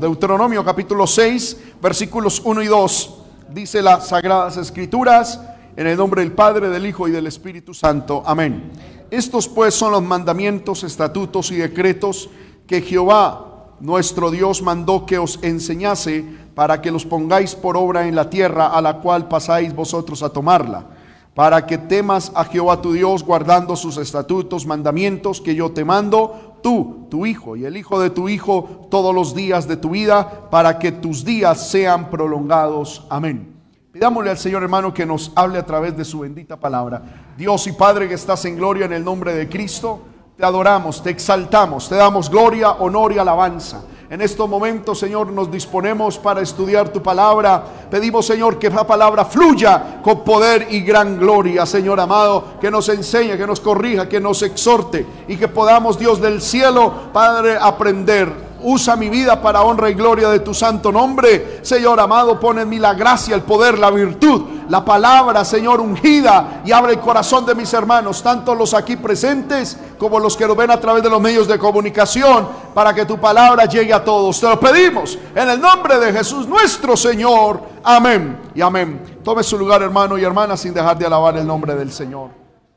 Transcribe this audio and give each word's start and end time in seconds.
Deuteronomio 0.00 0.64
capítulo 0.64 1.08
6, 1.08 1.56
versículos 1.82 2.40
1 2.44 2.62
y 2.62 2.66
2, 2.68 3.18
dice 3.48 3.82
las 3.82 4.06
sagradas 4.06 4.56
escrituras, 4.56 5.40
en 5.76 5.88
el 5.88 5.96
nombre 5.96 6.22
del 6.22 6.30
Padre, 6.30 6.68
del 6.68 6.86
Hijo 6.86 7.08
y 7.08 7.10
del 7.10 7.26
Espíritu 7.26 7.74
Santo. 7.74 8.22
Amén. 8.24 8.70
Estos 9.10 9.48
pues 9.48 9.74
son 9.74 9.90
los 9.90 10.02
mandamientos, 10.04 10.84
estatutos 10.84 11.50
y 11.50 11.56
decretos 11.56 12.30
que 12.68 12.80
Jehová 12.80 13.72
nuestro 13.80 14.30
Dios 14.30 14.62
mandó 14.62 15.04
que 15.04 15.18
os 15.18 15.40
enseñase 15.42 16.24
para 16.54 16.80
que 16.80 16.92
los 16.92 17.04
pongáis 17.04 17.56
por 17.56 17.76
obra 17.76 18.06
en 18.06 18.14
la 18.14 18.30
tierra 18.30 18.68
a 18.68 18.80
la 18.80 19.00
cual 19.00 19.26
pasáis 19.26 19.74
vosotros 19.74 20.22
a 20.22 20.28
tomarla, 20.28 20.86
para 21.34 21.66
que 21.66 21.76
temas 21.76 22.30
a 22.36 22.44
Jehová 22.44 22.80
tu 22.80 22.92
Dios 22.92 23.24
guardando 23.24 23.74
sus 23.74 23.96
estatutos, 23.96 24.64
mandamientos 24.64 25.40
que 25.40 25.56
yo 25.56 25.72
te 25.72 25.84
mando 25.84 26.47
tú, 26.62 27.06
tu 27.10 27.26
hijo 27.26 27.56
y 27.56 27.64
el 27.64 27.76
hijo 27.76 28.00
de 28.00 28.10
tu 28.10 28.28
hijo 28.28 28.86
todos 28.90 29.14
los 29.14 29.34
días 29.34 29.68
de 29.68 29.76
tu 29.76 29.90
vida, 29.90 30.48
para 30.50 30.78
que 30.78 30.92
tus 30.92 31.24
días 31.24 31.70
sean 31.70 32.10
prolongados. 32.10 33.06
Amén. 33.10 33.54
Pidámosle 33.92 34.30
al 34.30 34.38
Señor 34.38 34.62
hermano 34.62 34.92
que 34.92 35.06
nos 35.06 35.32
hable 35.34 35.58
a 35.58 35.66
través 35.66 35.96
de 35.96 36.04
su 36.04 36.20
bendita 36.20 36.56
palabra. 36.56 37.02
Dios 37.36 37.66
y 37.66 37.72
Padre 37.72 38.08
que 38.08 38.14
estás 38.14 38.44
en 38.44 38.56
gloria 38.56 38.86
en 38.86 38.92
el 38.92 39.04
nombre 39.04 39.34
de 39.34 39.48
Cristo, 39.48 40.00
te 40.36 40.44
adoramos, 40.44 41.02
te 41.02 41.10
exaltamos, 41.10 41.88
te 41.88 41.96
damos 41.96 42.30
gloria, 42.30 42.70
honor 42.72 43.12
y 43.12 43.18
alabanza. 43.18 43.82
En 44.10 44.22
estos 44.22 44.48
momentos, 44.48 44.98
Señor, 44.98 45.30
nos 45.30 45.50
disponemos 45.50 46.16
para 46.18 46.40
estudiar 46.40 46.88
tu 46.88 47.02
palabra. 47.02 47.62
Pedimos, 47.90 48.24
Señor, 48.24 48.58
que 48.58 48.68
esa 48.68 48.86
palabra 48.86 49.26
fluya 49.26 50.00
con 50.02 50.24
poder 50.24 50.68
y 50.70 50.80
gran 50.80 51.18
gloria, 51.18 51.66
Señor 51.66 52.00
amado, 52.00 52.54
que 52.58 52.70
nos 52.70 52.88
enseñe, 52.88 53.36
que 53.36 53.46
nos 53.46 53.60
corrija, 53.60 54.08
que 54.08 54.18
nos 54.18 54.42
exhorte 54.42 55.06
y 55.28 55.36
que 55.36 55.48
podamos, 55.48 55.98
Dios 55.98 56.22
del 56.22 56.40
cielo, 56.40 56.90
Padre, 57.12 57.58
aprender 57.60 58.47
Usa 58.62 58.96
mi 58.96 59.08
vida 59.08 59.40
para 59.40 59.62
honra 59.62 59.88
y 59.88 59.94
gloria 59.94 60.28
de 60.28 60.40
tu 60.40 60.52
santo 60.52 60.90
nombre. 60.90 61.60
Señor 61.62 62.00
amado, 62.00 62.40
pone 62.40 62.62
en 62.62 62.68
mí 62.68 62.78
la 62.78 62.94
gracia, 62.94 63.34
el 63.34 63.42
poder, 63.42 63.78
la 63.78 63.90
virtud, 63.90 64.42
la 64.68 64.84
palabra, 64.84 65.44
Señor, 65.44 65.80
ungida. 65.80 66.62
Y 66.64 66.72
abre 66.72 66.94
el 66.94 67.00
corazón 67.00 67.46
de 67.46 67.54
mis 67.54 67.72
hermanos, 67.72 68.22
tanto 68.22 68.54
los 68.54 68.74
aquí 68.74 68.96
presentes 68.96 69.78
como 69.98 70.18
los 70.18 70.36
que 70.36 70.46
lo 70.46 70.54
ven 70.54 70.70
a 70.70 70.80
través 70.80 71.02
de 71.02 71.10
los 71.10 71.20
medios 71.20 71.46
de 71.46 71.58
comunicación, 71.58 72.48
para 72.74 72.92
que 72.92 73.06
tu 73.06 73.18
palabra 73.18 73.66
llegue 73.66 73.92
a 73.92 74.02
todos. 74.02 74.40
Te 74.40 74.48
lo 74.48 74.58
pedimos 74.58 75.18
en 75.34 75.48
el 75.48 75.60
nombre 75.60 75.98
de 75.98 76.12
Jesús 76.12 76.46
nuestro 76.46 76.96
Señor. 76.96 77.60
Amén 77.84 78.50
y 78.54 78.60
amén. 78.60 79.20
Tome 79.22 79.42
su 79.42 79.58
lugar, 79.58 79.82
hermano 79.82 80.18
y 80.18 80.24
hermana, 80.24 80.56
sin 80.56 80.74
dejar 80.74 80.98
de 80.98 81.06
alabar 81.06 81.36
el 81.36 81.46
nombre 81.46 81.74
del 81.74 81.92
Señor. 81.92 82.30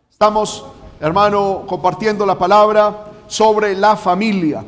Estamos, 0.09 0.65
hermano, 0.99 1.63
compartiendo 1.67 2.25
la 2.25 2.37
palabra 2.37 3.05
sobre 3.27 3.73
la 3.75 3.95
familia. 3.95 4.63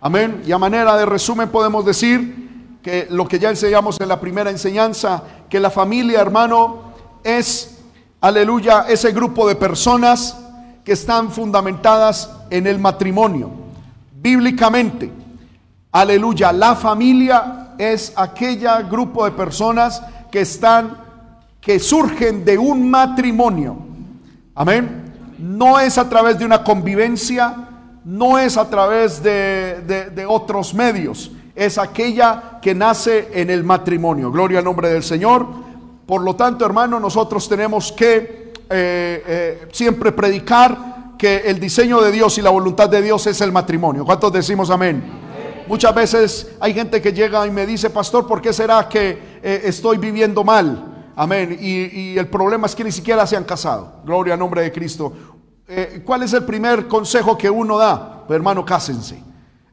Amén. 0.00 0.42
Y 0.46 0.52
a 0.52 0.58
manera 0.58 0.96
de 0.96 1.06
resumen 1.06 1.48
podemos 1.48 1.84
decir 1.84 2.78
que 2.82 3.08
lo 3.10 3.26
que 3.26 3.38
ya 3.38 3.50
enseñamos 3.50 4.00
en 4.00 4.08
la 4.08 4.20
primera 4.20 4.50
enseñanza, 4.50 5.22
que 5.48 5.58
la 5.58 5.70
familia, 5.70 6.20
hermano, 6.20 6.92
es, 7.24 7.78
aleluya, 8.20 8.86
ese 8.88 9.12
grupo 9.12 9.48
de 9.48 9.56
personas 9.56 10.36
que 10.84 10.92
están 10.92 11.32
fundamentadas 11.32 12.30
en 12.50 12.66
el 12.66 12.78
matrimonio. 12.78 13.50
Bíblicamente, 14.12 15.10
aleluya, 15.90 16.52
la 16.52 16.76
familia 16.76 17.74
es 17.78 18.12
aquella 18.16 18.82
grupo 18.82 19.24
de 19.24 19.32
personas 19.32 20.02
que 20.30 20.42
están, 20.42 20.96
que 21.60 21.80
surgen 21.80 22.44
de 22.44 22.58
un 22.58 22.88
matrimonio. 22.88 23.78
Amén. 24.54 25.34
No 25.38 25.78
es 25.78 25.98
a 25.98 26.08
través 26.08 26.38
de 26.38 26.44
una 26.44 26.62
convivencia, 26.62 27.65
no 28.06 28.38
es 28.38 28.56
a 28.56 28.70
través 28.70 29.20
de, 29.20 30.24
otros 30.28 30.72
medios, 30.72 31.32
es 31.56 31.76
aquella 31.76 32.60
que 32.62 32.72
nace 32.72 33.28
en 33.32 33.50
el 33.50 33.64
matrimonio. 33.64 34.30
Gloria 34.30 34.60
al 34.60 34.64
nombre 34.64 34.90
del 34.90 35.02
Señor. 35.02 35.44
Por 36.06 36.22
lo 36.22 36.36
tanto, 36.36 36.64
hermano, 36.64 37.00
nosotros 37.00 37.48
tenemos 37.48 37.90
que 37.90 38.52
eh, 38.70 39.24
eh, 39.26 39.68
siempre 39.72 40.12
predicar 40.12 41.16
que 41.18 41.38
el 41.46 41.58
diseño 41.58 42.00
de 42.00 42.12
Dios 42.12 42.38
y 42.38 42.42
la 42.42 42.50
voluntad 42.50 42.88
de 42.88 43.02
Dios 43.02 43.26
es 43.26 43.40
el 43.40 43.50
matrimonio. 43.50 44.04
¿Cuántos 44.04 44.32
decimos 44.32 44.70
amén? 44.70 45.02
Muchas 45.66 45.92
veces 45.92 46.52
hay 46.60 46.74
gente 46.74 47.02
que 47.02 47.12
llega 47.12 47.44
y 47.44 47.50
me 47.50 47.66
dice, 47.66 47.90
pastor, 47.90 48.24
¿por 48.28 48.40
qué 48.40 48.52
será 48.52 48.88
que 48.88 49.38
eh, 49.42 49.62
estoy 49.64 49.98
viviendo 49.98 50.44
mal? 50.44 51.10
Amén. 51.16 51.58
Y, 51.60 52.12
y, 52.12 52.18
el 52.18 52.28
problema 52.28 52.66
es 52.66 52.76
que 52.76 52.84
ni 52.84 52.92
siquiera 52.92 53.26
se 53.26 53.36
han 53.36 53.44
casado. 53.44 53.94
Gloria 54.04 54.34
al 54.34 54.38
nombre 54.38 54.62
de 54.62 54.70
Cristo. 54.70 55.12
Eh, 55.68 56.02
¿cuál 56.04 56.22
es 56.22 56.32
el 56.32 56.44
primer 56.44 56.86
consejo 56.86 57.36
que 57.36 57.50
uno 57.50 57.76
da? 57.76 58.24
Pues 58.26 58.36
hermano, 58.36 58.64
cásense. 58.64 59.22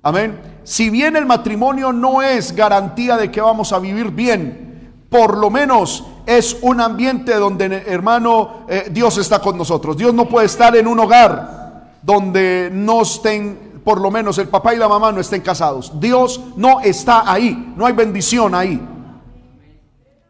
Amén. 0.01 0.41
Si 0.63 0.89
bien 0.89 1.15
el 1.15 1.25
matrimonio 1.25 1.93
no 1.93 2.21
es 2.21 2.55
garantía 2.55 3.15
de 3.15 3.29
que 3.29 3.39
vamos 3.39 3.71
a 3.71 3.79
vivir 3.79 4.09
bien, 4.09 5.05
por 5.09 5.37
lo 5.37 5.49
menos 5.51 6.03
es 6.25 6.57
un 6.61 6.81
ambiente 6.81 7.35
donde, 7.35 7.83
hermano, 7.87 8.65
eh, 8.67 8.87
Dios 8.91 9.17
está 9.19 9.39
con 9.39 9.57
nosotros. 9.57 9.95
Dios 9.95 10.13
no 10.13 10.27
puede 10.27 10.47
estar 10.47 10.75
en 10.75 10.87
un 10.87 10.99
hogar 10.99 11.97
donde 12.01 12.69
no 12.73 13.03
estén, 13.03 13.81
por 13.83 14.01
lo 14.01 14.09
menos 14.09 14.37
el 14.39 14.47
papá 14.47 14.73
y 14.73 14.77
la 14.77 14.87
mamá 14.87 15.11
no 15.11 15.21
estén 15.21 15.41
casados. 15.41 15.91
Dios 15.99 16.41
no 16.55 16.81
está 16.81 17.31
ahí, 17.31 17.73
no 17.77 17.85
hay 17.85 17.93
bendición 17.93 18.55
ahí. 18.55 18.81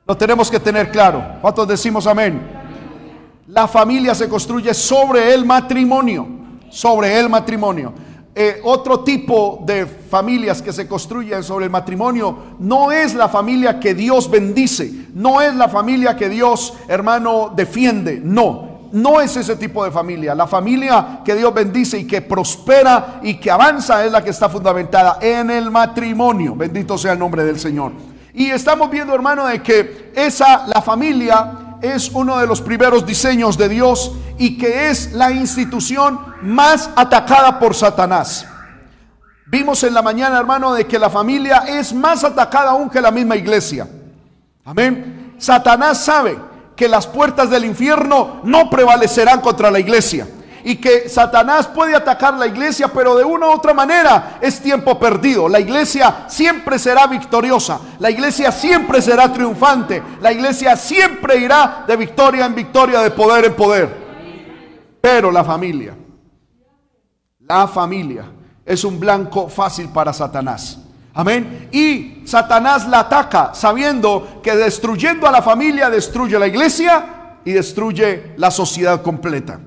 Lo 0.05 0.17
tenemos 0.17 0.51
que 0.51 0.59
tener 0.59 0.91
claro. 0.91 1.23
¿Cuántos 1.41 1.67
decimos 1.67 2.05
amén? 2.05 2.62
La 3.47 3.67
familia 3.67 4.15
se 4.15 4.29
construye 4.29 4.73
sobre 4.73 5.33
el 5.33 5.45
matrimonio, 5.45 6.25
sobre 6.69 7.19
el 7.19 7.29
matrimonio. 7.29 7.93
Eh, 8.33 8.61
otro 8.63 9.01
tipo 9.01 9.61
de 9.65 9.85
familias 9.85 10.61
que 10.61 10.71
se 10.71 10.87
construyen 10.87 11.43
sobre 11.43 11.65
el 11.65 11.71
matrimonio 11.71 12.35
no 12.59 12.91
es 12.91 13.13
la 13.13 13.27
familia 13.27 13.79
que 13.79 13.93
Dios 13.93 14.31
bendice, 14.31 14.91
no 15.13 15.41
es 15.41 15.53
la 15.53 15.67
familia 15.67 16.15
que 16.15 16.29
Dios, 16.29 16.73
hermano, 16.87 17.51
defiende, 17.55 18.19
no. 18.23 18.71
No 18.93 19.19
es 19.19 19.35
ese 19.35 19.55
tipo 19.55 19.83
de 19.83 19.91
familia. 19.91 20.35
La 20.35 20.45
familia 20.45 21.21
que 21.25 21.35
Dios 21.35 21.51
bendice 21.51 21.97
y 21.97 22.05
que 22.05 22.21
prospera 22.21 23.19
y 23.23 23.39
que 23.39 23.49
avanza 23.49 24.05
es 24.05 24.11
la 24.11 24.23
que 24.23 24.29
está 24.29 24.47
fundamentada 24.47 25.17
en 25.19 25.49
el 25.49 25.71
matrimonio. 25.71 26.55
Bendito 26.55 26.95
sea 26.97 27.13
el 27.13 27.19
nombre 27.19 27.43
del 27.43 27.59
Señor. 27.59 27.91
Y 28.35 28.51
estamos 28.51 28.89
viendo, 28.89 29.13
hermano, 29.13 29.45
de 29.47 29.61
que 29.61 30.11
esa, 30.15 30.67
la 30.67 30.81
familia, 30.81 31.62
es 31.83 32.09
uno 32.13 32.37
de 32.39 32.47
los 32.47 32.61
primeros 32.61 33.05
diseños 33.05 33.57
de 33.57 33.67
Dios 33.67 34.13
y 34.37 34.57
que 34.57 34.89
es 34.89 35.11
la 35.11 35.31
institución 35.31 36.17
más 36.41 36.89
atacada 36.95 37.59
por 37.59 37.75
Satanás. 37.75 38.47
Vimos 39.47 39.83
en 39.83 39.93
la 39.93 40.01
mañana, 40.01 40.39
hermano, 40.39 40.73
de 40.73 40.87
que 40.87 40.97
la 40.97 41.09
familia 41.09 41.65
es 41.67 41.93
más 41.93 42.23
atacada 42.23 42.71
aún 42.71 42.89
que 42.89 43.01
la 43.01 43.11
misma 43.11 43.35
iglesia. 43.35 43.87
Amén. 44.63 45.35
Satanás 45.37 46.05
sabe 46.05 46.39
que 46.75 46.87
las 46.87 47.05
puertas 47.05 47.49
del 47.49 47.65
infierno 47.65 48.39
no 48.45 48.69
prevalecerán 48.69 49.41
contra 49.41 49.69
la 49.69 49.79
iglesia 49.79 50.25
y 50.63 50.77
que 50.77 51.09
Satanás 51.09 51.67
puede 51.67 51.95
atacar 51.95 52.35
la 52.35 52.47
iglesia, 52.47 52.87
pero 52.87 53.15
de 53.15 53.23
una 53.23 53.47
u 53.47 53.51
otra 53.51 53.73
manera 53.73 54.37
es 54.41 54.61
tiempo 54.61 54.97
perdido. 54.97 55.49
La 55.49 55.59
iglesia 55.59 56.25
siempre 56.27 56.79
será 56.79 57.07
victoriosa, 57.07 57.79
la 57.99 58.09
iglesia 58.09 58.51
siempre 58.51 59.01
será 59.01 59.31
triunfante, 59.31 60.01
la 60.21 60.31
iglesia 60.31 60.75
siempre 60.75 61.37
irá 61.37 61.83
de 61.87 61.95
victoria 61.97 62.45
en 62.45 62.55
victoria, 62.55 63.01
de 63.01 63.11
poder 63.11 63.45
en 63.45 63.55
poder. 63.55 64.03
Pero 65.01 65.31
la 65.31 65.43
familia, 65.43 65.95
la 67.41 67.67
familia 67.67 68.25
es 68.65 68.83
un 68.83 68.99
blanco 68.99 69.49
fácil 69.49 69.89
para 69.89 70.13
Satanás. 70.13 70.79
Amén. 71.13 71.69
Y 71.71 72.23
Satanás 72.25 72.87
la 72.87 73.01
ataca 73.01 73.53
sabiendo 73.53 74.41
que 74.41 74.55
destruyendo 74.55 75.27
a 75.27 75.31
la 75.31 75.41
familia 75.41 75.89
destruye 75.89 76.39
la 76.39 76.47
iglesia 76.47 77.39
y 77.45 77.51
destruye 77.51 78.33
la 78.37 78.49
sociedad 78.49 79.01
completa. 79.01 79.59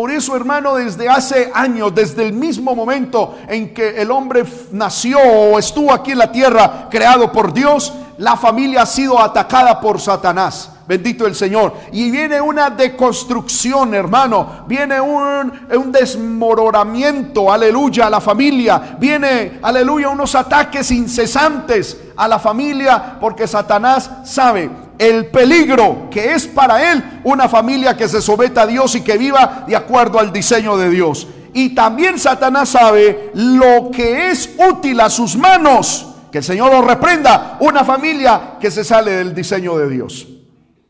Por 0.00 0.10
eso, 0.10 0.34
hermano, 0.34 0.76
desde 0.76 1.10
hace 1.10 1.50
años, 1.52 1.94
desde 1.94 2.26
el 2.26 2.32
mismo 2.32 2.74
momento 2.74 3.36
en 3.46 3.74
que 3.74 4.00
el 4.00 4.10
hombre 4.10 4.44
nació 4.72 5.18
o 5.20 5.58
estuvo 5.58 5.92
aquí 5.92 6.12
en 6.12 6.16
la 6.16 6.32
tierra, 6.32 6.88
creado 6.90 7.30
por 7.30 7.52
Dios, 7.52 7.92
la 8.16 8.34
familia 8.38 8.80
ha 8.80 8.86
sido 8.86 9.20
atacada 9.20 9.78
por 9.78 10.00
Satanás. 10.00 10.70
Bendito 10.88 11.26
el 11.26 11.34
Señor. 11.34 11.74
Y 11.92 12.10
viene 12.10 12.40
una 12.40 12.70
deconstrucción, 12.70 13.92
hermano. 13.92 14.64
Viene 14.66 14.98
un, 15.02 15.52
un, 15.70 15.92
desmoronamiento, 15.92 17.52
aleluya, 17.52 18.06
a 18.06 18.10
la 18.10 18.22
familia. 18.22 18.96
Viene, 18.98 19.58
aleluya, 19.60 20.08
unos 20.08 20.34
ataques 20.34 20.90
incesantes 20.92 22.00
a 22.16 22.26
la 22.26 22.38
familia 22.38 23.18
porque 23.20 23.46
Satanás 23.46 24.10
sabe 24.24 24.70
el 25.00 25.26
peligro 25.26 26.08
que 26.10 26.34
es 26.34 26.46
para 26.46 26.92
él 26.92 27.02
una 27.24 27.48
familia 27.48 27.96
que 27.96 28.06
se 28.06 28.20
someta 28.20 28.62
a 28.62 28.66
Dios 28.66 28.94
y 28.94 29.00
que 29.00 29.16
viva 29.16 29.64
de 29.66 29.74
acuerdo 29.74 30.20
al 30.20 30.30
diseño 30.30 30.76
de 30.76 30.90
Dios. 30.90 31.26
Y 31.54 31.74
también 31.74 32.18
Satanás 32.18 32.68
sabe 32.68 33.30
lo 33.32 33.90
que 33.90 34.30
es 34.30 34.50
útil 34.58 35.00
a 35.00 35.08
sus 35.08 35.36
manos. 35.36 36.06
Que 36.30 36.38
el 36.38 36.44
Señor 36.44 36.70
lo 36.70 36.82
reprenda. 36.82 37.56
Una 37.60 37.82
familia 37.82 38.58
que 38.60 38.70
se 38.70 38.84
sale 38.84 39.12
del 39.12 39.34
diseño 39.34 39.76
de 39.78 39.88
Dios. 39.88 40.28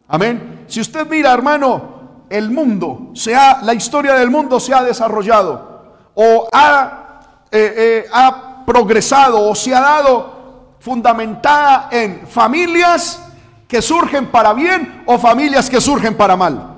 Amén. 0.09 0.65
Si 0.67 0.81
usted 0.81 1.06
mira, 1.09 1.33
hermano, 1.33 2.27
el 2.29 2.51
mundo, 2.51 3.13
se 3.15 3.37
ha, 3.37 3.63
la 3.63 3.75
historia 3.75 4.15
del 4.15 4.29
mundo 4.29 4.59
se 4.59 4.75
ha 4.75 4.83
desarrollado 4.83 5.95
o 6.15 6.49
ha, 6.53 7.47
eh, 7.51 7.75
eh, 7.77 8.06
ha 8.13 8.65
progresado 8.67 9.49
o 9.49 9.55
se 9.55 9.73
ha 9.73 9.81
dado 9.81 10.77
fundamentada 10.81 11.89
en 11.93 12.27
familias 12.27 13.30
que 13.70 13.81
surgen 13.81 14.26
para 14.26 14.52
bien 14.52 15.05
o 15.06 15.17
familias 15.17 15.70
que 15.70 15.81
surgen 15.81 16.17
para 16.17 16.37
mal. 16.37 16.76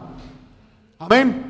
Amén. 0.99 1.43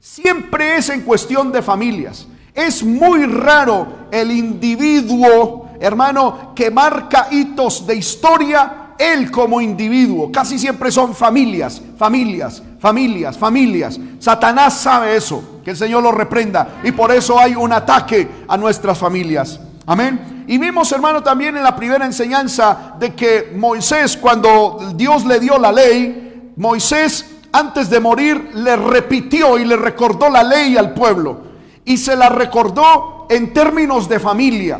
Siempre 0.00 0.76
es 0.76 0.88
en 0.88 1.02
cuestión 1.02 1.52
de 1.52 1.62
familias. 1.62 2.26
Es 2.52 2.82
muy 2.82 3.24
raro 3.24 4.08
el 4.10 4.32
individuo, 4.32 5.70
hermano, 5.78 6.52
que 6.56 6.72
marca 6.72 7.28
hitos 7.30 7.86
de 7.86 7.94
historia, 7.94 8.94
él 8.98 9.30
como 9.30 9.60
individuo. 9.60 10.32
Casi 10.32 10.58
siempre 10.58 10.90
son 10.90 11.14
familias, 11.14 11.80
familias, 11.96 12.60
familias, 12.80 13.38
familias. 13.38 14.00
Satanás 14.18 14.74
sabe 14.74 15.14
eso, 15.14 15.60
que 15.62 15.70
el 15.70 15.76
Señor 15.76 16.02
lo 16.02 16.10
reprenda. 16.10 16.80
Y 16.82 16.90
por 16.90 17.12
eso 17.12 17.38
hay 17.38 17.54
un 17.54 17.72
ataque 17.72 18.28
a 18.48 18.56
nuestras 18.56 18.98
familias. 18.98 19.60
Amén. 19.88 20.44
Y 20.46 20.58
vimos, 20.58 20.92
hermano, 20.92 21.22
también 21.22 21.56
en 21.56 21.62
la 21.62 21.74
primera 21.74 22.04
enseñanza 22.04 22.94
de 22.98 23.14
que 23.14 23.54
Moisés, 23.56 24.18
cuando 24.18 24.92
Dios 24.94 25.24
le 25.24 25.40
dio 25.40 25.58
la 25.58 25.72
ley, 25.72 26.52
Moisés 26.56 27.36
antes 27.52 27.88
de 27.88 27.98
morir 27.98 28.50
le 28.52 28.76
repitió 28.76 29.58
y 29.58 29.64
le 29.64 29.76
recordó 29.76 30.28
la 30.28 30.42
ley 30.42 30.76
al 30.76 30.92
pueblo. 30.92 31.40
Y 31.86 31.96
se 31.96 32.14
la 32.16 32.28
recordó 32.28 33.26
en 33.30 33.54
términos 33.54 34.10
de 34.10 34.20
familia. 34.20 34.78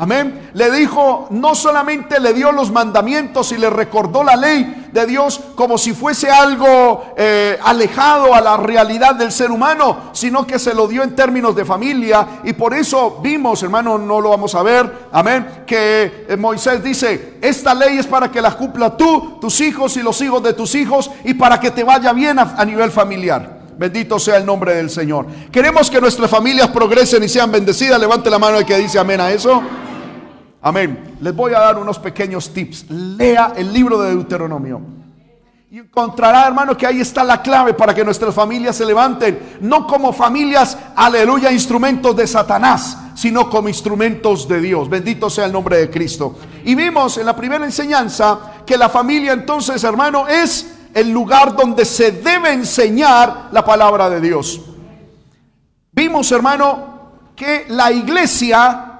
Amén. 0.00 0.50
Le 0.54 0.70
dijo, 0.70 1.26
no 1.30 1.56
solamente 1.56 2.20
le 2.20 2.32
dio 2.32 2.52
los 2.52 2.70
mandamientos 2.70 3.50
y 3.50 3.58
le 3.58 3.68
recordó 3.68 4.22
la 4.22 4.36
ley 4.36 4.88
de 4.92 5.06
Dios 5.06 5.40
como 5.56 5.76
si 5.76 5.92
fuese 5.92 6.30
algo 6.30 7.14
eh, 7.16 7.58
alejado 7.64 8.32
a 8.32 8.40
la 8.40 8.56
realidad 8.56 9.16
del 9.16 9.32
ser 9.32 9.50
humano, 9.50 10.10
sino 10.12 10.46
que 10.46 10.60
se 10.60 10.72
lo 10.72 10.86
dio 10.86 11.02
en 11.02 11.16
términos 11.16 11.56
de 11.56 11.64
familia. 11.64 12.40
Y 12.44 12.52
por 12.52 12.74
eso 12.74 13.18
vimos, 13.20 13.60
hermano, 13.64 13.98
no 13.98 14.20
lo 14.20 14.30
vamos 14.30 14.54
a 14.54 14.62
ver, 14.62 15.08
amén, 15.10 15.64
que 15.66 16.26
eh, 16.28 16.36
Moisés 16.36 16.80
dice, 16.80 17.34
esta 17.42 17.74
ley 17.74 17.98
es 17.98 18.06
para 18.06 18.30
que 18.30 18.40
la 18.40 18.52
cumpla 18.52 18.96
tú, 18.96 19.38
tus 19.40 19.60
hijos 19.60 19.96
y 19.96 20.02
los 20.02 20.20
hijos 20.20 20.40
de 20.44 20.52
tus 20.52 20.76
hijos, 20.76 21.10
y 21.24 21.34
para 21.34 21.58
que 21.58 21.72
te 21.72 21.82
vaya 21.82 22.12
bien 22.12 22.38
a, 22.38 22.54
a 22.56 22.64
nivel 22.64 22.92
familiar. 22.92 23.58
Bendito 23.76 24.18
sea 24.20 24.36
el 24.36 24.46
nombre 24.46 24.74
del 24.74 24.90
Señor. 24.90 25.26
Queremos 25.50 25.90
que 25.90 26.00
nuestras 26.00 26.30
familias 26.30 26.68
progresen 26.68 27.22
y 27.22 27.28
sean 27.28 27.50
bendecidas. 27.52 28.00
Levante 28.00 28.28
la 28.28 28.38
mano 28.38 28.58
el 28.58 28.64
que 28.64 28.76
dice 28.76 28.98
amén 28.98 29.20
a 29.20 29.30
eso. 29.30 29.62
Amén. 30.60 31.16
Les 31.20 31.34
voy 31.34 31.54
a 31.54 31.60
dar 31.60 31.78
unos 31.78 31.98
pequeños 31.98 32.52
tips. 32.52 32.90
Lea 32.90 33.52
el 33.56 33.72
libro 33.72 34.00
de 34.00 34.10
Deuteronomio. 34.10 34.80
Y 35.70 35.78
encontrará, 35.78 36.46
hermano, 36.46 36.76
que 36.76 36.86
ahí 36.86 37.00
está 37.00 37.22
la 37.22 37.42
clave 37.42 37.74
para 37.74 37.94
que 37.94 38.02
nuestras 38.04 38.34
familias 38.34 38.74
se 38.74 38.86
levanten. 38.86 39.58
No 39.60 39.86
como 39.86 40.12
familias, 40.14 40.78
aleluya, 40.96 41.52
instrumentos 41.52 42.16
de 42.16 42.26
Satanás, 42.26 42.96
sino 43.14 43.50
como 43.50 43.68
instrumentos 43.68 44.48
de 44.48 44.60
Dios. 44.62 44.88
Bendito 44.88 45.28
sea 45.28 45.44
el 45.44 45.52
nombre 45.52 45.76
de 45.76 45.90
Cristo. 45.90 46.36
Y 46.64 46.74
vimos 46.74 47.18
en 47.18 47.26
la 47.26 47.36
primera 47.36 47.64
enseñanza 47.64 48.38
que 48.64 48.78
la 48.78 48.88
familia 48.88 49.32
entonces, 49.32 49.84
hermano, 49.84 50.26
es 50.26 50.74
el 50.94 51.10
lugar 51.10 51.54
donde 51.54 51.84
se 51.84 52.12
debe 52.12 52.50
enseñar 52.52 53.48
la 53.52 53.62
palabra 53.62 54.08
de 54.08 54.22
Dios. 54.22 54.62
Vimos, 55.92 56.32
hermano, 56.32 57.10
que 57.36 57.66
la 57.68 57.92
iglesia 57.92 58.97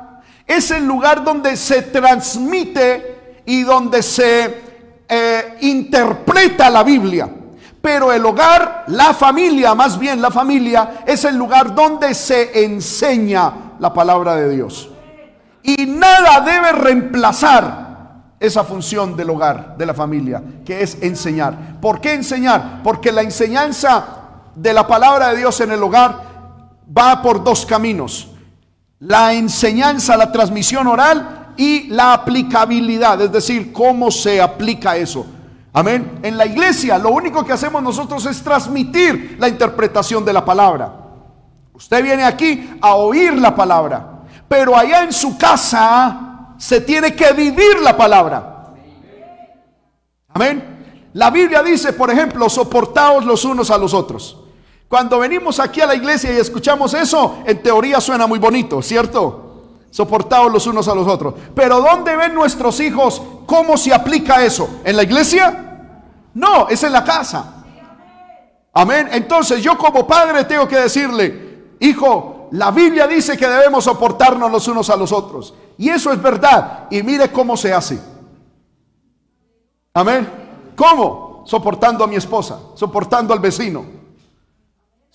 es 0.49 0.71
el 0.71 0.87
lugar 0.87 1.23
donde 1.23 1.59
se 1.59 1.83
transmite 1.83 3.43
y 3.45 3.63
donde 3.63 4.03
se 4.03 4.63
eh, 5.07 5.59
interpreta 5.61 6.71
la 6.71 6.83
Biblia. 6.83 7.29
Pero 7.83 8.11
el 8.11 8.25
hogar, 8.25 8.85
la 8.89 9.13
familia, 9.13 9.75
más 9.75 9.99
bien 9.99 10.23
la 10.23 10.31
familia, 10.31 11.03
es 11.07 11.25
el 11.27 11.37
lugar 11.37 11.75
donde 11.75 12.15
se 12.15 12.65
enseña 12.65 13.75
la 13.79 13.93
palabra 13.93 14.37
de 14.37 14.49
Dios. 14.49 14.91
Y 15.63 15.85
nada 15.87 16.41
debe 16.41 16.73
reemplazar 16.73 17.87
esa 18.41 18.65
función 18.65 19.17
del 19.17 19.31
hogar, 19.31 19.77
de 19.77 19.85
la 19.85 19.95
familia, 19.95 20.43
que 20.65 20.83
es 20.83 20.97
enseñar. 21.03 21.79
¿Por 21.81 22.01
qué 22.01 22.15
enseñar? 22.15 22.81
Porque 22.83 23.13
la 23.13 23.21
enseñanza 23.21 24.07
de 24.55 24.73
la 24.73 24.87
palabra 24.87 25.29
de 25.29 25.37
Dios 25.37 25.61
en 25.61 25.73
el 25.73 25.83
hogar 25.83 26.23
va 26.97 27.21
por 27.23 27.45
dos 27.45 27.67
caminos 27.67 28.31
la 29.01 29.33
enseñanza, 29.33 30.17
la 30.17 30.33
transmisión 30.33 30.87
oral 30.87 31.55
y 31.57 31.89
la 31.89 32.13
aplicabilidad, 32.13 33.21
es 33.21 33.33
decir, 33.33 33.73
cómo 33.73 34.11
se 34.11 34.41
aplica 34.41 34.97
eso. 34.97 35.27
Amén. 35.73 36.21
En 36.23 36.37
la 36.37 36.47
iglesia 36.47 36.99
lo 36.99 37.11
único 37.11 37.45
que 37.45 37.53
hacemos 37.53 37.83
nosotros 37.83 38.25
es 38.27 38.43
transmitir 38.43 39.37
la 39.39 39.49
interpretación 39.49 40.25
de 40.25 40.33
la 40.33 40.45
palabra. 40.45 40.93
Usted 41.73 42.03
viene 42.03 42.25
aquí 42.25 42.71
a 42.81 42.95
oír 42.95 43.35
la 43.39 43.55
palabra, 43.55 44.25
pero 44.49 44.77
allá 44.77 45.05
en 45.05 45.13
su 45.13 45.39
casa 45.39 46.55
se 46.59 46.81
tiene 46.81 47.15
que 47.15 47.33
vivir 47.33 47.81
la 47.83 47.97
palabra. 47.97 48.73
Amén. 50.35 51.11
La 51.13 51.31
Biblia 51.31 51.63
dice, 51.63 51.93
por 51.93 52.11
ejemplo, 52.11 52.49
soportaos 52.49 53.25
los 53.25 53.45
unos 53.45 53.71
a 53.71 53.79
los 53.79 53.95
otros. 53.95 54.38
Cuando 54.89 55.19
venimos 55.19 55.61
aquí 55.61 55.83
a 55.83 55.87
la 55.87 55.95
iglesia 55.95 56.33
y 56.33 56.39
escuchamos 56.39 56.95
eso, 56.95 57.39
en 57.45 57.63
teoría 57.63 58.01
suena 58.01 58.27
muy 58.27 58.39
bonito, 58.39 58.81
¿cierto? 58.81 59.45
Soportados 59.91 60.51
los 60.51 60.67
unos 60.67 60.89
a 60.89 60.95
los 60.95 61.07
otros. 61.07 61.35
Pero 61.55 61.81
¿dónde 61.81 62.17
ven 62.17 62.35
nuestros 62.35 62.81
hijos 62.81 63.21
cómo 63.47 63.77
se 63.77 63.93
aplica 63.93 64.43
eso? 64.43 64.81
¿En 64.85 64.97
la 64.97 65.03
iglesia? 65.03 65.93
No, 66.33 66.69
es 66.69 66.83
en 66.83 66.93
la 66.93 67.05
casa. 67.05 67.65
Amén. 68.73 69.11
Entonces 69.13 69.63
yo 69.63 69.77
como 69.77 70.07
padre 70.07 70.45
tengo 70.45 70.67
que 70.67 70.79
decirle, 70.79 71.75
hijo, 71.81 72.49
la 72.53 72.71
Biblia 72.71 73.07
dice 73.07 73.37
que 73.37 73.47
debemos 73.47 73.85
soportarnos 73.85 74.51
los 74.51 74.69
unos 74.69 74.89
a 74.89 74.97
los 74.97 75.13
otros. 75.13 75.53
Y 75.77 75.91
eso 75.91 76.13
es 76.13 76.23
verdad. 76.23 76.87
Y 76.91 77.03
mire 77.03 77.31
cómo 77.31 77.59
se 77.59 77.75
hace. 77.75 78.01
Amén. 79.93 80.27
¿Cómo? 80.75 81.43
Soportando 81.45 82.05
a 82.05 82.07
mi 82.07 82.17
esposa, 82.17 82.59
soportando 82.75 83.35
al 83.35 83.41
vecino 83.41 83.98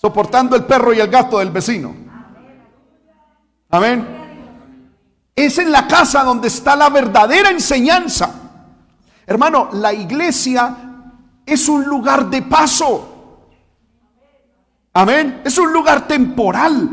soportando 0.04 0.54
el 0.54 0.64
perro 0.64 0.92
y 0.92 1.00
el 1.00 1.08
gato 1.08 1.38
del 1.38 1.50
vecino. 1.50 1.94
Amén. 3.70 4.06
Es 5.34 5.56
en 5.56 5.72
la 5.72 5.88
casa 5.88 6.22
donde 6.22 6.48
está 6.48 6.76
la 6.76 6.90
verdadera 6.90 7.48
enseñanza. 7.48 8.30
Hermano, 9.26 9.70
la 9.72 9.94
iglesia 9.94 10.76
es 11.46 11.70
un 11.70 11.84
lugar 11.86 12.28
de 12.28 12.42
paso. 12.42 13.48
Amén. 14.92 15.40
Es 15.42 15.56
un 15.56 15.72
lugar 15.72 16.06
temporal. 16.06 16.86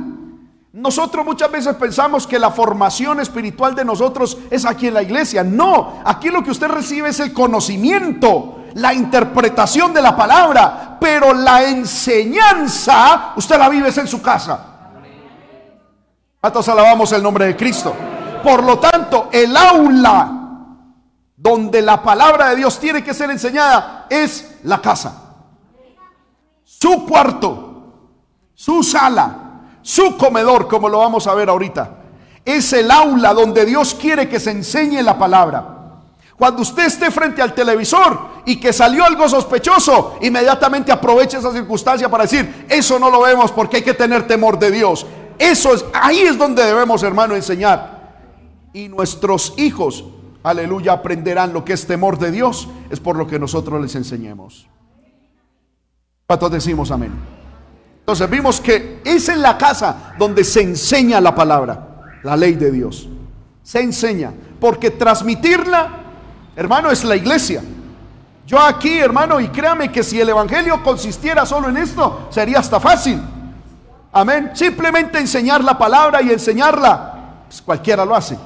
Nosotros 0.71 1.25
muchas 1.25 1.51
veces 1.51 1.75
pensamos 1.75 2.25
que 2.25 2.39
la 2.39 2.49
formación 2.49 3.19
espiritual 3.19 3.75
de 3.75 3.83
nosotros 3.83 4.37
es 4.49 4.63
aquí 4.63 4.87
en 4.87 4.93
la 4.93 5.03
iglesia. 5.03 5.43
No, 5.43 6.01
aquí 6.05 6.29
lo 6.29 6.41
que 6.45 6.51
usted 6.51 6.69
recibe 6.69 7.09
es 7.09 7.19
el 7.19 7.33
conocimiento 7.33 8.60
la 8.75 8.93
interpretación 8.93 9.93
de 9.93 10.01
la 10.01 10.15
palabra, 10.15 10.97
pero 10.99 11.33
la 11.33 11.63
enseñanza 11.63 13.33
usted 13.35 13.57
la 13.57 13.69
vive 13.69 13.89
en 13.89 14.07
su 14.07 14.21
casa. 14.21 14.67
¿Cuántos 16.39 16.67
alabamos 16.69 17.11
el 17.11 17.21
nombre 17.21 17.45
de 17.45 17.55
Cristo? 17.55 17.93
Por 18.43 18.63
lo 18.63 18.79
tanto, 18.79 19.29
el 19.31 19.55
aula 19.55 20.37
donde 21.35 21.81
la 21.81 22.01
palabra 22.01 22.49
de 22.49 22.55
Dios 22.55 22.79
tiene 22.79 23.03
que 23.03 23.13
ser 23.13 23.29
enseñada 23.29 24.07
es 24.09 24.59
la 24.63 24.81
casa. 24.81 25.13
Su 26.63 27.05
cuarto, 27.05 27.83
su 28.53 28.81
sala, 28.83 29.35
su 29.81 30.17
comedor, 30.17 30.67
como 30.67 30.89
lo 30.89 30.99
vamos 30.99 31.27
a 31.27 31.33
ver 31.33 31.49
ahorita. 31.49 31.97
Es 32.43 32.73
el 32.73 32.89
aula 32.89 33.33
donde 33.33 33.65
Dios 33.65 33.93
quiere 33.93 34.27
que 34.27 34.39
se 34.39 34.51
enseñe 34.51 35.01
la 35.03 35.17
palabra. 35.17 35.81
Cuando 36.37 36.63
usted 36.63 36.85
esté 36.85 37.11
frente 37.11 37.41
al 37.41 37.53
televisor 37.53 38.30
y 38.45 38.59
que 38.59 38.73
salió 38.73 39.05
algo 39.05 39.27
sospechoso, 39.29 40.17
inmediatamente 40.21 40.91
aproveche 40.91 41.37
esa 41.37 41.51
circunstancia 41.51 42.09
para 42.09 42.23
decir, 42.23 42.65
eso 42.69 42.99
no 42.99 43.09
lo 43.09 43.21
vemos 43.21 43.51
porque 43.51 43.77
hay 43.77 43.83
que 43.83 43.93
tener 43.93 44.27
temor 44.27 44.57
de 44.57 44.71
Dios. 44.71 45.05
Eso 45.37 45.73
es, 45.73 45.85
ahí 45.93 46.19
es 46.19 46.37
donde 46.37 46.63
debemos, 46.63 47.03
hermano, 47.03 47.35
enseñar. 47.35 48.01
Y 48.73 48.87
nuestros 48.87 49.53
hijos, 49.57 50.05
aleluya, 50.43 50.93
aprenderán 50.93 51.53
lo 51.53 51.65
que 51.65 51.73
es 51.73 51.85
temor 51.85 52.17
de 52.17 52.31
Dios, 52.31 52.67
es 52.89 52.99
por 52.99 53.15
lo 53.15 53.27
que 53.27 53.39
nosotros 53.39 53.81
les 53.81 53.95
enseñemos. 53.95 54.67
¿Cuántos 56.27 56.51
decimos 56.51 56.91
amén? 56.91 57.11
Entonces 57.99 58.29
vimos 58.29 58.61
que 58.61 59.01
es 59.03 59.29
en 59.29 59.41
la 59.41 59.57
casa 59.57 60.13
donde 60.17 60.43
se 60.43 60.61
enseña 60.61 61.19
la 61.21 61.35
palabra, 61.35 62.19
la 62.23 62.35
ley 62.35 62.53
de 62.53 62.71
Dios. 62.71 63.07
Se 63.63 63.81
enseña, 63.81 64.33
porque 64.59 64.91
transmitirla 64.91 66.01
hermano, 66.55 66.91
es 66.91 67.03
la 67.03 67.15
iglesia. 67.15 67.63
Yo 68.45 68.59
aquí, 68.59 68.97
hermano, 68.99 69.39
y 69.39 69.49
créame 69.49 69.91
que 69.91 70.03
si 70.03 70.19
el 70.19 70.29
Evangelio 70.29 70.83
consistiera 70.83 71.45
solo 71.45 71.69
en 71.69 71.77
esto, 71.77 72.27
sería 72.29 72.59
hasta 72.59 72.79
fácil. 72.79 73.21
Amén. 74.11 74.51
Simplemente 74.53 75.19
enseñar 75.19 75.63
la 75.63 75.77
palabra 75.77 76.21
y 76.21 76.31
enseñarla, 76.31 77.43
pues 77.47 77.61
cualquiera 77.61 78.03
lo 78.03 78.15
hace. 78.15 78.37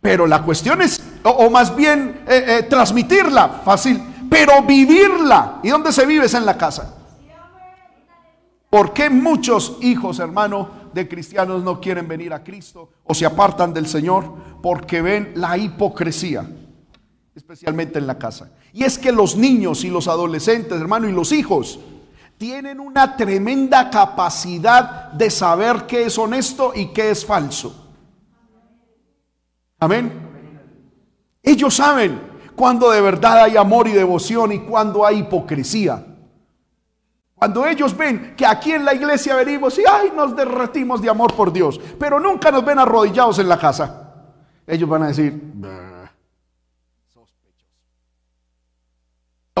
Pero 0.00 0.26
la 0.26 0.42
cuestión 0.42 0.80
es, 0.82 1.00
o, 1.22 1.50
más 1.50 1.76
bien 1.76 2.22
eh, 2.26 2.44
eh, 2.46 2.62
transmitirla, 2.64 3.60
fácil, 3.64 4.02
pero 4.30 4.62
vivirla. 4.62 5.60
¿Y 5.62 5.68
dónde 5.68 5.92
se 5.92 6.06
vive? 6.06 6.26
Es 6.26 6.34
en 6.34 6.46
la 6.46 6.56
casa. 6.56 6.96
¿Por 8.70 8.92
qué 8.92 9.10
muchos 9.10 9.76
hijos, 9.80 10.20
hermano, 10.20 10.70
de 10.92 11.08
cristianos 11.08 11.62
no 11.62 11.80
quieren 11.80 12.08
venir 12.08 12.32
a 12.32 12.42
Cristo 12.42 12.90
o 13.04 13.14
se 13.14 13.26
apartan 13.26 13.72
del 13.72 13.86
Señor 13.86 14.32
porque 14.62 15.02
ven 15.02 15.32
la 15.34 15.56
hipocresía, 15.56 16.48
especialmente 17.40 17.98
en 17.98 18.06
la 18.06 18.18
casa. 18.18 18.50
Y 18.74 18.84
es 18.84 18.98
que 18.98 19.10
los 19.12 19.34
niños 19.34 19.82
y 19.84 19.88
los 19.88 20.08
adolescentes, 20.08 20.78
hermano, 20.78 21.08
y 21.08 21.12
los 21.12 21.32
hijos 21.32 21.80
tienen 22.36 22.78
una 22.80 23.16
tremenda 23.16 23.88
capacidad 23.88 25.10
de 25.12 25.30
saber 25.30 25.86
qué 25.86 26.04
es 26.04 26.18
honesto 26.18 26.72
y 26.74 26.88
qué 26.88 27.10
es 27.10 27.24
falso. 27.24 27.88
Amén. 29.78 30.12
Ellos 31.42 31.74
saben 31.74 32.20
cuando 32.54 32.90
de 32.90 33.00
verdad 33.00 33.44
hay 33.44 33.56
amor 33.56 33.88
y 33.88 33.92
devoción 33.92 34.52
y 34.52 34.58
cuando 34.60 35.06
hay 35.06 35.20
hipocresía. 35.20 36.04
Cuando 37.34 37.66
ellos 37.66 37.96
ven 37.96 38.34
que 38.36 38.44
aquí 38.44 38.72
en 38.72 38.84
la 38.84 38.92
iglesia 38.92 39.34
venimos 39.34 39.78
y 39.78 39.82
ay, 39.90 40.12
nos 40.14 40.36
derretimos 40.36 41.00
de 41.00 41.08
amor 41.08 41.34
por 41.34 41.50
Dios, 41.50 41.80
pero 41.98 42.20
nunca 42.20 42.50
nos 42.50 42.62
ven 42.62 42.78
arrodillados 42.78 43.38
en 43.38 43.48
la 43.48 43.58
casa, 43.58 44.12
ellos 44.66 44.86
van 44.86 45.04
a 45.04 45.08
decir. 45.08 45.42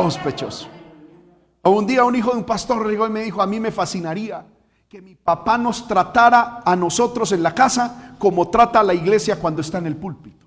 Sospechoso. 0.02 0.68
Un 1.62 1.86
día 1.86 2.04
un 2.04 2.16
hijo 2.16 2.30
de 2.30 2.38
un 2.38 2.44
pastor 2.44 2.88
llegó 2.88 3.06
y 3.06 3.10
me 3.10 3.22
dijo, 3.22 3.42
a 3.42 3.46
mí 3.46 3.60
me 3.60 3.70
fascinaría 3.70 4.46
que 4.88 5.00
mi 5.00 5.14
papá 5.14 5.58
nos 5.58 5.86
tratara 5.86 6.62
a 6.64 6.74
nosotros 6.74 7.30
en 7.32 7.42
la 7.42 7.54
casa 7.54 8.16
como 8.18 8.48
trata 8.48 8.80
a 8.80 8.82
la 8.82 8.94
iglesia 8.94 9.38
cuando 9.38 9.60
está 9.60 9.78
en 9.78 9.86
el 9.86 9.96
púlpito. 9.96 10.46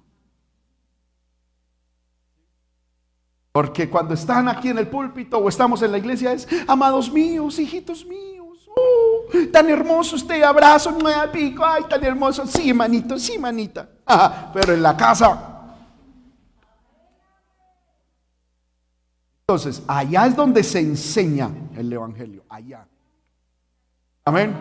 Porque 3.51 3.87
cuando 3.89 4.15
están 4.15 4.49
aquí 4.49 4.69
en 4.69 4.79
el 4.79 4.87
púlpito 4.87 5.37
o 5.37 5.47
estamos 5.47 5.81
en 5.83 5.91
la 5.91 5.99
iglesia 5.99 6.33
es, 6.33 6.47
amados 6.67 7.11
míos, 7.11 7.59
hijitos 7.59 8.03
míos, 8.05 8.67
oh, 8.75 9.25
tan 9.51 9.69
hermoso 9.69 10.15
usted, 10.15 10.41
abrazo, 10.41 10.97
pico, 11.31 11.63
ay, 11.63 11.83
tan 11.87 12.03
hermoso, 12.03 12.47
sí, 12.47 12.73
manito, 12.73 13.19
sí, 13.19 13.37
manita. 13.37 13.87
pero 14.53 14.73
en 14.73 14.81
la 14.81 14.97
casa. 14.97 15.52
Entonces, 19.45 19.83
allá 19.87 20.25
es 20.25 20.37
donde 20.37 20.63
se 20.63 20.79
enseña 20.79 21.51
el 21.75 21.91
Evangelio, 21.91 22.45
allá. 22.47 22.87
Amén. 24.23 24.55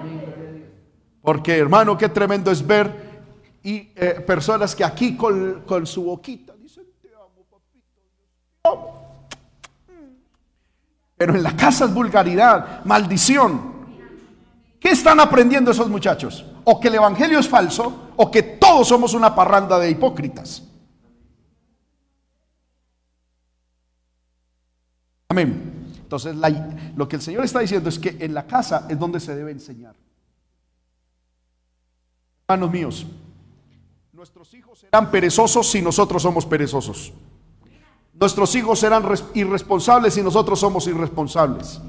Porque 1.23 1.57
hermano, 1.57 1.97
qué 1.97 2.09
tremendo 2.09 2.51
es 2.51 2.67
ver 2.67 3.23
y 3.63 3.93
eh, 3.95 4.21
personas 4.27 4.75
que 4.75 4.83
aquí 4.83 5.17
con, 5.17 5.87
su 5.87 6.03
boquita 6.03 6.55
dicen, 6.57 6.85
te 7.01 7.11
amo, 7.15 7.47
papito. 7.49 8.99
Pero 11.17 11.37
en 11.37 11.45
la 11.45 11.57
casa 11.57 11.85
es 11.85 11.95
vulgaridad, 11.95 12.85
maldición. 12.85 13.73
¿Qué 14.81 14.91
están 14.91 15.21
aprendiendo 15.21 15.71
esos 15.71 15.89
muchachos? 15.89 16.45
O 16.65 16.81
que 16.81 16.89
el 16.89 16.97
Evangelio 16.97 17.39
es 17.39 17.49
falso, 17.49 18.11
o 18.17 18.29
que 18.33 18.43
todos 18.43 18.89
somos 18.89 19.15
una 19.15 19.33
parranda 19.33 19.79
de 19.79 19.91
hipócritas. 19.91 20.72
Amén. 25.33 25.95
Entonces, 25.97 26.37
lo 26.95 27.09
que 27.09 27.17
el 27.17 27.23
Señor 27.23 27.43
está 27.43 27.61
diciendo 27.61 27.89
es 27.89 27.99
que 27.99 28.19
en 28.21 28.35
la 28.35 28.47
casa 28.47 28.85
es 28.91 28.99
donde 28.99 29.19
se 29.19 29.35
debe 29.35 29.51
enseñar. 29.51 29.95
Hermanos 32.47 32.71
míos, 32.71 33.07
nuestros 34.13 34.53
hijos 34.53 34.81
serán 34.81 35.11
perezosos 35.11 35.71
si 35.71 35.81
nosotros 35.81 36.21
somos 36.21 36.45
perezosos. 36.45 37.15
Nuestros 38.13 38.55
hijos 38.57 38.79
serán 38.79 39.05
irresponsables 39.33 40.13
si 40.13 40.23
nosotros 40.23 40.61
somos 40.61 40.87
irresponsables. 40.87 41.81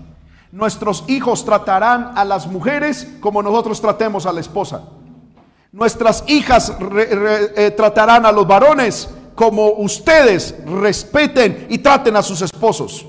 Nuestros 0.53 1.03
hijos 1.09 1.43
tratarán 1.43 2.17
a 2.17 2.23
las 2.23 2.47
mujeres 2.47 3.09
como 3.19 3.43
nosotros 3.43 3.81
tratemos 3.81 4.25
a 4.25 4.31
la 4.31 4.39
esposa. 4.39 4.85
Nuestras 5.73 6.23
hijas 6.27 6.73
eh, 6.79 7.73
tratarán 7.75 8.25
a 8.25 8.31
los 8.31 8.47
varones 8.47 9.09
como 9.35 9.69
ustedes 9.71 10.55
respeten 10.65 11.67
y 11.69 11.79
traten 11.79 12.15
a 12.15 12.23
sus 12.23 12.41
esposos. 12.41 13.07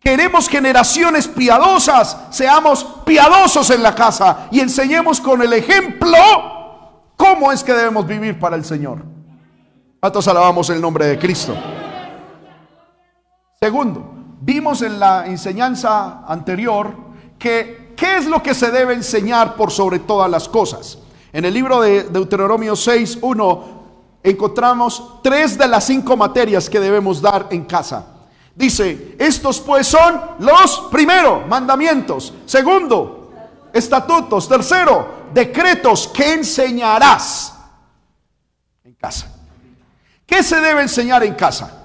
Queremos 0.00 0.48
generaciones 0.48 1.26
piadosas, 1.26 2.16
seamos 2.30 2.84
piadosos 3.04 3.70
en 3.70 3.82
la 3.82 3.94
casa 3.94 4.48
y 4.50 4.60
enseñemos 4.60 5.20
con 5.20 5.42
el 5.42 5.52
ejemplo 5.52 6.16
cómo 7.16 7.50
es 7.50 7.64
que 7.64 7.72
debemos 7.72 8.06
vivir 8.06 8.38
para 8.38 8.56
el 8.56 8.64
Señor. 8.64 9.04
¿Cuántos 10.00 10.28
alabamos 10.28 10.70
el 10.70 10.80
nombre 10.80 11.06
de 11.06 11.18
Cristo? 11.18 11.56
Segundo, 13.60 14.12
vimos 14.40 14.82
en 14.82 15.00
la 15.00 15.26
enseñanza 15.26 16.24
anterior 16.28 16.94
que 17.36 17.94
qué 17.96 18.18
es 18.18 18.26
lo 18.26 18.40
que 18.40 18.54
se 18.54 18.70
debe 18.70 18.94
enseñar 18.94 19.56
por 19.56 19.72
sobre 19.72 19.98
todas 19.98 20.30
las 20.30 20.48
cosas. 20.48 20.98
En 21.32 21.44
el 21.44 21.52
libro 21.52 21.80
de 21.80 22.04
Deuteronomio 22.04 22.76
6, 22.76 23.18
1, 23.20 23.64
encontramos 24.22 25.20
tres 25.22 25.58
de 25.58 25.66
las 25.66 25.84
cinco 25.84 26.16
materias 26.16 26.70
que 26.70 26.78
debemos 26.78 27.20
dar 27.20 27.48
en 27.50 27.64
casa. 27.64 28.17
Dice, 28.58 29.14
estos 29.20 29.60
pues 29.60 29.86
son 29.86 30.20
los 30.40 30.88
primero, 30.90 31.44
mandamientos. 31.46 32.34
Segundo, 32.44 33.32
estatutos. 33.72 34.48
Tercero, 34.48 35.28
decretos 35.32 36.08
que 36.08 36.32
enseñarás 36.32 37.54
en 38.82 38.94
casa. 38.94 39.32
¿Qué 40.26 40.42
se 40.42 40.60
debe 40.60 40.82
enseñar 40.82 41.22
en 41.22 41.34
casa? 41.34 41.84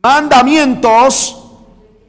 Mandamientos, 0.00 1.42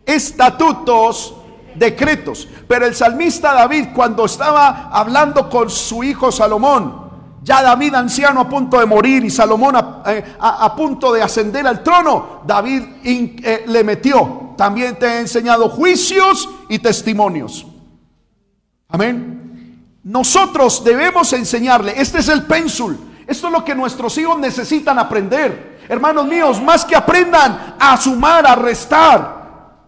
estatutos, 0.05 1.33
decretos. 1.73 2.47
Pero 2.67 2.85
el 2.85 2.93
salmista 2.93 3.51
David, 3.51 3.87
cuando 3.95 4.25
estaba 4.25 4.91
hablando 4.91 5.49
con 5.49 5.71
su 5.71 6.03
hijo 6.03 6.31
Salomón, 6.31 7.02
ya 7.43 7.61
David 7.61 7.93
anciano 7.95 8.39
a 8.39 8.49
punto 8.49 8.79
de 8.79 8.85
morir 8.85 9.25
y 9.25 9.29
Salomón 9.29 9.75
a, 9.75 10.03
eh, 10.07 10.23
punto 10.75 11.11
de 11.11 11.21
ascender 11.21 11.67
al 11.67 11.83
trono, 11.83 12.41
David 12.45 12.83
eh, 13.03 13.65
le 13.67 13.83
metió, 13.83 14.53
también 14.57 14.97
te 14.97 15.05
he 15.05 15.19
enseñado 15.19 15.69
juicios 15.69 16.47
y 16.69 16.79
testimonios. 16.79 17.67
Amén. 18.87 19.99
Nosotros 20.03 20.83
debemos 20.83 21.33
enseñarle, 21.33 21.93
este 21.97 22.19
es 22.19 22.29
el 22.29 22.43
pénsul, 22.43 22.97
esto 23.27 23.47
es 23.47 23.53
lo 23.53 23.65
que 23.65 23.75
nuestros 23.75 24.17
hijos 24.17 24.37
necesitan 24.39 24.97
aprender. 24.99 25.79
Hermanos 25.89 26.25
míos, 26.25 26.61
más 26.61 26.85
que 26.85 26.95
aprendan 26.95 27.75
a 27.79 27.97
sumar, 27.97 28.47
a 28.47 28.55
restar, 28.55 29.43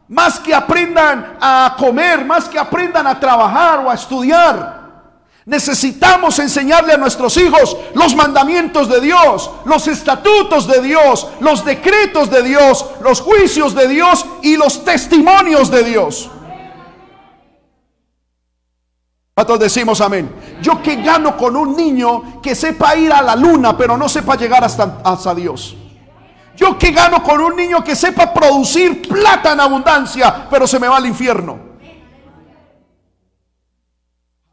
más 0.09 0.39
que 0.39 0.53
aprendan 0.53 1.37
a 1.39 1.75
comer, 1.77 2.25
más 2.25 2.49
que 2.49 2.59
aprendan 2.59 3.07
a 3.07 3.19
trabajar 3.19 3.79
o 3.79 3.89
a 3.89 3.93
estudiar, 3.93 4.74
Necesitamos 5.45 6.39
enseñarle 6.39 6.93
a 6.93 6.97
nuestros 6.97 7.37
hijos 7.37 7.77
los 7.93 8.15
mandamientos 8.15 8.89
de 8.89 8.99
Dios, 8.99 9.51
los 9.65 9.87
estatutos 9.87 10.67
de 10.67 10.81
Dios, 10.81 11.27
los 11.39 11.63
decretos 11.63 12.31
de 12.31 12.41
Dios, 12.41 12.85
los 13.01 13.21
juicios 13.21 13.75
de 13.75 13.87
Dios 13.87 14.25
y 14.41 14.57
los 14.57 14.83
testimonios 14.83 15.69
de 15.69 15.83
Dios. 15.83 16.31
¿Cuántos 19.35 19.59
decimos 19.59 20.01
amén? 20.01 20.33
Yo 20.61 20.81
que 20.81 20.95
gano 20.95 21.37
con 21.37 21.55
un 21.55 21.75
niño 21.75 22.41
que 22.41 22.55
sepa 22.55 22.95
ir 22.95 23.13
a 23.13 23.21
la 23.21 23.35
luna, 23.35 23.77
pero 23.77 23.97
no 23.97 24.09
sepa 24.09 24.35
llegar 24.35 24.63
hasta, 24.63 25.01
hasta 25.03 25.35
Dios. 25.35 25.75
Yo 26.55 26.79
que 26.79 26.91
gano 26.91 27.21
con 27.21 27.39
un 27.39 27.55
niño 27.55 27.83
que 27.83 27.95
sepa 27.95 28.33
producir 28.33 29.07
plata 29.07 29.53
en 29.53 29.59
abundancia, 29.59 30.47
pero 30.49 30.65
se 30.65 30.79
me 30.79 30.87
va 30.87 30.97
al 30.97 31.05
infierno. 31.05 31.74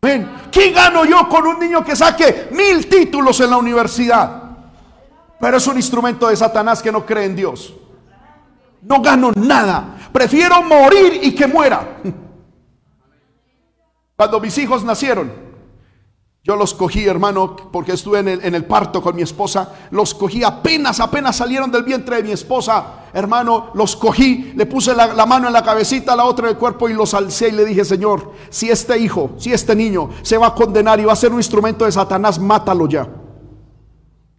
¿Qué 0.05 0.73
gano 0.73 1.05
yo 1.05 1.29
con 1.29 1.47
un 1.47 1.61
niño 1.61 1.85
que 1.85 1.95
saque 1.95 2.49
mil 2.51 2.89
títulos 2.89 3.39
en 3.39 3.51
la 3.51 3.57
universidad? 3.57 4.43
Pero 5.39 5.57
es 5.57 5.67
un 5.69 5.77
instrumento 5.77 6.27
de 6.27 6.35
Satanás 6.35 6.83
que 6.83 6.91
no 6.91 7.07
cree 7.07 7.27
en 7.27 7.37
Dios. 7.37 7.73
No 8.81 9.01
gano 9.01 9.31
nada. 9.37 9.97
Prefiero 10.13 10.61
morir 10.65 11.21
y 11.23 11.33
que 11.33 11.47
muera. 11.47 12.01
Cuando 14.17 14.41
mis 14.41 14.59
hijos 14.59 14.83
nacieron, 14.83 15.33
yo 16.45 16.57
los 16.57 16.75
cogí, 16.75 17.05
hermano, 17.07 17.55
porque 17.55 17.93
estuve 17.93 18.19
en 18.19 18.55
el, 18.55 18.65
parto 18.65 19.01
con 19.01 19.15
mi 19.15 19.23
esposa. 19.23 19.73
Los 19.93 20.13
cogí 20.13 20.43
apenas, 20.43 20.99
apenas 20.99 21.37
salieron 21.37 21.71
del 21.71 21.85
vientre 21.85 22.17
de 22.17 22.25
mi 22.25 22.33
esposa. 22.33 23.05
Hermano, 23.13 23.71
los 23.75 23.95
cogí, 23.95 24.53
le 24.57 24.67
puse 24.67 24.93
la, 24.93 25.15
la, 25.15 25.25
mano 25.25 25.47
en 25.47 25.53
la 25.53 25.63
cabecita, 25.63 26.17
la 26.17 26.25
otra 26.25 26.49
en 26.49 26.55
el 26.55 26.59
cuerpo 26.59 26.89
y 26.89 26.95
los 26.95 27.15
alcé 27.15 27.51
y 27.51 27.53
le 27.53 27.65
dije, 27.65 27.85
Señor, 27.85 28.33
si 28.51 28.71
este 28.71 28.99
hijo, 28.99 29.31
si 29.39 29.53
este 29.53 29.77
niño 29.77 30.11
se 30.23 30.37
va 30.37 30.49
a 30.49 30.55
condenar 30.55 30.99
y 30.99 31.05
va 31.05 31.13
a 31.13 31.17
ser 31.17 31.31
un 31.31 31.39
instrumento 31.39 31.85
de 31.85 31.93
Satanás, 31.93 32.41
mátalo 32.41 32.89
ya. 32.89 33.09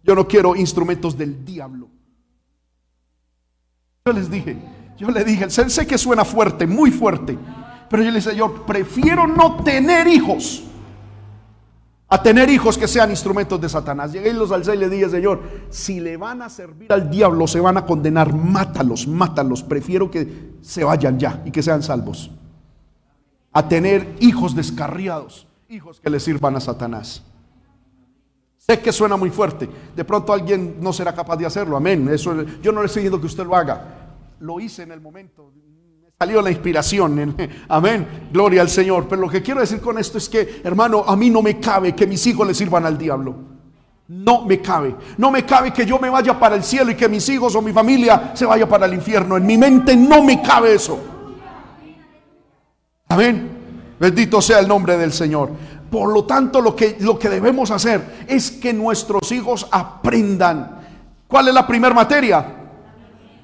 Yo 0.02 0.14
no 0.14 0.28
quiero 0.28 0.54
instrumentos 0.54 1.16
del 1.16 1.42
diablo. 1.42 1.88
Yo 4.04 4.12
les 4.12 4.30
dije, 4.30 4.58
yo 4.98 5.08
le 5.10 5.24
dije, 5.24 5.48
sé 5.48 5.86
que 5.86 5.96
suena 5.96 6.26
fuerte, 6.26 6.66
muy 6.66 6.90
fuerte, 6.90 7.38
pero 7.88 8.02
yo 8.02 8.10
le 8.10 8.18
dije, 8.18 8.32
Señor, 8.32 8.66
prefiero 8.66 9.26
no 9.26 9.64
tener 9.64 10.06
hijos 10.06 10.64
a 12.14 12.22
tener 12.22 12.48
hijos 12.48 12.78
que 12.78 12.86
sean 12.86 13.10
instrumentos 13.10 13.60
de 13.60 13.68
Satanás. 13.68 14.12
Llegué 14.12 14.30
y 14.30 14.34
los 14.34 14.52
alcé 14.52 14.76
y 14.76 14.78
le 14.78 14.88
dije, 14.88 15.08
Señor, 15.08 15.40
si 15.68 15.98
le 15.98 16.16
van 16.16 16.42
a 16.42 16.48
servir 16.48 16.92
al 16.92 17.10
diablo, 17.10 17.48
se 17.48 17.58
van 17.58 17.76
a 17.76 17.84
condenar, 17.84 18.32
mátalos, 18.32 19.08
mátalos. 19.08 19.64
Prefiero 19.64 20.08
que 20.08 20.52
se 20.60 20.84
vayan 20.84 21.18
ya 21.18 21.42
y 21.44 21.50
que 21.50 21.60
sean 21.60 21.82
salvos. 21.82 22.30
a 23.52 23.68
tener 23.68 24.14
hijos 24.20 24.54
descarriados, 24.54 25.48
hijos 25.68 25.98
que 25.98 26.08
le 26.08 26.20
sirvan 26.20 26.54
a 26.54 26.60
Satanás. 26.60 27.24
Sé 28.58 28.78
que 28.80 28.92
suena 28.92 29.16
muy 29.16 29.30
fuerte. 29.30 29.68
De 29.96 30.04
pronto 30.04 30.32
alguien 30.32 30.76
no 30.80 30.92
será 30.92 31.12
capaz 31.12 31.36
de 31.36 31.46
hacerlo. 31.46 31.76
Amén. 31.76 32.08
Yo 32.62 32.70
no 32.70 32.80
le 32.80 32.86
estoy 32.86 33.02
diciendo 33.02 33.20
que 33.20 33.26
usted 33.26 33.44
lo 33.44 33.56
haga. 33.56 34.12
Lo 34.38 34.60
hice 34.60 34.84
en 34.84 34.92
el 34.92 35.00
momento. 35.00 35.50
Salió 36.18 36.40
la 36.40 36.50
inspiración. 36.50 37.36
Amén. 37.68 38.28
Gloria 38.32 38.62
al 38.62 38.68
Señor. 38.68 39.06
Pero 39.08 39.22
lo 39.22 39.28
que 39.28 39.42
quiero 39.42 39.60
decir 39.60 39.80
con 39.80 39.98
esto 39.98 40.18
es 40.18 40.28
que, 40.28 40.60
hermano, 40.62 41.04
a 41.06 41.16
mí 41.16 41.28
no 41.28 41.42
me 41.42 41.58
cabe 41.58 41.94
que 41.94 42.06
mis 42.06 42.26
hijos 42.26 42.46
le 42.46 42.54
sirvan 42.54 42.86
al 42.86 42.96
diablo. 42.96 43.34
No 44.08 44.44
me 44.44 44.60
cabe. 44.60 44.94
No 45.16 45.30
me 45.30 45.44
cabe 45.44 45.72
que 45.72 45.84
yo 45.84 45.98
me 45.98 46.10
vaya 46.10 46.38
para 46.38 46.54
el 46.54 46.62
cielo 46.62 46.90
y 46.90 46.94
que 46.94 47.08
mis 47.08 47.28
hijos 47.28 47.54
o 47.56 47.62
mi 47.62 47.72
familia 47.72 48.32
se 48.34 48.46
vaya 48.46 48.68
para 48.68 48.86
el 48.86 48.94
infierno. 48.94 49.36
En 49.36 49.46
mi 49.46 49.58
mente 49.58 49.96
no 49.96 50.22
me 50.22 50.40
cabe 50.40 50.74
eso. 50.74 50.98
Amén. 53.08 53.50
Bendito 53.98 54.40
sea 54.40 54.60
el 54.60 54.68
nombre 54.68 54.96
del 54.96 55.12
Señor. 55.12 55.50
Por 55.90 56.12
lo 56.12 56.24
tanto, 56.24 56.60
lo 56.60 56.76
que, 56.76 56.96
lo 57.00 57.18
que 57.18 57.28
debemos 57.28 57.70
hacer 57.70 58.24
es 58.28 58.50
que 58.50 58.72
nuestros 58.72 59.30
hijos 59.32 59.66
aprendan. 59.70 60.80
¿Cuál 61.26 61.48
es 61.48 61.54
la 61.54 61.66
primera 61.66 61.94
materia? 61.94 62.54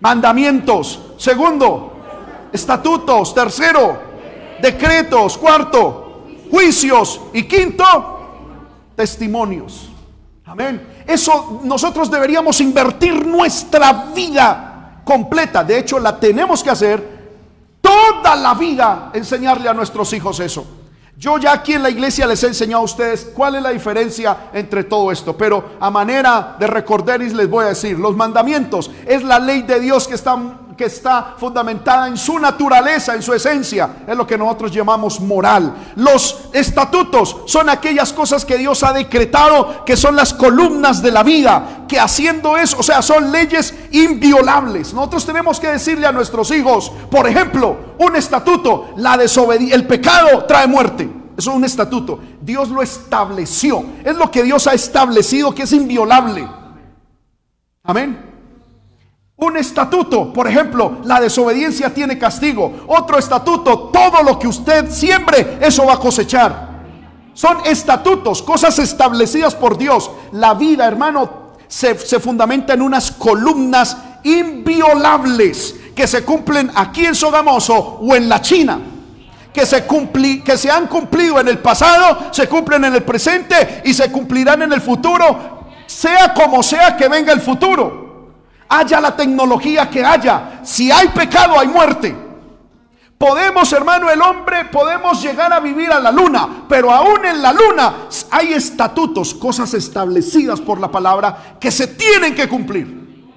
Mandamientos. 0.01 1.13
Segundo, 1.17 2.00
estatutos. 2.53 3.35
Tercero, 3.35 3.99
decretos. 4.61 5.37
Cuarto, 5.39 6.27
juicios. 6.51 7.21
Y 7.33 7.45
quinto, 7.45 7.85
testimonios. 8.97 9.89
Amén. 10.47 11.05
Eso 11.07 11.61
nosotros 11.65 12.11
deberíamos 12.11 12.61
invertir 12.61 13.27
nuestra 13.27 14.07
vida 14.15 15.03
completa. 15.05 15.63
De 15.65 15.79
hecho, 15.79 15.99
la 15.99 16.19
tenemos 16.19 16.63
que 16.63 16.71
hacer 16.71 17.21
toda 17.81 18.37
la 18.37 18.55
vida, 18.55 19.11
enseñarle 19.13 19.69
a 19.69 19.75
nuestros 19.75 20.13
hijos 20.13 20.41
eso. 20.41 20.67
Yo 21.17 21.37
ya 21.37 21.53
aquí 21.53 21.75
en 21.75 21.83
la 21.83 21.91
iglesia 21.91 22.27
les 22.27 22.43
he 22.43 22.47
enseñado 22.47 22.81
a 22.81 22.85
ustedes 22.87 23.31
cuál 23.35 23.57
es 23.57 23.63
la 23.63 23.71
diferencia 23.71 24.51
entre 24.55 24.85
todo 24.85 25.13
esto, 25.13 25.37
pero 25.37 25.73
a 25.79 25.91
manera 25.91 26.57
de 26.59 26.67
recorderis 26.67 27.35
les 27.35 27.49
voy 27.49 27.67
a 27.67 27.69
decir, 27.69 27.99
los 27.99 28.17
mandamientos 28.17 28.91
es 29.07 29.23
la 29.23 29.39
ley 29.39 29.63
de 29.63 29.81
Dios 29.81 30.09
que 30.09 30.15
está 30.15 30.39
que 30.81 30.87
está 30.87 31.35
fundamentada 31.37 32.09
en 32.09 32.17
su 32.17 32.39
naturaleza, 32.39 33.15
en 33.15 33.21
su 33.21 33.35
esencia, 33.35 33.97
es 34.07 34.17
lo 34.17 34.27
que 34.27 34.39
nosotros 34.39 34.73
llamamos 34.73 35.21
moral. 35.21 35.93
Los 35.97 36.49
estatutos 36.55 37.37
son 37.45 37.69
aquellas 37.69 38.15
cosas 38.15 38.47
que 38.47 38.57
Dios 38.57 38.83
ha 38.83 38.95
decretado, 38.95 39.85
que 39.85 39.95
son 39.95 40.17
las 40.17 40.33
columnas 40.33 41.03
de 41.03 41.11
la 41.11 41.23
vida, 41.23 41.85
que 41.87 42.01
haciendo 42.01 42.57
eso, 42.57 42.79
o 42.79 42.83
sea, 42.83 43.03
son 43.03 43.31
leyes 43.31 43.75
inviolables. 43.93 44.95
Nosotros 44.95 45.27
tenemos 45.27 45.61
que 45.61 45.69
decirle 45.69 46.07
a 46.07 46.13
nuestros 46.13 46.51
hijos, 46.51 46.91
por 47.11 47.29
ejemplo, 47.29 47.77
un 47.99 48.17
estatuto, 48.17 48.95
la 48.97 49.19
desobediencia, 49.19 49.77
el 49.77 49.87
pecado 49.87 50.47
trae 50.47 50.67
muerte. 50.67 51.11
Eso 51.37 51.51
es 51.51 51.57
un 51.59 51.65
estatuto. 51.65 52.21
Dios 52.41 52.71
lo 52.71 52.81
estableció. 52.81 53.85
Es 54.03 54.17
lo 54.17 54.31
que 54.31 54.43
Dios 54.45 54.67
ha 54.67 54.73
establecido 54.73 55.55
que 55.55 55.65
es 55.65 55.73
inviolable. 55.75 56.49
Amén. 57.83 58.30
Un 59.41 59.57
estatuto, 59.57 60.35
por 60.35 60.47
ejemplo, 60.47 60.99
la 61.05 61.19
desobediencia 61.19 61.95
tiene 61.95 62.19
castigo. 62.19 62.85
Otro 62.87 63.19
estatuto, 63.19 63.89
todo 63.91 64.23
lo 64.23 64.39
que 64.39 64.47
usted 64.47 64.91
siembre, 64.91 65.57
eso 65.63 65.87
va 65.87 65.95
a 65.95 65.99
cosechar. 65.99 66.69
Son 67.33 67.57
estatutos, 67.65 68.43
cosas 68.43 68.79
establecidas 68.79 69.55
por 69.55 69.79
Dios. 69.79 70.11
La 70.33 70.53
vida, 70.53 70.87
hermano, 70.87 71.55
se, 71.67 71.95
fundamenta 71.95 72.75
en 72.75 72.83
unas 72.83 73.13
columnas 73.13 73.97
inviolables 74.25 75.75
que 75.97 76.07
se 76.07 76.23
cumplen 76.23 76.71
aquí 76.75 77.07
en 77.07 77.15
Sogamoso 77.15 77.75
o 77.75 78.15
en 78.15 78.29
la 78.29 78.43
China. 78.43 78.79
Que 79.55 79.65
se, 79.65 79.87
que 80.45 80.59
se 80.59 80.71
han 80.71 80.87
cumplido 80.87 81.41
en 81.41 81.49
el 81.49 81.61
pasado, 81.61 82.31
se 82.31 82.47
cumplen 82.47 82.85
en 82.85 82.95
el 82.95 83.05
presente 83.05 83.81
y 83.87 83.95
se 83.95 84.13
cumplirán 84.13 84.61
en 84.61 84.73
el 84.75 84.83
futuro, 84.83 85.71
sea 85.87 86.35
como 86.35 86.63
sea 86.63 86.95
que 86.95 87.09
venga 87.09 87.33
el 87.33 87.41
futuro 87.41 88.00
haya 88.71 89.01
la 89.01 89.15
tecnología 89.15 89.91
que 89.91 90.03
haya, 90.05 90.61
si 90.65 90.91
hay 90.91 91.09
pecado 91.09 91.59
hay 91.59 91.69
muerte. 91.69 92.17
Podemos, 93.19 93.71
hermano, 93.75 94.09
el 94.09 94.23
hombre, 94.23 94.65
podemos 94.67 95.21
llegar 95.23 95.53
a 95.53 95.61
vivir 95.61 95.93
a 95.93 96.01
la 96.01 96.11
luna, 96.11 96.65
pero 96.67 96.91
aún 96.91 97.27
en 97.27 97.43
la 97.43 97.53
luna 97.53 98.07
hay 98.31 98.55
estatutos, 98.55 99.35
cosas 99.35 99.75
establecidas 99.75 100.59
por 100.61 100.81
la 100.81 100.91
palabra 100.91 101.59
que 101.61 101.71
se 101.71 101.89
tienen 101.89 102.35
que 102.35 102.49
cumplir. 102.49 103.29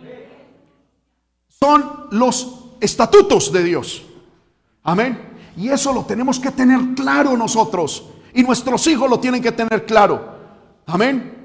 Son 1.49 2.08
los 2.12 2.75
estatutos 2.79 3.51
de 3.51 3.63
Dios. 3.63 4.03
Amén. 4.84 5.51
Y 5.58 5.67
eso 5.69 5.91
lo 5.91 6.05
tenemos 6.05 6.39
que 6.39 6.51
tener 6.51 6.79
claro 6.95 7.36
nosotros. 7.36 8.05
Y 8.34 8.43
nuestros 8.43 8.88
hijos 8.88 9.10
lo 9.10 9.19
tienen 9.19 9.41
que 9.41 9.51
tener 9.51 9.86
claro. 9.86 10.38
Amén. 10.86 11.42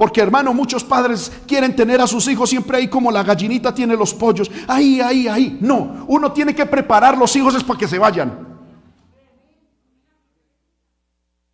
Porque 0.00 0.22
hermano, 0.22 0.54
muchos 0.54 0.82
padres 0.82 1.30
quieren 1.46 1.76
tener 1.76 2.00
a 2.00 2.06
sus 2.06 2.26
hijos 2.26 2.48
siempre 2.48 2.78
ahí 2.78 2.88
como 2.88 3.12
la 3.12 3.22
gallinita 3.22 3.74
tiene 3.74 3.94
los 3.94 4.14
pollos. 4.14 4.50
Ahí, 4.66 4.98
ahí, 4.98 5.28
ahí. 5.28 5.58
No, 5.60 6.06
uno 6.08 6.32
tiene 6.32 6.54
que 6.54 6.64
preparar 6.64 7.18
los 7.18 7.36
hijos 7.36 7.54
es 7.54 7.62
para 7.62 7.78
que 7.78 7.86
se 7.86 7.98
vayan. 7.98 8.48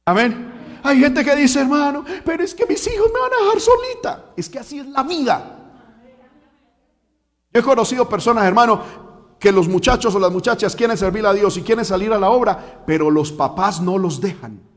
Amén. 0.05 0.79
Hay 0.85 1.01
gente 1.01 1.25
que 1.25 1.35
dice, 1.35 1.59
hermano, 1.63 2.05
pero 2.25 2.45
es 2.45 2.55
que 2.55 2.67
mis 2.67 2.87
hijos 2.87 3.11
me 3.13 3.19
van 3.19 3.33
a 3.33 3.45
dejar 3.47 3.61
solita. 3.61 4.25
Es 4.37 4.49
que 4.49 4.61
así 4.61 4.79
es 4.79 4.87
la 4.87 5.03
vida. 5.03 5.59
Yo 7.53 7.61
he 7.61 7.65
conocido 7.65 8.09
personas, 8.09 8.45
hermano, 8.45 8.81
que 9.41 9.51
los 9.51 9.67
muchachos 9.67 10.15
o 10.15 10.21
las 10.21 10.31
muchachas 10.31 10.77
quieren 10.77 10.97
servir 10.97 11.27
a 11.27 11.33
Dios 11.33 11.57
y 11.57 11.63
quieren 11.63 11.85
salir 11.85 12.13
a 12.13 12.19
la 12.21 12.31
obra, 12.31 12.85
pero 12.87 13.11
los 13.11 13.33
papás 13.33 13.81
no 13.81 13.99
los 13.99 14.21
dejan. 14.21 14.76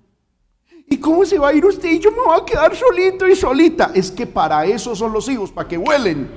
¿Y 0.89 0.97
cómo 0.97 1.23
se 1.23 1.37
va 1.37 1.49
a 1.49 1.53
ir 1.53 1.63
usted? 1.63 1.91
Y 1.91 1.99
yo 1.99 2.11
me 2.11 2.17
voy 2.17 2.41
a 2.41 2.43
quedar 2.43 2.75
solito 2.75 3.27
y 3.27 3.35
solita. 3.35 3.91
Es 3.93 4.09
que 4.09 4.25
para 4.25 4.65
eso 4.65 4.95
son 4.95 5.13
los 5.13 5.29
hijos, 5.29 5.51
para 5.51 5.67
que 5.67 5.77
huelen. 5.77 6.29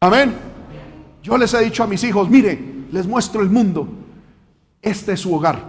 Amén. 0.00 0.38
Yo 1.20 1.36
les 1.36 1.52
he 1.52 1.64
dicho 1.64 1.82
a 1.82 1.88
mis 1.88 2.04
hijos, 2.04 2.30
mire, 2.30 2.86
les 2.92 3.06
muestro 3.08 3.42
el 3.42 3.50
mundo. 3.50 3.88
Este 4.80 5.14
es 5.14 5.20
su 5.20 5.34
hogar. 5.34 5.60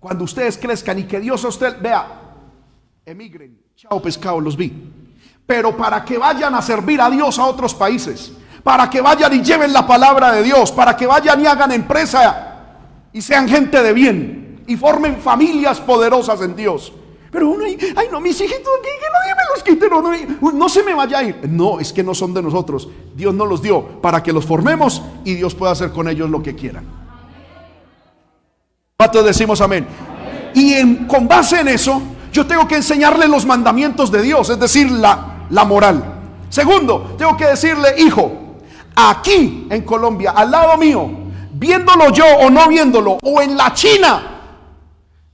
Cuando 0.00 0.24
ustedes 0.24 0.58
crezcan 0.58 0.98
y 0.98 1.04
que 1.04 1.20
Dios 1.20 1.44
a 1.44 1.48
usted 1.48 1.80
vea, 1.80 2.06
emigren. 3.04 3.60
Chao 3.76 4.02
pescado, 4.02 4.40
los 4.40 4.56
vi. 4.56 4.72
Pero 5.46 5.76
para 5.76 6.04
que 6.04 6.18
vayan 6.18 6.52
a 6.56 6.62
servir 6.62 7.00
a 7.00 7.08
Dios 7.08 7.38
a 7.38 7.44
otros 7.44 7.72
países, 7.74 8.32
para 8.64 8.90
que 8.90 9.00
vayan 9.00 9.32
y 9.32 9.42
lleven 9.42 9.72
la 9.72 9.86
palabra 9.86 10.32
de 10.32 10.42
Dios, 10.42 10.72
para 10.72 10.96
que 10.96 11.06
vayan 11.06 11.40
y 11.40 11.46
hagan 11.46 11.70
empresa 11.70 12.64
y 13.12 13.22
sean 13.22 13.48
gente 13.48 13.80
de 13.80 13.92
bien 13.92 14.45
y 14.66 14.76
formen 14.76 15.16
familias 15.16 15.80
poderosas 15.80 16.40
en 16.42 16.56
Dios. 16.56 16.92
Pero 17.30 17.50
uno, 17.50 17.64
ay 17.64 18.08
no, 18.10 18.20
mis 18.20 18.40
hijitos, 18.40 18.72
que, 18.82 18.88
nadie 18.88 19.34
me 19.34 19.42
los 19.54 19.62
quite, 19.62 19.88
no, 20.40 20.52
no, 20.52 20.68
se 20.68 20.82
me 20.82 20.94
vaya 20.94 21.18
a 21.18 21.24
ir. 21.24 21.40
No, 21.48 21.80
es 21.80 21.92
que 21.92 22.02
no 22.02 22.14
son 22.14 22.32
de 22.32 22.42
nosotros. 22.42 22.88
Dios 23.14 23.34
nos 23.34 23.48
los 23.48 23.60
dio 23.60 24.00
para 24.00 24.22
que 24.22 24.32
los 24.32 24.46
formemos 24.46 25.02
y 25.24 25.34
Dios 25.34 25.54
pueda 25.54 25.72
hacer 25.72 25.90
con 25.90 26.08
ellos 26.08 26.30
lo 26.30 26.42
que 26.42 26.54
quiera. 26.54 26.82
¿Cuántos 28.96 29.24
decimos 29.24 29.60
amén? 29.60 29.86
Y 30.54 31.04
con 31.06 31.28
base 31.28 31.60
en 31.60 31.68
eso, 31.68 32.00
yo 32.32 32.46
tengo 32.46 32.66
que 32.66 32.76
enseñarle 32.76 33.28
los 33.28 33.44
mandamientos 33.44 34.10
de 34.10 34.22
Dios, 34.22 34.48
es 34.48 34.58
decir, 34.58 34.90
la, 34.90 35.46
la 35.50 35.64
moral. 35.64 36.14
Segundo, 36.48 37.14
tengo 37.18 37.36
que 37.36 37.46
decirle, 37.46 37.96
hijo, 37.98 38.32
aquí 38.94 39.66
en 39.68 39.82
Colombia, 39.82 40.30
al 40.30 40.50
lado 40.50 40.78
mío, 40.78 41.10
viéndolo 41.52 42.10
yo 42.12 42.24
o 42.24 42.48
no 42.48 42.68
viéndolo, 42.68 43.18
o 43.22 43.42
en 43.42 43.56
la 43.56 43.74
China, 43.74 44.35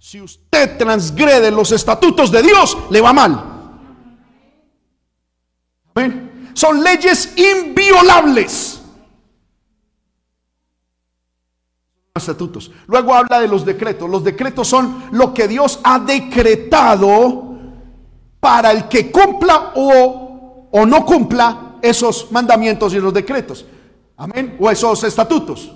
si 0.03 0.21
usted 0.21 0.77
transgrede 0.77 1.49
los 1.53 1.71
estatutos 1.71 2.33
de 2.33 2.43
Dios, 2.43 2.77
le 2.91 3.01
va 3.01 3.13
mal. 3.13 3.45
Son 6.55 6.83
leyes 6.83 7.33
inviolables. 7.37 8.83
Estatutos. 12.17 12.73
Luego 12.89 13.15
habla 13.15 13.41
de 13.41 13.47
los 13.47 13.65
decretos. 13.65 14.11
Los 14.11 14.25
decretos 14.25 14.67
son 14.67 15.05
lo 15.13 15.33
que 15.33 15.47
Dios 15.47 15.79
ha 15.85 16.01
decretado 16.01 17.57
para 18.41 18.73
el 18.73 18.89
que 18.89 19.11
cumpla 19.13 19.73
o, 19.77 20.69
o 20.73 20.85
no 20.85 21.07
cumpla 21.07 21.79
esos 21.81 22.31
mandamientos 22.33 22.93
y 22.93 22.99
los 22.99 23.15
decretos. 23.15 23.65
Amén. 24.17 24.57
O 24.59 24.69
esos 24.69 25.05
estatutos. 25.05 25.71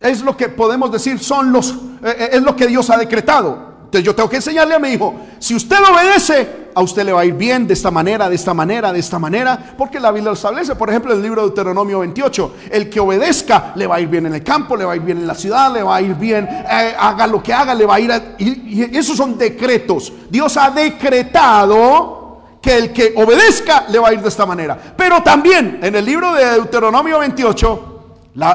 Es 0.00 0.22
lo 0.22 0.34
que 0.34 0.48
podemos 0.48 0.90
decir, 0.90 1.18
son 1.18 1.52
los, 1.52 1.72
eh, 2.02 2.16
eh, 2.18 2.28
es 2.32 2.42
lo 2.42 2.56
que 2.56 2.66
Dios 2.66 2.88
ha 2.88 2.96
decretado. 2.96 3.70
Entonces 3.84 4.02
yo 4.02 4.14
tengo 4.14 4.30
que 4.30 4.36
enseñarle 4.36 4.74
a 4.74 4.78
mi 4.78 4.88
hijo, 4.90 5.14
si 5.38 5.54
usted 5.54 5.76
obedece, 5.82 6.70
a 6.74 6.80
usted 6.80 7.04
le 7.04 7.12
va 7.12 7.20
a 7.22 7.24
ir 7.24 7.34
bien 7.34 7.66
de 7.66 7.74
esta 7.74 7.90
manera, 7.90 8.30
de 8.30 8.36
esta 8.36 8.54
manera, 8.54 8.92
de 8.92 9.00
esta 9.00 9.18
manera, 9.18 9.74
porque 9.76 10.00
la 10.00 10.10
Biblia 10.12 10.30
lo 10.30 10.36
establece. 10.36 10.74
Por 10.76 10.88
ejemplo, 10.88 11.12
el 11.12 11.20
libro 11.20 11.42
de 11.42 11.48
Deuteronomio 11.48 11.98
28, 11.98 12.54
el 12.70 12.88
que 12.88 13.00
obedezca 13.00 13.72
le 13.74 13.86
va 13.86 13.96
a 13.96 14.00
ir 14.00 14.08
bien 14.08 14.26
en 14.26 14.34
el 14.34 14.44
campo, 14.44 14.76
le 14.76 14.84
va 14.84 14.92
a 14.92 14.96
ir 14.96 15.02
bien 15.02 15.18
en 15.18 15.26
la 15.26 15.34
ciudad, 15.34 15.72
le 15.72 15.82
va 15.82 15.96
a 15.96 16.00
ir 16.00 16.14
bien, 16.14 16.48
eh, 16.48 16.94
haga 16.98 17.26
lo 17.26 17.42
que 17.42 17.52
haga, 17.52 17.74
le 17.74 17.84
va 17.84 17.96
a 17.96 18.00
ir... 18.00 18.10
y, 18.38 18.80
y 18.80 18.96
esos 18.96 19.16
son 19.16 19.36
decretos. 19.36 20.12
Dios 20.30 20.56
ha 20.56 20.70
decretado 20.70 22.20
que 22.62 22.76
el 22.76 22.92
que 22.92 23.12
obedezca 23.16 23.86
le 23.88 23.98
va 23.98 24.08
a 24.08 24.12
ir 24.14 24.22
de 24.22 24.28
esta 24.28 24.46
manera. 24.46 24.78
Pero 24.96 25.22
también 25.22 25.80
en 25.82 25.94
el 25.94 26.04
libro 26.04 26.32
de 26.32 26.44
Deuteronomio 26.44 27.18
28, 27.18 27.89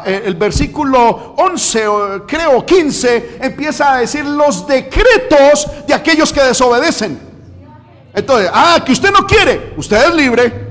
Eh, 0.05 0.23
el 0.25 0.35
versículo 0.35 1.35
11, 1.38 1.85
creo 2.25 2.65
15, 2.65 3.39
empieza 3.41 3.93
a 3.93 3.97
decir 3.97 4.25
los 4.25 4.65
decretos 4.65 5.67
de 5.85 5.93
aquellos 5.93 6.31
que 6.31 6.41
desobedecen. 6.41 7.19
Entonces, 8.13 8.49
ah, 8.53 8.81
que 8.85 8.93
usted 8.93 9.11
no 9.11 9.27
quiere, 9.27 9.73
usted 9.75 10.07
es 10.07 10.15
libre. 10.15 10.65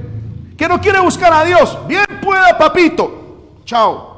Que 0.56 0.68
no 0.68 0.80
quiere 0.80 1.00
buscar 1.00 1.32
a 1.32 1.44
Dios, 1.44 1.76
bien 1.86 2.04
pueda, 2.22 2.56
papito. 2.56 3.60
Chao. 3.64 4.14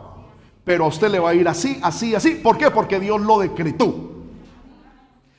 Pero 0.65 0.85
a 0.85 0.89
usted 0.89 1.09
le 1.09 1.19
va 1.19 1.31
a 1.31 1.35
ir 1.35 1.49
así, 1.49 1.79
así, 1.83 2.15
así. 2.15 2.33
¿Por 2.37 2.59
qué? 2.59 2.71
Porque 2.71 3.01
Dios 3.01 3.21
lo 3.21 3.39
decretó. 3.39 3.95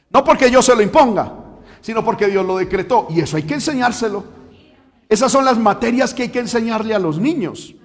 No 0.09 0.23
porque 0.23 0.49
yo 0.49 0.61
se 0.61 0.75
lo 0.75 0.81
imponga, 0.81 1.31
sino 1.81 2.03
porque 2.03 2.27
Dios 2.27 2.45
lo 2.45 2.57
decretó. 2.57 3.07
Y 3.09 3.21
eso 3.21 3.37
hay 3.37 3.43
que 3.43 3.53
enseñárselo. 3.53 4.23
Esas 5.07 5.31
son 5.31 5.45
las 5.45 5.57
materias 5.57 6.13
que 6.13 6.23
hay 6.23 6.29
que 6.29 6.39
enseñarle 6.39 6.93
a 6.95 6.99
los 6.99 7.19
niños. 7.19 7.75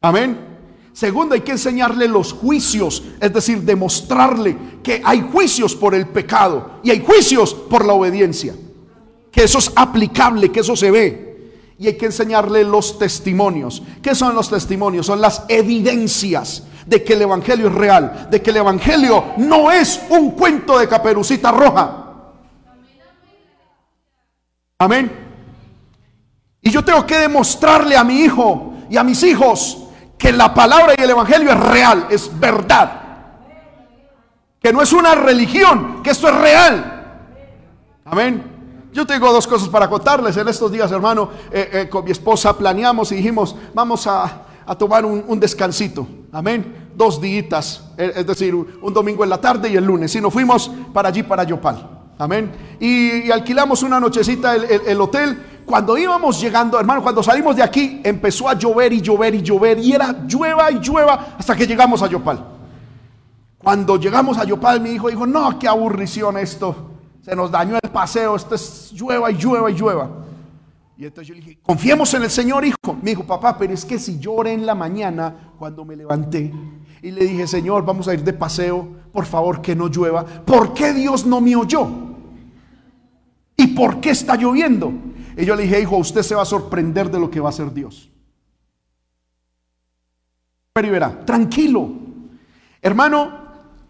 Amén. 0.00 0.48
Segundo, 0.92 1.34
hay 1.34 1.42
que 1.42 1.52
enseñarle 1.52 2.08
los 2.08 2.32
juicios, 2.32 3.02
es 3.20 3.32
decir, 3.32 3.62
demostrarle 3.62 4.56
que 4.82 5.00
hay 5.04 5.20
juicios 5.32 5.76
por 5.76 5.94
el 5.94 6.08
pecado 6.08 6.80
y 6.82 6.90
hay 6.90 7.04
juicios 7.04 7.54
por 7.54 7.84
la 7.84 7.92
obediencia. 7.92 8.54
Que 9.30 9.44
eso 9.44 9.58
es 9.58 9.70
aplicable, 9.76 10.50
que 10.50 10.60
eso 10.60 10.74
se 10.74 10.90
ve. 10.90 11.28
Y 11.78 11.86
hay 11.86 11.96
que 11.96 12.06
enseñarle 12.06 12.64
los 12.64 12.98
testimonios. 12.98 13.82
¿Qué 14.02 14.14
son 14.14 14.34
los 14.34 14.50
testimonios? 14.50 15.06
Son 15.06 15.20
las 15.20 15.44
evidencias 15.48 16.64
de 16.84 17.04
que 17.04 17.12
el 17.12 17.22
Evangelio 17.22 17.68
es 17.68 17.74
real, 17.74 18.28
de 18.30 18.42
que 18.42 18.50
el 18.50 18.56
Evangelio 18.56 19.24
no 19.36 19.70
es 19.70 20.00
un 20.08 20.32
cuento 20.32 20.78
de 20.78 20.88
caperucita 20.88 21.52
roja. 21.52 22.06
Amén. 24.78 25.12
Y 26.62 26.70
yo 26.70 26.84
tengo 26.84 27.06
que 27.06 27.18
demostrarle 27.18 27.96
a 27.96 28.02
mi 28.02 28.20
hijo 28.20 28.74
y 28.90 28.96
a 28.96 29.04
mis 29.04 29.22
hijos 29.22 29.87
que 30.18 30.32
la 30.32 30.52
palabra 30.52 30.94
y 30.98 31.02
el 31.02 31.10
Evangelio 31.10 31.52
es 31.52 31.60
real, 31.60 32.06
es 32.10 32.38
verdad. 32.38 33.02
Que 34.60 34.72
no 34.72 34.82
es 34.82 34.92
una 34.92 35.14
religión, 35.14 36.02
que 36.02 36.10
esto 36.10 36.28
es 36.28 36.34
real. 36.34 36.98
Amén. 38.04 38.58
Yo 38.92 39.06
tengo 39.06 39.32
dos 39.32 39.46
cosas 39.46 39.68
para 39.68 39.88
contarles. 39.88 40.36
En 40.36 40.48
estos 40.48 40.72
días, 40.72 40.90
hermano, 40.90 41.30
eh, 41.52 41.70
eh, 41.72 41.88
con 41.88 42.04
mi 42.04 42.10
esposa 42.10 42.56
planeamos 42.56 43.12
y 43.12 43.16
dijimos, 43.16 43.54
vamos 43.74 44.06
a, 44.06 44.44
tomar 44.76 45.04
un, 45.04 45.38
descansito. 45.38 46.06
Amén. 46.32 46.90
Dos 46.96 47.20
días, 47.20 47.84
eh, 47.96 48.12
es 48.16 48.26
decir, 48.26 48.54
un 48.54 48.92
domingo 48.92 49.22
en 49.22 49.30
la 49.30 49.40
tarde 49.40 49.68
y 49.68 49.76
el 49.76 49.84
lunes. 49.84 50.14
Y 50.16 50.20
nos 50.20 50.32
fuimos 50.32 50.70
para 50.92 51.10
allí, 51.10 51.22
para 51.22 51.44
Yopal. 51.44 51.98
Amén. 52.18 52.50
Y, 52.80 53.30
alquilamos 53.30 53.82
una 53.82 54.00
nochecita 54.00 54.56
el, 54.56 55.00
hotel. 55.00 55.57
Cuando 55.68 55.98
íbamos 55.98 56.40
llegando, 56.40 56.80
hermano, 56.80 57.02
cuando 57.02 57.22
salimos 57.22 57.54
de 57.54 57.62
aquí, 57.62 58.00
empezó 58.02 58.48
a 58.48 58.54
llover 58.54 58.90
y 58.90 59.02
llover 59.02 59.34
y 59.34 59.42
llover. 59.42 59.78
Y 59.78 59.92
era 59.92 60.24
llueva 60.26 60.72
y 60.72 60.78
llueva 60.78 61.34
hasta 61.38 61.54
que 61.54 61.66
llegamos 61.66 62.02
a 62.02 62.06
Yopal. 62.06 62.42
Cuando 63.58 63.98
llegamos 63.98 64.38
a 64.38 64.44
Yopal, 64.44 64.80
mi 64.80 64.92
hijo 64.92 65.10
dijo, 65.10 65.26
no, 65.26 65.58
qué 65.58 65.68
aburrición 65.68 66.38
esto. 66.38 66.92
Se 67.20 67.36
nos 67.36 67.50
dañó 67.50 67.76
el 67.82 67.90
paseo, 67.90 68.34
esto 68.34 68.54
es 68.54 68.92
llueva 68.92 69.30
y 69.30 69.34
llueva 69.34 69.70
y 69.70 69.74
llueva. 69.74 70.08
Y 70.96 71.04
entonces 71.04 71.28
yo 71.28 71.34
le 71.34 71.40
dije, 71.40 71.58
confiemos 71.62 72.14
en 72.14 72.22
el 72.22 72.30
Señor, 72.30 72.64
hijo. 72.64 72.96
Me 73.02 73.10
dijo, 73.10 73.24
papá, 73.24 73.58
pero 73.58 73.74
es 73.74 73.84
que 73.84 73.98
si 73.98 74.18
lloré 74.18 74.54
en 74.54 74.64
la 74.64 74.74
mañana 74.74 75.52
cuando 75.58 75.84
me 75.84 75.96
levanté 75.96 76.50
y 77.02 77.10
le 77.10 77.26
dije, 77.26 77.46
Señor, 77.46 77.84
vamos 77.84 78.08
a 78.08 78.14
ir 78.14 78.24
de 78.24 78.32
paseo, 78.32 78.88
por 79.12 79.26
favor 79.26 79.60
que 79.60 79.76
no 79.76 79.88
llueva. 79.88 80.24
¿Por 80.24 80.72
qué 80.72 80.94
Dios 80.94 81.26
no 81.26 81.42
me 81.42 81.54
oyó? 81.54 81.86
¿Y 83.54 83.66
por 83.66 84.00
qué 84.00 84.10
está 84.10 84.34
lloviendo? 84.34 84.90
Y 85.38 85.44
yo 85.44 85.54
le 85.54 85.62
dije, 85.62 85.80
hijo, 85.80 85.96
usted 85.96 86.22
se 86.22 86.34
va 86.34 86.42
a 86.42 86.44
sorprender 86.44 87.08
de 87.12 87.20
lo 87.20 87.30
que 87.30 87.38
va 87.38 87.46
a 87.46 87.50
hacer 87.50 87.72
Dios. 87.72 88.10
Pero 90.72 90.88
y 90.88 90.90
verá, 90.90 91.24
tranquilo. 91.24 91.92
Hermano, 92.82 93.38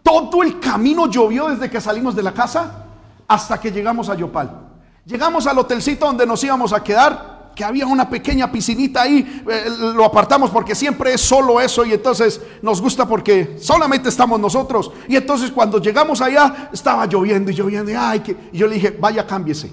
todo 0.03 0.43
el 0.43 0.59
camino 0.59 1.09
llovió 1.09 1.49
desde 1.49 1.67
que 1.67 1.81
salimos 1.81 2.15
de 2.15 2.21
la 2.21 2.33
casa 2.33 2.85
hasta 3.27 3.59
que 3.59 3.71
llegamos 3.71 4.09
a 4.09 4.15
Yopal. 4.15 4.69
Llegamos 5.05 5.47
al 5.47 5.57
hotelcito 5.57 6.05
donde 6.05 6.27
nos 6.27 6.43
íbamos 6.43 6.71
a 6.71 6.83
quedar, 6.83 7.51
que 7.55 7.63
había 7.63 7.87
una 7.87 8.07
pequeña 8.07 8.51
piscinita 8.51 9.01
ahí, 9.01 9.43
eh, 9.49 9.71
lo 9.95 10.05
apartamos 10.05 10.51
porque 10.51 10.75
siempre 10.75 11.15
es 11.15 11.21
solo 11.21 11.59
eso 11.59 11.83
y 11.83 11.93
entonces 11.93 12.39
nos 12.61 12.79
gusta 12.79 13.07
porque 13.07 13.57
solamente 13.59 14.09
estamos 14.09 14.39
nosotros. 14.39 14.91
Y 15.07 15.15
entonces 15.15 15.49
cuando 15.51 15.81
llegamos 15.81 16.21
allá 16.21 16.69
estaba 16.71 17.07
lloviendo 17.07 17.49
y 17.49 17.55
lloviendo 17.55 17.91
ay, 17.97 18.19
que, 18.19 18.37
y 18.51 18.57
yo 18.59 18.67
le 18.67 18.75
dije, 18.75 18.91
vaya, 18.91 19.25
cámbiese 19.25 19.71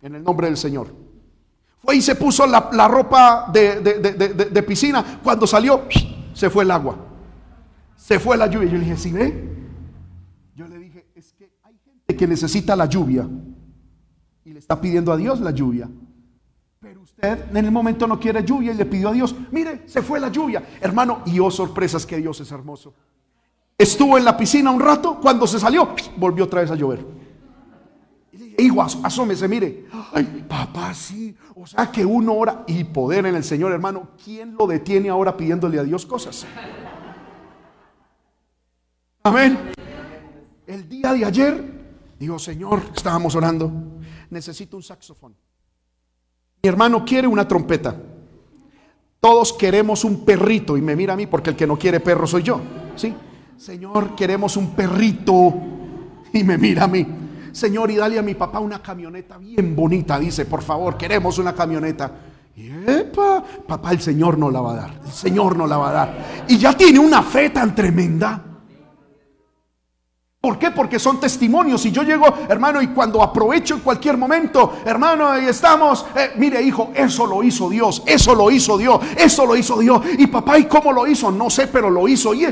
en 0.00 0.14
el 0.14 0.24
nombre 0.24 0.46
del 0.46 0.56
Señor. 0.56 1.07
Fue 1.80 1.96
y 1.96 2.02
se 2.02 2.14
puso 2.14 2.46
la, 2.46 2.88
ropa 2.88 3.50
de, 3.52 4.64
piscina. 4.66 5.20
Cuando 5.22 5.46
salió, 5.46 5.82
se 6.34 6.50
fue 6.50 6.64
el 6.64 6.70
agua. 6.70 6.96
Se 7.96 8.18
fue 8.18 8.36
la 8.36 8.46
lluvia. 8.46 8.68
Yo 8.70 8.78
le 8.78 8.84
dije, 8.84 8.96
¿sí 8.96 9.12
ve? 9.12 9.56
Yo 10.54 10.66
le 10.66 10.78
dije, 10.78 11.06
es 11.14 11.32
que 11.32 11.50
hay 11.62 11.78
gente 11.84 12.16
que 12.16 12.26
necesita 12.26 12.74
la 12.74 12.86
lluvia 12.86 13.28
y 14.44 14.52
le 14.52 14.58
está 14.58 14.80
pidiendo 14.80 15.12
a 15.12 15.16
Dios 15.16 15.40
la 15.40 15.50
lluvia. 15.50 15.88
Pero 16.80 17.02
usted 17.02 17.44
en 17.50 17.56
el 17.56 17.70
momento 17.70 18.06
no 18.06 18.18
quiere 18.18 18.44
lluvia 18.44 18.72
y 18.72 18.76
le 18.76 18.86
pidió 18.86 19.08
a 19.08 19.12
Dios, 19.12 19.34
mire, 19.50 19.82
se 19.86 20.02
fue 20.02 20.20
la 20.20 20.28
lluvia. 20.28 20.64
Hermano, 20.80 21.22
y 21.26 21.38
oh 21.38 21.50
sorpresas 21.50 22.06
que 22.06 22.16
Dios 22.16 22.40
es 22.40 22.50
hermoso. 22.50 22.94
Estuvo 23.76 24.18
en 24.18 24.24
la 24.24 24.36
piscina 24.36 24.70
un 24.70 24.80
rato, 24.80 25.18
cuando 25.20 25.46
se 25.46 25.60
salió, 25.60 25.94
volvió 26.16 26.44
otra 26.44 26.62
vez 26.62 26.70
a 26.70 26.74
llover. 26.74 27.04
Hijo, 28.58 28.82
asómese, 28.82 29.48
mire. 29.48 29.86
Ay, 30.12 30.44
papá, 30.48 30.92
sí. 30.92 31.34
O 31.54 31.66
sea 31.66 31.90
que 31.90 32.04
uno 32.04 32.34
ora 32.34 32.64
y 32.66 32.84
poder 32.84 33.26
en 33.26 33.36
el 33.36 33.44
Señor, 33.44 33.72
hermano. 33.72 34.10
¿Quién 34.22 34.54
lo 34.54 34.66
detiene 34.66 35.08
ahora 35.08 35.36
pidiéndole 35.36 35.78
a 35.78 35.84
Dios 35.84 36.04
cosas? 36.04 36.44
Amén. 39.22 39.58
El 40.66 40.88
día 40.88 41.12
de 41.12 41.24
ayer, 41.24 41.64
digo, 42.18 42.38
Señor, 42.38 42.82
estábamos 42.94 43.34
orando 43.34 43.98
necesito 44.30 44.76
un 44.76 44.82
saxofón. 44.82 45.34
Mi 46.62 46.68
hermano 46.68 47.04
quiere 47.04 47.26
una 47.26 47.46
trompeta. 47.46 47.96
Todos 49.20 49.52
queremos 49.52 50.04
un 50.04 50.24
perrito 50.24 50.76
y 50.76 50.82
me 50.82 50.94
mira 50.94 51.14
a 51.14 51.16
mí 51.16 51.26
porque 51.26 51.50
el 51.50 51.56
que 51.56 51.66
no 51.66 51.76
quiere 51.76 52.00
perro 52.00 52.26
soy 52.26 52.42
yo. 52.42 52.60
¿Sí? 52.96 53.14
Señor, 53.56 54.14
queremos 54.14 54.56
un 54.56 54.74
perrito 54.74 55.54
y 56.32 56.44
me 56.44 56.58
mira 56.58 56.84
a 56.84 56.88
mí. 56.88 57.06
Señor, 57.58 57.90
y 57.90 57.96
dale 57.96 58.18
a 58.18 58.22
mi 58.22 58.34
papá 58.34 58.60
una 58.60 58.80
camioneta 58.80 59.36
bien 59.36 59.74
bonita. 59.74 60.18
Dice, 60.18 60.46
por 60.46 60.62
favor, 60.62 60.96
queremos 60.96 61.38
una 61.38 61.54
camioneta. 61.54 62.10
Y 62.56 62.70
papá, 63.66 63.92
el 63.92 64.00
Señor 64.00 64.38
no 64.38 64.50
la 64.50 64.60
va 64.60 64.72
a 64.72 64.76
dar. 64.76 64.90
El 65.04 65.12
Señor 65.12 65.56
no 65.56 65.66
la 65.66 65.76
va 65.76 65.90
a 65.90 65.92
dar. 65.92 66.44
Y 66.48 66.58
ya 66.58 66.76
tiene 66.76 66.98
una 66.98 67.22
fe 67.22 67.50
tan 67.50 67.74
tremenda 67.74 68.44
¿Por 70.40 70.56
qué? 70.56 70.70
Porque 70.70 71.00
son 71.00 71.18
testimonios. 71.18 71.84
Y 71.84 71.90
yo 71.90 72.04
llego, 72.04 72.24
hermano, 72.48 72.80
y 72.80 72.88
cuando 72.88 73.20
aprovecho 73.22 73.74
en 73.74 73.80
cualquier 73.80 74.16
momento, 74.16 74.74
hermano, 74.84 75.28
ahí 75.28 75.46
estamos. 75.46 76.06
Eh, 76.14 76.30
mire, 76.36 76.62
hijo, 76.62 76.92
eso 76.94 77.26
lo 77.26 77.42
hizo 77.42 77.68
Dios. 77.68 78.04
Eso 78.06 78.36
lo 78.36 78.48
hizo 78.48 78.78
Dios. 78.78 79.00
Eso 79.16 79.44
lo 79.44 79.56
hizo 79.56 79.78
Dios. 79.78 80.00
Y 80.16 80.28
papá, 80.28 80.56
¿y 80.58 80.66
cómo 80.66 80.92
lo 80.92 81.08
hizo? 81.08 81.32
No 81.32 81.50
sé, 81.50 81.66
pero 81.66 81.90
lo 81.90 82.06
hizo. 82.06 82.32
Y 82.34 82.46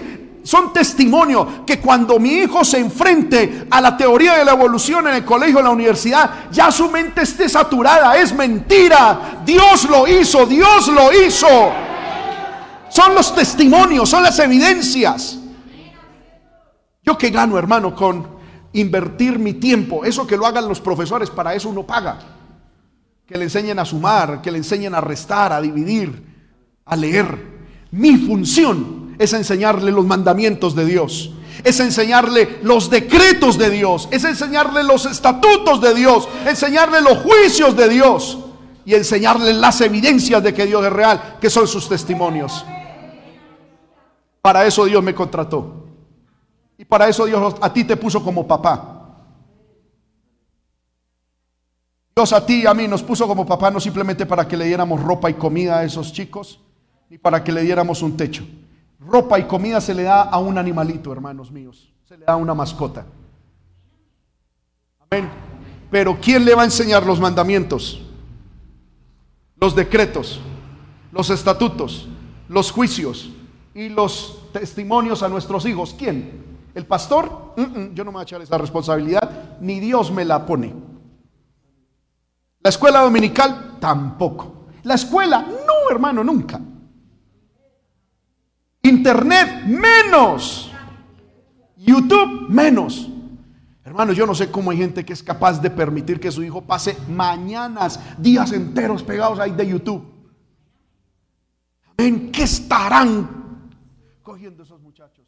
son 0.47 0.73
testimonios 0.73 1.45
que 1.67 1.81
cuando 1.81 2.21
mi 2.21 2.29
hijo 2.35 2.65
se 2.65 2.79
enfrente 2.79 3.67
a 3.69 3.81
la 3.81 3.97
teoría 3.97 4.35
de 4.35 4.45
la 4.45 4.53
evolución 4.53 5.09
en 5.09 5.17
el 5.17 5.25
colegio, 5.25 5.59
en 5.59 5.65
la 5.65 5.71
universidad, 5.73 6.31
ya 6.53 6.71
su 6.71 6.89
mente 6.89 7.23
esté 7.23 7.49
saturada. 7.49 8.17
Es 8.17 8.33
mentira. 8.33 9.43
Dios 9.45 9.91
lo 9.91 10.07
hizo. 10.07 10.47
Dios 10.47 10.87
lo 10.87 11.13
hizo. 11.13 11.49
Son 12.89 13.13
los 13.17 13.35
testimonios, 13.35 14.09
son 14.09 14.23
las 14.23 14.39
evidencias. 14.39 15.37
Yo 17.03 17.19
que 17.19 17.31
gano, 17.31 17.59
hermano, 17.59 17.93
con 17.93 18.29
invertir 18.73 19.41
mi 19.41 19.55
tiempo, 19.55 20.05
eso 20.05 20.29
que 20.29 20.37
lo 20.37 20.47
hagan 20.47 20.69
los 20.69 20.81
profesores, 20.81 21.29
para 21.29 21.57
eso 21.57 21.71
uno 21.71 21.83
paga. 21.83 22.21
Que 23.27 23.37
le 23.37 23.43
enseñen 23.43 23.81
a 23.81 23.85
sumar, 23.85 24.41
que 24.41 24.53
le 24.53 24.59
enseñen 24.59 24.95
a 24.95 25.01
restar, 25.01 25.53
a 25.53 25.61
dividir, 25.61 26.23
a 26.85 26.95
leer. 26.95 27.57
Mi 27.91 28.17
función 28.17 28.96
es 29.19 29.33
enseñarle 29.33 29.93
los 29.93 30.05
mandamientos 30.05 30.75
de 30.75 30.85
Dios, 30.85 31.31
es 31.65 31.81
enseñarle 31.81 32.59
los 32.63 32.91
decretos 32.91 33.59
de 33.59 33.71
Dios, 33.71 34.09
es 34.11 34.25
enseñarle 34.25 34.83
los 34.83 35.07
estatutos 35.07 35.81
de 35.81 35.95
Dios, 35.95 36.29
enseñarle 36.47 37.01
los 37.01 37.19
juicios 37.19 37.77
de 37.77 37.89
Dios 37.89 38.39
y 38.85 38.95
enseñarle 38.95 39.53
las 39.55 39.81
evidencias 39.81 40.43
de 40.43 40.55
que 40.55 40.67
Dios 40.67 40.85
es 40.85 40.93
real, 40.93 41.39
que 41.41 41.51
son 41.51 41.67
sus 41.67 41.89
testimonios. 41.89 42.65
Para 44.43 44.65
eso 44.65 44.85
Dios 44.85 45.03
me 45.03 45.15
contrató. 45.15 45.87
Y 46.79 46.85
para 46.85 47.09
eso 47.09 47.25
Dios 47.25 47.55
a 47.61 47.73
ti 47.73 47.85
te 47.85 47.97
puso 47.97 48.23
como 48.23 48.47
papá. 48.47 48.93
Dios 52.15 52.33
a 52.33 52.47
ti 52.47 52.63
y 52.63 52.67
a 52.67 52.73
mí 52.73 52.87
nos 52.89 53.03
puso 53.03 53.27
como 53.27 53.45
papá 53.45 53.71
no 53.71 53.81
simplemente 53.81 54.25
para 54.25 54.47
que 54.47 54.57
le 54.57 54.67
diéramos 54.67 55.03
ropa 55.03 55.29
y 55.29 55.35
comida 55.35 55.79
a 55.79 55.85
esos 55.85 56.13
chicos, 56.13 56.61
ni 57.11 57.19
para 57.19 57.43
que 57.43 57.53
le 57.53 57.63
diéramos 57.63 58.03
un 58.03 58.17
techo. 58.17 58.47
Ropa 58.99 59.39
y 59.39 59.45
comida 59.45 59.81
se 59.81 59.95
le 59.95 60.05
da 60.05 60.23
a 60.23 60.39
un 60.39 60.59
animalito, 60.59 61.13
hermanos 61.13 61.51
míos. 61.51 61.93
Se 62.05 62.17
le 62.17 62.25
da 62.25 62.35
a 62.35 62.37
una 62.37 62.55
mascota. 62.55 63.07
Amén. 65.11 65.29
Pero 65.91 66.19
¿quién 66.21 66.45
le 66.45 66.55
va 66.55 66.63
a 66.63 66.67
enseñar 66.67 67.05
los 67.07 67.21
mandamientos? 67.21 68.03
Los 69.57 69.75
decretos, 69.75 70.41
los 71.13 71.31
estatutos, 71.31 72.09
los 72.49 72.71
juicios, 72.71 73.31
y 73.77 73.91
los 73.91 74.51
testimonios 74.53 75.23
a 75.23 75.29
nuestros 75.29 75.67
hijos. 75.67 75.95
¿Quién? 75.97 76.47
¿El 76.75 76.87
pastor? 76.87 77.55
Yo 77.93 78.05
no 78.05 78.11
me 78.11 78.15
voy 78.15 78.21
a 78.21 78.23
echar 78.23 78.41
esa 78.41 78.57
responsabilidad, 78.57 79.59
ni 79.61 79.81
Dios 79.81 80.11
me 80.11 80.25
la 80.25 80.47
pone. 80.47 80.75
La 82.63 82.71
escuela 82.71 83.03
dominical 83.03 83.77
tampoco. 83.79 84.67
La 84.83 84.95
escuela, 84.95 85.43
no, 85.43 85.91
hermano, 85.91 86.25
nunca. 86.25 86.59
Internet, 88.89 89.65
menos. 89.67 90.71
YouTube, 91.77 92.49
menos. 92.49 93.09
Hermano, 93.85 94.13
yo 94.13 94.27
no 94.27 94.35
sé 94.35 94.51
cómo 94.51 94.71
hay 94.71 94.79
gente 94.79 95.05
que 95.05 95.13
es 95.13 95.23
capaz 95.23 95.61
de 95.61 95.71
permitir 95.71 96.19
que 96.19 96.33
su 96.33 96.43
hijo 96.43 96.63
pase 96.63 96.97
mañanas, 97.09 98.01
días 98.19 98.53
enteros 98.53 99.03
pegados 99.03 99.39
ahí 99.39 99.53
de 99.53 99.67
YouTube. 99.67 100.05
¿En 101.97 102.31
qué 102.31 102.43
estarán 102.43 103.71
cogiendo 104.23 104.63
esos 104.63 104.81
muchachos? 104.81 105.25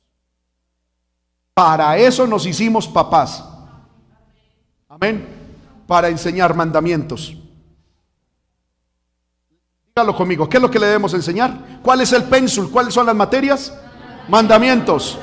Para 1.55 1.97
eso 1.97 2.27
nos 2.27 2.47
hicimos 2.47 2.87
papás. 2.87 3.45
Amén. 4.89 5.27
Para 5.87 6.09
enseñar 6.09 6.55
mandamientos. 6.55 7.37
¿Qué 10.49 10.57
es 10.57 10.63
lo 10.63 10.71
que 10.71 10.79
le 10.79 10.87
debemos 10.87 11.15
enseñar? 11.15 11.53
¿Cuál 11.83 12.01
es 12.01 12.13
el 12.13 12.25
pénsul? 12.25 12.71
¿Cuáles 12.71 12.95
son 12.95 13.07
las 13.07 13.15
materias? 13.15 13.73
Mandamientos, 14.29 15.19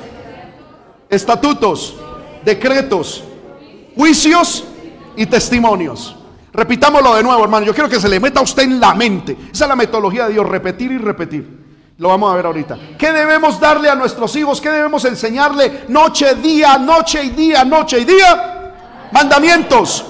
estatutos, 1.08 1.96
decretos, 2.44 3.24
juicios 3.94 4.64
y 5.16 5.26
testimonios. 5.26 6.16
Repitámoslo 6.52 7.14
de 7.14 7.22
nuevo, 7.22 7.42
hermano. 7.42 7.66
Yo 7.66 7.74
quiero 7.74 7.88
que 7.88 8.00
se 8.00 8.08
le 8.08 8.18
meta 8.18 8.40
a 8.40 8.42
usted 8.42 8.62
en 8.62 8.80
la 8.80 8.94
mente. 8.94 9.36
Esa 9.52 9.64
es 9.64 9.68
la 9.68 9.76
metodología 9.76 10.26
de 10.26 10.32
Dios, 10.32 10.46
repetir 10.48 10.90
y 10.92 10.98
repetir. 10.98 11.66
Lo 11.98 12.08
vamos 12.08 12.32
a 12.32 12.36
ver 12.36 12.46
ahorita. 12.46 12.78
¿Qué 12.98 13.12
debemos 13.12 13.58
darle 13.58 13.88
a 13.88 13.94
nuestros 13.94 14.34
hijos? 14.36 14.60
¿Qué 14.60 14.70
debemos 14.70 15.04
enseñarle 15.04 15.84
noche, 15.88 16.34
día, 16.34 16.76
noche 16.78 17.24
y 17.24 17.30
día, 17.30 17.64
noche 17.64 18.00
y 18.00 18.04
día? 18.04 18.74
Mandamientos, 19.12 20.04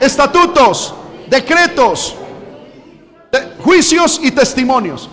estatutos, 0.00 0.94
decretos, 1.28 2.16
juicios 3.62 4.20
y 4.22 4.30
testimonios. 4.30 5.08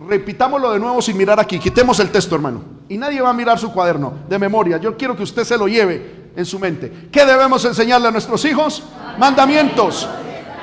Repitámoslo 0.00 0.72
de 0.72 0.78
nuevo 0.78 1.02
sin 1.02 1.16
mirar 1.16 1.40
aquí. 1.40 1.58
Quitemos 1.58 1.98
el 2.00 2.10
texto, 2.10 2.34
hermano. 2.34 2.62
Y 2.88 2.96
nadie 2.96 3.20
va 3.20 3.30
a 3.30 3.34
mirar 3.34 3.58
su 3.58 3.72
cuaderno 3.72 4.14
de 4.28 4.38
memoria. 4.38 4.78
Yo 4.78 4.96
quiero 4.96 5.16
que 5.16 5.22
usted 5.22 5.44
se 5.44 5.58
lo 5.58 5.68
lleve 5.68 6.30
en 6.34 6.46
su 6.46 6.58
mente. 6.58 7.08
¿Qué 7.10 7.24
debemos 7.24 7.64
enseñarle 7.64 8.08
a 8.08 8.10
nuestros 8.10 8.44
hijos? 8.44 8.82
Mandamientos, 9.18 10.08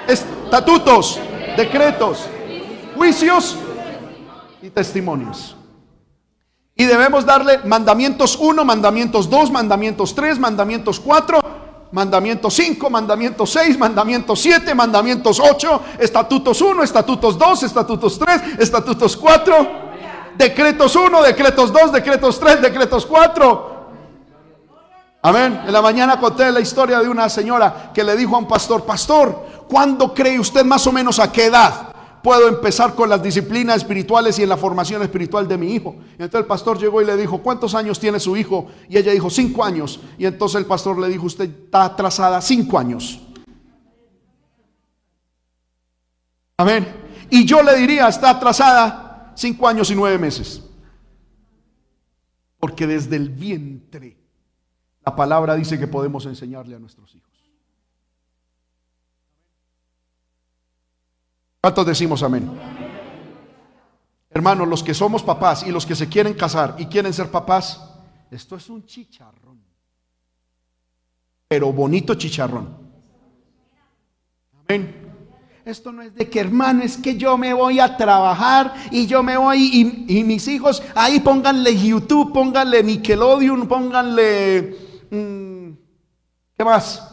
estatutos, 0.07 1.19
decretos, 1.57 2.27
juicios 2.95 3.57
y 4.61 4.69
testimonios. 4.69 5.55
Y 6.75 6.85
debemos 6.85 7.25
darle 7.25 7.59
mandamientos 7.59 8.37
1, 8.39 8.65
mandamientos 8.65 9.29
2, 9.29 9.51
mandamientos 9.51 10.13
3, 10.15 10.39
mandamientos 10.39 10.99
4, 10.99 11.39
mandamientos 11.95 12.53
5, 12.53 12.89
mandamientos 12.89 13.49
6, 13.51 13.77
mandamientos 13.77 14.41
7, 14.41 14.75
mandamientos 14.75 15.39
8, 15.39 15.81
estatutos 15.97 16.61
1, 16.61 16.83
estatutos 16.83 17.37
2, 17.37 17.63
estatutos 17.63 18.19
3, 18.19 18.59
estatutos 18.59 19.15
4, 19.15 19.67
decretos 20.37 20.93
1, 20.93 21.21
decretos 21.23 21.71
2, 21.71 21.93
decretos 21.93 22.37
3, 22.37 22.61
decretos 22.61 23.05
4. 23.05 23.75
Amén. 25.21 25.61
En 25.65 25.71
la 25.71 25.81
mañana 25.81 26.19
conté 26.19 26.51
la 26.51 26.59
historia 26.59 26.99
de 26.99 27.07
una 27.07 27.29
señora 27.29 27.91
que 27.93 28.03
le 28.03 28.17
dijo 28.17 28.35
a 28.35 28.39
un 28.39 28.47
pastor, 28.47 28.83
pastor, 28.83 29.47
¿cuándo 29.69 30.13
cree 30.13 30.37
usted 30.37 30.65
más 30.65 30.85
o 30.87 30.91
menos 30.91 31.17
a 31.17 31.31
qué 31.31 31.45
edad? 31.45 31.94
Puedo 32.25 32.47
empezar 32.47 32.95
con 32.95 33.07
las 33.07 33.21
disciplinas 33.21 33.77
espirituales 33.77 34.39
y 34.39 34.41
en 34.41 34.49
la 34.49 34.57
formación 34.57 34.99
espiritual 35.03 35.47
de 35.47 35.59
mi 35.59 35.75
hijo. 35.75 35.95
Y 36.17 36.23
entonces 36.23 36.39
el 36.41 36.47
pastor 36.47 36.79
llegó 36.79 36.99
y 36.99 37.05
le 37.05 37.15
dijo, 37.15 37.37
¿cuántos 37.43 37.75
años 37.75 37.99
tiene 37.99 38.19
su 38.19 38.35
hijo? 38.35 38.65
Y 38.89 38.97
ella 38.97 39.11
dijo, 39.11 39.29
cinco 39.29 39.63
años. 39.63 39.99
Y 40.17 40.25
entonces 40.25 40.59
el 40.59 40.65
pastor 40.65 40.97
le 40.97 41.07
dijo, 41.07 41.27
usted 41.27 41.47
está 41.47 41.85
atrasada 41.85 42.41
cinco 42.41 42.79
años. 42.79 43.21
Amén. 46.57 46.87
Y 47.29 47.45
yo 47.45 47.61
le 47.61 47.75
diría, 47.75 48.07
está 48.07 48.31
atrasada 48.31 49.31
cinco 49.35 49.67
años 49.67 49.91
y 49.91 49.95
nueve 49.95 50.17
meses. 50.17 50.63
Porque 52.59 52.87
desde 52.87 53.17
el 53.17 53.29
vientre 53.29 54.17
la 55.05 55.15
palabra 55.15 55.55
dice 55.55 55.77
que 55.77 55.85
podemos 55.85 56.25
enseñarle 56.25 56.75
a 56.75 56.79
nuestros 56.79 57.13
hijos. 57.13 57.34
¿Cuántos 61.65 61.87
decimos 61.87 62.21
amén? 62.21 62.47
Hermanos, 64.29 64.67
los 64.67 64.83
que 64.83 64.93
somos 64.93 65.23
papás 65.23 65.65
y 65.65 65.71
los 65.71 65.83
que 65.83 65.95
se 65.95 66.07
quieren 66.07 66.35
casar 66.35 66.75
y 66.77 66.85
quieren 66.85 67.11
ser 67.11 67.31
papás, 67.31 67.81
esto 68.29 68.55
es 68.55 68.69
un 68.69 68.85
chicharrón. 68.85 69.63
Pero 71.47 71.73
bonito 71.73 72.13
chicharrón. 72.13 72.69
Amén. 74.53 75.11
Esto 75.65 75.91
no 75.91 76.03
es 76.03 76.13
de 76.13 76.29
que 76.29 76.39
hermano, 76.39 76.83
es 76.83 76.97
que 76.97 77.17
yo 77.17 77.35
me 77.35 77.51
voy 77.51 77.79
a 77.79 77.97
trabajar 77.97 78.75
y 78.91 79.07
yo 79.07 79.23
me 79.23 79.35
voy 79.35 80.05
y, 80.07 80.23
mis 80.23 80.47
hijos, 80.47 80.83
ahí 80.93 81.19
pónganle 81.19 81.75
YouTube, 81.75 82.31
pónganle 82.31 82.83
Nickelodeon, 82.83 83.67
pónganle... 83.67 84.77
Mm, 85.09 85.71
¿Qué 86.55 86.63
más? 86.63 87.11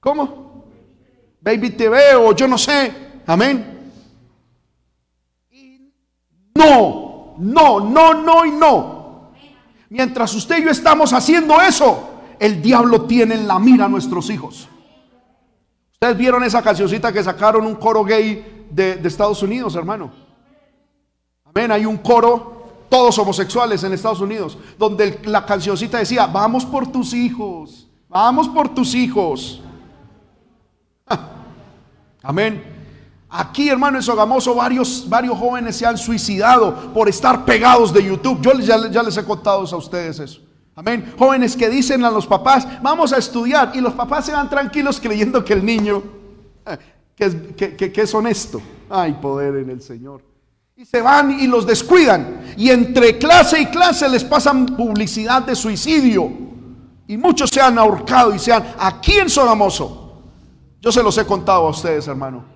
¿Cómo? 0.00 0.64
Baby 1.40 1.70
TV 1.70 2.16
o 2.16 2.34
yo 2.34 2.48
no 2.48 2.58
sé. 2.58 3.04
Amén. 3.26 3.92
No, 6.54 7.34
no, 7.38 7.80
no, 7.80 8.14
no 8.14 8.44
y 8.44 8.50
no. 8.50 9.32
Mientras 9.88 10.34
usted 10.34 10.58
y 10.58 10.64
yo 10.64 10.70
estamos 10.70 11.12
haciendo 11.12 11.60
eso, 11.60 12.10
el 12.38 12.60
diablo 12.60 13.02
tiene 13.02 13.34
en 13.34 13.46
la 13.46 13.58
mira 13.58 13.86
a 13.86 13.88
nuestros 13.88 14.30
hijos. 14.30 14.68
Ustedes 15.92 16.16
vieron 16.16 16.42
esa 16.44 16.62
cancioncita 16.62 17.12
que 17.12 17.22
sacaron 17.22 17.66
un 17.66 17.76
coro 17.76 18.04
gay 18.04 18.66
de, 18.70 18.96
de 18.96 19.08
Estados 19.08 19.42
Unidos, 19.42 19.74
hermano. 19.76 20.12
Amén, 21.44 21.70
hay 21.70 21.86
un 21.86 21.98
coro, 21.98 22.86
todos 22.88 23.16
homosexuales 23.18 23.82
en 23.84 23.92
Estados 23.92 24.20
Unidos, 24.20 24.58
donde 24.78 25.20
la 25.24 25.46
cancioncita 25.46 25.98
decía, 25.98 26.26
vamos 26.26 26.64
por 26.64 26.90
tus 26.90 27.14
hijos, 27.14 27.88
vamos 28.08 28.48
por 28.48 28.74
tus 28.74 28.94
hijos. 28.94 29.62
Amén. 32.22 32.73
Aquí, 33.36 33.68
hermano, 33.68 33.96
en 33.96 34.02
Sogamoso, 34.04 34.54
varios, 34.54 35.08
varios 35.08 35.36
jóvenes 35.36 35.74
se 35.74 35.84
han 35.84 35.98
suicidado 35.98 36.92
por 36.92 37.08
estar 37.08 37.44
pegados 37.44 37.92
de 37.92 38.04
YouTube. 38.04 38.40
Yo 38.40 38.52
ya, 38.60 39.02
les 39.02 39.16
he 39.16 39.24
contado 39.24 39.66
a 39.66 39.76
ustedes 39.76 40.20
eso. 40.20 40.40
Amén. 40.76 41.12
Jóvenes 41.18 41.56
que 41.56 41.68
dicen 41.68 42.04
a 42.04 42.12
los 42.12 42.28
papás, 42.28 42.64
vamos 42.80 43.12
a 43.12 43.18
estudiar. 43.18 43.72
Y 43.74 43.80
los 43.80 43.92
papás 43.94 44.26
se 44.26 44.32
van 44.32 44.48
tranquilos 44.48 45.00
creyendo 45.00 45.44
que 45.44 45.52
el 45.52 45.64
niño, 45.64 46.00
eh, 46.64 46.78
que, 47.16 47.24
es, 47.24 47.98
es 47.98 48.14
honesto. 48.14 48.62
Hay 48.88 49.14
poder 49.14 49.56
en 49.56 49.70
el 49.70 49.82
Señor. 49.82 50.22
Y 50.76 50.84
se 50.84 51.02
van 51.02 51.32
y 51.32 51.48
los 51.48 51.66
descuidan. 51.66 52.54
Y 52.56 52.70
entre 52.70 53.18
clase 53.18 53.62
y 53.62 53.66
clase 53.66 54.08
les 54.08 54.22
pasan 54.22 54.64
publicidad 54.76 55.42
de 55.42 55.56
suicidio. 55.56 56.30
Y 57.08 57.16
muchos 57.16 57.50
se 57.50 57.60
han 57.60 57.80
ahorcado 57.80 58.32
y 58.32 58.38
se 58.38 58.52
han... 58.52 58.76
Aquí 58.78 59.14
en 59.14 59.28
Sogamoso. 59.28 60.22
Yo 60.80 60.92
se 60.92 61.02
los 61.02 61.18
he 61.18 61.26
contado 61.26 61.66
a 61.66 61.70
ustedes, 61.70 62.06
hermano 62.06 62.53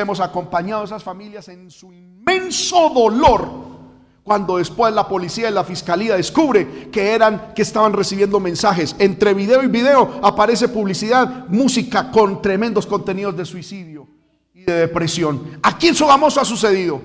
hemos 0.00 0.20
acompañado 0.20 0.82
a 0.82 0.84
esas 0.84 1.02
familias 1.02 1.48
en 1.48 1.70
su 1.70 1.92
inmenso 1.92 2.90
dolor 2.90 3.76
cuando 4.22 4.56
después 4.56 4.92
la 4.92 5.06
policía 5.06 5.48
y 5.48 5.52
la 5.52 5.62
fiscalía 5.62 6.16
descubre 6.16 6.90
que 6.90 7.14
eran 7.14 7.54
que 7.54 7.62
estaban 7.62 7.92
recibiendo 7.92 8.40
mensajes. 8.40 8.96
Entre 8.98 9.32
video 9.34 9.62
y 9.62 9.68
video 9.68 10.18
aparece 10.22 10.68
publicidad 10.68 11.46
música 11.48 12.10
con 12.10 12.42
tremendos 12.42 12.86
contenidos 12.86 13.36
de 13.36 13.44
suicidio 13.44 14.08
y 14.52 14.62
de 14.62 14.72
depresión. 14.72 15.58
Aquí 15.62 15.88
en 15.88 15.94
Sogamoso 15.94 16.40
ha 16.40 16.44
sucedido. 16.44 17.00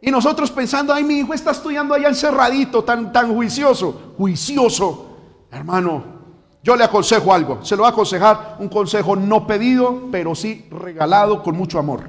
Y 0.00 0.10
nosotros 0.12 0.50
pensando 0.50 0.94
ay 0.94 1.02
mi 1.02 1.18
hijo 1.18 1.34
está 1.34 1.50
estudiando 1.50 1.94
allá 1.94 2.08
encerradito 2.08 2.84
tan 2.84 3.12
tan 3.12 3.34
juicioso 3.34 4.14
juicioso 4.16 5.16
hermano 5.50 6.21
yo 6.62 6.76
le 6.76 6.84
aconsejo 6.84 7.32
algo, 7.34 7.64
se 7.64 7.76
lo 7.76 7.82
voy 7.82 7.90
a 7.90 7.92
aconsejar 7.92 8.56
un 8.60 8.68
consejo 8.68 9.16
no 9.16 9.46
pedido, 9.46 10.08
pero 10.12 10.34
sí 10.34 10.66
regalado 10.70 11.42
con 11.42 11.56
mucho 11.56 11.78
amor. 11.78 12.08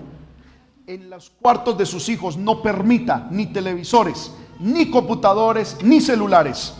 En 0.85 1.09
los 1.09 1.31
cuartos 1.31 1.77
de 1.77 1.85
sus 1.85 2.07
hijos 2.09 2.37
no 2.37 2.61
permita 2.61 3.27
ni 3.31 3.47
televisores, 3.47 4.31
ni 4.59 4.91
computadores, 4.91 5.77
ni 5.81 6.01
celulares. 6.01 6.75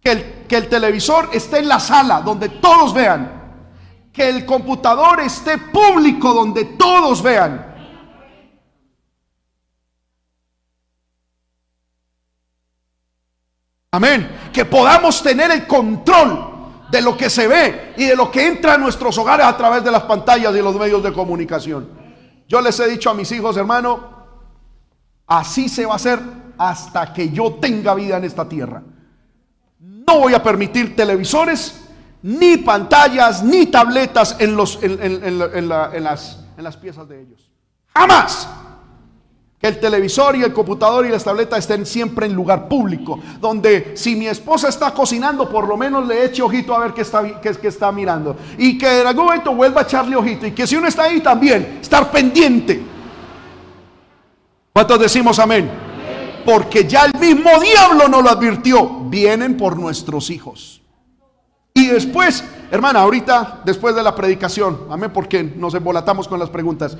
Que 0.00 0.12
el, 0.12 0.24
que 0.48 0.56
el 0.56 0.68
televisor 0.68 1.28
esté 1.32 1.58
en 1.58 1.68
la 1.68 1.80
sala 1.80 2.22
donde 2.22 2.48
todos 2.48 2.94
vean. 2.94 3.42
Que 4.12 4.28
el 4.28 4.46
computador 4.46 5.20
esté 5.20 5.58
público 5.58 6.32
donde 6.32 6.64
todos 6.64 7.22
vean 7.22 7.74
Amén. 13.94 14.28
Que 14.54 14.64
podamos 14.64 15.22
tener 15.22 15.50
el 15.50 15.66
control 15.66 16.54
de 16.90 17.02
lo 17.02 17.14
que 17.14 17.28
se 17.28 17.46
ve 17.46 17.92
y 17.98 18.04
de 18.04 18.16
lo 18.16 18.30
que 18.30 18.46
entra 18.46 18.74
a 18.74 18.78
nuestros 18.78 19.18
hogares 19.18 19.44
a 19.44 19.56
través 19.56 19.84
de 19.84 19.90
las 19.90 20.04
pantallas 20.04 20.54
y 20.54 20.62
los 20.62 20.76
medios 20.76 21.02
de 21.02 21.12
comunicación. 21.12 21.90
Yo 22.48 22.62
les 22.62 22.80
he 22.80 22.88
dicho 22.88 23.10
a 23.10 23.14
mis 23.14 23.30
hijos, 23.32 23.56
hermano, 23.56 24.14
Así 25.26 25.68
se 25.68 25.86
va 25.86 25.94
a 25.94 25.96
hacer 25.96 26.20
hasta 26.58 27.12
que 27.12 27.30
yo 27.30 27.54
tenga 27.54 27.94
vida 27.94 28.16
en 28.18 28.24
esta 28.24 28.48
tierra. 28.48 28.82
No 29.80 30.20
voy 30.20 30.34
a 30.34 30.42
permitir 30.42 30.94
televisores, 30.94 31.82
ni 32.22 32.58
pantallas, 32.58 33.42
ni 33.42 33.66
tabletas 33.66 34.36
en, 34.38 34.54
los, 34.54 34.78
en, 34.82 35.68
las, 35.68 36.44
en 36.56 36.64
las 36.64 36.76
piezas 36.76 37.08
de 37.08 37.22
ellos. 37.22 37.50
Jamás. 37.94 38.48
El 39.64 39.80
televisor 39.80 40.36
y 40.36 40.42
el 40.42 40.52
computador 40.52 41.06
y 41.06 41.08
las 41.08 41.24
tabletas 41.24 41.60
estén 41.60 41.86
siempre 41.86 42.26
en 42.26 42.34
lugar 42.34 42.68
público. 42.68 43.18
Donde 43.40 43.92
si 43.96 44.14
mi 44.14 44.26
esposa 44.26 44.68
está 44.68 44.92
cocinando, 44.92 45.48
por 45.48 45.66
lo 45.66 45.74
menos 45.74 46.06
le 46.06 46.22
eche 46.22 46.42
ojito 46.42 46.74
a 46.74 46.80
ver 46.80 46.92
qué 46.92 47.00
está, 47.00 47.40
qué 47.40 47.68
está 47.68 47.90
mirando. 47.90 48.36
Y 48.58 48.76
que 48.76 49.00
en 49.00 49.06
algún 49.06 49.24
momento 49.24 49.54
vuelva 49.54 49.80
a 49.80 49.84
echarle 49.84 50.16
ojito. 50.16 50.46
Y 50.46 50.52
que 50.52 50.66
si 50.66 50.76
uno 50.76 50.86
está 50.86 51.04
ahí 51.04 51.22
también, 51.22 51.78
estar 51.80 52.10
pendiente. 52.10 52.82
¿Cuántos 54.70 55.00
decimos 55.00 55.38
amén? 55.38 55.70
Porque 56.44 56.86
ya 56.86 57.06
el 57.06 57.18
mismo 57.18 57.48
diablo 57.58 58.06
nos 58.06 58.22
lo 58.22 58.28
advirtió. 58.28 58.86
Vienen 59.06 59.56
por 59.56 59.78
nuestros 59.78 60.28
hijos. 60.28 60.82
Y 61.72 61.86
después, 61.86 62.44
hermana, 62.70 63.00
ahorita, 63.00 63.62
después 63.64 63.96
de 63.96 64.02
la 64.02 64.14
predicación, 64.14 64.80
amén, 64.90 65.10
porque 65.10 65.42
nos 65.42 65.74
embolatamos 65.74 66.28
con 66.28 66.38
las 66.38 66.50
preguntas 66.50 66.98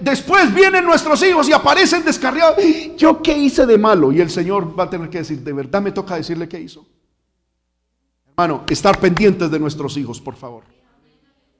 después 0.00 0.52
vienen 0.52 0.84
nuestros 0.84 1.22
hijos 1.22 1.48
y 1.48 1.52
aparecen 1.52 2.04
descarriados. 2.04 2.56
¿Yo 2.96 3.22
qué 3.22 3.36
hice 3.36 3.66
de 3.66 3.78
malo? 3.78 4.10
Y 4.12 4.20
el 4.20 4.30
Señor 4.30 4.78
va 4.78 4.84
a 4.84 4.90
tener 4.90 5.08
que 5.08 5.18
decir, 5.18 5.40
¿de 5.40 5.52
verdad 5.52 5.80
me 5.80 5.92
toca 5.92 6.16
decirle 6.16 6.48
qué 6.48 6.60
hizo? 6.60 6.86
Hermano, 8.28 8.64
estar 8.68 8.98
pendientes 8.98 9.50
de 9.50 9.58
nuestros 9.58 9.96
hijos, 9.96 10.20
por 10.20 10.34
favor. 10.34 10.64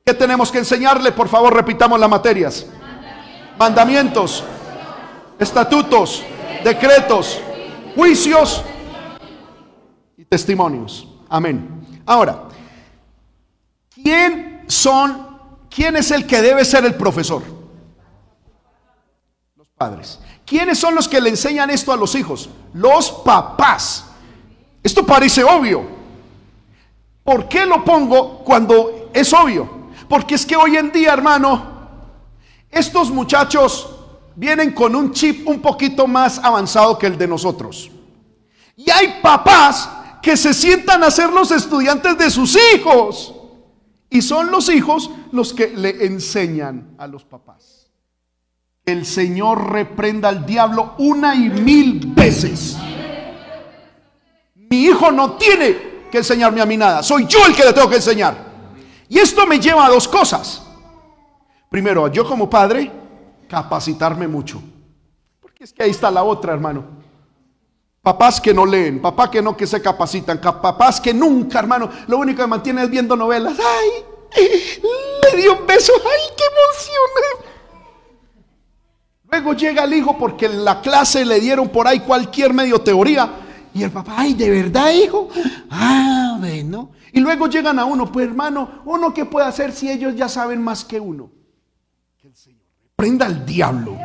¿Qué 0.04 0.14
tenemos 0.14 0.50
que 0.50 0.58
enseñarle? 0.58 1.12
Por 1.12 1.28
favor, 1.28 1.54
repitamos 1.54 2.00
las 2.00 2.08
materias. 2.08 2.66
Mandamientos, 3.58 4.42
estatutos, 5.38 6.24
decretos, 6.64 7.40
juicios 7.94 8.64
y 10.16 10.24
testimonios. 10.24 11.06
Amén. 11.28 11.86
Ahora, 12.06 12.44
¿quién 14.02 14.64
son, 14.66 15.28
quién 15.68 15.96
es 15.96 16.10
el 16.10 16.26
que 16.26 16.40
debe 16.40 16.64
ser 16.64 16.84
el 16.86 16.94
profesor? 16.94 17.59
Padres. 19.80 20.18
¿Quiénes 20.44 20.78
son 20.78 20.94
los 20.94 21.08
que 21.08 21.22
le 21.22 21.30
enseñan 21.30 21.70
esto 21.70 21.90
a 21.90 21.96
los 21.96 22.14
hijos? 22.14 22.50
Los 22.74 23.10
papás. 23.10 24.04
Esto 24.82 25.06
parece 25.06 25.42
obvio. 25.42 25.82
¿Por 27.24 27.48
qué 27.48 27.64
lo 27.64 27.82
pongo 27.82 28.40
cuando 28.44 29.08
es 29.14 29.32
obvio? 29.32 29.88
Porque 30.06 30.34
es 30.34 30.44
que 30.44 30.54
hoy 30.54 30.76
en 30.76 30.92
día, 30.92 31.14
hermano, 31.14 31.64
estos 32.70 33.10
muchachos 33.10 33.88
vienen 34.36 34.72
con 34.72 34.94
un 34.94 35.12
chip 35.12 35.48
un 35.48 35.62
poquito 35.62 36.06
más 36.06 36.38
avanzado 36.38 36.98
que 36.98 37.06
el 37.06 37.16
de 37.16 37.26
nosotros. 37.26 37.90
Y 38.76 38.90
hay 38.90 39.20
papás 39.22 39.88
que 40.20 40.36
se 40.36 40.52
sientan 40.52 41.02
a 41.04 41.10
ser 41.10 41.32
los 41.32 41.50
estudiantes 41.52 42.18
de 42.18 42.28
sus 42.28 42.54
hijos. 42.74 43.34
Y 44.10 44.20
son 44.20 44.50
los 44.50 44.68
hijos 44.68 45.10
los 45.32 45.54
que 45.54 45.68
le 45.68 46.04
enseñan 46.04 46.96
a 46.98 47.06
los 47.06 47.24
papás 47.24 47.79
el 48.92 49.06
Señor 49.06 49.72
reprenda 49.72 50.28
al 50.28 50.46
diablo 50.46 50.94
una 50.98 51.34
y 51.34 51.48
mil 51.48 52.00
veces. 52.14 52.76
Mi 54.54 54.84
hijo 54.84 55.10
no 55.10 55.32
tiene 55.32 55.90
que 56.10 56.18
enseñarme 56.18 56.60
a 56.60 56.66
mí 56.66 56.76
nada, 56.76 57.02
soy 57.02 57.26
yo 57.26 57.38
el 57.46 57.54
que 57.54 57.64
le 57.64 57.72
tengo 57.72 57.88
que 57.88 57.96
enseñar. 57.96 58.50
Y 59.08 59.18
esto 59.18 59.46
me 59.46 59.58
lleva 59.58 59.86
a 59.86 59.90
dos 59.90 60.06
cosas. 60.06 60.62
Primero, 61.68 62.08
yo 62.08 62.26
como 62.26 62.48
padre, 62.48 62.90
capacitarme 63.48 64.28
mucho. 64.28 64.62
Porque 65.40 65.64
es 65.64 65.72
que 65.72 65.82
ahí 65.82 65.90
está 65.90 66.10
la 66.10 66.22
otra, 66.22 66.52
hermano. 66.52 66.84
Papás 68.02 68.40
que 68.40 68.54
no 68.54 68.64
leen, 68.64 69.02
papás 69.02 69.28
que 69.28 69.42
no 69.42 69.56
que 69.56 69.66
se 69.66 69.82
capacitan, 69.82 70.40
papás 70.40 71.00
que 71.00 71.12
nunca, 71.12 71.58
hermano, 71.58 71.90
lo 72.06 72.18
único 72.18 72.40
que 72.40 72.46
mantienen 72.46 72.84
es 72.84 72.90
viendo 72.90 73.14
novelas. 73.14 73.58
Ay, 73.58 74.04
le 75.22 75.42
dio 75.42 75.58
un 75.58 75.66
beso, 75.66 75.92
ay, 75.96 76.34
qué 76.36 76.44
emoción. 76.44 77.49
Luego 79.30 79.52
llega 79.54 79.84
el 79.84 79.94
hijo 79.94 80.18
porque 80.18 80.46
en 80.46 80.64
la 80.64 80.80
clase 80.80 81.24
le 81.24 81.38
dieron 81.38 81.68
por 81.68 81.86
ahí 81.86 82.00
cualquier 82.00 82.52
medio 82.52 82.80
teoría. 82.80 83.30
Y 83.72 83.84
el 83.84 83.90
papá, 83.92 84.14
ay, 84.16 84.34
¿de 84.34 84.50
verdad, 84.50 84.92
hijo? 84.92 85.28
Ah, 85.70 86.36
bueno. 86.38 86.90
Y 87.12 87.20
luego 87.20 87.46
llegan 87.46 87.78
a 87.78 87.84
uno, 87.84 88.10
pues 88.10 88.26
hermano, 88.26 88.82
¿uno 88.84 89.14
qué 89.14 89.24
puede 89.24 89.46
hacer 89.46 89.72
si 89.72 89.90
ellos 89.90 90.16
ya 90.16 90.28
saben 90.28 90.60
más 90.60 90.84
que 90.84 90.98
uno? 90.98 91.30
Que 92.20 92.28
el 92.28 92.36
Señor 92.36 92.60
prenda 92.96 93.26
al 93.26 93.46
diablo. 93.46 93.96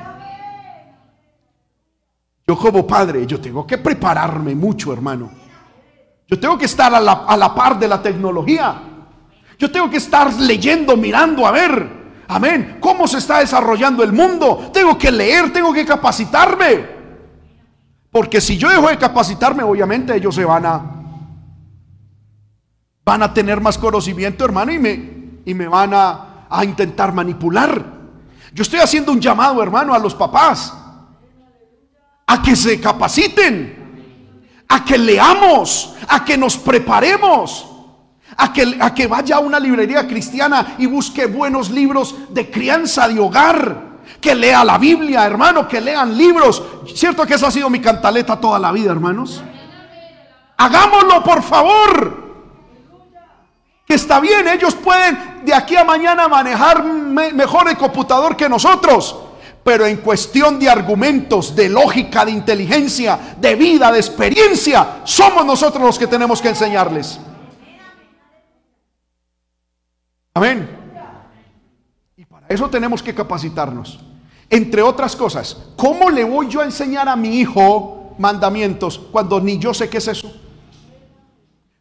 Yo 2.48 2.56
como 2.56 2.86
padre, 2.86 3.26
yo 3.26 3.42
tengo 3.42 3.66
que 3.66 3.80
prepararme 3.80 4.54
mucho, 4.54 4.94
hermano. 4.94 5.32
Yo 6.28 6.40
tengo 6.40 6.58
que 6.58 6.66
estar 6.66 6.94
a 6.94 7.00
la, 7.00 7.26
a 7.28 7.36
la 7.36 7.54
par 7.54 7.80
de 7.80 7.88
la 7.88 8.02
tecnología. 8.02 8.82
Yo 9.58 9.72
tengo 9.72 9.90
que 9.90 9.98
estar 9.98 10.32
leyendo, 10.40 10.96
mirando, 10.96 11.48
a 11.48 11.52
ver. 11.52 12.05
Amén. 12.28 12.78
¿Cómo 12.80 13.08
se 13.08 13.20
está 13.20 13.40
desarrollando 13.40 14.04
el 14.04 14.14
mundo? 14.14 14.70
Tengo 14.74 14.98
que 14.98 15.12
leer, 15.12 15.54
tengo 15.54 15.74
que 15.74 15.86
capacitarme. 15.86 16.96
Porque 18.12 18.42
si 18.42 18.58
yo 18.58 18.70
dejo 18.70 18.88
de 18.88 18.98
capacitarme, 18.98 19.64
obviamente 19.64 20.16
ellos 20.16 20.34
se 20.36 20.46
van 20.46 20.66
a 20.66 20.92
van 23.04 23.22
a 23.22 23.32
tener 23.34 23.62
más 23.62 23.78
conocimiento, 23.78 24.44
hermano, 24.46 24.72
y 24.72 24.80
me, 24.80 25.10
y 25.46 25.54
me 25.54 25.68
van 25.68 25.94
a, 25.94 26.48
a 26.50 26.66
intentar 26.66 27.14
manipular. 27.14 27.86
Yo 28.52 28.64
estoy 28.64 28.80
haciendo 28.80 29.12
un 29.12 29.22
llamado, 29.22 29.62
hermano, 29.62 29.94
a 29.94 30.00
los 30.00 30.16
papás 30.16 30.74
a 32.28 32.42
que 32.42 32.56
se 32.56 32.80
capaciten, 32.80 34.64
a 34.68 34.84
que 34.84 34.98
leamos, 34.98 35.96
a 36.08 36.26
que 36.26 36.38
nos 36.38 36.58
preparemos 36.58 37.75
a 38.38 38.52
que, 38.52 38.78
a 38.80 38.94
que 38.94 39.08
vaya 39.08 39.38
a 39.38 39.40
una 39.40 39.60
librería 39.60 40.08
cristiana 40.08 40.76
y 40.78 40.86
busque 40.86 41.26
buenos 41.26 41.70
libros 41.70 42.16
de 42.30 42.50
crianza 42.50 43.08
de 43.08 43.20
hogar. 43.20 43.96
Que 44.20 44.36
lea 44.36 44.64
la 44.64 44.78
Biblia, 44.78 45.26
hermano, 45.26 45.68
que 45.68 45.82
lean 45.82 46.18
libros. 46.18 46.62
¿Cierto 46.94 47.26
que 47.26 47.36
esa 47.36 47.48
ha 47.48 47.52
sido 47.52 47.70
mi 47.70 47.80
cantaleta 47.80 48.40
toda 48.40 48.60
la 48.60 48.72
vida, 48.72 48.92
hermanos? 48.92 49.44
Hagámoslo, 50.58 51.24
por 51.24 51.44
favor. 51.44 52.26
Que 53.86 53.96
está 53.96 54.20
bien, 54.20 54.48
ellos 54.48 54.74
pueden 54.76 55.42
de 55.44 55.54
aquí 55.54 55.76
a 55.76 55.84
mañana 55.84 56.28
manejar 56.28 56.84
mejor 56.84 57.70
el 57.70 57.78
computador 57.78 58.36
que 58.36 58.50
nosotros. 58.50 59.16
Pero 59.64 59.86
en 59.86 59.98
cuestión 59.98 60.60
de 60.60 60.70
argumentos, 60.70 61.56
de 61.56 61.70
lógica, 61.70 62.26
de 62.26 62.32
inteligencia, 62.32 63.36
de 63.40 63.56
vida, 63.56 63.92
de 63.92 64.00
experiencia, 64.00 65.02
somos 65.04 65.46
nosotros 65.46 65.84
los 65.84 66.00
que 66.00 66.08
tenemos 66.08 66.42
que 66.42 66.50
enseñarles. 66.50 67.20
Amén. 70.36 70.70
Y 72.18 72.26
para 72.26 72.46
eso 72.48 72.70
tenemos 72.70 73.02
que 73.02 73.16
capacitarnos. 73.16 74.00
Entre 74.50 74.82
otras 74.82 75.16
cosas, 75.16 75.58
¿cómo 75.78 76.10
le 76.10 76.24
voy 76.24 76.50
yo 76.50 76.62
a 76.62 76.66
enseñar 76.66 77.10
a 77.10 77.16
mi 77.16 77.40
hijo 77.40 78.14
mandamientos 78.20 79.00
cuando 79.12 79.40
ni 79.40 79.58
yo 79.58 79.74
sé 79.74 79.90
qué 79.90 79.98
es 79.98 80.08
eso? 80.10 80.32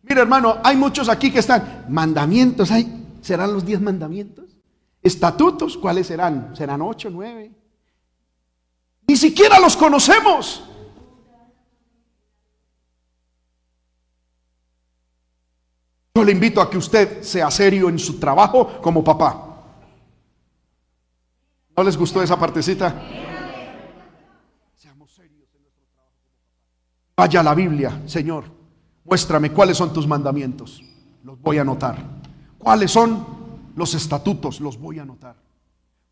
Mira, 0.03 0.23
hermano, 0.23 0.59
hay 0.63 0.77
muchos 0.77 1.09
aquí 1.09 1.31
que 1.31 1.41
están, 1.41 1.87
mandamientos, 1.89 2.71
¿hay? 2.71 3.07
¿serán 3.21 3.53
los 3.53 3.67
diez 3.67 3.81
mandamientos? 3.81 4.45
Estatutos, 5.03 5.77
¿cuáles 5.77 6.07
serán? 6.07 6.55
¿Serán 6.57 6.81
ocho, 6.81 7.11
nueve? 7.11 7.51
Ni 9.07 9.17
siquiera 9.17 9.59
los 9.59 9.77
conocemos. 9.77 10.63
Yo 16.17 16.23
le 16.23 16.31
invito 16.31 16.61
a 16.61 16.71
que 16.71 16.79
usted 16.79 17.23
sea 17.23 17.51
serio 17.51 17.89
en 17.89 17.99
su 17.99 18.21
trabajo 18.21 18.81
como 18.81 19.03
papá. 19.03 19.65
¿No 21.77 21.83
les 21.83 21.97
gustó 21.97 22.23
esa 22.23 22.39
partecita? 22.39 22.95
Seamos 24.77 25.11
serios 25.11 25.49
en 25.57 25.63
nuestro 25.63 25.85
trabajo. 25.93 26.13
Vaya 27.17 27.41
a 27.41 27.43
la 27.43 27.55
Biblia, 27.57 28.03
Señor. 28.07 28.45
Muéstrame 29.05 29.51
cuáles 29.51 29.77
son 29.77 29.93
tus 29.93 30.07
mandamientos. 30.07 30.85
Los 31.25 31.41
voy 31.41 31.59
a 31.59 31.63
anotar. 31.63 31.99
¿Cuáles 32.59 32.93
son 32.93 33.27
los 33.75 33.93
estatutos? 33.95 34.61
Los 34.61 34.79
voy 34.79 35.01
a 35.01 35.03
anotar. 35.03 35.35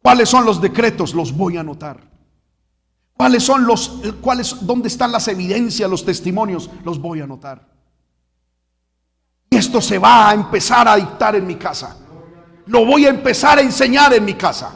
¿Cuáles 0.02 0.28
son 0.28 0.44
los 0.44 0.60
decretos? 0.60 1.14
Los 1.14 1.32
voy 1.32 1.58
a 1.58 1.60
anotar. 1.60 2.00
¿Cuáles 3.16 3.44
son 3.44 3.68
los 3.68 4.00
cuáles 4.20 4.66
dónde 4.66 4.88
están 4.88 5.12
las 5.12 5.28
evidencias, 5.28 5.88
los 5.88 6.04
testimonios? 6.04 6.68
Los 6.84 6.98
voy 6.98 7.20
a 7.20 7.24
anotar. 7.24 7.71
Esto 9.52 9.82
se 9.82 9.98
va 9.98 10.30
a 10.30 10.34
empezar 10.34 10.88
a 10.88 10.96
dictar 10.96 11.36
en 11.36 11.46
mi 11.46 11.56
casa. 11.56 11.94
Lo 12.66 12.86
voy 12.86 13.04
a 13.04 13.10
empezar 13.10 13.58
a 13.58 13.60
enseñar 13.60 14.14
en 14.14 14.24
mi 14.24 14.32
casa. 14.32 14.74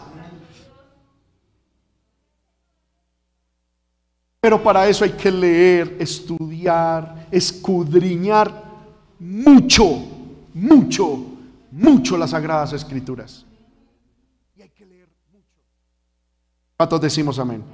Pero 4.38 4.62
para 4.62 4.86
eso 4.86 5.04
hay 5.04 5.12
que 5.12 5.30
leer, 5.30 5.96
estudiar, 5.98 7.26
escudriñar 7.30 8.52
mucho, 9.18 9.86
mucho, 10.52 11.24
mucho 11.70 12.18
las 12.18 12.30
sagradas 12.30 12.74
escrituras. 12.74 13.46
Y 14.56 14.62
hay 14.62 14.68
que 14.68 14.84
leer 14.84 15.08
mucho. 15.32 15.62
¿Cuántos 16.76 17.00
decimos 17.00 17.38
amén? 17.38 17.64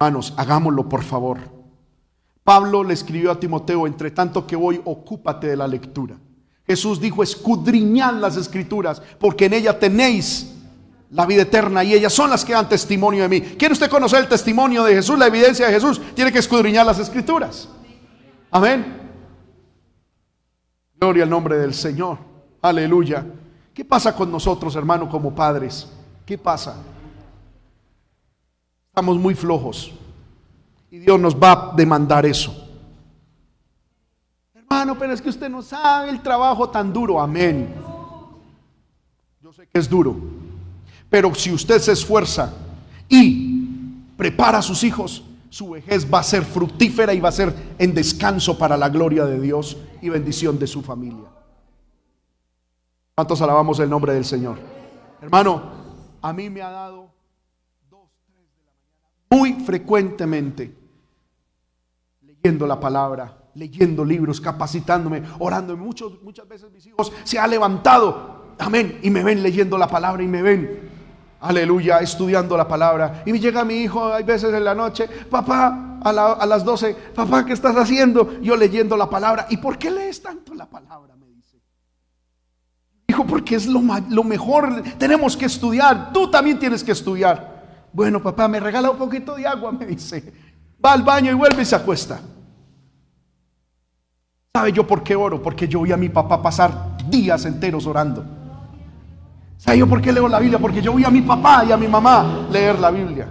Hermanos, 0.00 0.32
hagámoslo 0.38 0.88
por 0.88 1.02
favor. 1.04 1.55
Pablo 2.46 2.84
le 2.84 2.94
escribió 2.94 3.32
a 3.32 3.40
Timoteo, 3.40 3.88
entre 3.88 4.12
tanto 4.12 4.46
que 4.46 4.54
voy, 4.54 4.80
ocúpate 4.84 5.48
de 5.48 5.56
la 5.56 5.66
lectura. 5.66 6.16
Jesús 6.64 7.00
dijo, 7.00 7.24
escudriñad 7.24 8.14
las 8.14 8.36
escrituras, 8.36 9.02
porque 9.18 9.46
en 9.46 9.54
ella 9.54 9.76
tenéis 9.80 10.54
la 11.10 11.26
vida 11.26 11.42
eterna 11.42 11.82
y 11.82 11.92
ellas 11.92 12.12
son 12.12 12.30
las 12.30 12.44
que 12.44 12.52
dan 12.52 12.68
testimonio 12.68 13.24
de 13.24 13.28
mí. 13.28 13.40
¿Quiere 13.40 13.72
usted 13.72 13.90
conocer 13.90 14.20
el 14.20 14.28
testimonio 14.28 14.84
de 14.84 14.94
Jesús, 14.94 15.18
la 15.18 15.26
evidencia 15.26 15.66
de 15.66 15.72
Jesús? 15.72 16.00
Tiene 16.14 16.30
que 16.30 16.38
escudriñar 16.38 16.86
las 16.86 17.00
escrituras. 17.00 17.68
Amén. 18.52 18.96
Gloria 21.00 21.24
al 21.24 21.30
nombre 21.30 21.58
del 21.58 21.74
Señor. 21.74 22.18
Aleluya. 22.62 23.26
¿Qué 23.74 23.84
pasa 23.84 24.14
con 24.14 24.30
nosotros, 24.30 24.76
hermano, 24.76 25.10
como 25.10 25.34
padres? 25.34 25.88
¿Qué 26.24 26.38
pasa? 26.38 26.76
Estamos 28.90 29.18
muy 29.18 29.34
flojos. 29.34 29.92
Y 30.96 31.00
Dios 31.00 31.20
nos 31.20 31.36
va 31.36 31.52
a 31.52 31.72
demandar 31.76 32.24
eso. 32.24 32.56
Hermano, 34.54 34.98
pero 34.98 35.12
es 35.12 35.20
que 35.20 35.28
usted 35.28 35.50
no 35.50 35.60
sabe 35.60 36.08
el 36.08 36.22
trabajo 36.22 36.70
tan 36.70 36.90
duro. 36.90 37.20
Amén. 37.20 37.74
Yo 39.42 39.52
sé 39.52 39.66
que 39.66 39.78
es 39.78 39.90
duro. 39.90 40.16
Pero 41.10 41.34
si 41.34 41.52
usted 41.52 41.80
se 41.80 41.92
esfuerza 41.92 42.54
y 43.10 43.58
prepara 44.16 44.56
a 44.56 44.62
sus 44.62 44.84
hijos, 44.84 45.22
su 45.50 45.68
vejez 45.68 46.10
va 46.10 46.20
a 46.20 46.22
ser 46.22 46.46
fructífera 46.46 47.12
y 47.12 47.20
va 47.20 47.28
a 47.28 47.32
ser 47.32 47.54
en 47.78 47.92
descanso 47.92 48.56
para 48.56 48.78
la 48.78 48.88
gloria 48.88 49.26
de 49.26 49.38
Dios 49.38 49.76
y 50.00 50.08
bendición 50.08 50.58
de 50.58 50.66
su 50.66 50.80
familia. 50.80 51.28
¿Cuántos 53.14 53.42
alabamos 53.42 53.78
el 53.80 53.90
nombre 53.90 54.14
del 54.14 54.24
Señor? 54.24 54.58
Hermano, 55.20 55.62
a 56.22 56.32
mí 56.32 56.48
me 56.48 56.62
ha 56.62 56.70
dado 56.70 57.10
dos, 57.90 58.08
tres 58.24 58.48
de 58.56 58.64
la 58.64 58.72
mañana 58.72 59.26
muy 59.28 59.62
frecuentemente 59.62 60.85
leyendo 62.46 62.66
la 62.66 62.78
palabra, 62.78 63.36
leyendo 63.54 64.04
libros, 64.04 64.40
capacitándome, 64.40 65.20
orando. 65.40 65.76
Muchos, 65.76 66.22
muchas 66.22 66.46
veces 66.46 66.70
mis 66.70 66.86
hijos 66.86 67.12
se 67.24 67.40
han 67.40 67.50
levantado, 67.50 68.54
amén, 68.60 69.00
y 69.02 69.10
me 69.10 69.24
ven 69.24 69.42
leyendo 69.42 69.76
la 69.76 69.88
palabra 69.88 70.22
y 70.22 70.28
me 70.28 70.42
ven 70.42 70.86
aleluya, 71.40 71.98
estudiando 71.98 72.56
la 72.56 72.68
palabra. 72.68 73.22
Y 73.26 73.32
me 73.32 73.40
llega 73.40 73.64
mi 73.64 73.74
hijo, 73.74 74.12
hay 74.12 74.22
veces 74.22 74.54
en 74.54 74.64
la 74.64 74.76
noche, 74.76 75.08
papá, 75.28 75.98
a, 76.02 76.46
las 76.46 76.64
12, 76.64 76.94
papá, 77.14 77.44
¿qué 77.44 77.52
estás 77.52 77.74
haciendo? 77.76 78.40
Yo 78.40 78.56
leyendo 78.56 78.96
la 78.96 79.10
palabra. 79.10 79.46
¿Y 79.50 79.56
por 79.56 79.76
qué 79.76 79.90
lees 79.90 80.22
tanto 80.22 80.54
la 80.54 80.66
palabra? 80.66 81.16
Me 81.16 81.26
dice. 81.26 81.60
Hijo, 83.08 83.26
porque 83.26 83.56
es 83.56 83.66
lo, 83.66 83.82
lo 84.08 84.22
mejor, 84.22 84.82
tenemos 84.98 85.36
que 85.36 85.46
estudiar, 85.46 86.12
tú 86.12 86.30
también 86.30 86.60
tienes 86.60 86.84
que 86.84 86.92
estudiar. 86.92 87.88
Bueno, 87.92 88.22
papá, 88.22 88.46
me 88.46 88.60
regala 88.60 88.90
un 88.90 88.98
poquito 88.98 89.34
de 89.34 89.46
agua, 89.48 89.72
me 89.72 89.86
dice. 89.86 90.32
Va 90.84 90.92
al 90.92 91.02
baño 91.02 91.32
y 91.32 91.34
vuelve 91.34 91.62
y 91.62 91.64
se 91.64 91.74
acuesta. 91.74 92.20
¿Sabe 94.56 94.72
yo 94.72 94.86
por 94.86 95.02
qué 95.02 95.14
oro? 95.14 95.42
Porque 95.42 95.68
yo 95.68 95.82
vi 95.82 95.92
a 95.92 95.98
mi 95.98 96.08
papá 96.08 96.40
pasar 96.40 96.96
días 97.10 97.44
enteros 97.44 97.86
orando. 97.86 98.24
¿Sabe 99.58 99.76
yo 99.76 99.86
por 99.86 100.00
qué 100.00 100.10
leo 100.10 100.26
la 100.28 100.38
Biblia? 100.38 100.58
Porque 100.58 100.80
yo 100.80 100.92
voy 100.92 101.04
a 101.04 101.10
mi 101.10 101.20
papá 101.20 101.62
y 101.68 101.72
a 101.72 101.76
mi 101.76 101.86
mamá 101.86 102.48
leer 102.50 102.78
la 102.78 102.90
Biblia. 102.90 103.28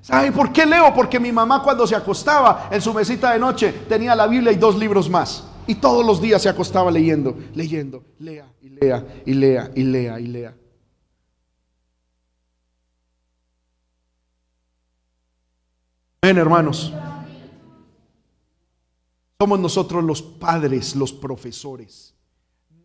¿Sabe 0.00 0.30
por 0.30 0.52
qué 0.52 0.64
leo? 0.64 0.94
Porque 0.94 1.18
mi 1.18 1.32
mamá 1.32 1.60
cuando 1.60 1.88
se 1.88 1.96
acostaba 1.96 2.68
en 2.70 2.80
su 2.80 2.94
mesita 2.94 3.32
de 3.32 3.40
noche 3.40 3.72
tenía 3.88 4.14
la 4.14 4.28
Biblia 4.28 4.52
y 4.52 4.54
dos 4.54 4.76
libros 4.76 5.10
más. 5.10 5.42
Y 5.66 5.74
todos 5.74 6.06
los 6.06 6.22
días 6.22 6.40
se 6.40 6.48
acostaba 6.48 6.88
leyendo, 6.88 7.36
leyendo, 7.52 8.04
lea 8.20 8.46
y 8.62 8.68
lea 8.68 9.04
y 9.26 9.34
lea 9.34 9.70
y 9.74 9.82
lea 9.82 10.20
y 10.20 10.26
lea. 10.28 10.54
Ven 16.22 16.38
hermanos. 16.38 16.92
Somos 19.38 19.58
nosotros 19.60 20.04
los 20.04 20.22
padres, 20.22 20.94
los 20.96 21.12
profesores. 21.12 22.14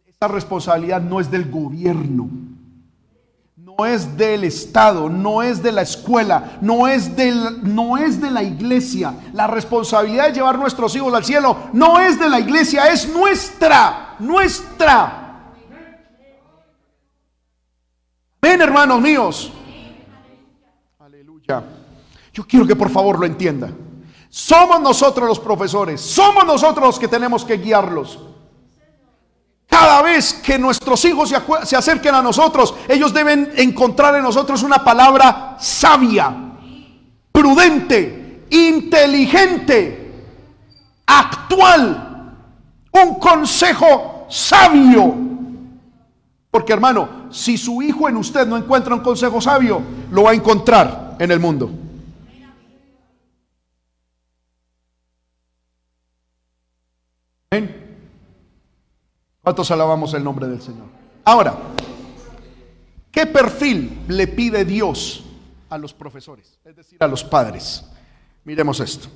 Esta 0.05 0.27
responsabilidad 0.27 1.01
no 1.01 1.19
es 1.19 1.29
del 1.29 1.49
gobierno 1.49 2.29
no 3.79 3.85
es 3.85 4.17
del 4.17 4.43
Estado, 4.43 5.09
no 5.09 5.41
es 5.41 5.63
de 5.63 5.71
la 5.71 5.83
escuela, 5.83 6.57
no 6.59 6.87
es, 6.87 7.15
del, 7.15 7.73
no 7.73 7.97
es 7.97 8.19
de 8.19 8.29
la 8.29 8.43
iglesia. 8.43 9.13
La 9.33 9.47
responsabilidad 9.47 10.27
de 10.27 10.33
llevar 10.33 10.59
nuestros 10.59 10.93
hijos 10.95 11.13
al 11.13 11.23
cielo 11.23 11.55
no 11.71 11.97
es 11.99 12.19
de 12.19 12.29
la 12.29 12.41
iglesia, 12.41 12.91
es 12.91 13.07
nuestra, 13.07 14.15
nuestra. 14.19 15.53
Ven, 18.41 18.61
hermanos 18.61 18.99
míos. 19.01 19.51
Aleluya. 20.99 21.63
Yo 22.33 22.45
quiero 22.45 22.67
que 22.67 22.75
por 22.75 22.89
favor 22.89 23.17
lo 23.17 23.25
entienda. 23.25 23.69
Somos 24.29 24.79
nosotros 24.79 25.27
los 25.27 25.39
profesores, 25.39 25.99
somos 25.99 26.45
nosotros 26.45 26.85
los 26.85 26.99
que 26.99 27.07
tenemos 27.07 27.43
que 27.43 27.57
guiarlos. 27.57 28.19
Cada 29.67 30.01
vez 30.01 30.33
que 30.33 30.57
nuestros 30.57 31.03
hijos 31.05 31.33
se, 31.63 31.75
acerquen 31.75 32.13
a 32.15 32.21
nosotros, 32.21 32.75
ellos 32.87 33.13
deben 33.13 33.51
encontrar 33.55 34.15
en 34.15 34.23
nosotros 34.23 34.63
una 34.63 34.83
palabra 34.83 35.57
sabia, 35.59 36.35
prudente, 37.31 38.45
inteligente, 38.49 40.25
actual, 41.05 42.35
un 42.91 43.15
consejo 43.15 44.25
sabio. 44.29 45.15
Porque 46.51 46.73
hermano, 46.73 47.27
si 47.29 47.57
su 47.57 47.81
hijo 47.81 48.09
en 48.09 48.17
usted 48.17 48.47
no 48.47 48.57
encuentra 48.57 48.95
un 48.95 49.01
consejo 49.01 49.39
sabio, 49.39 49.81
lo 50.11 50.23
va 50.23 50.31
a 50.31 50.35
encontrar 50.35 51.15
en 51.19 51.31
el 51.31 51.39
mundo. 51.39 51.69
¿Cuántos 59.41 59.71
alabamos 59.71 60.13
el 60.13 60.23
nombre 60.23 60.47
del 60.47 60.61
Señor? 60.61 60.85
Ahora, 61.25 61.57
¿qué 63.11 63.25
perfil 63.25 64.03
le 64.07 64.27
pide 64.27 64.63
Dios 64.65 65.23
a 65.67 65.79
los 65.79 65.91
profesores? 65.91 66.59
Es 66.63 66.75
decir, 66.75 67.01
a 67.01 67.07
los 67.07 67.23
padres. 67.23 67.83
Miremos 68.43 68.79
esto. 68.79 69.09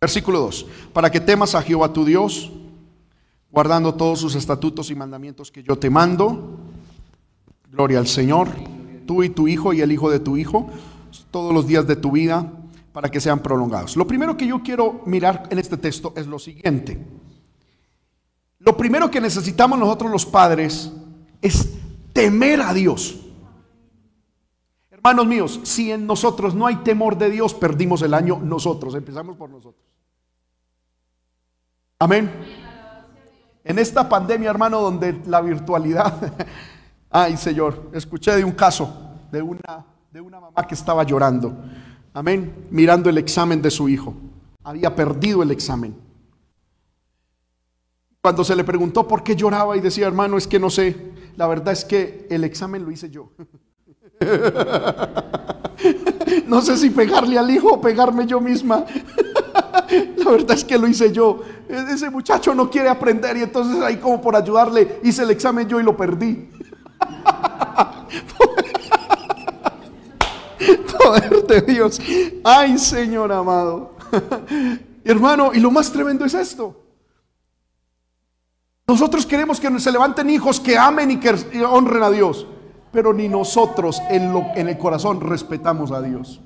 Versículo 0.00 0.40
2. 0.40 0.66
Para 0.92 1.08
que 1.08 1.20
temas 1.20 1.54
a 1.54 1.62
Jehová 1.62 1.92
tu 1.92 2.04
Dios, 2.04 2.50
guardando 3.52 3.94
todos 3.94 4.18
sus 4.18 4.34
estatutos 4.34 4.90
y 4.90 4.96
mandamientos 4.96 5.52
que 5.52 5.62
yo 5.62 5.78
te 5.78 5.90
mando. 5.90 6.58
Gloria 7.70 8.00
al 8.00 8.08
Señor. 8.08 8.48
Tú 9.06 9.22
y 9.22 9.28
tu 9.28 9.46
hijo 9.46 9.72
y 9.72 9.80
el 9.80 9.92
hijo 9.92 10.10
de 10.10 10.18
tu 10.18 10.36
hijo, 10.36 10.68
todos 11.30 11.54
los 11.54 11.68
días 11.68 11.86
de 11.86 11.94
tu 11.94 12.10
vida 12.10 12.52
para 12.98 13.12
que 13.12 13.20
sean 13.20 13.38
prolongados. 13.38 13.96
Lo 13.96 14.08
primero 14.08 14.36
que 14.36 14.44
yo 14.44 14.60
quiero 14.60 15.02
mirar 15.06 15.44
en 15.50 15.60
este 15.60 15.76
texto 15.76 16.12
es 16.16 16.26
lo 16.26 16.36
siguiente. 16.36 16.98
Lo 18.58 18.76
primero 18.76 19.08
que 19.08 19.20
necesitamos 19.20 19.78
nosotros 19.78 20.10
los 20.10 20.26
padres 20.26 20.90
es 21.40 21.78
temer 22.12 22.60
a 22.60 22.74
Dios. 22.74 23.20
Hermanos 24.90 25.28
míos, 25.28 25.60
si 25.62 25.92
en 25.92 26.08
nosotros 26.08 26.56
no 26.56 26.66
hay 26.66 26.74
temor 26.78 27.16
de 27.16 27.30
Dios, 27.30 27.54
perdimos 27.54 28.02
el 28.02 28.14
año 28.14 28.40
nosotros. 28.42 28.96
Empezamos 28.96 29.36
por 29.36 29.48
nosotros. 29.48 29.86
Amén. 32.00 32.28
En 33.62 33.78
esta 33.78 34.08
pandemia, 34.08 34.50
hermano, 34.50 34.80
donde 34.80 35.22
la 35.24 35.40
virtualidad... 35.40 36.34
Ay, 37.10 37.36
Señor, 37.36 37.90
escuché 37.92 38.34
de 38.34 38.42
un 38.42 38.50
caso 38.50 38.92
de 39.30 39.40
una, 39.40 39.86
de 40.10 40.20
una 40.20 40.40
mamá 40.40 40.66
que 40.66 40.74
estaba 40.74 41.04
llorando 41.04 41.56
amén, 42.18 42.66
mirando 42.70 43.08
el 43.08 43.18
examen 43.18 43.62
de 43.62 43.70
su 43.70 43.88
hijo. 43.88 44.14
Había 44.64 44.94
perdido 44.94 45.42
el 45.42 45.50
examen. 45.50 45.96
Cuando 48.20 48.44
se 48.44 48.56
le 48.56 48.64
preguntó 48.64 49.06
por 49.06 49.22
qué 49.22 49.36
lloraba 49.36 49.76
y 49.76 49.80
decía, 49.80 50.08
hermano, 50.08 50.36
es 50.36 50.46
que 50.46 50.58
no 50.58 50.68
sé, 50.68 50.96
la 51.36 51.46
verdad 51.46 51.72
es 51.72 51.84
que 51.84 52.26
el 52.28 52.44
examen 52.44 52.84
lo 52.84 52.90
hice 52.90 53.08
yo. 53.08 53.30
no 56.48 56.60
sé 56.60 56.76
si 56.76 56.90
pegarle 56.90 57.38
al 57.38 57.48
hijo 57.50 57.74
o 57.74 57.80
pegarme 57.80 58.26
yo 58.26 58.40
misma. 58.40 58.84
La 60.16 60.32
verdad 60.32 60.56
es 60.56 60.64
que 60.64 60.76
lo 60.76 60.86
hice 60.86 61.12
yo. 61.12 61.40
Ese 61.68 62.10
muchacho 62.10 62.54
no 62.54 62.68
quiere 62.68 62.90
aprender 62.90 63.38
y 63.38 63.44
entonces 63.44 63.80
ahí 63.80 63.96
como 63.96 64.20
por 64.20 64.36
ayudarle 64.36 65.00
hice 65.02 65.22
el 65.22 65.30
examen 65.30 65.66
yo 65.66 65.80
y 65.80 65.82
lo 65.82 65.96
perdí. 65.96 66.50
Poder 70.96 71.46
de 71.46 71.60
Dios. 71.62 72.00
Ay, 72.44 72.78
Señor 72.78 73.32
amado. 73.32 73.92
Hermano, 75.04 75.52
y 75.54 75.60
lo 75.60 75.70
más 75.70 75.90
tremendo 75.90 76.24
es 76.24 76.34
esto. 76.34 76.84
Nosotros 78.86 79.26
queremos 79.26 79.60
que 79.60 79.78
se 79.78 79.92
levanten 79.92 80.30
hijos 80.30 80.58
que 80.58 80.78
amen 80.78 81.10
y 81.10 81.20
que 81.20 81.30
honren 81.62 82.02
a 82.02 82.10
Dios, 82.10 82.46
pero 82.90 83.12
ni 83.12 83.28
nosotros 83.28 84.00
en, 84.08 84.34
el 84.56 84.78
corazón 84.78 85.20
respetamos 85.20 85.92
a 85.92 86.00
Dios. 86.00 86.40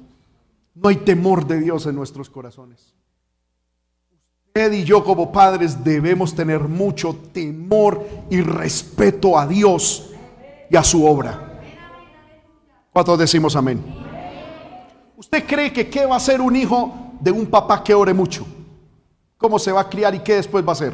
No 0.74 0.88
hay 0.88 0.96
temor 0.96 1.46
de 1.46 1.60
Dios 1.60 1.86
en 1.86 1.94
nuestros 1.94 2.28
corazones. 2.28 2.94
Usted 4.48 4.72
y 4.72 4.82
yo 4.84 5.04
como 5.04 5.30
padres 5.30 5.84
debemos 5.84 6.34
tener 6.34 6.60
mucho 6.62 7.16
temor 7.32 8.04
y 8.28 8.40
respeto 8.40 9.38
a 9.38 9.46
Dios 9.46 10.10
y 10.68 10.76
a 10.76 10.82
su 10.82 11.06
obra. 11.06 11.60
¿Cuántos 12.92 13.18
decimos 13.20 13.54
amén? 13.54 14.11
¿Usted 15.22 15.46
cree 15.46 15.72
que 15.72 15.88
qué 15.88 16.04
va 16.04 16.16
a 16.16 16.20
ser 16.20 16.40
un 16.40 16.56
hijo 16.56 17.12
de 17.20 17.30
un 17.30 17.46
papá 17.46 17.84
que 17.84 17.94
ore 17.94 18.12
mucho? 18.12 18.44
¿Cómo 19.38 19.56
se 19.56 19.70
va 19.70 19.82
a 19.82 19.88
criar 19.88 20.12
y 20.16 20.18
qué 20.18 20.34
después 20.34 20.64
va 20.64 20.70
a 20.70 20.72
hacer? 20.72 20.92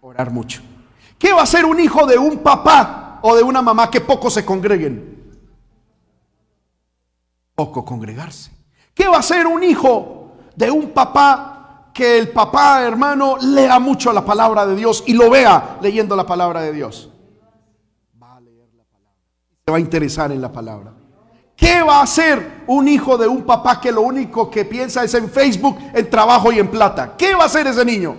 Orar 0.00 0.30
mucho. 0.30 0.62
¿Qué 1.18 1.32
va 1.32 1.42
a 1.42 1.46
ser 1.46 1.64
un 1.64 1.80
hijo 1.80 2.06
de 2.06 2.16
un 2.16 2.38
papá 2.38 3.18
o 3.22 3.34
de 3.34 3.42
una 3.42 3.62
mamá 3.62 3.90
que 3.90 4.00
poco 4.00 4.30
se 4.30 4.44
congreguen? 4.44 5.34
Poco 7.56 7.84
congregarse. 7.84 8.52
¿Qué 8.94 9.08
va 9.08 9.18
a 9.18 9.22
ser 9.22 9.44
un 9.48 9.64
hijo 9.64 10.36
de 10.54 10.70
un 10.70 10.90
papá 10.90 11.90
que 11.92 12.16
el 12.16 12.28
papá, 12.28 12.84
hermano, 12.84 13.38
lea 13.38 13.80
mucho 13.80 14.12
la 14.12 14.24
palabra 14.24 14.64
de 14.66 14.76
Dios 14.76 15.02
y 15.08 15.14
lo 15.14 15.28
vea 15.30 15.78
leyendo 15.82 16.14
la 16.14 16.26
palabra 16.26 16.60
de 16.60 16.72
Dios? 16.72 17.10
Va 18.22 18.36
a 18.36 18.40
leer 18.40 18.72
la 18.76 18.84
palabra. 18.84 19.16
Se 19.66 19.72
va 19.72 19.78
a 19.78 19.80
interesar 19.80 20.30
en 20.30 20.40
la 20.40 20.52
palabra. 20.52 20.99
¿Qué 21.60 21.82
va 21.82 21.98
a 21.98 22.02
hacer 22.04 22.62
un 22.66 22.88
hijo 22.88 23.18
de 23.18 23.28
un 23.28 23.42
papá 23.42 23.78
que 23.78 23.92
lo 23.92 24.00
único 24.00 24.50
que 24.50 24.64
piensa 24.64 25.04
es 25.04 25.12
en 25.12 25.28
Facebook, 25.28 25.76
en 25.92 26.08
trabajo 26.08 26.50
y 26.50 26.58
en 26.58 26.70
plata? 26.70 27.14
¿Qué 27.18 27.34
va 27.34 27.42
a 27.42 27.46
hacer 27.46 27.66
ese 27.66 27.84
niño? 27.84 28.16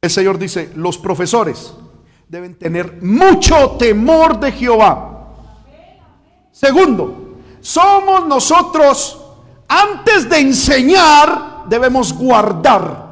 El 0.00 0.10
Señor 0.10 0.38
dice, 0.38 0.70
los 0.76 0.96
profesores 0.96 1.74
deben 2.28 2.54
tener 2.54 3.02
mucho 3.02 3.72
temor 3.72 4.38
de 4.38 4.52
Jehová. 4.52 5.32
Segundo, 6.52 7.38
somos 7.60 8.28
nosotros, 8.28 9.20
antes 9.66 10.28
de 10.28 10.38
enseñar, 10.38 11.64
debemos 11.66 12.12
guardar 12.12 13.03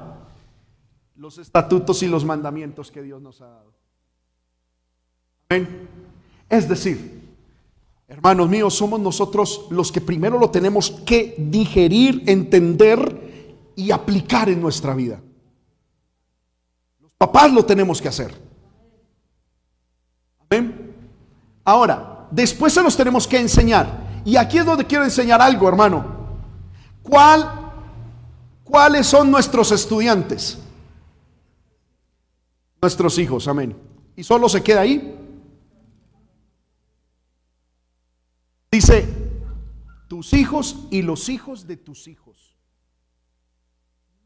los 1.23 1.39
estatutos 1.39 2.03
y 2.03 2.09
los 2.09 2.25
mandamientos 2.25 2.91
que 2.91 3.01
Dios 3.01 3.23
nos 3.23 3.41
ha 3.41 3.47
dado. 3.47 3.73
Amén. 5.49 5.89
Es 6.49 6.69
decir, 6.69 7.37
hermanos 8.09 8.49
míos, 8.49 8.75
somos 8.75 8.99
nosotros 8.99 9.67
los 9.71 9.93
que 9.93 10.01
primero 10.01 10.37
lo 10.37 10.51
tenemos 10.51 10.91
que 11.07 11.37
digerir, 11.39 12.25
entender 12.27 13.55
y 13.77 13.93
aplicar 13.93 14.49
en 14.49 14.61
nuestra 14.61 14.95
vida. 14.95 15.23
Papás 17.17 17.53
lo 17.53 17.65
tenemos 17.65 18.03
que 18.03 18.09
hacer. 18.09 18.35
Amén. 20.51 20.93
Ahora, 21.63 22.27
después 22.33 22.73
se 22.73 22.83
los 22.83 22.97
tenemos 22.97 23.29
que 23.29 23.39
enseñar. 23.39 24.23
Y 24.25 24.35
aquí 24.35 24.59
es 24.59 24.67
donde 24.67 24.87
quiero 24.87 25.05
enseñar 25.05 25.41
algo, 25.41 25.69
hermano. 25.69 26.05
¿Cuál, 27.01 27.49
¿Cuáles 28.65 29.07
son 29.07 29.31
nuestros 29.31 29.71
estudiantes? 29.71 30.59
Nuestros 32.83 33.17
hijos, 33.19 33.47
amén. 33.47 33.77
Y 34.17 34.25
solo 34.25 34.49
se 34.49 34.61
queda 34.61 34.81
ahí. 34.81 35.17
Dice, 38.73 39.07
tus 40.09 40.33
hijos 40.33 40.89
y 40.91 41.03
los 41.03 41.29
hijos 41.29 41.69
de 41.69 41.77
tus 41.77 42.09
hijos. 42.09 42.57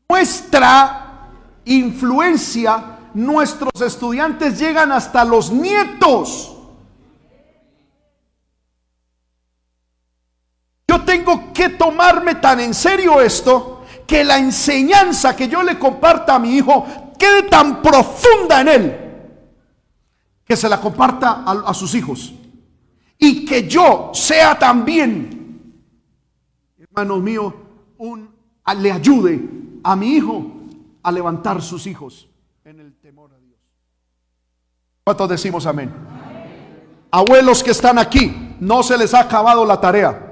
Nuestra 0.09 1.29
influencia, 1.67 3.11
nuestros 3.13 3.79
estudiantes 3.83 4.59
llegan 4.59 4.91
hasta 4.91 5.23
los 5.23 5.51
nietos. 5.51 6.57
Yo 10.89 11.05
tengo 11.05 11.53
que 11.53 11.69
tomarme 11.69 12.37
tan 12.37 12.61
en 12.61 12.73
serio 12.73 13.21
esto 13.21 13.85
que 14.07 14.25
la 14.25 14.39
enseñanza 14.39 15.37
que 15.37 15.47
yo 15.47 15.63
le 15.63 15.79
comparta 15.79 16.37
a 16.37 16.39
mi 16.39 16.57
hijo 16.57 17.06
quede 17.19 17.45
tan 17.45 17.83
profunda 17.83 18.61
en 18.61 18.69
él 18.69 19.07
que 20.45 20.57
se 20.57 20.69
la 20.69 20.81
comparta 20.81 21.43
a, 21.45 21.75
sus 21.75 21.95
hijos 21.95 22.33
y 23.19 23.45
que 23.45 23.69
yo 23.69 24.11
sea 24.15 24.59
también, 24.59 25.73
hermanos 26.79 27.21
míos, 27.21 27.53
un, 27.99 28.31
le 28.79 28.93
ayude 28.93 29.49
a 29.83 29.97
mi 29.97 30.15
hijo 30.15 30.47
a 31.03 31.11
levantar 31.11 31.61
sus 31.63 31.87
hijos 31.87 32.29
en 32.65 32.81
el 32.81 32.95
temor 32.95 33.33
a 33.33 33.39
Dios. 33.39 33.59
¿Cuántos 35.05 35.29
decimos 35.29 35.67
amén? 35.67 35.93
Abuelos 37.11 37.63
que 37.63 37.71
están 37.71 37.99
aquí, 37.99 38.57
no 38.61 38.83
se 38.83 38.97
les 38.99 39.15
ha 39.15 39.21
acabado 39.21 39.65
la 39.65 39.81
tarea. 39.81 40.26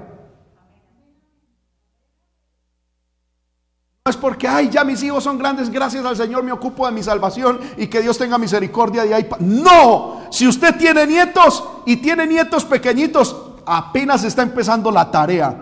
Es 4.07 4.17
porque, 4.17 4.47
ay, 4.47 4.69
ya 4.69 4.83
mis 4.83 5.01
hijos 5.01 5.23
son 5.23 5.39
grandes, 5.39 5.67
gracias 5.67 6.05
al 6.05 6.15
Señor 6.15 6.43
me 6.43 6.51
ocupo 6.51 6.85
de 6.85 6.91
mi 6.91 7.01
salvación 7.01 7.59
y 7.75 7.87
que 7.87 8.03
Dios 8.03 8.19
tenga 8.19 8.37
misericordia 8.37 9.03
de 9.03 9.15
ahí. 9.15 9.27
No, 9.39 10.27
si 10.29 10.47
usted 10.47 10.75
tiene 10.77 11.07
nietos 11.07 11.63
y 11.87 11.97
tiene 11.97 12.27
nietos 12.27 12.65
pequeñitos, 12.65 13.35
apenas 13.65 14.23
está 14.23 14.43
empezando 14.43 14.91
la 14.91 15.09
tarea 15.09 15.57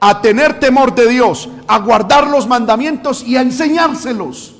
a 0.00 0.22
tener 0.22 0.58
temor 0.58 0.94
de 0.94 1.06
Dios, 1.06 1.50
a 1.68 1.78
guardar 1.80 2.28
los 2.28 2.46
mandamientos 2.46 3.22
y 3.24 3.36
a 3.36 3.42
enseñárselos. 3.42 4.56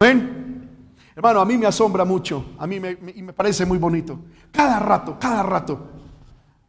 ¿Ven? 0.00 0.70
Hermano, 1.14 1.42
a 1.42 1.44
mí 1.44 1.58
me 1.58 1.66
asombra 1.66 2.06
mucho, 2.06 2.46
a 2.58 2.66
mí 2.66 2.80
me, 2.80 2.96
me 2.96 3.34
parece 3.34 3.66
muy 3.66 3.76
bonito. 3.76 4.18
Cada 4.52 4.78
rato, 4.78 5.18
cada 5.20 5.42
rato, 5.42 5.80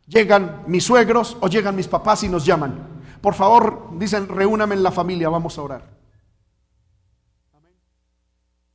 llegan 0.07 0.63
mis 0.67 0.83
suegros 0.83 1.37
o 1.39 1.47
llegan 1.47 1.73
mis 1.73 1.87
papás 1.87 2.21
y 2.23 2.27
nos 2.27 2.45
llaman. 2.45 2.98
Por 3.21 3.33
favor, 3.33 3.89
dicen, 3.97 4.27
reúname 4.27 4.75
en 4.75 4.83
la 4.83 4.91
familia, 4.91 5.29
vamos 5.29 5.57
a 5.57 5.61
orar. 5.61 5.99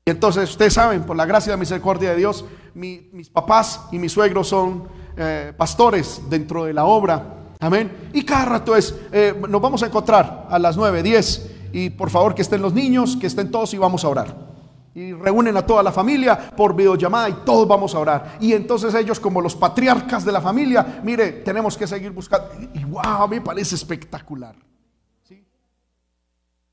Y 0.06 0.10
entonces 0.10 0.50
ustedes 0.50 0.74
saben, 0.74 1.04
por 1.04 1.16
la 1.16 1.24
gracia 1.24 1.50
y 1.50 1.52
la 1.52 1.56
misericordia 1.56 2.10
de 2.10 2.16
Dios, 2.16 2.44
mis 2.74 3.30
papás 3.30 3.86
y 3.90 3.98
mis 3.98 4.12
suegros 4.12 4.48
son 4.48 4.86
eh, 5.16 5.52
pastores 5.56 6.20
dentro 6.28 6.64
de 6.64 6.74
la 6.74 6.84
obra. 6.84 7.54
Amén. 7.60 8.10
Y 8.12 8.22
cada 8.22 8.44
rato 8.44 8.76
es, 8.76 8.94
eh, 9.12 9.34
nos 9.48 9.62
vamos 9.62 9.82
a 9.82 9.86
encontrar 9.86 10.46
a 10.50 10.58
las 10.58 10.76
9, 10.76 11.02
10 11.02 11.50
y 11.72 11.90
por 11.90 12.10
favor 12.10 12.34
que 12.34 12.42
estén 12.42 12.60
los 12.60 12.74
niños, 12.74 13.16
que 13.16 13.26
estén 13.26 13.50
todos 13.50 13.72
y 13.72 13.78
vamos 13.78 14.04
a 14.04 14.08
orar. 14.08 14.53
Y 14.94 15.12
reúnen 15.12 15.56
a 15.56 15.66
toda 15.66 15.82
la 15.82 15.90
familia 15.90 16.50
por 16.56 16.74
videollamada 16.74 17.28
y 17.28 17.32
todos 17.44 17.66
vamos 17.66 17.94
a 17.94 17.98
orar. 17.98 18.36
Y 18.40 18.52
entonces 18.52 18.94
ellos 18.94 19.18
como 19.18 19.40
los 19.40 19.56
patriarcas 19.56 20.24
de 20.24 20.30
la 20.30 20.40
familia, 20.40 21.00
mire, 21.02 21.32
tenemos 21.32 21.76
que 21.76 21.86
seguir 21.86 22.12
buscando. 22.12 22.48
Y 22.72 22.84
wow, 22.84 23.26
me 23.28 23.40
parece 23.40 23.74
espectacular. 23.74 24.54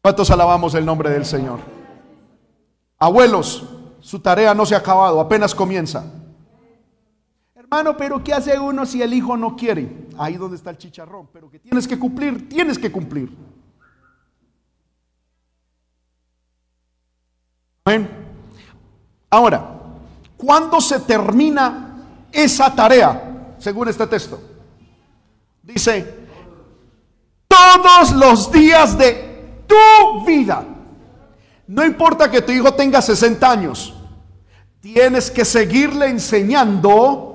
¿Cuántos 0.02 0.32
alabamos 0.32 0.74
el 0.76 0.86
nombre 0.86 1.10
del 1.10 1.26
Señor? 1.26 1.60
Abuelos, 2.98 3.68
su 4.00 4.20
tarea 4.20 4.54
no 4.54 4.66
se 4.66 4.76
ha 4.76 4.80
acabado, 4.80 5.20
apenas 5.20 5.54
comienza. 5.56 6.04
Hermano, 7.56 7.96
pero 7.96 8.24
¿qué 8.24 8.34
hace 8.34 8.60
uno 8.60 8.86
si 8.86 9.02
el 9.02 9.14
hijo 9.14 9.38
no 9.38 9.56
quiere? 9.56 10.08
Ahí 10.18 10.36
donde 10.36 10.58
está 10.58 10.72
el 10.72 10.78
chicharrón. 10.78 11.30
Pero 11.32 11.50
que 11.50 11.58
tienes 11.58 11.88
que 11.88 11.98
cumplir, 11.98 12.50
tienes 12.50 12.78
que 12.78 12.92
cumplir. 12.92 13.36
Ahora, 19.30 19.66
¿cuándo 20.38 20.82
se 20.82 21.00
termina 21.00 22.28
esa 22.32 22.74
tarea? 22.74 23.56
Según 23.58 23.88
este 23.88 24.08
texto. 24.08 24.40
Dice, 25.62 26.28
todos 27.48 28.12
los 28.14 28.52
días 28.52 28.98
de 28.98 29.66
tu 29.68 30.26
vida. 30.26 30.66
No 31.68 31.86
importa 31.86 32.30
que 32.30 32.42
tu 32.42 32.52
hijo 32.52 32.74
tenga 32.74 33.02
60 33.02 33.50
años, 33.50 33.94
tienes 34.82 35.32
que 35.32 35.46
seguirle 35.46 36.08
enseñando 36.08 37.32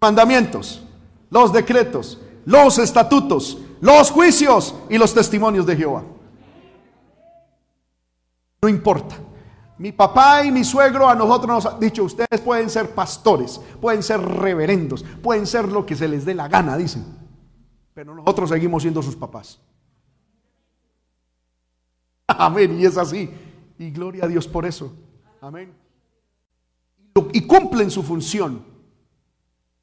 mandamientos, 0.00 0.82
los 1.30 1.52
decretos, 1.52 2.18
los 2.44 2.78
estatutos, 2.78 3.58
los 3.80 4.10
juicios 4.10 4.74
y 4.88 4.98
los 4.98 5.14
testimonios 5.14 5.66
de 5.66 5.76
Jehová. 5.76 6.02
No 8.66 8.70
importa. 8.70 9.14
Mi 9.78 9.92
papá 9.92 10.44
y 10.44 10.50
mi 10.50 10.64
suegro 10.64 11.08
a 11.08 11.14
nosotros 11.14 11.64
nos 11.64 11.72
han 11.72 11.78
dicho, 11.78 12.02
ustedes 12.02 12.40
pueden 12.40 12.68
ser 12.68 12.90
pastores, 12.90 13.60
pueden 13.80 14.02
ser 14.02 14.20
reverendos, 14.20 15.04
pueden 15.22 15.46
ser 15.46 15.68
lo 15.68 15.86
que 15.86 15.94
se 15.94 16.08
les 16.08 16.24
dé 16.24 16.34
la 16.34 16.48
gana, 16.48 16.76
dicen. 16.76 17.04
Pero 17.94 18.16
nosotros 18.16 18.50
seguimos 18.50 18.82
siendo 18.82 19.00
sus 19.02 19.14
papás. 19.14 19.60
Amén, 22.26 22.76
y 22.80 22.86
es 22.86 22.96
así. 22.96 23.30
Y 23.78 23.90
gloria 23.92 24.24
a 24.24 24.28
Dios 24.28 24.48
por 24.48 24.66
eso. 24.66 24.92
Amén. 25.40 25.72
Y 27.32 27.42
cumplen 27.42 27.88
su 27.88 28.02
función 28.02 28.64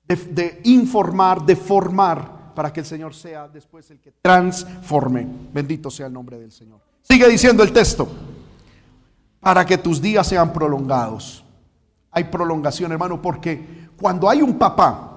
de, 0.06 0.60
informar, 0.66 1.46
de 1.46 1.56
formar, 1.56 2.54
para 2.54 2.74
que 2.74 2.82
el 2.82 2.86
Señor 2.86 3.16
sea 3.16 3.48
después 3.48 3.90
el 3.92 4.02
que 4.02 4.12
transforme. 4.22 5.26
Bendito 5.54 5.90
sea 5.90 6.08
el 6.08 6.14
nombre 6.14 6.38
del 6.38 6.52
Señor. 6.52 6.82
Sigue 7.02 7.30
diciendo 7.30 7.64
el 7.64 7.72
texto, 7.72 8.10
para 9.44 9.66
que 9.66 9.78
tus 9.78 10.02
días 10.02 10.26
sean 10.26 10.52
prolongados. 10.54 11.44
Hay 12.12 12.24
prolongación, 12.24 12.92
hermano, 12.92 13.22
porque 13.22 13.90
cuando 14.00 14.30
hay 14.30 14.42
un 14.42 14.58
papá 14.58 15.10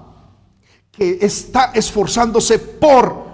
que 0.91 1.19
está 1.21 1.71
esforzándose 1.73 2.59
por 2.59 3.25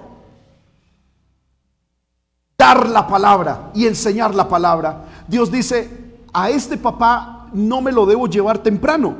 dar 2.58 2.88
la 2.88 3.08
palabra 3.08 3.72
y 3.74 3.88
enseñar 3.88 4.36
la 4.36 4.48
palabra. 4.48 5.06
Dios 5.28 5.52
dice, 5.52 5.90
a 6.32 6.50
este 6.50 6.78
papá 6.78 7.48
no 7.54 7.82
me 7.82 7.92
lo 7.92 8.06
debo 8.06 8.28
llevar 8.28 8.60
temprano. 8.60 9.16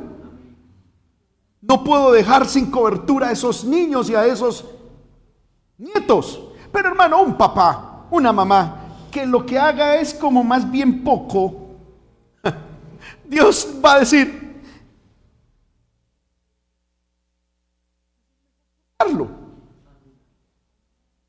No 1.60 1.82
puedo 1.82 2.12
dejar 2.12 2.46
sin 2.46 2.70
cobertura 2.70 3.28
a 3.28 3.32
esos 3.32 3.64
niños 3.64 4.10
y 4.10 4.14
a 4.14 4.26
esos 4.26 4.66
nietos. 5.78 6.40
Pero 6.70 6.88
hermano, 6.88 7.22
un 7.22 7.36
papá, 7.36 8.06
una 8.10 8.32
mamá, 8.32 8.80
que 9.10 9.24
lo 9.24 9.46
que 9.46 9.58
haga 9.58 9.96
es 9.96 10.12
como 10.12 10.44
más 10.44 10.70
bien 10.70 11.02
poco, 11.02 11.63
Dios 13.28 13.68
va 13.84 13.94
a 13.94 14.00
decir, 14.00 14.44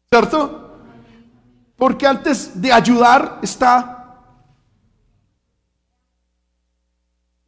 ¿cierto? 0.09 0.79
Porque 1.75 2.07
antes 2.07 2.61
de 2.61 2.71
ayudar 2.71 3.39
está, 3.41 4.21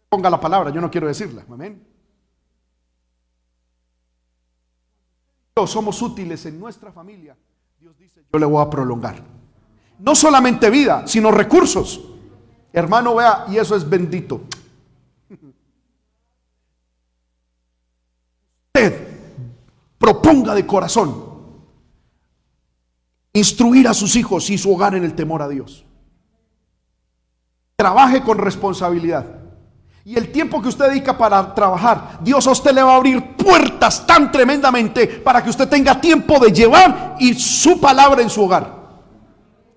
ponga 0.09 0.29
la 0.29 0.39
palabra, 0.39 0.69
yo 0.69 0.81
no 0.81 0.91
quiero 0.91 1.07
decirla, 1.07 1.45
amén. 1.49 1.85
somos 5.65 5.99
útiles 6.03 6.45
en 6.45 6.59
nuestra 6.59 6.91
familia, 6.91 7.35
Dios 7.79 7.97
dice, 7.97 8.23
yo 8.31 8.37
le 8.37 8.45
voy 8.45 8.63
a 8.63 8.69
prolongar. 8.69 9.23
No 9.97 10.13
solamente 10.13 10.69
vida, 10.69 11.07
sino 11.07 11.31
recursos. 11.31 12.16
Hermano, 12.77 13.15
vea, 13.15 13.45
y 13.49 13.57
eso 13.57 13.75
es 13.75 13.89
bendito. 13.89 14.41
Usted 18.67 19.07
proponga 19.97 20.53
de 20.53 20.67
corazón 20.67 21.25
instruir 23.33 23.87
a 23.87 23.95
sus 23.95 24.15
hijos 24.15 24.51
y 24.51 24.59
su 24.59 24.71
hogar 24.71 24.93
en 24.93 25.03
el 25.03 25.15
temor 25.15 25.41
a 25.41 25.47
Dios. 25.47 25.87
Trabaje 27.75 28.21
con 28.21 28.37
responsabilidad. 28.37 29.25
Y 30.05 30.15
el 30.15 30.31
tiempo 30.31 30.61
que 30.61 30.69
usted 30.69 30.89
dedica 30.89 31.17
para 31.17 31.55
trabajar, 31.55 32.19
Dios 32.21 32.45
a 32.45 32.51
usted 32.51 32.73
le 32.73 32.83
va 32.83 32.93
a 32.93 32.97
abrir 32.97 33.35
puertas 33.37 34.05
tan 34.05 34.31
tremendamente 34.31 35.07
para 35.07 35.43
que 35.43 35.49
usted 35.49 35.67
tenga 35.67 35.99
tiempo 35.99 36.37
de 36.37 36.51
llevar 36.51 37.15
y 37.19 37.33
su 37.33 37.81
palabra 37.81 38.21
en 38.21 38.29
su 38.29 38.43
hogar. 38.43 38.71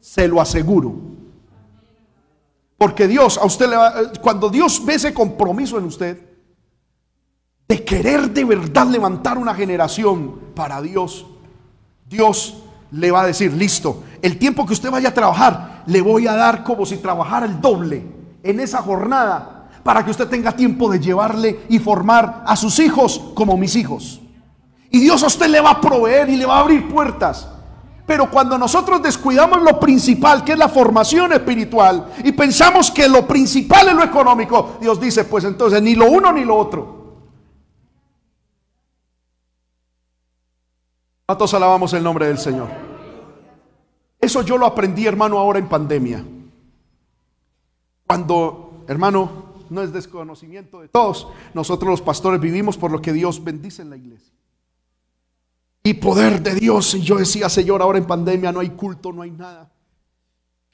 Se 0.01 0.29
lo 0.29 0.39
aseguro. 0.39 1.10
Porque 2.81 3.07
Dios 3.07 3.37
a 3.37 3.45
usted 3.45 3.69
le 3.69 3.77
va, 3.77 3.93
cuando 4.23 4.49
Dios 4.49 4.83
ve 4.87 4.95
ese 4.95 5.13
compromiso 5.13 5.77
en 5.77 5.85
usted 5.85 6.19
de 7.69 7.85
querer 7.85 8.31
de 8.31 8.43
verdad 8.43 8.87
levantar 8.87 9.37
una 9.37 9.55
generación 9.55 10.41
para 10.55 10.81
Dios, 10.81 11.27
Dios 12.09 12.63
le 12.91 13.11
va 13.11 13.21
a 13.21 13.27
decir, 13.27 13.53
listo, 13.53 14.03
el 14.23 14.39
tiempo 14.39 14.65
que 14.65 14.73
usted 14.73 14.91
vaya 14.91 15.11
a 15.11 15.15
trabajar, 15.15 15.83
le 15.85 16.01
voy 16.01 16.27
a 16.27 16.33
dar 16.33 16.65
como 16.65 16.87
si 16.87 16.97
trabajara 16.97 17.45
el 17.45 17.61
doble 17.61 18.03
en 18.43 18.61
esa 18.61 18.81
jornada 18.81 19.69
para 19.83 20.03
que 20.03 20.13
usted 20.13 20.29
tenga 20.29 20.53
tiempo 20.53 20.91
de 20.91 21.01
llevarle 21.01 21.61
y 21.69 21.81
formar 21.81 22.45
a 22.47 22.57
sus 22.57 22.79
hijos 22.79 23.21
como 23.35 23.59
mis 23.59 23.77
hijos. 23.77 24.23
Y 24.91 25.01
Dios 25.01 25.23
a 25.23 25.27
usted 25.27 25.49
le 25.49 25.61
va 25.61 25.73
a 25.73 25.81
proveer 25.83 26.31
y 26.31 26.37
le 26.39 26.47
va 26.47 26.57
a 26.57 26.61
abrir 26.61 26.89
puertas. 26.89 27.47
Pero 28.11 28.29
cuando 28.29 28.59
nosotros 28.59 29.01
descuidamos 29.01 29.63
lo 29.63 29.79
principal, 29.79 30.43
que 30.43 30.51
es 30.51 30.59
la 30.59 30.69
formación 30.69 31.33
espiritual, 31.33 32.13
y 32.25 32.33
pensamos 32.33 32.91
que 32.91 33.09
lo 33.09 33.25
principal 33.25 33.87
es 33.87 33.95
lo 33.95 34.03
económico, 34.03 34.79
Dios 34.81 35.01
dice, 35.01 35.27
pues 35.27 35.45
entonces 35.45 35.81
ni 35.81 35.95
lo 35.95 36.11
uno 36.11 36.33
ni 36.33 36.45
lo 36.45 36.57
otro. 36.57 37.21
¿Cuántos 41.25 41.55
alabamos 41.55 41.93
el 41.93 42.03
nombre 42.03 42.27
del 42.27 42.39
Señor? 42.39 42.67
Eso 44.21 44.43
yo 44.43 44.59
lo 44.59 44.67
aprendí, 44.67 45.07
hermano, 45.07 45.39
ahora 45.39 45.61
en 45.61 45.69
pandemia. 45.69 46.25
Cuando, 48.09 48.83
hermano, 48.89 49.31
no 49.71 49.83
es 49.83 49.93
desconocimiento 49.93 50.81
de 50.81 50.89
todos. 50.89 51.29
Nosotros 51.55 51.89
los 51.89 52.03
pastores 52.03 52.41
vivimos 52.41 52.77
por 52.77 52.91
lo 52.91 53.01
que 53.01 53.13
Dios 53.13 53.45
bendice 53.45 53.83
en 53.83 53.91
la 53.91 53.97
iglesia. 53.97 54.35
Y 55.83 55.95
poder 55.95 56.43
de 56.43 56.55
Dios. 56.55 56.95
Y 56.95 57.03
yo 57.03 57.17
decía, 57.17 57.49
Señor, 57.49 57.83
ahora 57.83 57.99
en 57.99 58.07
pandemia 58.07 58.53
no 58.53 58.61
hay 58.61 58.71
culto, 58.71 59.13
no 59.13 59.23
hay 59.23 59.31
nada. 59.31 59.71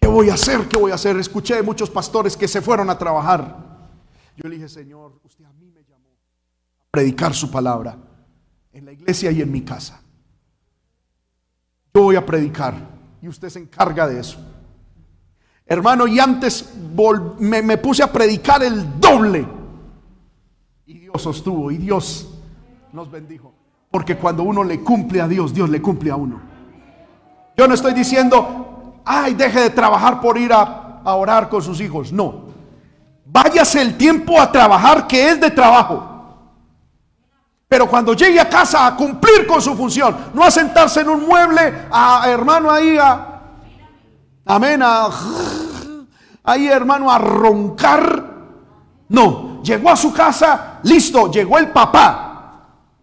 ¿Qué 0.00 0.08
voy 0.08 0.30
a 0.30 0.34
hacer? 0.34 0.68
¿Qué 0.68 0.76
voy 0.76 0.92
a 0.92 0.94
hacer? 0.94 1.16
Escuché 1.16 1.62
muchos 1.62 1.90
pastores 1.90 2.36
que 2.36 2.48
se 2.48 2.60
fueron 2.60 2.90
a 2.90 2.98
trabajar. 2.98 3.90
Yo 4.36 4.48
le 4.48 4.56
dije, 4.56 4.68
Señor, 4.68 5.20
usted 5.24 5.44
a 5.44 5.52
mí 5.52 5.70
me 5.70 5.82
llamó 5.82 6.08
a 6.08 6.90
predicar 6.90 7.34
su 7.34 7.50
palabra 7.50 7.98
en 8.72 8.84
la 8.84 8.92
iglesia 8.92 9.30
y 9.30 9.42
en 9.42 9.50
mi 9.50 9.62
casa. 9.62 10.00
Yo 11.94 12.02
voy 12.02 12.16
a 12.16 12.26
predicar 12.26 12.74
y 13.22 13.28
usted 13.28 13.48
se 13.48 13.58
encarga 13.58 14.06
de 14.06 14.20
eso. 14.20 14.38
Hermano, 15.64 16.06
y 16.06 16.20
antes 16.20 16.74
me, 17.40 17.78
puse 17.78 18.02
a 18.02 18.12
predicar 18.12 18.62
el 18.62 19.00
doble. 19.00 19.48
Y 20.86 20.98
Dios 20.98 21.20
sostuvo 21.20 21.72
y 21.72 21.78
Dios 21.78 22.28
nos 22.92 23.10
bendijo. 23.10 23.55
Porque 23.96 24.18
cuando 24.18 24.42
uno 24.42 24.62
le 24.62 24.80
cumple 24.80 25.22
a 25.22 25.26
Dios, 25.26 25.54
Dios 25.54 25.70
le 25.70 25.80
cumple 25.80 26.10
a 26.10 26.16
uno. 26.16 26.38
Yo 27.56 27.66
no 27.66 27.72
estoy 27.72 27.94
diciendo, 27.94 29.00
ay, 29.06 29.32
deje 29.32 29.58
de 29.58 29.70
trabajar 29.70 30.20
por 30.20 30.36
ir 30.36 30.52
a, 30.52 31.00
orar 31.02 31.48
con 31.48 31.62
sus 31.62 31.80
hijos. 31.80 32.12
No. 32.12 32.42
Váyase 33.24 33.80
el 33.80 33.96
tiempo 33.96 34.38
a 34.38 34.52
trabajar 34.52 35.06
que 35.06 35.30
es 35.30 35.40
de 35.40 35.50
trabajo. 35.50 36.04
Pero 37.66 37.88
cuando 37.88 38.12
llegue 38.12 38.38
a 38.38 38.50
casa 38.50 38.86
a 38.86 38.94
cumplir 38.94 39.46
con 39.46 39.62
su 39.62 39.74
función, 39.74 40.14
no 40.34 40.44
a 40.44 40.50
sentarse 40.50 41.00
en 41.00 41.08
un 41.08 41.26
mueble, 41.26 41.86
a 41.90 42.28
hermano 42.28 42.70
ahí 42.70 42.98
a 42.98 43.40
Amén. 44.44 44.82
ahí, 46.44 46.68
hermano, 46.68 47.10
a 47.10 47.16
roncar. 47.16 48.24
No, 49.08 49.62
llegó 49.62 49.88
a 49.88 49.96
su 49.96 50.12
casa, 50.12 50.80
listo, 50.82 51.30
llegó 51.30 51.56
el 51.56 51.70
papá, 51.70 52.25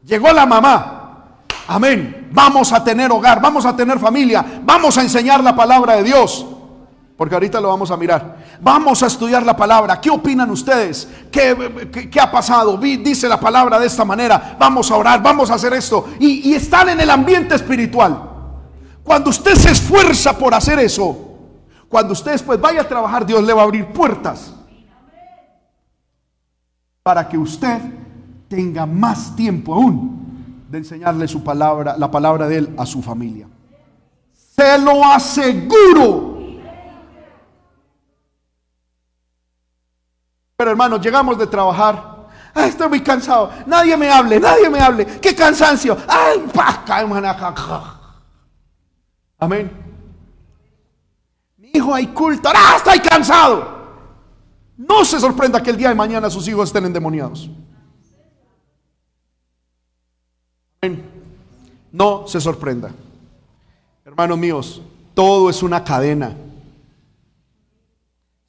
llegó 0.05 0.31
la 0.31 0.45
mamá. 0.45 0.99
Amén. 1.67 2.29
Vamos 2.31 2.73
a 2.73 2.83
tener 2.83 3.11
hogar, 3.11 3.41
vamos 3.41 3.65
a 3.65 3.75
tener 3.75 3.99
familia, 3.99 4.61
vamos 4.63 4.97
a 4.97 5.01
enseñar 5.01 5.43
la 5.43 5.55
palabra 5.55 5.95
de 5.95 6.03
Dios. 6.03 6.45
Porque 7.15 7.35
ahorita 7.35 7.61
lo 7.61 7.69
vamos 7.69 7.91
a 7.91 7.97
mirar. 7.97 8.37
Vamos 8.59 9.03
a 9.03 9.07
estudiar 9.07 9.45
la 9.45 9.55
palabra. 9.55 10.01
¿Qué 10.01 10.09
opinan 10.09 10.49
ustedes? 10.49 11.07
¿Qué, 11.31 12.19
ha 12.19 12.31
pasado? 12.31 12.75
Dice 12.77 13.29
la 13.29 13.39
palabra 13.39 13.79
de 13.79 13.85
esta 13.85 14.03
manera. 14.03 14.57
Vamos 14.59 14.89
a 14.89 14.95
orar, 14.95 15.21
vamos 15.21 15.51
a 15.51 15.53
hacer 15.53 15.73
esto. 15.73 16.09
Y, 16.19 16.49
y 16.49 16.55
están 16.55 16.89
en 16.89 16.99
el 16.99 17.09
ambiente 17.09 17.53
espiritual. 17.53 18.31
Cuando 19.03 19.29
usted 19.29 19.55
se 19.55 19.71
esfuerza 19.71 20.35
por 20.37 20.55
hacer 20.55 20.79
eso, 20.79 21.33
cuando 21.87 22.13
usted 22.13 22.31
después 22.31 22.59
vaya 22.59 22.81
a 22.81 22.87
trabajar, 22.87 23.25
Dios 23.25 23.43
le 23.43 23.53
va 23.53 23.61
a 23.61 23.65
abrir 23.65 23.85
puertas 23.87 24.51
para 27.03 27.29
que 27.29 27.37
usted 27.37 27.79
tenga 28.55 28.85
más 28.85 29.35
tiempo 29.35 29.73
aún 29.73 30.65
de 30.69 30.77
enseñarle 30.77 31.27
su 31.27 31.43
palabra, 31.43 31.95
la 31.97 32.11
palabra 32.11 32.47
de 32.47 32.57
él 32.57 32.75
a 32.77 32.85
su 32.85 33.01
familia. 33.01 33.47
Se 34.33 34.77
lo 34.77 35.03
aseguro. 35.03 36.37
Pero 40.55 40.71
hermanos, 40.71 41.01
llegamos 41.01 41.37
de 41.37 41.47
trabajar. 41.47 42.27
estoy 42.55 42.89
muy 42.89 43.01
cansado. 43.01 43.49
Nadie 43.65 43.97
me 43.97 44.09
hable, 44.09 44.39
nadie 44.39 44.69
me 44.69 44.79
hable. 44.79 45.05
Qué 45.19 45.33
cansancio. 45.33 45.97
Ay, 46.07 46.43
Amén 49.39 49.83
hijo, 51.73 51.93
hay 51.93 52.07
culto. 52.07 52.49
¡Ah, 52.53 52.75
estoy 52.77 52.99
cansado! 52.99 53.83
No 54.77 55.03
se 55.03 55.19
sorprenda 55.19 55.61
que 55.61 55.71
el 55.71 55.77
día 55.77 55.89
de 55.89 55.95
mañana 55.95 56.29
sus 56.29 56.47
hijos 56.47 56.69
estén 56.69 56.85
endemoniados. 56.85 57.49
No 61.93 62.27
se 62.27 62.41
sorprenda. 62.41 62.91
Hermanos 64.03 64.37
míos, 64.37 64.81
todo 65.13 65.49
es 65.49 65.61
una 65.61 65.83
cadena. 65.83 66.35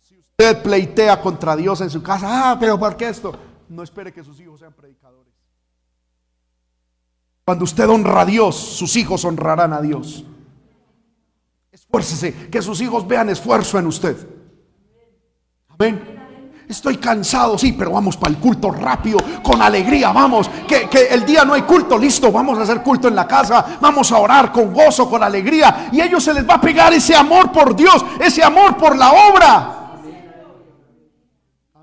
Si 0.00 0.18
usted 0.18 0.62
pleitea 0.62 1.20
contra 1.20 1.54
Dios 1.54 1.82
en 1.82 1.90
su 1.90 2.02
casa, 2.02 2.26
ah, 2.52 2.56
pero 2.58 2.78
¿por 2.78 2.96
qué 2.96 3.08
esto? 3.08 3.38
No 3.68 3.82
espere 3.82 4.12
que 4.12 4.24
sus 4.24 4.40
hijos 4.40 4.60
sean 4.60 4.72
predicadores. 4.72 5.32
Cuando 7.44 7.64
usted 7.64 7.86
honra 7.86 8.22
a 8.22 8.26
Dios, 8.26 8.56
sus 8.56 8.96
hijos 8.96 9.26
honrarán 9.26 9.74
a 9.74 9.82
Dios. 9.82 10.24
Esfuércese, 11.70 12.48
que 12.48 12.62
sus 12.62 12.80
hijos 12.80 13.06
vean 13.06 13.28
esfuerzo 13.28 13.78
en 13.78 13.86
usted. 13.86 14.16
Amén. 15.68 16.23
Estoy 16.68 16.96
cansado, 16.96 17.58
sí, 17.58 17.72
pero 17.72 17.92
vamos 17.92 18.16
para 18.16 18.32
el 18.32 18.40
culto 18.40 18.70
rápido, 18.70 19.18
con 19.42 19.60
alegría, 19.60 20.12
vamos. 20.12 20.48
Que, 20.66 20.88
que, 20.88 21.06
el 21.06 21.24
día 21.26 21.44
no 21.44 21.52
hay 21.52 21.62
culto, 21.62 21.98
listo, 21.98 22.32
vamos 22.32 22.58
a 22.58 22.62
hacer 22.62 22.82
culto 22.82 23.08
en 23.08 23.14
la 23.14 23.26
casa, 23.26 23.78
vamos 23.80 24.10
a 24.12 24.18
orar 24.18 24.50
con 24.50 24.72
gozo, 24.72 25.08
con 25.08 25.22
alegría. 25.22 25.90
Y 25.92 26.00
a 26.00 26.06
ellos 26.06 26.24
se 26.24 26.32
les 26.32 26.48
va 26.48 26.54
a 26.54 26.60
pegar 26.60 26.92
ese 26.92 27.14
amor 27.14 27.52
por 27.52 27.76
Dios, 27.76 28.04
ese 28.18 28.42
amor 28.42 28.76
por 28.78 28.96
la 28.96 29.12
obra. 29.12 29.80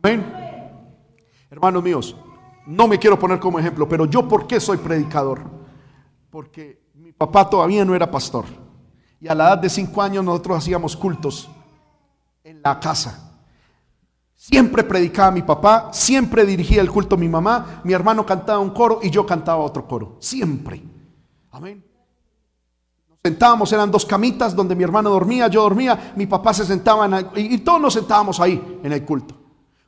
Amén. 0.01 0.33
Hermanos 1.51 1.83
míos, 1.83 2.15
no 2.65 2.87
me 2.87 2.97
quiero 2.97 3.19
poner 3.19 3.39
como 3.39 3.59
ejemplo, 3.59 3.87
pero 3.87 4.05
yo 4.05 4.27
por 4.27 4.47
qué 4.47 4.59
soy 4.59 4.77
predicador? 4.77 5.41
Porque 6.31 6.81
mi 6.95 7.11
papá 7.11 7.47
todavía 7.47 7.85
no 7.85 7.93
era 7.93 8.09
pastor. 8.09 8.45
Y 9.19 9.27
a 9.27 9.35
la 9.35 9.49
edad 9.49 9.57
de 9.59 9.69
cinco 9.69 10.01
años 10.01 10.25
nosotros 10.25 10.57
hacíamos 10.57 10.97
cultos 10.97 11.49
en 12.43 12.61
la 12.63 12.79
casa. 12.79 13.30
Siempre 14.41 14.83
predicaba 14.83 15.29
mi 15.29 15.43
papá, 15.43 15.91
siempre 15.93 16.47
dirigía 16.47 16.81
el 16.81 16.89
culto 16.89 17.15
mi 17.15 17.29
mamá, 17.29 17.79
mi 17.83 17.93
hermano 17.93 18.25
cantaba 18.25 18.57
un 18.57 18.71
coro 18.71 18.99
y 19.03 19.11
yo 19.11 19.23
cantaba 19.23 19.61
otro 19.61 19.87
coro. 19.87 20.17
Siempre. 20.17 20.81
Amén. 21.51 21.85
Nos 23.07 23.19
sentábamos, 23.23 23.71
eran 23.71 23.91
dos 23.91 24.03
camitas 24.03 24.55
donde 24.55 24.75
mi 24.75 24.83
hermano 24.83 25.11
dormía, 25.11 25.47
yo 25.47 25.61
dormía, 25.61 26.13
mi 26.15 26.25
papá 26.25 26.55
se 26.55 26.65
sentaba 26.65 27.07
y, 27.35 27.59
todos 27.59 27.79
nos 27.79 27.93
sentábamos 27.93 28.39
ahí 28.39 28.79
en 28.81 28.91
el 28.91 29.05
culto. 29.05 29.35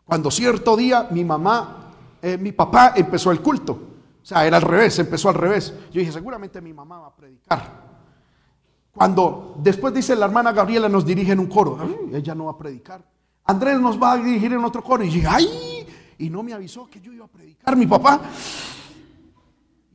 Cuando 0.06 0.30
cierto 0.30 0.78
día 0.78 1.08
mi 1.10 1.26
mamá, 1.26 1.90
eh, 2.22 2.38
mi 2.38 2.52
papá 2.52 2.94
empezó 2.96 3.32
el 3.32 3.42
culto. 3.42 3.72
O 4.22 4.26
sea, 4.26 4.46
era 4.46 4.58
al 4.58 4.64
revés, 4.64 5.00
empezó 5.00 5.30
al 5.30 5.36
revés. 5.36 5.74
Yo 5.92 6.00
dije, 6.00 6.12
seguramente 6.12 6.62
mi 6.62 6.74
mamá 6.74 7.00
va 7.00 7.08
a 7.08 7.16
predicar. 7.16 7.82
Cuando 8.92 9.56
después 9.58 9.96
dice 9.96 10.16
la 10.16 10.26
hermana 10.26 10.52
Gabriela 10.52 10.88
nos 10.88 11.04
dirige 11.04 11.32
en 11.32 11.40
un 11.40 11.48
coro, 11.48 11.80
ella 12.14 12.36
no 12.36 12.46
va 12.46 12.52
a 12.52 12.58
predicar. 12.60 13.13
Andrés 13.46 13.80
nos 13.80 14.02
va 14.02 14.14
a 14.14 14.18
dirigir 14.18 14.54
en 14.54 14.64
otro 14.64 14.84
coro. 14.84 15.04
Y 15.04 15.10
dije, 15.10 15.28
ay, 15.28 15.86
y 16.18 16.30
no 16.30 16.44
me 16.44 16.54
avisó 16.54 16.90
que 16.90 17.02
yo 17.02 17.12
iba 17.12 17.26
a 17.26 17.28
predicar, 17.28 17.76
mi 17.76 17.86
papá. 17.86 18.22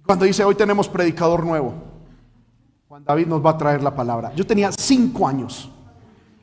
Cuando 0.04 0.24
dice, 0.24 0.44
hoy 0.44 0.54
tenemos 0.54 0.88
predicador 0.88 1.44
nuevo. 1.44 1.74
Juan 2.88 3.04
David 3.04 3.26
nos 3.26 3.44
va 3.44 3.50
a 3.50 3.58
traer 3.58 3.82
la 3.82 3.94
palabra. 3.94 4.34
Yo 4.34 4.46
tenía 4.46 4.72
cinco 4.72 5.28
años. 5.28 5.70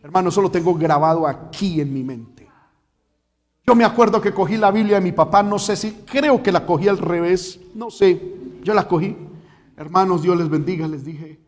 Hermano, 0.03 0.29
eso 0.29 0.41
lo 0.41 0.51
tengo 0.51 0.75
grabado 0.75 1.27
aquí 1.27 1.81
en 1.81 1.91
mi 1.91 2.03
mente. 2.03 2.47
Yo 3.65 3.73
me 3.73 3.83
acuerdo 3.83 4.21
que 4.21 4.31
cogí 4.31 4.57
la 4.57 4.69
Biblia 4.69 4.97
de 4.97 5.01
mi 5.01 5.11
papá, 5.11 5.41
no 5.41 5.57
sé 5.57 5.75
si, 5.75 5.91
creo 6.05 6.43
que 6.43 6.51
la 6.51 6.67
cogí 6.67 6.87
al 6.87 6.99
revés, 6.99 7.59
no 7.73 7.89
sé, 7.89 8.35
yo 8.61 8.75
la 8.75 8.87
cogí. 8.87 9.17
Hermanos, 9.75 10.21
Dios 10.21 10.37
les 10.37 10.47
bendiga, 10.47 10.87
les 10.87 11.03
dije, 11.03 11.39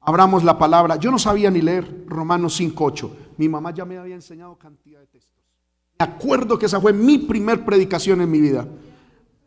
abramos 0.00 0.42
la 0.42 0.58
palabra. 0.58 0.96
Yo 0.96 1.12
no 1.12 1.18
sabía 1.20 1.50
ni 1.52 1.60
leer 1.60 2.04
Romanos 2.08 2.60
5.8. 2.60 3.10
Mi 3.42 3.48
mamá 3.48 3.74
ya 3.74 3.84
me 3.84 3.98
había 3.98 4.14
enseñado 4.14 4.56
cantidad 4.56 5.00
de 5.00 5.06
textos. 5.08 5.42
Me 5.98 6.04
acuerdo 6.04 6.56
que 6.56 6.66
esa 6.66 6.80
fue 6.80 6.92
mi 6.92 7.18
primer 7.18 7.64
predicación 7.64 8.20
en 8.20 8.30
mi 8.30 8.40
vida. 8.40 8.68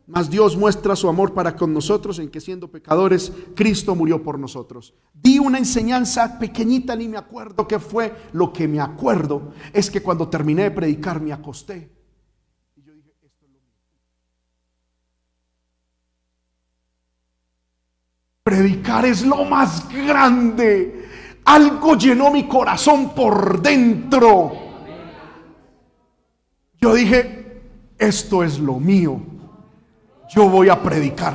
Mas 0.06 0.28
Dios 0.28 0.54
muestra 0.54 0.94
su 0.94 1.08
amor 1.08 1.32
para 1.32 1.56
con 1.56 1.72
nosotros 1.72 2.18
en 2.18 2.28
que 2.28 2.42
siendo 2.42 2.70
pecadores, 2.70 3.32
Cristo 3.54 3.94
murió 3.94 4.22
por 4.22 4.38
nosotros. 4.38 4.92
Di 5.14 5.38
una 5.38 5.56
enseñanza 5.56 6.38
pequeñita, 6.38 6.94
ni 6.94 7.08
me 7.08 7.16
acuerdo 7.16 7.66
qué 7.66 7.78
fue. 7.78 8.14
Lo 8.34 8.52
que 8.52 8.68
me 8.68 8.80
acuerdo 8.80 9.54
es 9.72 9.90
que 9.90 10.02
cuando 10.02 10.28
terminé 10.28 10.64
de 10.64 10.72
predicar 10.72 11.18
me 11.18 11.32
acosté. 11.32 11.90
Y 12.76 12.82
yo 12.82 12.92
dije, 12.92 13.14
esto 13.22 13.46
es 13.46 13.50
lo 13.50 13.60
Predicar 18.42 19.06
es 19.06 19.24
lo 19.24 19.42
más 19.46 19.88
grande. 19.88 21.05
Algo 21.46 21.96
llenó 21.96 22.30
mi 22.30 22.44
corazón 22.44 23.14
por 23.14 23.62
dentro. 23.62 24.52
Yo 26.80 26.92
dije, 26.92 27.62
esto 27.98 28.42
es 28.42 28.58
lo 28.58 28.74
mío. 28.74 29.20
Yo 30.34 30.48
voy 30.48 30.68
a 30.68 30.82
predicar. 30.82 31.34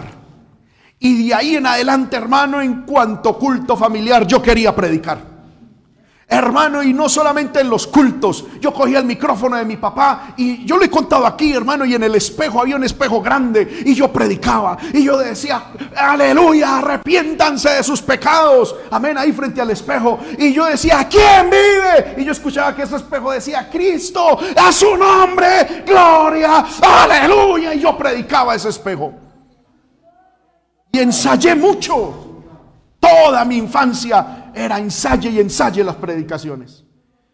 Y 1.00 1.28
de 1.28 1.34
ahí 1.34 1.56
en 1.56 1.66
adelante, 1.66 2.18
hermano, 2.18 2.62
en 2.62 2.84
cuanto 2.84 3.40
culto 3.40 3.76
familiar, 3.76 4.28
yo 4.28 4.42
quería 4.42 4.76
predicar. 4.76 5.31
Hermano, 6.34 6.82
y 6.82 6.94
no 6.94 7.10
solamente 7.10 7.60
en 7.60 7.70
los 7.70 7.88
cultos. 7.88 8.46
Yo 8.62 8.74
cogía 8.74 9.00
el 9.00 9.06
micrófono 9.06 9.58
de 9.58 9.66
mi 9.66 9.76
papá 9.76 10.34
y 10.38 10.64
yo 10.64 10.78
le 10.78 10.86
he 10.86 10.90
contado 10.90 11.28
aquí, 11.28 11.52
hermano, 11.52 11.84
y 11.84 11.94
en 11.94 12.04
el 12.04 12.16
espejo 12.16 12.62
había 12.62 12.78
un 12.78 12.86
espejo 12.86 13.22
grande 13.22 13.82
y 13.86 13.94
yo 13.94 14.14
predicaba. 14.14 14.78
Y 14.94 15.04
yo 15.04 15.18
decía, 15.18 15.74
aleluya, 15.94 16.78
arrepiéntanse 16.78 17.72
de 17.72 17.84
sus 17.84 18.02
pecados. 18.02 18.74
Amén, 18.92 19.18
ahí 19.18 19.34
frente 19.34 19.60
al 19.60 19.72
espejo. 19.72 20.20
Y 20.38 20.54
yo 20.54 20.64
decía, 20.64 21.06
¿quién 21.10 21.50
vive? 21.50 22.16
Y 22.22 22.24
yo 22.24 22.32
escuchaba 22.32 22.74
que 22.74 22.84
ese 22.84 22.96
espejo 22.96 23.30
decía, 23.32 23.70
Cristo, 23.70 24.40
a 24.56 24.72
su 24.72 24.96
nombre, 24.96 25.84
gloria, 25.86 26.64
aleluya. 26.82 27.74
Y 27.74 27.82
yo 27.82 27.98
predicaba 27.98 28.56
ese 28.56 28.70
espejo. 28.70 29.14
Y 30.94 31.00
ensayé 31.00 31.56
mucho. 31.56 32.30
Toda 33.02 33.44
mi 33.44 33.58
infancia 33.58 34.41
era 34.54 34.80
ensaye 34.80 35.30
y 35.30 35.40
ensaye 35.40 35.84
las 35.84 35.96
predicaciones. 35.96 36.84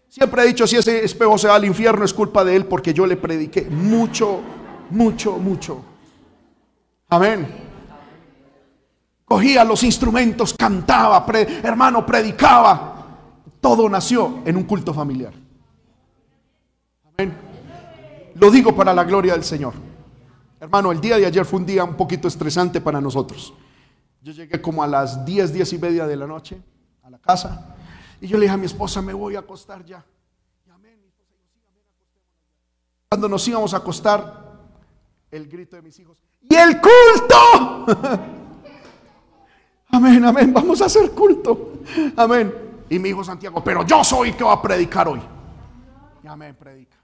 Siempre 0.07 0.43
he 0.43 0.47
dicho, 0.47 0.65
si 0.65 0.77
ese 0.77 1.03
espejo 1.03 1.37
se 1.37 1.47
va 1.47 1.55
al 1.55 1.65
infierno 1.65 2.05
es 2.05 2.13
culpa 2.13 2.43
de 2.43 2.55
él 2.55 2.65
porque 2.65 2.93
yo 2.93 3.05
le 3.05 3.17
prediqué 3.17 3.67
mucho, 3.69 4.39
mucho, 4.89 5.37
mucho. 5.37 5.83
Amén. 7.09 7.47
Cogía 9.25 9.63
los 9.63 9.83
instrumentos, 9.83 10.53
cantaba, 10.53 11.25
hermano, 11.63 12.05
predicaba. 12.05 12.93
Todo 13.59 13.89
nació 13.89 14.39
en 14.45 14.55
un 14.55 14.63
culto 14.63 14.93
familiar. 14.93 15.33
Amén. 17.03 17.33
Lo 18.35 18.49
digo 18.49 18.75
para 18.75 18.93
la 18.93 19.03
gloria 19.03 19.33
del 19.33 19.43
Señor. 19.43 19.73
Hermano, 20.59 20.91
el 20.91 21.01
día 21.01 21.17
de 21.17 21.25
ayer 21.25 21.45
fue 21.45 21.59
un 21.59 21.65
día 21.65 21.83
un 21.83 21.95
poquito 21.95 22.27
estresante 22.27 22.79
para 22.79 23.01
nosotros. 23.01 23.53
Yo 24.21 24.31
llegué 24.31 24.61
como 24.61 24.81
a 24.81 24.87
las 24.87 25.25
10, 25.25 25.53
10 25.53 25.73
y 25.73 25.77
media 25.77 26.07
de 26.07 26.15
la 26.15 26.25
noche 26.25 26.61
a 27.07 27.09
la 27.09 27.19
casa. 27.19 27.75
Y 28.19 28.27
yo 28.27 28.37
le 28.37 28.43
dije 28.43 28.53
a 28.53 28.57
mi 28.57 28.65
esposa, 28.65 29.01
me 29.01 29.13
voy 29.13 29.35
a 29.35 29.39
acostar 29.39 29.83
ya. 29.85 30.03
Cuando 33.09 33.29
nos 33.29 33.47
íbamos 33.47 33.73
a 33.73 33.77
acostar, 33.77 34.57
el 35.31 35.47
grito 35.47 35.77
de 35.77 35.81
mis 35.81 35.97
hijos, 35.99 36.21
¡y 36.41 36.53
el 36.53 36.81
culto! 36.81 37.85
amén, 39.89 40.25
amén, 40.25 40.53
vamos 40.53 40.81
a 40.81 40.85
hacer 40.85 41.11
culto. 41.11 41.75
Amén. 42.17 42.53
Y 42.89 42.99
mi 42.99 43.09
hijo 43.09 43.23
Santiago, 43.23 43.63
pero 43.63 43.85
yo 43.85 44.03
soy 44.03 44.33
que 44.33 44.43
va 44.43 44.53
a 44.53 44.61
predicar 44.61 45.07
hoy. 45.07 45.21
amén, 46.27 46.53
predica. 46.59 46.97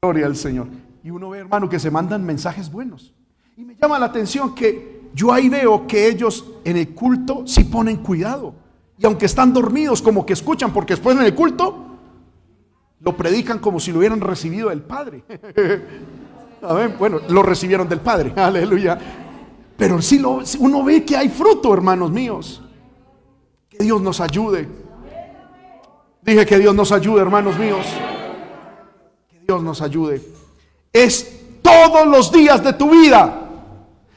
Gloria 0.00 0.26
al 0.26 0.36
Señor. 0.36 0.68
Y 1.02 1.10
uno 1.10 1.30
ve, 1.30 1.40
hermano, 1.40 1.68
que 1.68 1.80
se 1.80 1.90
mandan 1.90 2.24
mensajes 2.24 2.70
buenos. 2.70 3.12
Y 3.56 3.64
me 3.64 3.74
llama 3.74 3.98
la 3.98 4.06
atención 4.06 4.54
que 4.54 4.95
yo 5.16 5.32
ahí 5.32 5.48
veo 5.48 5.86
que 5.86 6.08
ellos 6.08 6.44
en 6.62 6.76
el 6.76 6.90
culto 6.90 7.46
sí 7.46 7.64
ponen 7.64 7.96
cuidado. 7.96 8.52
Y 8.98 9.06
aunque 9.06 9.24
están 9.24 9.50
dormidos, 9.50 10.02
como 10.02 10.26
que 10.26 10.34
escuchan, 10.34 10.74
porque 10.74 10.92
después 10.92 11.16
en 11.16 11.22
el 11.22 11.34
culto 11.34 11.74
lo 13.00 13.16
predican 13.16 13.58
como 13.58 13.80
si 13.80 13.92
lo 13.92 13.98
hubieran 13.98 14.20
recibido 14.20 14.68
del 14.68 14.82
Padre. 14.82 15.24
Bueno, 16.98 17.20
lo 17.28 17.44
recibieron 17.44 17.88
del 17.88 18.00
Padre. 18.00 18.32
Aleluya. 18.36 18.98
Pero 19.76 20.02
sí 20.02 20.20
uno 20.58 20.82
ve 20.82 21.04
que 21.04 21.16
hay 21.16 21.28
fruto, 21.28 21.72
hermanos 21.72 22.10
míos. 22.10 22.60
Que 23.68 23.84
Dios 23.84 24.00
nos 24.02 24.20
ayude. 24.20 24.66
Dije 26.22 26.44
que 26.44 26.58
Dios 26.58 26.74
nos 26.74 26.90
ayude, 26.90 27.20
hermanos 27.22 27.56
míos. 27.56 27.86
Que 29.28 29.38
Dios 29.40 29.62
nos 29.62 29.80
ayude. 29.80 30.20
Es 30.92 31.40
todos 31.62 32.08
los 32.08 32.32
días 32.32 32.64
de 32.64 32.72
tu 32.72 32.90
vida. 32.90 33.45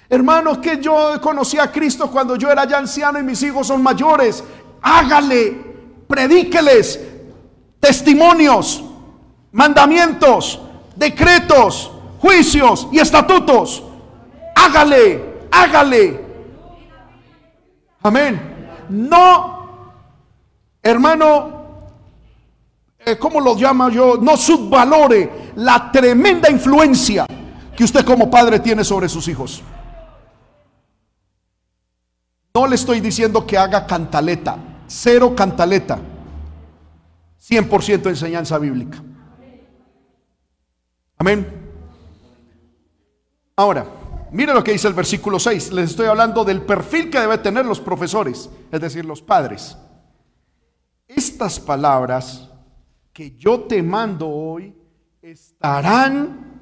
Hermanos, 0.10 0.58
que 0.58 0.82
yo 0.82 1.22
conocí 1.22 1.60
a 1.60 1.72
Cristo 1.72 2.10
cuando 2.10 2.36
yo 2.36 2.50
era 2.52 2.66
ya 2.66 2.80
anciano 2.80 3.20
y 3.20 3.24
mis 3.24 3.44
hijos 3.44 3.68
son 3.68 3.84
mayores. 3.84 4.44
Hágale, 4.82 5.56
predíqueles 6.08 7.00
testimonios, 7.80 8.84
mandamientos, 9.52 10.60
decretos, 10.96 11.92
juicios 12.20 12.88
y 12.92 13.00
estatutos. 13.00 13.84
Hágale, 14.56 15.48
hágale. 15.52 16.26
Amén. 18.02 18.68
No, 18.90 19.60
hermano, 20.82 21.60
eh, 23.06 23.16
¿cómo 23.20 23.40
lo 23.40 23.56
llama 23.56 23.92
yo? 23.92 24.18
No 24.18 24.36
subvalore 24.36 25.52
la 25.56 25.92
tremenda 25.92 26.50
influencia 26.50 27.28
que 27.78 27.84
usted 27.84 28.04
como 28.04 28.30
padre 28.30 28.60
tiene 28.60 28.84
sobre 28.84 29.08
sus 29.08 29.28
hijos. 29.28 29.62
No 32.54 32.68
le 32.68 32.76
estoy 32.76 33.00
diciendo 33.00 33.46
que 33.46 33.58
haga 33.58 33.86
cantaleta, 33.86 34.58
cero 34.88 35.34
cantaleta, 35.36 36.00
100% 37.40 38.10
enseñanza 38.10 38.58
bíblica. 38.58 39.02
Amén. 41.18 41.48
Ahora, 43.56 43.86
mire 44.32 44.54
lo 44.54 44.64
que 44.64 44.72
dice 44.72 44.88
el 44.88 44.94
versículo 44.94 45.40
6. 45.40 45.72
Les 45.74 45.92
estoy 45.92 46.08
hablando 46.08 46.44
del 46.44 46.62
perfil 46.62 47.10
que 47.10 47.20
deben 47.20 47.42
tener 47.42 47.66
los 47.66 47.80
profesores, 47.80 48.50
es 48.72 48.82
decir, 48.82 49.06
los 49.06 49.22
padres. 49.22 49.78
Estas 51.08 51.60
palabras 51.60 52.50
que 53.12 53.36
yo 53.36 53.62
te 53.62 53.84
mando 53.84 54.28
hoy 54.28 54.76
estarán 55.22 56.62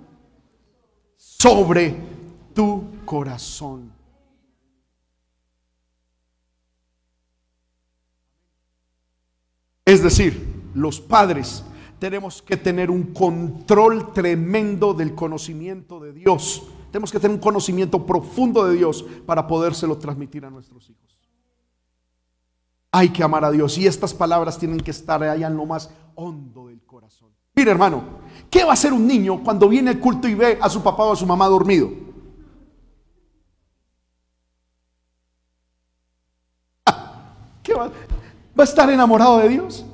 sobre 1.16 1.96
tu 2.54 2.84
corazón. 3.06 3.97
Es 9.88 10.04
decir, 10.04 10.46
los 10.74 11.00
padres 11.00 11.64
tenemos 11.98 12.42
que 12.42 12.58
tener 12.58 12.92
un 12.92 13.14
control 13.14 14.12
tremendo 14.12 14.94
del 14.94 15.16
conocimiento 15.16 16.02
de 16.02 16.12
Dios. 16.12 16.64
Tenemos 16.92 17.10
que 17.10 17.22
tener 17.22 17.34
un 17.34 17.42
conocimiento 17.42 18.06
profundo 18.06 18.66
de 18.66 18.76
Dios 18.76 19.06
para 19.26 19.48
podérselo 19.48 19.98
transmitir 19.98 20.44
a 20.44 20.50
nuestros 20.50 20.90
hijos. 20.90 21.18
Hay 22.92 23.08
que 23.14 23.24
amar 23.24 23.46
a 23.46 23.52
Dios 23.52 23.78
y 23.78 23.88
estas 23.88 24.14
palabras 24.14 24.60
tienen 24.60 24.82
que 24.82 24.92
estar 24.92 25.24
allá 25.24 25.48
en 25.48 25.56
lo 25.56 25.66
más 25.66 25.90
hondo 26.16 26.68
del 26.68 26.82
corazón. 26.82 27.30
Mire 27.56 27.72
hermano, 27.72 28.04
¿qué 28.50 28.66
va 28.66 28.72
a 28.72 28.74
hacer 28.74 28.92
un 28.92 29.08
niño 29.08 29.42
cuando 29.42 29.70
viene 29.70 29.92
al 29.92 30.02
culto 30.02 30.28
y 30.28 30.36
ve 30.36 30.58
a 30.60 30.70
su 30.70 30.84
papá 30.84 31.06
o 31.06 31.14
a 31.14 31.16
su 31.16 31.26
mamá 31.26 31.48
dormido? 31.48 31.92
¿Qué 37.64 37.74
va? 37.74 37.90
¿Va 38.58 38.64
a 38.64 38.66
estar 38.66 38.89
enamorado 38.89 39.38
de 39.39 39.49
Dios? 39.49 39.86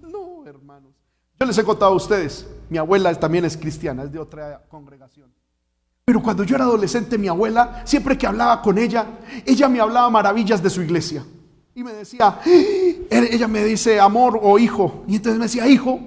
No, 0.00 0.42
hermanos. 0.46 0.94
Yo 1.38 1.46
les 1.46 1.58
he 1.58 1.64
contado 1.64 1.92
a 1.92 1.96
ustedes, 1.96 2.46
mi 2.70 2.78
abuela 2.78 3.14
también 3.14 3.44
es 3.44 3.56
cristiana, 3.56 4.04
es 4.04 4.12
de 4.12 4.18
otra 4.18 4.62
congregación. 4.68 5.30
Pero 6.04 6.22
cuando 6.22 6.44
yo 6.44 6.54
era 6.54 6.64
adolescente, 6.64 7.18
mi 7.18 7.28
abuela, 7.28 7.82
siempre 7.84 8.16
que 8.16 8.26
hablaba 8.26 8.62
con 8.62 8.78
ella, 8.78 9.04
ella 9.44 9.68
me 9.68 9.80
hablaba 9.80 10.08
maravillas 10.08 10.62
de 10.62 10.70
su 10.70 10.80
iglesia. 10.80 11.26
Y 11.74 11.84
me 11.84 11.92
decía, 11.92 12.40
ella 13.10 13.48
me 13.48 13.62
dice 13.64 14.00
amor 14.00 14.40
o 14.42 14.58
hijo. 14.58 15.04
Y 15.06 15.16
entonces 15.16 15.38
me 15.38 15.44
decía, 15.44 15.66
hijo, 15.66 16.00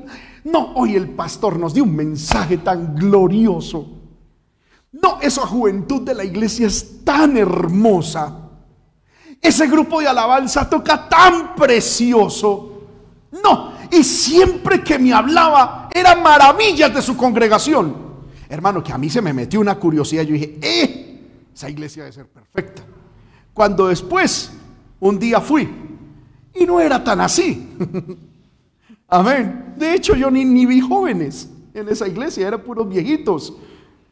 no, 0.45 0.74
hoy 0.74 0.95
el 0.95 1.10
pastor 1.10 1.60
nos 1.60 1.76
dio 1.76 1.84
un 1.84 1.95
mensaje 1.95 2.57
tan 2.57 2.95
glorioso. 2.95 3.88
No, 4.93 5.20
esa 5.22 5.45
juventud 5.45 6.01
de 6.01 6.16
la 6.16 6.24
iglesia 6.24 6.66
es 6.66 7.03
tan 7.03 7.38
hermosa. 7.38 8.49
Ese 9.42 9.68
grupo 9.68 10.02
de 10.02 10.08
alabanza 10.08 10.70
toca 10.70 11.08
tan 11.08 11.56
precioso. 11.56 12.84
No, 13.44 13.74
y 13.92 14.04
siempre 14.04 14.84
que 14.84 15.00
me 15.00 15.14
hablaba 15.14 15.90
eran 15.94 16.22
maravillas 16.22 16.94
de 16.94 17.02
su 17.02 17.16
congregación. 17.16 18.10
Hermano, 18.50 18.84
que 18.84 18.92
a 18.92 18.98
mí 18.98 19.10
se 19.10 19.22
me 19.22 19.32
metió 19.32 19.60
una 19.60 19.76
curiosidad. 19.76 20.24
Yo 20.24 20.34
dije, 20.34 20.58
eh, 20.62 21.22
esa 21.54 21.70
iglesia 21.70 22.04
debe 22.04 22.14
ser 22.14 22.28
perfecta. 22.28 22.82
Cuando 23.54 23.88
después 23.88 24.52
un 25.00 25.20
día 25.20 25.40
fui 25.40 25.70
y 26.54 26.66
no 26.66 26.80
era 26.80 27.04
tan 27.04 27.22
así. 27.22 27.70
Amén. 29.08 29.74
De 29.78 29.94
hecho, 29.94 30.16
yo 30.16 30.30
ni, 30.30 30.46
ni, 30.46 30.66
vi 30.66 30.82
jóvenes 30.82 31.50
en 31.74 31.88
esa 31.90 32.08
iglesia, 32.08 32.48
eran 32.48 32.62
puros 32.62 32.88
viejitos. 32.90 33.54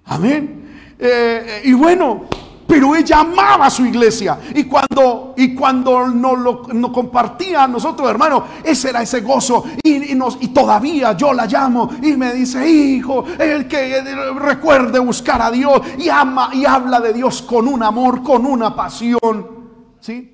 Amén. 0.06 0.94
Eh, 1.00 1.62
y 1.66 1.74
bueno, 1.74 2.26
pero 2.68 2.96
ella 2.96 3.22
amaba 3.22 3.70
su 3.70 3.86
iglesia. 3.86 4.40
Y 4.54 4.66
cuando, 4.66 5.34
y 5.38 5.56
cuando 5.56 6.08
nos 6.08 6.38
lo 6.38 6.92
compartía 6.92 7.64
a 7.64 7.68
nosotros, 7.68 8.10
hermano, 8.10 8.44
ese 8.64 8.90
era 8.90 9.02
ese 9.02 9.22
gozo. 9.22 9.64
Y, 9.82 10.14
nos, 10.16 10.38
y 10.42 10.50
todavía 10.50 11.14
yo 11.14 11.34
la 11.34 11.46
llamo 11.46 11.90
y 12.02 12.18
me 12.18 12.34
dice, 12.34 12.70
hijo, 12.70 13.26
el 13.40 13.68
que 13.68 14.02
recuerde 14.36 15.00
buscar 15.00 15.42
a 15.42 15.50
Dios 15.50 15.82
y 15.98 16.10
ama 16.10 16.50
y 16.54 16.66
habla 16.66 17.00
de 17.00 17.14
Dios 17.14 17.42
con 17.42 17.68
un 17.68 17.82
amor, 17.82 18.22
con 18.22 18.46
una 18.46 18.76
pasión. 18.76 19.58
¿Sí? 20.00 20.34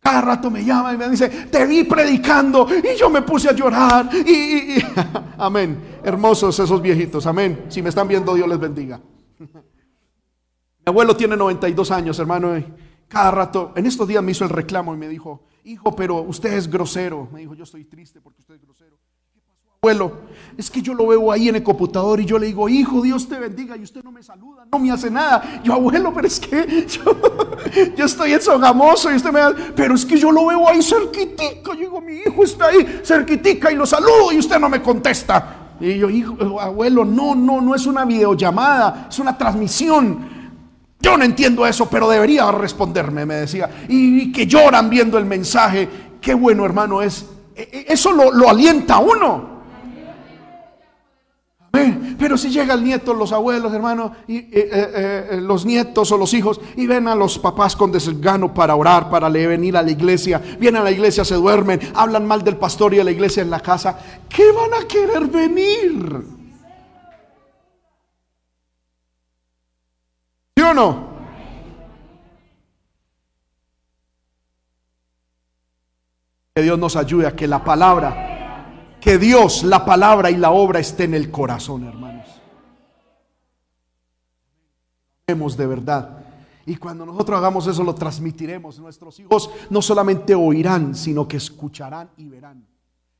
Cada 0.00 0.20
rato 0.22 0.50
me 0.50 0.64
llama 0.64 0.94
y 0.94 0.96
me 0.96 1.08
dice, 1.08 1.28
te 1.28 1.66
vi 1.66 1.84
predicando 1.84 2.66
y 2.70 2.98
yo 2.98 3.10
me 3.10 3.22
puse 3.22 3.50
a 3.50 3.52
llorar. 3.52 4.08
Y, 4.14 4.78
amén. 5.38 5.98
Hermosos 6.02 6.58
esos 6.58 6.80
viejitos. 6.80 7.26
Amén. 7.26 7.66
Si 7.68 7.82
me 7.82 7.90
están 7.90 8.08
viendo, 8.08 8.34
Dios 8.34 8.48
les 8.48 8.58
bendiga. 8.58 9.00
Mi 10.88 10.90
abuelo 10.90 11.14
tiene 11.14 11.36
92 11.36 11.90
años, 11.90 12.18
hermano. 12.18 12.64
Cada 13.08 13.30
rato, 13.30 13.74
en 13.76 13.84
estos 13.84 14.08
días 14.08 14.22
me 14.22 14.32
hizo 14.32 14.44
el 14.44 14.48
reclamo 14.48 14.94
y 14.94 14.96
me 14.96 15.06
dijo, 15.06 15.42
hijo, 15.64 15.94
pero 15.94 16.22
usted 16.22 16.54
es 16.54 16.66
grosero. 16.66 17.28
Me 17.30 17.40
dijo, 17.40 17.52
yo 17.52 17.64
estoy 17.64 17.84
triste 17.84 18.22
porque 18.22 18.40
usted 18.40 18.54
es 18.54 18.62
grosero 18.62 18.96
abuelo, 19.80 20.12
es 20.56 20.68
que 20.70 20.82
yo 20.82 20.92
lo 20.92 21.06
veo 21.06 21.30
ahí 21.30 21.48
en 21.48 21.54
el 21.54 21.62
computador 21.62 22.20
y 22.20 22.24
yo 22.24 22.36
le 22.36 22.46
digo, 22.46 22.68
hijo, 22.68 23.00
Dios 23.00 23.28
te 23.28 23.38
bendiga 23.38 23.76
y 23.76 23.82
usted 23.84 24.02
no 24.02 24.10
me 24.10 24.24
saluda, 24.24 24.66
no 24.72 24.78
me 24.80 24.90
hace 24.90 25.08
nada. 25.08 25.60
Yo, 25.62 25.74
abuelo, 25.74 26.12
pero 26.12 26.26
es 26.26 26.40
que 26.40 26.84
yo, 27.96 28.04
estoy 28.04 28.32
en 28.32 28.40
Sogamoso 28.40 29.12
y 29.12 29.16
usted 29.16 29.30
me 29.30 29.38
da, 29.38 29.54
pero 29.76 29.94
es 29.94 30.04
que 30.04 30.16
yo 30.16 30.32
lo 30.32 30.46
veo 30.46 30.66
ahí 30.68 30.82
cerquitica. 30.82 31.74
Yo 31.74 31.74
digo, 31.74 32.00
mi 32.00 32.14
hijo 32.14 32.42
está 32.42 32.68
ahí 32.68 33.02
cerquitica 33.04 33.70
y 33.70 33.76
lo 33.76 33.86
saludo 33.86 34.32
y 34.32 34.38
usted 34.38 34.58
no 34.58 34.68
me 34.68 34.82
contesta. 34.82 35.76
Y 35.78 35.96
yo, 35.98 36.10
hijo, 36.10 36.60
abuelo, 36.60 37.04
no, 37.04 37.36
no, 37.36 37.60
no 37.60 37.72
es 37.74 37.86
una 37.86 38.04
videollamada, 38.04 39.06
es 39.08 39.18
una 39.20 39.38
transmisión. 39.38 40.37
Yo 41.00 41.16
no 41.16 41.24
entiendo 41.24 41.66
eso, 41.66 41.88
pero 41.88 42.08
debería 42.08 42.50
responderme, 42.50 43.24
me 43.24 43.34
decía. 43.34 43.70
Y, 43.88 44.32
que 44.32 44.46
lloran 44.46 44.90
viendo 44.90 45.16
el 45.18 45.24
mensaje. 45.24 45.88
Qué 46.20 46.34
bueno, 46.34 46.64
hermano, 46.64 47.02
es. 47.02 47.26
E, 47.54 47.62
e, 47.62 47.92
eso 47.92 48.12
lo, 48.12 48.32
lo 48.32 48.48
alienta 48.48 48.94
a 48.94 48.98
uno. 48.98 49.58
Pero 52.18 52.36
si 52.36 52.50
llega 52.50 52.74
el 52.74 52.82
nieto, 52.82 53.14
los 53.14 53.32
abuelos, 53.32 53.72
hermano, 53.72 54.12
y, 54.26 54.38
eh, 54.38 54.48
eh, 54.52 55.28
eh, 55.30 55.40
los 55.40 55.64
nietos 55.64 56.10
o 56.10 56.18
los 56.18 56.34
hijos, 56.34 56.60
y 56.76 56.86
ven 56.86 57.06
a 57.06 57.14
los 57.14 57.38
papás 57.38 57.76
con 57.76 57.92
desgano 57.92 58.52
para 58.52 58.74
orar, 58.74 59.08
para 59.08 59.28
venir 59.28 59.76
a 59.76 59.82
la 59.82 59.90
iglesia, 59.90 60.42
vienen 60.58 60.80
a 60.80 60.84
la 60.84 60.90
iglesia, 60.90 61.24
se 61.24 61.36
duermen, 61.36 61.80
hablan 61.94 62.26
mal 62.26 62.42
del 62.42 62.56
pastor 62.56 62.92
y 62.94 62.96
de 62.96 63.04
la 63.04 63.12
iglesia 63.12 63.42
en 63.42 63.50
la 63.50 63.60
casa, 63.60 63.98
¿qué 64.28 64.50
van 64.52 64.82
a 64.82 64.88
querer 64.88 65.26
venir? 65.28 66.37
¿Sí 70.58 70.62
o 70.62 70.74
no? 70.74 71.06
Que 76.52 76.62
Dios 76.62 76.76
nos 76.76 76.96
ayude 76.96 77.28
a 77.28 77.36
que 77.36 77.46
la 77.46 77.62
palabra 77.62 78.96
que 79.00 79.18
Dios, 79.18 79.62
la 79.62 79.84
palabra 79.84 80.32
y 80.32 80.36
la 80.36 80.50
obra 80.50 80.80
esté 80.80 81.04
en 81.04 81.14
el 81.14 81.30
corazón, 81.30 81.84
hermanos. 81.84 82.26
Vemos 85.28 85.56
de 85.56 85.66
verdad. 85.68 86.24
Y 86.66 86.74
cuando 86.74 87.06
nosotros 87.06 87.38
hagamos 87.38 87.68
eso, 87.68 87.84
lo 87.84 87.94
transmitiremos. 87.94 88.80
Nuestros 88.80 89.20
hijos 89.20 89.50
no 89.70 89.80
solamente 89.80 90.34
oirán, 90.34 90.96
sino 90.96 91.28
que 91.28 91.36
escucharán 91.36 92.10
y 92.16 92.26
verán. 92.26 92.66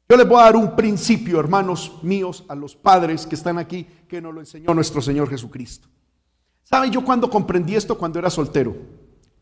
Yo 0.09 0.17
les 0.17 0.29
voy 0.29 0.41
a 0.41 0.47
dar 0.47 0.57
un 0.57 0.75
principio, 0.75 1.39
hermanos 1.39 2.01
míos, 2.03 2.45
a 2.49 2.57
los 2.57 2.75
padres 2.75 3.29
que 3.29 3.37
están 3.37 3.59
aquí, 3.59 3.87
que 4.09 4.21
nos 4.21 4.35
lo 4.35 4.41
enseñó 4.41 4.75
nuestro 4.75 5.01
Señor 5.01 5.31
Jesucristo. 5.31 5.89
¿Saben 6.69 6.93
yo 6.93 7.03
cuando 7.03 7.31
comprendí 7.31 7.77
esto? 7.77 7.97
Cuando 7.97 8.19
era 8.19 8.29
soltero. 8.29 8.77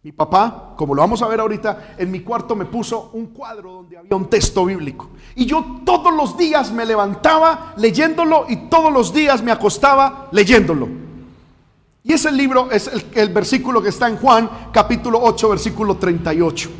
Mi 0.05 0.13
papá, 0.13 0.75
como 0.77 0.95
lo 0.95 1.03
vamos 1.03 1.21
a 1.23 1.27
ver 1.27 1.41
ahorita, 1.41 1.97
en 1.99 2.09
mi 2.09 2.21
cuarto 2.21 2.55
me 2.55 2.67
puso 2.67 3.11
un 3.15 3.27
cuadro 3.27 3.73
donde 3.73 3.99
había 3.99 4.15
un 4.15 4.31
texto 4.31 4.65
bíblico. 4.65 5.09
Y 5.35 5.45
yo 5.45 5.81
todos 5.85 6.15
los 6.15 6.37
días 6.37 6.71
me 6.71 6.87
levantaba 6.87 7.75
leyéndolo 7.79 8.47
y 8.49 8.69
todos 8.69 8.93
los 8.93 9.13
días 9.13 9.43
me 9.43 9.51
acostaba 9.51 10.29
leyéndolo. 10.31 10.87
Y 12.05 12.13
ese 12.13 12.31
libro 12.31 12.71
es 12.71 12.89
el, 13.17 13.31
versículo 13.31 13.83
que 13.83 13.89
está 13.89 14.09
en 14.09 14.19
Juan, 14.19 14.49
capítulo 14.73 15.19
8, 15.21 15.49
versículo 15.49 15.97
38. 15.97 16.71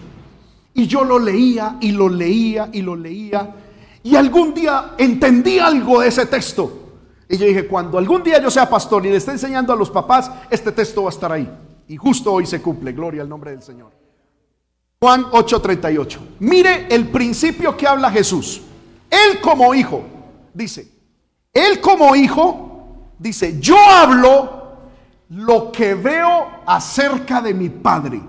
Y 0.75 0.87
yo 0.87 1.03
lo 1.03 1.19
leía 1.19 1.77
y 1.81 1.91
lo 1.91 2.09
leía 2.09 2.69
y 2.73 2.83
lo 2.83 2.95
leía. 2.95 3.53
Y 4.05 4.15
algún 4.15 4.55
día 4.55 4.95
entendí 4.97 5.59
algo 5.59 6.03
de 6.03 6.07
ese 6.07 6.27
texto. 6.27 6.86
Y 7.29 7.37
yo 7.37 7.47
dije, 7.47 7.67
cuando 7.67 7.99
algún 7.99 8.23
día 8.23 8.41
yo 8.41 8.51
sea 8.51 8.69
pastor 8.69 9.05
y 9.05 9.11
le 9.11 9.17
esté 9.17 9.33
enseñando 9.33 9.73
a 9.73 9.77
los 9.77 9.91
papás, 9.91 10.31
este 10.49 10.71
texto 10.71 11.03
va 11.03 11.09
a 11.09 11.13
estar 11.13 11.33
ahí. 11.33 11.51
Y 11.89 11.97
justo 11.97 12.33
hoy 12.33 12.47
se 12.47 12.63
cumple, 12.63 12.93
gloria 12.93 13.23
al 13.23 13.29
nombre 13.29 13.51
del 13.51 13.63
Señor. 13.63 13.91
Juan 15.01 15.25
8:38. 15.25 16.19
Mire 16.41 16.87
el 16.89 17.09
principio 17.09 17.77
que 17.77 17.87
habla 17.87 18.11
Jesús. 18.11 18.63
Él 19.11 19.41
como 19.41 19.75
hijo, 19.75 20.05
dice, 20.55 20.89
él 21.53 21.81
como 21.81 22.15
hijo, 22.17 23.13
dice, 23.19 23.59
yo 23.61 23.77
hablo 23.79 24.57
lo 25.29 25.73
que 25.73 25.95
veo 25.95 26.49
acerca 26.67 27.41
de 27.41 27.55
mi 27.55 27.69
Padre. 27.69 28.21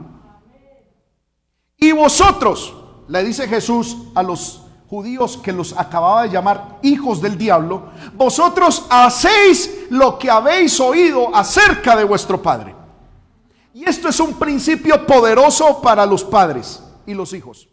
Y 1.78 1.91
vosotros, 1.91 2.76
le 3.08 3.24
dice 3.24 3.48
Jesús 3.48 3.98
a 4.16 4.24
los 4.24 4.66
judíos 4.90 5.38
que 5.38 5.52
los 5.52 5.78
acababa 5.78 6.24
de 6.24 6.30
llamar 6.30 6.80
hijos 6.82 7.22
del 7.22 7.38
diablo, 7.38 7.92
vosotros 8.14 8.86
hacéis 8.90 9.88
lo 9.90 10.18
que 10.18 10.30
habéis 10.30 10.80
oído 10.80 11.36
acerca 11.36 11.96
de 11.96 12.04
vuestro 12.04 12.42
Padre. 12.42 12.76
Y 13.74 13.88
esto 13.88 14.10
es 14.10 14.20
un 14.20 14.34
principio 14.34 15.06
poderoso 15.06 15.82
para 15.82 16.06
los 16.06 16.24
padres 16.24 16.82
y 17.06 17.14
los 17.14 17.34
hijos. 17.34 17.70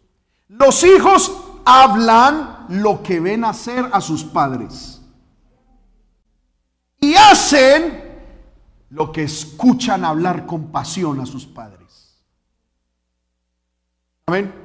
Los 0.47 0.83
hijos 0.83 1.31
hablan 1.65 2.67
lo 2.69 3.01
que 3.01 3.19
ven 3.19 3.43
hacer 3.43 3.89
a 3.91 3.99
sus 4.01 4.23
padres. 4.23 5.01
Y 6.99 7.15
hacen 7.15 8.03
lo 8.89 9.11
que 9.11 9.23
escuchan 9.23 10.05
hablar 10.05 10.45
con 10.45 10.71
pasión 10.71 11.19
a 11.19 11.25
sus 11.25 11.45
padres. 11.45 12.23
Amén. 14.27 14.64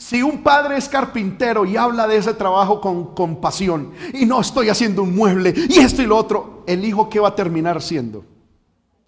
Si 0.00 0.22
un 0.22 0.42
padre 0.42 0.78
es 0.78 0.88
carpintero 0.88 1.66
y 1.66 1.76
habla 1.76 2.08
de 2.08 2.16
ese 2.16 2.32
trabajo 2.32 2.80
con, 2.80 3.14
con 3.14 3.36
pasión 3.36 3.92
y 4.14 4.24
no 4.24 4.40
estoy 4.40 4.70
haciendo 4.70 5.02
un 5.02 5.14
mueble 5.14 5.52
y 5.68 5.78
esto 5.78 6.00
y 6.00 6.06
lo 6.06 6.16
otro, 6.16 6.64
el 6.66 6.86
hijo 6.86 7.10
que 7.10 7.20
va 7.20 7.28
a 7.28 7.34
terminar 7.34 7.82
siendo 7.82 8.24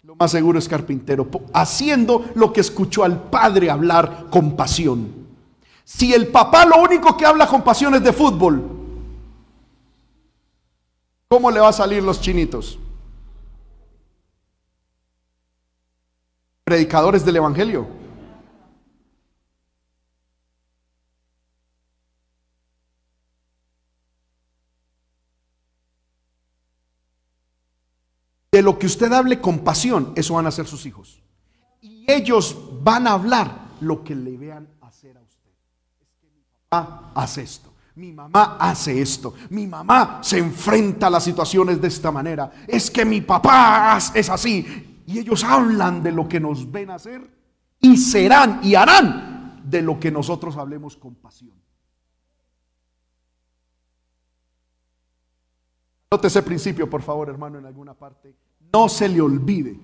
lo 0.03 0.15
más 0.15 0.29
seguro 0.29 0.59
es 0.59 0.69
carpintero, 0.69 1.27
haciendo 1.51 2.25
lo 2.35 2.53
que 2.53 2.61
escuchó 2.61 3.03
al 3.03 3.23
padre 3.31 3.71
hablar 3.71 4.27
con 4.29 4.55
pasión. 4.55 5.11
Si 5.83 6.13
el 6.13 6.27
papá 6.27 6.63
lo 6.65 6.79
único 6.79 7.17
que 7.17 7.25
habla 7.25 7.47
con 7.47 7.63
pasión 7.63 7.95
es 7.95 8.03
de 8.03 8.13
fútbol, 8.13 8.63
¿cómo 11.27 11.49
le 11.49 11.59
va 11.59 11.69
a 11.69 11.73
salir 11.73 12.03
los 12.03 12.21
chinitos? 12.21 12.77
Predicadores 16.63 17.25
del 17.25 17.37
Evangelio. 17.37 18.02
De 28.53 28.61
lo 28.61 28.77
que 28.77 28.85
usted 28.85 29.11
hable 29.11 29.41
con 29.41 29.59
pasión, 29.63 30.13
eso 30.15 30.35
van 30.35 30.45
a 30.45 30.51
ser 30.51 30.67
sus 30.67 30.85
hijos. 30.85 31.23
Y 31.81 32.05
ellos 32.07 32.55
van 32.83 33.07
a 33.07 33.13
hablar 33.13 33.69
lo 33.81 34.03
que 34.03 34.13
le 34.13 34.37
vean 34.37 34.69
hacer 34.81 35.17
a 35.17 35.21
usted. 35.21 35.49
Es 35.99 36.13
que 36.21 36.27
mi 36.27 36.43
papá 36.69 37.11
hace 37.15 37.41
esto. 37.41 37.73
Mi 37.95 38.13
mamá 38.13 38.57
hace 38.59 39.01
esto. 39.01 39.33
Mi 39.49 39.65
mamá 39.65 40.19
se 40.21 40.37
enfrenta 40.37 41.07
a 41.07 41.09
las 41.09 41.23
situaciones 41.23 41.81
de 41.81 41.87
esta 41.87 42.11
manera. 42.11 42.51
Es 42.67 42.91
que 42.91 43.03
mi 43.03 43.21
papá 43.21 43.97
es 44.13 44.29
así. 44.29 45.01
Y 45.07 45.17
ellos 45.17 45.43
hablan 45.43 46.03
de 46.03 46.11
lo 46.11 46.29
que 46.29 46.39
nos 46.39 46.71
ven 46.71 46.91
hacer 46.91 47.27
y 47.79 47.97
serán 47.97 48.59
y 48.61 48.75
harán 48.75 49.63
de 49.65 49.81
lo 49.81 49.99
que 49.99 50.11
nosotros 50.11 50.57
hablemos 50.57 50.95
con 50.95 51.15
pasión. 51.15 51.62
Note 56.13 56.27
ese 56.27 56.43
principio, 56.43 56.87
por 56.87 57.01
favor, 57.01 57.27
hermano, 57.27 57.57
en 57.57 57.65
alguna 57.65 57.95
parte. 57.95 58.35
No 58.71 58.87
se 58.87 59.09
le 59.09 59.19
olvide. 59.19 59.79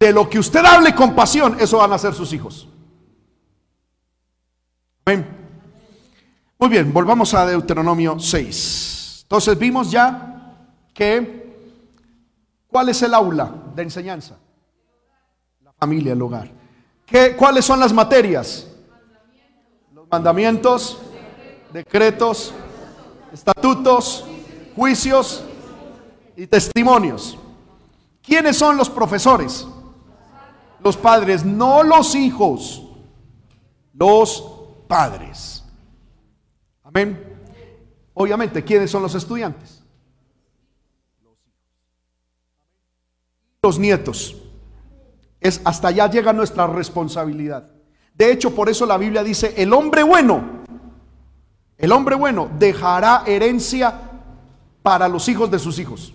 De 0.00 0.10
lo 0.10 0.26
que 0.30 0.38
usted 0.38 0.64
hable 0.64 0.94
con 0.94 1.14
pasión, 1.14 1.58
eso 1.60 1.76
van 1.76 1.92
a 1.92 1.98
ser 1.98 2.14
sus 2.14 2.32
hijos. 2.32 2.66
Amén. 5.04 5.26
Muy 6.58 6.70
bien, 6.70 6.94
volvamos 6.94 7.34
a 7.34 7.44
Deuteronomio 7.44 8.18
6. 8.18 9.18
Entonces 9.24 9.58
vimos 9.58 9.90
ya 9.90 10.56
que, 10.94 11.74
¿cuál 12.68 12.88
es 12.88 13.02
el 13.02 13.12
aula 13.12 13.52
de 13.74 13.82
enseñanza? 13.82 14.38
La 15.62 15.74
familia, 15.74 16.14
el 16.14 16.22
hogar. 16.22 16.50
¿Qué, 17.04 17.36
¿Cuáles 17.36 17.66
son 17.66 17.80
las 17.80 17.92
materias? 17.92 18.66
Los 19.92 20.08
mandamientos, 20.08 21.02
decretos, 21.70 22.54
estatutos, 23.32 24.24
juicios 24.74 25.44
y 26.36 26.46
testimonios. 26.46 27.38
¿Quiénes 28.22 28.56
son 28.56 28.76
los 28.76 28.90
profesores? 28.90 29.66
Los 30.80 30.96
padres, 30.96 31.44
no 31.44 31.82
los 31.82 32.14
hijos, 32.14 32.82
los 33.92 34.44
padres. 34.86 35.64
Amén. 36.82 37.34
Obviamente, 38.14 38.64
¿quiénes 38.64 38.90
son 38.90 39.02
los 39.02 39.14
estudiantes? 39.14 39.82
Los 43.62 43.78
nietos. 43.78 44.36
Es 45.40 45.60
hasta 45.64 45.88
allá 45.88 46.08
llega 46.08 46.32
nuestra 46.32 46.66
responsabilidad. 46.66 47.70
De 48.14 48.32
hecho, 48.32 48.54
por 48.54 48.68
eso 48.68 48.86
la 48.86 48.96
Biblia 48.96 49.22
dice, 49.22 49.54
el 49.56 49.72
hombre 49.72 50.02
bueno 50.02 50.55
el 51.78 51.92
hombre 51.92 52.16
bueno 52.16 52.50
dejará 52.58 53.22
herencia 53.26 54.00
para 54.82 55.08
los 55.08 55.28
hijos 55.28 55.50
de 55.50 55.58
sus 55.58 55.78
hijos. 55.78 56.14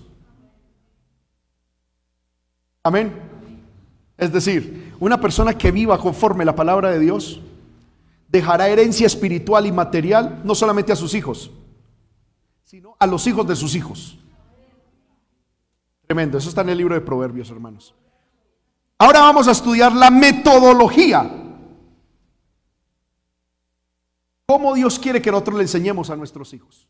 Amén. 2.84 3.14
Es 4.18 4.32
decir, 4.32 4.95
una 4.99 5.20
persona 5.20 5.53
que 5.57 5.72
viva 5.72 5.97
conforme 5.97 6.45
la 6.45 6.55
palabra 6.55 6.89
de 6.91 6.99
Dios 6.99 7.41
dejará 8.28 8.70
herencia 8.70 9.05
espiritual 9.05 9.66
y 9.66 9.72
material 9.72 10.41
no 10.43 10.55
solamente 10.55 10.91
a 10.91 10.95
sus 10.95 11.14
hijos, 11.14 11.51
sino 12.64 12.95
a 12.97 13.05
los 13.05 13.28
hijos 13.28 13.45
de 13.47 13.55
sus 13.55 13.76
hijos. 13.76 14.18
Tremendo, 16.07 16.38
eso 16.38 16.49
está 16.49 16.62
en 16.62 16.70
el 16.70 16.78
libro 16.78 16.95
de 16.95 17.01
Proverbios, 17.01 17.49
hermanos. 17.49 17.93
Ahora 18.97 19.22
vamos 19.22 19.47
a 19.47 19.51
estudiar 19.51 19.93
la 19.93 20.09
metodología 20.12 21.30
¿Cómo 24.51 24.73
Dios 24.73 24.99
quiere 24.99 25.21
que 25.21 25.31
nosotros 25.31 25.55
le 25.55 25.61
enseñemos 25.61 26.09
a 26.09 26.17
nuestros 26.17 26.53
hijos? 26.53 26.85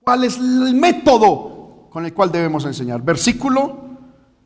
¿Cuál 0.00 0.22
es 0.22 0.36
el 0.36 0.76
método 0.76 1.88
con 1.90 2.04
el 2.06 2.14
cual 2.14 2.30
debemos 2.30 2.64
enseñar? 2.66 3.02
Versículo 3.02 3.80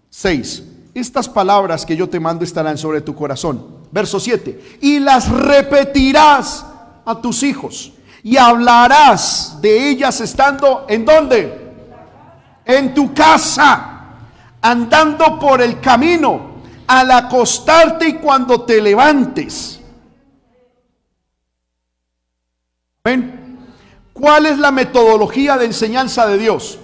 6. 0.09 0.63
Estas 0.95 1.29
palabras 1.29 1.85
que 1.85 1.95
yo 1.95 2.09
te 2.09 2.19
mando 2.19 2.43
estarán 2.43 2.79
sobre 2.79 3.03
tu 3.03 3.15
corazón. 3.15 3.83
Verso 3.91 4.19
7. 4.19 4.79
Y 4.81 4.99
las 4.99 5.29
repetirás 5.29 6.65
a 7.05 7.21
tus 7.21 7.43
hijos 7.43 7.93
y 8.23 8.39
hablarás 8.39 9.59
de 9.61 9.91
ellas 9.91 10.19
estando 10.23 10.87
en 10.89 11.05
dónde? 11.05 11.75
En 12.65 12.95
tu 12.95 13.13
casa, 13.13 14.07
andando 14.63 15.39
por 15.39 15.61
el 15.61 15.81
camino, 15.81 16.53
al 16.87 17.11
acostarte 17.11 18.09
y 18.09 18.15
cuando 18.15 18.63
te 18.63 18.81
levantes 18.81 19.82
¿Ven? 23.05 23.59
¿Cuál 24.13 24.47
es 24.47 24.59
la 24.59 24.71
metodología 24.71 25.59
de 25.59 25.65
enseñanza 25.67 26.27
de 26.27 26.39
Dios? 26.39 26.79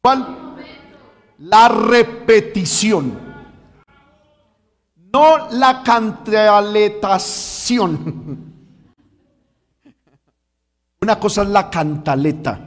¿Cuál? 0.00 0.56
La 1.38 1.68
repetición. 1.68 3.22
No 5.12 5.48
la 5.50 5.82
cantaletación. 5.82 8.54
Una 11.00 11.18
cosa 11.20 11.42
es 11.42 11.48
la 11.48 11.70
cantaleta. 11.70 12.60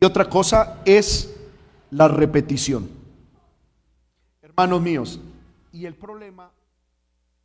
Y 0.00 0.04
otra 0.04 0.28
cosa 0.28 0.80
es 0.84 1.34
la 1.90 2.08
repetición. 2.08 2.90
Hermanos 4.42 4.82
míos, 4.82 5.20
y 5.72 5.86
el 5.86 5.94
problema 5.94 6.50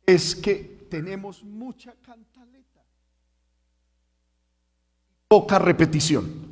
es 0.06 0.36
que 0.36 0.79
tenemos 0.90 1.42
mucha 1.44 1.94
cantaleta, 2.04 2.82
poca 5.28 5.58
repetición. 5.58 6.50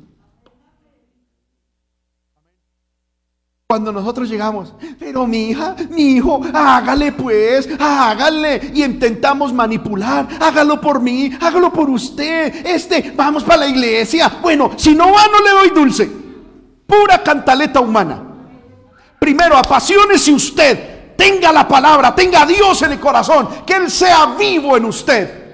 Cuando 3.67 3.91
nosotros 3.91 4.27
llegamos, 4.27 4.73
pero 4.97 5.27
mi 5.27 5.49
hija, 5.49 5.75
mi 5.91 6.13
hijo, 6.13 6.41
hágale 6.51 7.11
pues, 7.11 7.69
hágale. 7.77 8.71
Y 8.73 8.83
intentamos 8.83 9.53
manipular, 9.53 10.27
hágalo 10.39 10.81
por 10.81 10.99
mí, 10.99 11.29
hágalo 11.39 11.71
por 11.71 11.87
usted. 11.87 12.65
Este, 12.65 13.13
vamos 13.15 13.43
para 13.43 13.59
la 13.59 13.67
iglesia. 13.67 14.39
Bueno, 14.41 14.71
si 14.75 14.95
no 14.95 15.11
va, 15.11 15.27
no 15.27 15.43
le 15.43 15.51
doy 15.51 15.69
dulce. 15.69 16.09
Pura 16.87 17.21
cantaleta 17.21 17.79
humana. 17.79 18.23
Primero, 19.19 19.55
apasionese 19.55 20.31
usted 20.33 20.98
tenga 21.19 21.51
la 21.51 21.67
palabra, 21.67 22.15
tenga 22.15 22.43
a 22.43 22.45
Dios 22.45 22.81
en 22.81 22.93
el 22.93 22.99
corazón, 22.99 23.49
que 23.65 23.73
Él 23.73 23.91
sea 23.91 24.37
vivo 24.37 24.77
en 24.77 24.85
usted. 24.85 25.49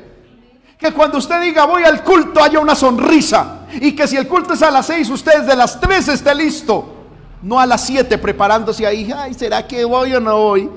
Que 0.77 0.91
cuando 0.93 1.17
usted 1.17 1.41
diga 1.41 1.65
voy 1.65 1.83
al 1.83 2.03
culto 2.03 2.43
haya 2.43 2.59
una 2.59 2.75
sonrisa. 2.75 3.65
Y 3.81 3.95
que 3.95 4.07
si 4.07 4.15
el 4.15 4.27
culto 4.27 4.53
es 4.53 4.61
a 4.61 4.69
las 4.69 4.85
seis, 4.85 5.09
usted 5.09 5.41
de 5.41 5.55
las 5.55 5.79
tres 5.81 6.07
esté 6.07 6.35
listo. 6.35 7.07
No 7.41 7.59
a 7.59 7.65
las 7.65 7.83
siete 7.83 8.19
preparándose 8.19 8.85
ahí, 8.85 9.11
ay, 9.11 9.33
¿será 9.33 9.65
que 9.65 9.83
voy 9.83 10.13
o 10.13 10.19
no 10.19 10.37
voy? 10.37 10.69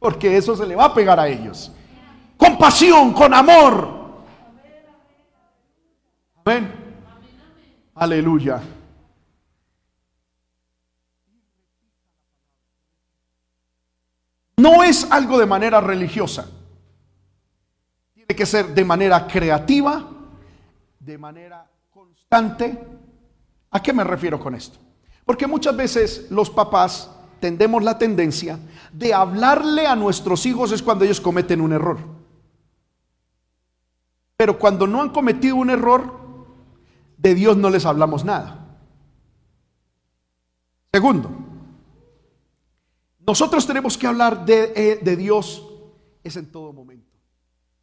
Porque 0.00 0.36
eso 0.36 0.56
se 0.56 0.66
le 0.66 0.74
va 0.74 0.86
a 0.86 0.94
pegar 0.94 1.20
a 1.20 1.28
ellos. 1.28 1.70
Con 2.36 2.58
pasión, 2.58 3.12
con 3.12 3.32
amor. 3.32 3.88
Amén. 6.44 6.72
Aleluya. 7.94 8.60
No 14.58 14.82
es 14.82 15.10
algo 15.10 15.38
de 15.38 15.46
manera 15.46 15.80
religiosa. 15.80 16.50
Tiene 18.12 18.34
que 18.36 18.44
ser 18.44 18.74
de 18.74 18.84
manera 18.84 19.26
creativa, 19.26 20.04
de 20.98 21.16
manera 21.16 21.64
constante. 21.88 22.76
¿A 23.70 23.80
qué 23.80 23.92
me 23.92 24.02
refiero 24.02 24.40
con 24.40 24.56
esto? 24.56 24.78
Porque 25.24 25.46
muchas 25.46 25.76
veces 25.76 26.26
los 26.30 26.50
papás 26.50 27.08
tendemos 27.38 27.84
la 27.84 27.98
tendencia 27.98 28.58
de 28.92 29.14
hablarle 29.14 29.86
a 29.86 29.94
nuestros 29.94 30.44
hijos 30.44 30.72
es 30.72 30.82
cuando 30.82 31.04
ellos 31.04 31.20
cometen 31.20 31.60
un 31.60 31.72
error. 31.72 31.98
Pero 34.36 34.58
cuando 34.58 34.88
no 34.88 35.00
han 35.00 35.10
cometido 35.10 35.54
un 35.54 35.70
error, 35.70 36.18
de 37.16 37.34
Dios 37.34 37.56
no 37.56 37.70
les 37.70 37.86
hablamos 37.86 38.24
nada. 38.24 38.76
Segundo, 40.92 41.30
nosotros 43.28 43.66
tenemos 43.66 43.98
que 43.98 44.06
hablar 44.06 44.46
eh, 44.48 45.00
de, 45.02 45.16
Dios 45.16 45.62
es 46.24 46.34
en 46.38 46.50
todo 46.50 46.72
momento. 46.72 47.12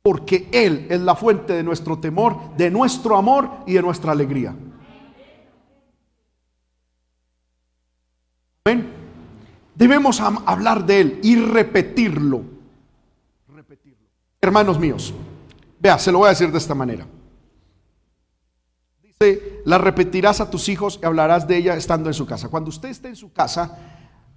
Porque 0.01 0.49
Él 0.51 0.87
es 0.89 0.99
la 1.01 1.13
fuente 1.13 1.53
de 1.53 1.61
nuestro 1.61 1.99
temor, 1.99 2.57
de 2.57 2.71
nuestro 2.71 3.15
amor 3.15 3.51
y 3.67 3.73
de 3.73 3.81
nuestra 3.83 4.11
alegría. 4.11 4.55
¿Ven? 8.65 8.91
Debemos 9.75 10.19
hablar 10.19 10.83
de 10.83 10.99
Él 10.99 11.19
y 11.21 11.35
repetirlo. 11.35 12.41
Repetirlo. 13.53 14.07
Hermanos 14.41 14.79
míos, 14.79 15.13
vea, 15.79 15.99
se 15.99 16.11
lo 16.11 16.17
voy 16.17 16.25
a 16.25 16.29
decir 16.29 16.51
de 16.51 16.57
esta 16.57 16.73
manera. 16.73 17.05
Dice, 19.03 19.61
la 19.63 19.77
repetirás 19.77 20.41
a 20.41 20.49
tus 20.49 20.69
hijos 20.69 20.99
y 21.03 21.05
hablarás 21.05 21.47
de 21.47 21.57
ella 21.57 21.75
estando 21.75 22.09
en 22.09 22.15
su 22.15 22.25
casa. 22.25 22.49
Cuando 22.49 22.69
usted 22.69 22.89
esté 22.89 23.09
en 23.09 23.15
su 23.15 23.31
casa, 23.31 23.94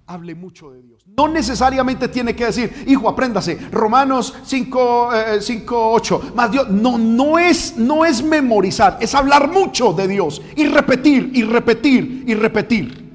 hable 0.09 0.33
mucho 0.33 0.71
de 0.71 0.81
Dios. 0.81 1.03
No 1.05 1.27
necesariamente 1.27 2.07
tiene 2.07 2.35
que 2.35 2.45
decir, 2.45 2.85
hijo, 2.87 3.07
apréndase, 3.07 3.59
Romanos 3.71 4.33
5, 4.43 5.09
5 5.39 5.91
8, 5.91 6.31
más 6.35 6.51
Dios. 6.51 6.67
No, 6.69 6.97
no 6.97 7.37
es, 7.37 7.77
no 7.77 8.03
es 8.03 8.23
memorizar, 8.23 8.97
es 8.99 9.13
hablar 9.13 9.51
mucho 9.51 9.93
de 9.93 10.07
Dios 10.07 10.41
y 10.55 10.65
repetir 10.65 11.31
y 11.35 11.43
repetir 11.43 12.23
y 12.25 12.33
repetir. 12.33 13.08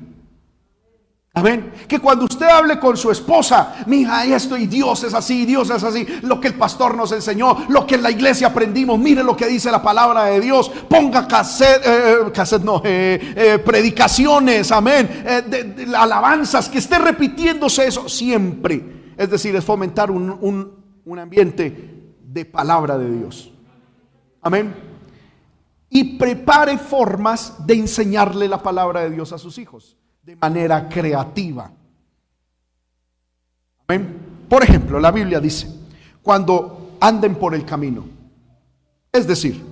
Amén. 1.36 1.72
Que 1.88 1.98
cuando 1.98 2.26
usted 2.26 2.46
hable 2.46 2.78
con 2.78 2.96
su 2.96 3.10
esposa, 3.10 3.82
mija, 3.86 4.24
esto 4.24 4.56
y 4.56 4.68
Dios 4.68 5.02
es 5.02 5.14
así, 5.14 5.44
Dios 5.44 5.68
es 5.68 5.82
así, 5.82 6.06
lo 6.22 6.40
que 6.40 6.46
el 6.46 6.54
pastor 6.54 6.96
nos 6.96 7.10
enseñó, 7.10 7.66
lo 7.70 7.84
que 7.84 7.96
en 7.96 8.04
la 8.04 8.12
iglesia 8.12 8.46
aprendimos, 8.46 9.00
mire 9.00 9.24
lo 9.24 9.36
que 9.36 9.48
dice 9.48 9.72
la 9.72 9.82
palabra 9.82 10.26
de 10.26 10.40
Dios, 10.40 10.70
ponga 10.88 11.26
cassette, 11.26 11.84
eh, 11.84 12.12
eh, 12.28 12.32
cassette 12.32 12.62
no, 12.62 12.80
eh, 12.84 13.60
predicaciones, 13.64 14.70
amén, 14.70 15.24
de, 15.48 15.92
alabanzas, 15.96 16.68
que 16.68 16.78
esté 16.78 16.98
repitiéndose 16.98 17.84
eso 17.84 18.08
siempre. 18.08 19.12
Es 19.16 19.28
decir, 19.28 19.56
es 19.56 19.64
fomentar 19.64 20.12
un, 20.12 20.72
un 21.04 21.18
ambiente 21.18 22.14
de 22.22 22.44
palabra 22.44 22.96
de 22.96 23.10
Dios. 23.10 23.52
Amén. 24.40 24.72
Y 25.90 26.16
prepare 26.16 26.78
formas 26.78 27.66
de 27.66 27.74
enseñarle 27.74 28.46
la 28.46 28.62
palabra 28.62 29.00
de 29.00 29.10
Dios 29.10 29.32
a 29.32 29.38
sus 29.38 29.58
hijos 29.58 29.96
de 30.24 30.36
manera 30.36 30.88
creativa. 30.88 31.70
Por 34.48 34.62
ejemplo, 34.62 34.98
la 34.98 35.10
Biblia 35.10 35.38
dice, 35.38 35.68
cuando 36.22 36.96
anden 36.98 37.34
por 37.34 37.54
el 37.54 37.66
camino, 37.66 38.04
es 39.12 39.26
decir, 39.26 39.62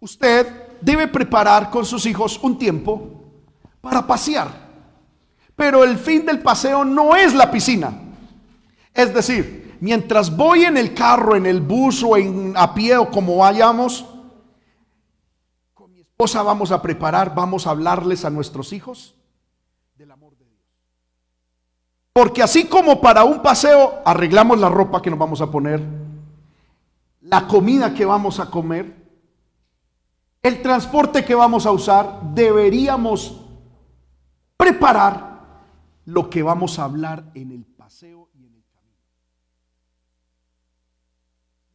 usted 0.00 0.46
debe 0.80 1.06
preparar 1.08 1.68
con 1.68 1.84
sus 1.84 2.06
hijos 2.06 2.40
un 2.42 2.58
tiempo 2.58 3.10
para 3.82 4.06
pasear, 4.06 4.48
pero 5.54 5.84
el 5.84 5.98
fin 5.98 6.24
del 6.24 6.38
paseo 6.38 6.82
no 6.82 7.14
es 7.14 7.34
la 7.34 7.50
piscina. 7.50 7.92
Es 8.94 9.12
decir, 9.12 9.76
mientras 9.80 10.34
voy 10.34 10.64
en 10.64 10.78
el 10.78 10.94
carro, 10.94 11.36
en 11.36 11.44
el 11.44 11.60
bus 11.60 12.02
o 12.02 12.16
en, 12.16 12.54
a 12.56 12.72
pie 12.72 12.96
o 12.96 13.10
como 13.10 13.36
vayamos, 13.36 14.06
con 15.74 15.92
mi 15.92 16.00
esposa 16.00 16.42
vamos 16.42 16.72
a 16.72 16.80
preparar, 16.80 17.34
vamos 17.34 17.66
a 17.66 17.70
hablarles 17.70 18.24
a 18.24 18.30
nuestros 18.30 18.72
hijos 18.72 19.17
porque 22.12 22.42
así 22.42 22.66
como 22.66 23.00
para 23.00 23.24
un 23.24 23.42
paseo 23.42 24.02
arreglamos 24.04 24.58
la 24.58 24.68
ropa 24.68 25.00
que 25.00 25.10
nos 25.10 25.18
vamos 25.18 25.40
a 25.40 25.50
poner, 25.50 25.82
la 27.20 27.46
comida 27.46 27.94
que 27.94 28.04
vamos 28.04 28.40
a 28.40 28.50
comer, 28.50 28.96
el 30.42 30.62
transporte 30.62 31.24
que 31.24 31.34
vamos 31.34 31.66
a 31.66 31.72
usar, 31.72 32.20
deberíamos 32.34 33.40
preparar 34.56 35.28
lo 36.06 36.30
que 36.30 36.42
vamos 36.42 36.78
a 36.78 36.84
hablar 36.84 37.30
en 37.34 37.52
el 37.52 37.64
paseo 37.64 38.30
y 38.34 38.46
en 38.46 38.54
el 38.54 38.64
camino. 38.72 38.96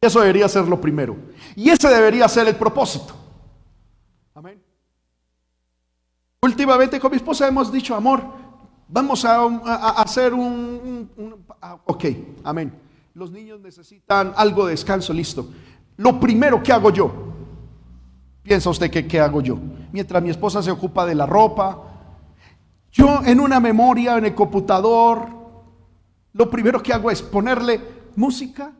Eso 0.00 0.20
debería 0.20 0.48
ser 0.48 0.66
lo 0.66 0.80
primero. 0.80 1.16
Y 1.54 1.70
ese 1.70 1.88
debería 1.88 2.28
ser 2.28 2.48
el 2.48 2.56
propósito. 2.56 3.14
Amén. 4.34 4.62
Últimamente 6.42 6.98
con 6.98 7.10
mi 7.10 7.16
esposa 7.16 7.46
hemos 7.46 7.70
dicho, 7.70 7.94
amor, 7.94 8.43
Vamos 8.88 9.24
a, 9.24 9.44
hacer 10.00 10.34
un, 10.34 11.08
ah, 11.60 11.78
Ok, 11.84 12.04
amén. 12.44 12.72
Los 13.14 13.30
niños 13.30 13.60
necesitan 13.60 14.32
algo 14.36 14.66
de 14.66 14.72
descanso, 14.72 15.12
listo. 15.12 15.48
Lo 15.96 16.18
primero 16.18 16.62
que 16.62 16.72
hago 16.72 16.90
yo, 16.90 17.12
piensa 18.42 18.70
usted 18.70 18.90
que 18.90 19.06
qué 19.06 19.20
hago 19.20 19.40
yo. 19.40 19.56
Mientras 19.92 20.22
mi 20.22 20.30
esposa 20.30 20.62
se 20.62 20.70
ocupa 20.70 21.06
de 21.06 21.14
la 21.14 21.24
ropa, 21.24 21.80
yo 22.90 23.20
en 23.24 23.40
una 23.40 23.60
memoria, 23.60 24.18
en 24.18 24.26
el 24.26 24.34
computador, 24.34 25.28
lo 26.32 26.50
primero 26.50 26.82
que 26.82 26.92
hago 26.92 27.10
es 27.10 27.22
ponerle 27.22 27.80
música, 28.16 28.72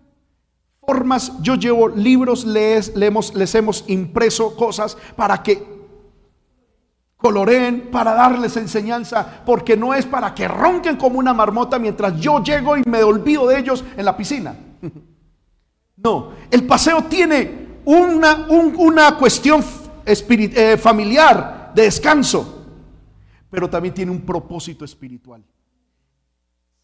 formas. 0.80 1.40
Yo 1.40 1.54
llevo 1.54 1.88
libros, 1.88 2.44
les, 2.44 2.94
les 2.96 3.54
hemos 3.54 3.84
impreso 3.88 4.54
cosas 4.56 4.96
para 5.16 5.42
que 5.42 5.73
coloreen 7.24 7.88
para 7.90 8.12
darles 8.12 8.54
enseñanza, 8.58 9.42
porque 9.46 9.78
no 9.78 9.94
es 9.94 10.04
para 10.04 10.34
que 10.34 10.46
ronquen 10.46 10.96
como 10.96 11.18
una 11.18 11.32
marmota 11.32 11.78
mientras 11.78 12.20
yo 12.20 12.42
llego 12.42 12.76
y 12.76 12.82
me 12.84 13.02
olvido 13.02 13.46
de 13.46 13.58
ellos 13.58 13.82
en 13.96 14.04
la 14.04 14.14
piscina. 14.14 14.54
No, 15.96 16.32
el 16.50 16.66
paseo 16.66 17.04
tiene 17.04 17.78
una, 17.84 18.46
una 18.48 19.16
cuestión 19.16 19.64
eh, 20.04 20.76
familiar 20.76 21.70
de 21.72 21.82
descanso, 21.84 22.66
pero 23.48 23.70
también 23.70 23.94
tiene 23.94 24.10
un 24.10 24.20
propósito 24.20 24.84
espiritual. 24.84 25.42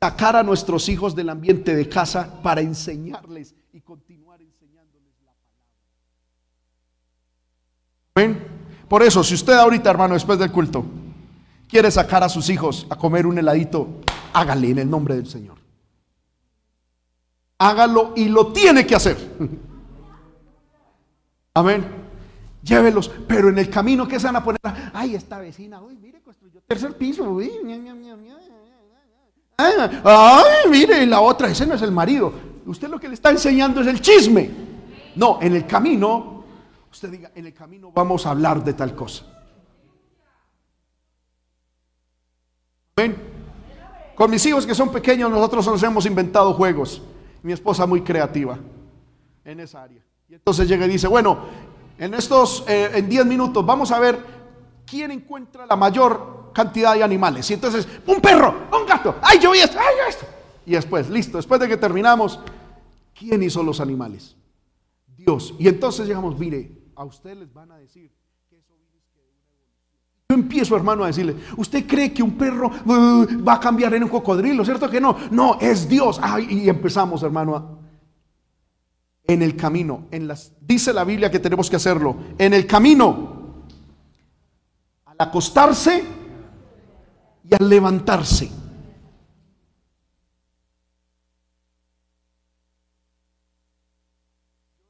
Sacar 0.00 0.36
a 0.36 0.44
nuestros 0.44 0.88
hijos 0.88 1.14
del 1.14 1.28
ambiente 1.28 1.74
de 1.74 1.88
casa 1.88 2.40
para 2.40 2.62
enseñarles 2.62 3.54
y 3.72 3.80
continuar 3.80 4.40
enseñándoles 4.40 5.12
la 5.22 5.32
palabra. 5.32 5.66
¿Ven? 8.14 8.59
Por 8.90 9.04
eso, 9.04 9.22
si 9.22 9.34
usted 9.34 9.52
ahorita, 9.52 9.88
hermano, 9.88 10.14
después 10.14 10.36
del 10.36 10.50
culto, 10.50 10.84
quiere 11.68 11.92
sacar 11.92 12.24
a 12.24 12.28
sus 12.28 12.50
hijos 12.50 12.88
a 12.90 12.96
comer 12.96 13.24
un 13.24 13.38
heladito, 13.38 13.86
hágale 14.32 14.70
en 14.70 14.80
el 14.80 14.90
nombre 14.90 15.14
del 15.14 15.28
Señor. 15.28 15.58
Hágalo 17.58 18.14
y 18.16 18.24
lo 18.24 18.48
tiene 18.48 18.84
que 18.84 18.96
hacer. 18.96 19.16
Amén. 21.54 21.86
Llévelos, 22.64 23.12
pero 23.28 23.50
en 23.50 23.58
el 23.58 23.70
camino 23.70 24.08
que 24.08 24.18
se 24.18 24.26
van 24.26 24.34
a 24.34 24.42
poner, 24.42 24.60
ay, 24.92 25.14
esta 25.14 25.38
vecina, 25.38 25.80
uy, 25.80 25.96
mire, 25.96 26.20
construyó 26.20 26.60
tercer 26.66 26.96
piso, 26.96 27.22
uy, 27.22 27.48
ay, 29.56 30.68
mire, 30.68 31.06
la 31.06 31.20
otra, 31.20 31.48
ese 31.48 31.64
no 31.64 31.76
es 31.76 31.82
el 31.82 31.92
marido. 31.92 32.32
Usted 32.66 32.88
lo 32.88 32.98
que 32.98 33.06
le 33.06 33.14
está 33.14 33.30
enseñando 33.30 33.82
es 33.82 33.86
el 33.86 34.00
chisme. 34.00 34.50
No, 35.14 35.38
en 35.40 35.54
el 35.54 35.64
camino 35.64 36.39
usted 36.90 37.10
diga, 37.10 37.30
en 37.34 37.46
el 37.46 37.54
camino 37.54 37.92
vamos 37.92 38.26
a 38.26 38.30
hablar 38.30 38.62
de 38.64 38.74
tal 38.74 38.94
cosa. 38.94 39.24
¿Ven? 42.96 43.16
Con 44.14 44.30
mis 44.30 44.44
hijos 44.44 44.66
que 44.66 44.74
son 44.74 44.92
pequeños, 44.92 45.30
nosotros 45.30 45.66
nos 45.66 45.82
hemos 45.82 46.04
inventado 46.04 46.52
juegos. 46.52 47.02
Mi 47.42 47.52
esposa 47.52 47.86
muy 47.86 48.02
creativa 48.02 48.58
en 49.44 49.60
esa 49.60 49.82
área. 49.82 50.04
Y 50.28 50.34
entonces 50.34 50.68
llega 50.68 50.86
y 50.86 50.90
dice, 50.90 51.08
bueno, 51.08 51.38
en 51.98 52.14
estos, 52.14 52.64
eh, 52.68 52.90
en 52.94 53.08
10 53.08 53.26
minutos, 53.26 53.64
vamos 53.64 53.90
a 53.90 53.98
ver 53.98 54.18
quién 54.86 55.10
encuentra 55.10 55.66
la 55.66 55.76
mayor 55.76 56.50
cantidad 56.52 56.94
de 56.94 57.02
animales. 57.02 57.50
Y 57.50 57.54
entonces, 57.54 57.86
un 58.06 58.20
perro, 58.20 58.68
un 58.72 58.86
gato, 58.86 59.16
ay, 59.22 59.38
yo 59.38 59.52
vi 59.52 59.58
esto, 59.58 59.78
ay, 59.78 59.94
yo 59.98 60.08
esto. 60.08 60.26
Y 60.66 60.72
después, 60.72 61.08
listo, 61.08 61.38
después 61.38 61.60
de 61.60 61.68
que 61.68 61.76
terminamos, 61.76 62.38
¿quién 63.18 63.42
hizo 63.42 63.62
los 63.62 63.80
animales? 63.80 64.36
Dios. 65.16 65.54
Y 65.58 65.68
entonces 65.68 66.06
llegamos, 66.06 66.38
mire, 66.38 66.79
a 67.00 67.04
ustedes 67.04 67.38
les 67.38 67.52
van 67.54 67.72
a 67.72 67.78
decir 67.78 68.12
que 68.50 68.58
eso. 68.58 68.74
Yo 70.28 70.34
empiezo, 70.34 70.76
hermano, 70.76 71.02
a 71.02 71.06
decirle, 71.06 71.34
¿usted 71.56 71.86
cree 71.86 72.12
que 72.12 72.22
un 72.22 72.32
perro 72.32 72.68
uh, 72.68 73.26
va 73.42 73.54
a 73.54 73.60
cambiar 73.60 73.94
en 73.94 74.04
un 74.04 74.10
cocodrilo? 74.10 74.64
¿Cierto 74.66 74.88
que 74.90 75.00
no? 75.00 75.16
No, 75.30 75.58
es 75.58 75.88
Dios. 75.88 76.20
y 76.48 76.68
empezamos, 76.68 77.22
hermano, 77.22 77.78
en 79.24 79.40
el 79.40 79.56
camino. 79.56 80.08
En 80.10 80.28
las, 80.28 80.52
dice 80.60 80.92
la 80.92 81.04
Biblia 81.04 81.30
que 81.30 81.38
tenemos 81.38 81.70
que 81.70 81.76
hacerlo. 81.76 82.16
En 82.36 82.52
el 82.52 82.66
camino, 82.66 83.64
al 85.06 85.16
acostarse 85.18 86.04
y 87.48 87.54
al 87.54 87.66
levantarse. 87.66 88.59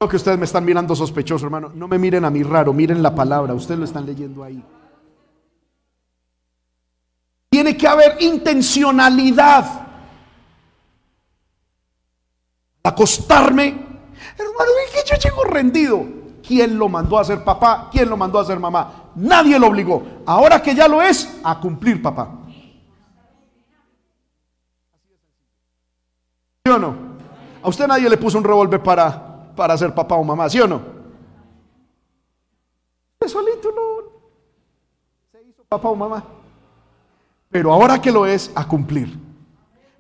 Que 0.09 0.17
ustedes 0.17 0.39
me 0.39 0.47
están 0.47 0.65
mirando 0.65 0.97
sospechoso, 0.97 1.45
hermano. 1.45 1.73
No 1.75 1.87
me 1.87 1.99
miren 1.99 2.25
a 2.25 2.31
mí 2.31 2.43
raro, 2.43 2.73
miren 2.73 3.03
la 3.03 3.15
palabra. 3.15 3.53
Ustedes 3.53 3.79
lo 3.79 3.85
están 3.85 4.07
leyendo 4.07 4.43
ahí. 4.43 4.65
Tiene 7.51 7.77
que 7.77 7.87
haber 7.87 8.17
intencionalidad. 8.23 9.89
Acostarme. 12.83 13.67
Hermano, 14.39 14.71
que 14.91 15.11
yo 15.11 15.17
llego 15.17 15.45
rendido. 15.45 16.07
¿Quién 16.47 16.79
lo 16.79 16.89
mandó 16.89 17.19
a 17.19 17.25
ser 17.25 17.45
papá? 17.45 17.91
¿Quién 17.93 18.09
lo 18.09 18.17
mandó 18.17 18.39
a 18.39 18.45
ser 18.47 18.59
mamá? 18.59 19.11
Nadie 19.17 19.59
lo 19.59 19.67
obligó. 19.67 20.03
Ahora 20.25 20.63
que 20.63 20.75
ya 20.75 20.89
lo 20.89 21.03
es, 21.03 21.41
a 21.45 21.61
cumplir 21.61 22.01
papá. 22.01 22.39
¿Sí 26.65 26.73
o 26.73 26.79
no? 26.79 26.97
A 27.63 27.69
usted 27.69 27.87
nadie 27.87 28.09
le 28.09 28.17
puso 28.17 28.39
un 28.39 28.45
revólver 28.45 28.83
para 28.83 29.30
para 29.61 29.77
ser 29.77 29.95
papá 29.95 30.15
o 30.15 30.25
mamá, 30.25 30.49
¿sí 30.49 30.59
o 30.59 30.67
no? 30.67 30.81
solito 33.29 33.69
no 33.71 34.11
se 35.31 35.43
hizo 35.47 35.63
papá 35.65 35.91
o 35.91 35.95
mamá. 35.95 36.25
Pero 37.51 37.71
ahora 37.71 38.01
que 38.01 38.11
lo 38.11 38.25
es, 38.25 38.51
a 38.55 38.67
cumplir. 38.67 39.19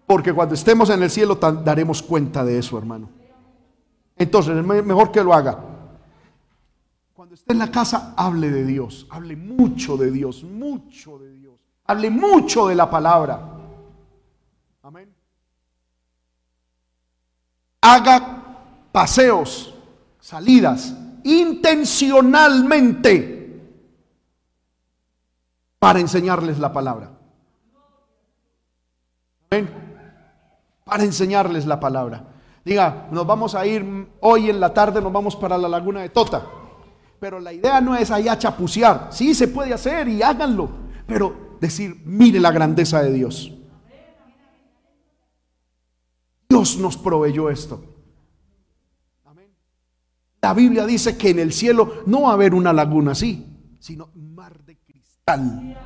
Porque 0.06 0.32
cuando 0.32 0.54
estemos 0.54 0.88
en 0.88 1.02
el 1.02 1.10
cielo 1.10 1.34
daremos 1.34 2.02
cuenta 2.02 2.42
de 2.42 2.58
eso, 2.58 2.78
hermano. 2.78 3.10
Entonces, 4.16 4.56
es 4.56 4.64
mejor 4.64 5.12
que 5.12 5.22
lo 5.22 5.34
haga. 5.34 5.62
Cuando 7.12 7.34
esté 7.34 7.52
en 7.52 7.58
la 7.58 7.70
casa, 7.70 8.14
hable 8.16 8.50
de 8.50 8.64
Dios. 8.64 9.06
Hable 9.10 9.36
mucho 9.36 9.98
de 9.98 10.10
Dios, 10.10 10.42
mucho 10.42 11.18
de 11.18 11.34
Dios. 11.34 11.60
Hable 11.84 12.08
mucho 12.08 12.66
de 12.66 12.76
la 12.76 12.88
palabra. 12.88 13.46
Amén. 14.82 15.14
Haga 17.82 18.39
paseos, 18.92 19.74
salidas, 20.20 20.94
intencionalmente 21.24 23.38
para 25.78 26.00
enseñarles 26.00 26.58
la 26.58 26.72
palabra. 26.72 27.12
Para 30.84 31.04
enseñarles 31.04 31.66
la 31.66 31.78
palabra. 31.80 32.24
Diga, 32.64 33.08
nos 33.10 33.26
vamos 33.26 33.54
a 33.54 33.66
ir 33.66 34.10
hoy 34.20 34.50
en 34.50 34.60
la 34.60 34.74
tarde, 34.74 35.00
nos 35.00 35.12
vamos 35.12 35.34
para 35.34 35.58
la 35.58 35.68
laguna 35.68 36.02
de 36.02 36.10
Tota. 36.10 36.46
Pero 37.18 37.40
la 37.40 37.52
idea 37.52 37.80
no 37.80 37.96
es 37.96 38.10
allá 38.10 38.38
chapucear. 38.38 39.08
Sí, 39.10 39.34
se 39.34 39.48
puede 39.48 39.74
hacer 39.74 40.08
y 40.08 40.22
háganlo. 40.22 40.70
Pero 41.06 41.56
decir, 41.60 42.00
mire 42.04 42.40
la 42.40 42.50
grandeza 42.50 43.02
de 43.02 43.12
Dios. 43.12 43.52
Dios 46.48 46.78
nos 46.78 46.96
proveyó 46.96 47.50
esto. 47.50 47.84
La 50.42 50.54
Biblia 50.54 50.86
dice 50.86 51.16
que 51.18 51.30
en 51.30 51.38
el 51.38 51.52
cielo 51.52 52.02
no 52.06 52.22
va 52.22 52.30
a 52.30 52.34
haber 52.34 52.54
una 52.54 52.72
laguna 52.72 53.12
así, 53.12 53.46
sino 53.78 54.10
mar 54.14 54.58
de 54.64 54.78
cristal. 54.78 55.76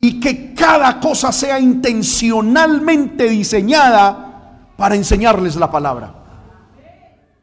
Y 0.00 0.20
que 0.20 0.54
cada 0.54 1.00
cosa 1.00 1.32
sea 1.32 1.58
intencionalmente 1.58 3.28
diseñada 3.28 4.68
para 4.76 4.94
enseñarles 4.94 5.56
la 5.56 5.70
palabra. 5.70 6.14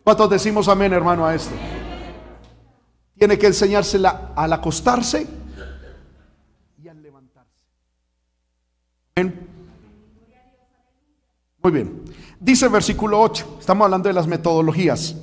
¿Cuántos 0.03 0.30
decimos 0.30 0.68
amén, 0.69 0.94
hermano, 0.94 1.26
a 1.26 1.36
esto? 1.36 1.53
Tiene 3.18 3.38
que 3.38 3.48
enseñársela 3.48 4.31
al 4.36 4.53
acostarse 4.53 5.27
y 6.81 6.88
al 6.88 7.02
levantarse. 7.02 7.65
Muy 11.61 11.72
bien. 11.72 12.06
Dice 12.40 12.69
versículo 12.69 13.19
8, 13.19 13.57
estamos 13.60 13.84
hablando 13.84 14.07
de 14.07 14.14
las 14.14 14.26
metodologías. 14.26 15.18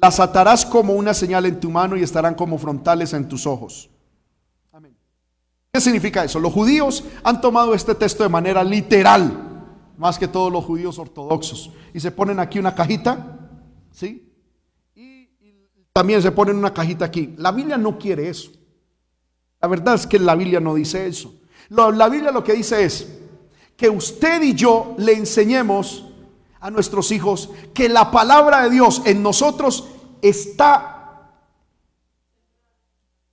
Las 0.00 0.20
atarás 0.20 0.64
como 0.64 0.92
una 0.92 1.12
señal 1.12 1.46
en 1.46 1.58
tu 1.58 1.70
mano 1.70 1.96
y 1.96 2.02
estarán 2.02 2.34
como 2.34 2.58
frontales 2.58 3.12
en 3.12 3.28
tus 3.28 3.46
ojos. 3.46 3.90
Amén. 4.72 4.96
¿Qué 5.72 5.80
significa 5.80 6.24
eso? 6.24 6.38
Los 6.38 6.52
judíos 6.52 7.04
han 7.24 7.40
tomado 7.40 7.74
este 7.74 7.94
texto 7.94 8.22
de 8.22 8.28
manera 8.28 8.62
literal 8.62 9.48
más 9.98 10.16
que 10.18 10.28
todos 10.28 10.50
los 10.50 10.64
judíos 10.64 10.98
ortodoxos. 10.98 11.72
Y 11.92 12.00
se 12.00 12.12
ponen 12.12 12.38
aquí 12.38 12.58
una 12.58 12.74
cajita, 12.74 13.50
¿sí? 13.90 14.32
Y, 14.94 15.28
también 15.92 16.22
se 16.22 16.30
ponen 16.30 16.56
una 16.56 16.72
cajita 16.72 17.04
aquí. 17.04 17.34
La 17.36 17.50
Biblia 17.50 17.76
no 17.76 17.98
quiere 17.98 18.28
eso. 18.28 18.52
La 19.60 19.66
verdad 19.66 19.96
es 19.96 20.06
que 20.06 20.20
la 20.20 20.36
Biblia 20.36 20.60
no 20.60 20.74
dice 20.74 21.06
eso. 21.06 21.34
la 21.68 22.08
Biblia 22.08 22.30
lo 22.30 22.44
que 22.44 22.52
dice 22.52 22.84
es 22.84 23.18
que 23.76 23.90
usted 23.90 24.40
y 24.42 24.54
yo 24.54 24.94
le 24.98 25.12
enseñemos 25.12 26.07
a 26.60 26.70
nuestros 26.70 27.10
hijos 27.12 27.50
que 27.74 27.88
la 27.88 28.10
palabra 28.10 28.62
de 28.62 28.70
Dios 28.70 29.02
en 29.04 29.22
nosotros 29.22 29.88
está 30.22 31.30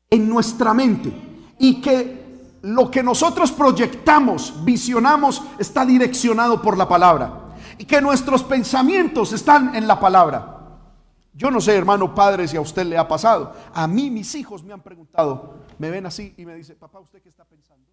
en 0.10 0.30
nuestra 0.30 0.74
mente 0.74 1.12
y 1.60 1.82
que 1.82 2.26
lo 2.62 2.90
que 2.90 3.04
nosotros 3.04 3.52
proyectamos, 3.52 4.66
visionamos, 4.66 5.44
está 5.60 5.86
direccionado 5.86 6.62
por 6.62 6.78
la 6.78 6.88
palabra. 6.88 7.42
Y 7.78 7.86
que 7.86 8.02
nuestros 8.02 8.44
pensamientos 8.44 9.34
están 9.34 9.76
en 9.76 9.88
la 9.88 10.00
palabra. 10.00 10.56
Yo 11.34 11.52
no 11.52 11.60
sé, 11.60 11.76
hermano 11.76 12.16
padre, 12.16 12.48
si 12.48 12.56
a 12.56 12.62
usted 12.62 12.86
le 12.86 12.98
ha 12.98 13.08
pasado. 13.08 13.54
A 13.74 13.88
mí 13.88 14.10
mis 14.10 14.34
hijos 14.36 14.64
me 14.64 14.74
han 14.74 14.82
preguntado, 14.82 15.56
me 15.78 15.92
ven 15.92 16.06
así 16.06 16.34
y 16.38 16.46
me 16.46 16.56
dicen, 16.56 16.78
papá, 16.80 17.00
¿usted 17.00 17.22
qué 17.22 17.30
está 17.30 17.44
pensando? 17.44 17.86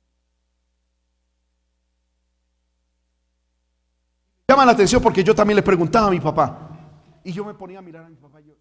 Llama 4.52 4.66
la 4.66 4.72
atención 4.72 5.02
porque 5.02 5.24
yo 5.24 5.34
también 5.34 5.56
le 5.56 5.62
preguntaba 5.62 6.08
a 6.08 6.10
mi 6.10 6.20
papá. 6.20 6.68
Y 7.24 7.32
yo 7.32 7.42
me 7.42 7.54
ponía 7.54 7.78
a 7.78 7.82
mirar 7.82 8.04
a 8.04 8.10
mi 8.10 8.16
papá. 8.16 8.38
yo, 8.40 8.54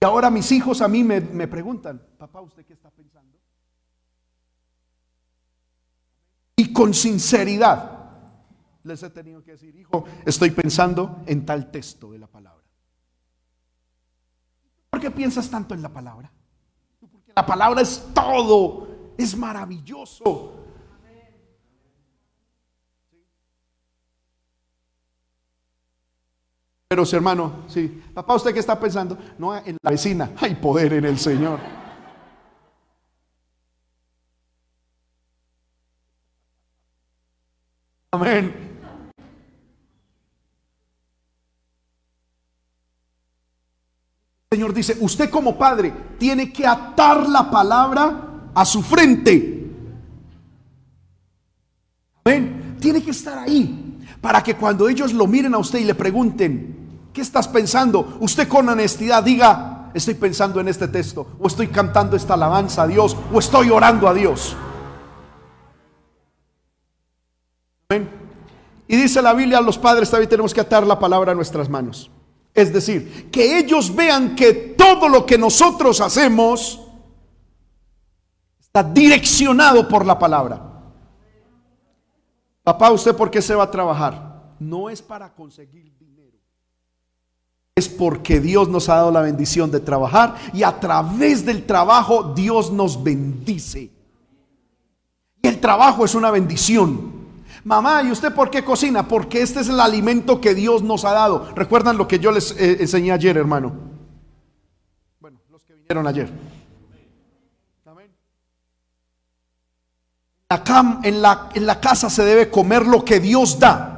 ahora 0.00 0.30
mis 0.30 0.50
hijos 0.52 0.80
a 0.80 0.88
mí 0.88 1.04
me, 1.04 1.20
me 1.20 1.46
preguntan, 1.46 2.02
papá, 2.16 2.40
¿usted 2.40 2.64
qué 2.64 2.72
está 2.72 2.90
pensando? 2.90 3.36
Y 6.56 6.72
con 6.72 6.94
sinceridad 6.94 7.90
les 8.82 9.02
he 9.02 9.10
tenido 9.10 9.44
que 9.44 9.50
decir, 9.50 9.76
hijo, 9.76 10.06
estoy 10.24 10.50
pensando 10.50 11.24
en 11.26 11.44
tal 11.44 11.70
texto 11.70 12.12
de 12.12 12.20
la 12.20 12.26
palabra. 12.26 12.64
¿Por 14.88 14.98
qué 14.98 15.10
piensas 15.10 15.50
tanto 15.50 15.74
en 15.74 15.82
la 15.82 15.90
palabra? 15.90 16.32
La 17.36 17.44
palabra 17.44 17.82
es 17.82 18.02
todo, 18.14 18.88
es 19.18 19.36
maravilloso. 19.36 20.63
Pero 26.94 27.02
hermano, 27.10 27.64
sí, 27.66 28.02
papá, 28.14 28.36
¿usted 28.36 28.54
qué 28.54 28.60
está 28.60 28.78
pensando? 28.78 29.18
No, 29.36 29.52
en 29.56 29.76
la 29.82 29.90
vecina, 29.90 30.30
hay 30.40 30.54
poder 30.54 30.92
en 30.92 31.04
el 31.04 31.18
Señor. 31.18 31.58
Amén. 38.12 38.54
El 44.50 44.56
Señor 44.56 44.72
dice, 44.72 44.96
usted 45.00 45.28
como 45.30 45.58
padre 45.58 45.92
tiene 46.16 46.52
que 46.52 46.64
atar 46.64 47.28
la 47.28 47.50
palabra 47.50 48.50
a 48.54 48.64
su 48.64 48.84
frente. 48.84 49.68
Amén. 52.24 52.76
Tiene 52.78 53.02
que 53.02 53.10
estar 53.10 53.36
ahí 53.36 53.98
para 54.20 54.44
que 54.44 54.54
cuando 54.54 54.88
ellos 54.88 55.12
lo 55.12 55.26
miren 55.26 55.54
a 55.54 55.58
usted 55.58 55.80
y 55.80 55.84
le 55.84 55.96
pregunten, 55.96 56.83
¿Qué 57.14 57.20
estás 57.20 57.46
pensando? 57.46 58.18
Usted 58.18 58.48
con 58.48 58.68
honestidad 58.68 59.22
diga, 59.22 59.92
estoy 59.94 60.14
pensando 60.14 60.58
en 60.58 60.66
este 60.66 60.88
texto, 60.88 61.24
o 61.38 61.46
estoy 61.46 61.68
cantando 61.68 62.16
esta 62.16 62.34
alabanza 62.34 62.82
a 62.82 62.86
Dios, 62.88 63.16
o 63.32 63.38
estoy 63.38 63.70
orando 63.70 64.08
a 64.08 64.12
Dios. 64.12 64.56
Y 68.88 68.96
dice 68.96 69.22
la 69.22 69.32
Biblia, 69.32 69.58
a 69.58 69.62
los 69.62 69.78
padres 69.78 70.10
también 70.10 70.28
tenemos 70.28 70.52
que 70.52 70.60
atar 70.60 70.84
la 70.84 70.98
palabra 70.98 71.30
a 71.30 71.34
nuestras 71.36 71.68
manos. 71.68 72.10
Es 72.52 72.72
decir, 72.72 73.30
que 73.30 73.58
ellos 73.58 73.94
vean 73.94 74.34
que 74.34 74.52
todo 74.52 75.08
lo 75.08 75.24
que 75.24 75.38
nosotros 75.38 76.00
hacemos 76.00 76.80
está 78.58 78.82
direccionado 78.82 79.86
por 79.86 80.04
la 80.04 80.18
palabra. 80.18 80.60
Papá, 82.64 82.90
¿usted 82.90 83.14
por 83.14 83.30
qué 83.30 83.40
se 83.40 83.54
va 83.54 83.62
a 83.62 83.70
trabajar? 83.70 84.56
No 84.58 84.90
es 84.90 85.00
para 85.00 85.32
conseguir 85.32 85.93
es 87.76 87.88
porque 87.88 88.38
Dios 88.38 88.68
nos 88.68 88.88
ha 88.88 88.96
dado 88.96 89.10
la 89.10 89.20
bendición 89.20 89.72
de 89.72 89.80
trabajar 89.80 90.36
y 90.52 90.62
a 90.62 90.78
través 90.78 91.44
del 91.44 91.66
trabajo 91.66 92.32
Dios 92.32 92.70
nos 92.70 93.02
bendice. 93.02 93.90
Y 95.42 95.48
el 95.48 95.60
trabajo 95.60 96.04
es 96.04 96.14
una 96.14 96.30
bendición. 96.30 97.12
Mamá, 97.64 98.04
¿y 98.04 98.12
usted 98.12 98.32
por 98.32 98.48
qué 98.48 98.64
cocina? 98.64 99.08
Porque 99.08 99.42
este 99.42 99.58
es 99.58 99.68
el 99.68 99.80
alimento 99.80 100.40
que 100.40 100.54
Dios 100.54 100.84
nos 100.84 101.04
ha 101.04 101.12
dado. 101.12 101.48
¿Recuerdan 101.56 101.96
lo 101.96 102.06
que 102.06 102.20
yo 102.20 102.30
les 102.30 102.52
eh, 102.52 102.76
enseñé 102.78 103.10
ayer, 103.10 103.36
hermano? 103.36 103.72
Bueno, 105.18 105.40
los 105.50 105.64
que 105.64 105.74
vinieron 105.74 106.06
ayer. 106.06 106.30
en 111.02 111.20
la, 111.20 111.48
en 111.52 111.66
la 111.66 111.80
casa 111.80 112.08
se 112.08 112.24
debe 112.24 112.48
comer 112.48 112.86
lo 112.86 113.04
que 113.04 113.18
Dios 113.18 113.58
da. 113.58 113.93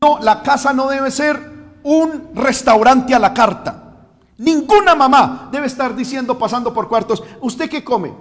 No, 0.00 0.18
la 0.20 0.42
casa 0.42 0.72
no 0.72 0.88
debe 0.88 1.10
ser 1.10 1.40
un 1.82 2.30
restaurante 2.34 3.14
a 3.14 3.18
la 3.18 3.34
carta. 3.34 3.88
Ninguna 4.38 4.94
mamá 4.94 5.48
debe 5.50 5.66
estar 5.66 5.94
diciendo, 5.96 6.38
pasando 6.38 6.72
por 6.72 6.88
cuartos, 6.88 7.22
¿usted 7.40 7.68
qué 7.68 7.82
come? 7.82 8.14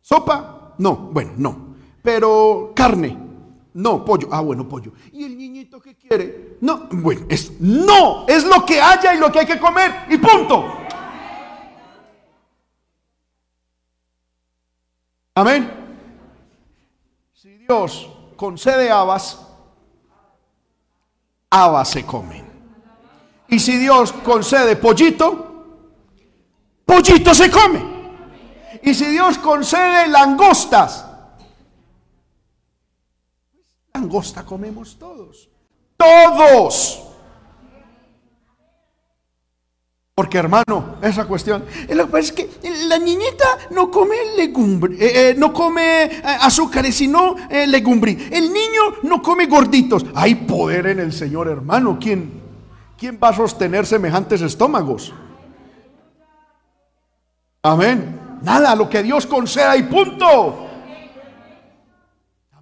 ¿Sopa? 0.00 0.74
No, 0.78 0.96
bueno, 0.96 1.32
no. 1.36 1.74
Pero 2.02 2.72
carne. 2.74 3.16
No, 3.74 4.04
pollo. 4.04 4.28
Ah, 4.32 4.40
bueno, 4.40 4.66
pollo. 4.66 4.92
¿Y 5.12 5.24
el 5.24 5.36
niñito 5.36 5.80
qué 5.80 5.94
quiere? 5.94 6.56
No, 6.60 6.88
bueno, 6.90 7.26
es 7.28 7.60
no, 7.60 8.26
es 8.26 8.44
lo 8.44 8.64
que 8.64 8.80
haya 8.80 9.14
y 9.14 9.18
lo 9.18 9.30
que 9.30 9.40
hay 9.40 9.46
que 9.46 9.60
comer 9.60 10.06
y 10.08 10.16
punto. 10.18 10.64
Amén. 15.34 15.70
Si 17.34 17.58
Dios 17.58 18.10
concede 18.36 18.90
habas, 18.90 19.49
habas 21.50 21.88
se 21.90 22.06
comen. 22.06 22.48
Y 23.48 23.58
si 23.58 23.76
Dios 23.76 24.12
concede 24.12 24.76
pollito, 24.76 25.66
pollito 26.86 27.34
se 27.34 27.50
come. 27.50 27.84
Y 28.82 28.94
si 28.94 29.06
Dios 29.06 29.38
concede 29.38 30.08
langostas, 30.08 31.04
langosta 33.92 34.44
comemos 34.44 34.96
todos. 34.98 35.48
Todos. 35.96 37.09
Porque 40.20 40.36
hermano, 40.36 40.96
esa 41.00 41.24
cuestión, 41.24 41.64
eh, 41.88 41.94
lo 41.94 42.04
que 42.04 42.12
pasa 42.12 42.24
es 42.24 42.32
que 42.32 42.50
la 42.88 42.98
niñita 42.98 43.46
no 43.70 43.90
come 43.90 44.16
legumbre, 44.36 44.94
eh, 44.96 45.30
eh, 45.30 45.34
no 45.34 45.50
come 45.50 46.20
azúcares, 46.42 46.94
sino 46.94 47.36
legumbre. 47.66 48.28
El 48.30 48.52
niño 48.52 48.82
no 49.04 49.22
come 49.22 49.46
gorditos. 49.46 50.04
Hay 50.14 50.34
poder 50.34 50.88
en 50.88 51.00
el 51.00 51.14
Señor, 51.14 51.48
hermano. 51.48 51.96
¿Quién, 51.98 52.38
quién 52.98 53.18
va 53.18 53.30
a 53.30 53.32
sostener 53.34 53.86
semejantes 53.86 54.42
estómagos? 54.42 55.14
Amén. 57.62 58.38
Nada, 58.42 58.74
lo 58.74 58.90
que 58.90 59.02
Dios 59.02 59.24
conceda 59.24 59.74
y 59.74 59.84
punto. 59.84 60.66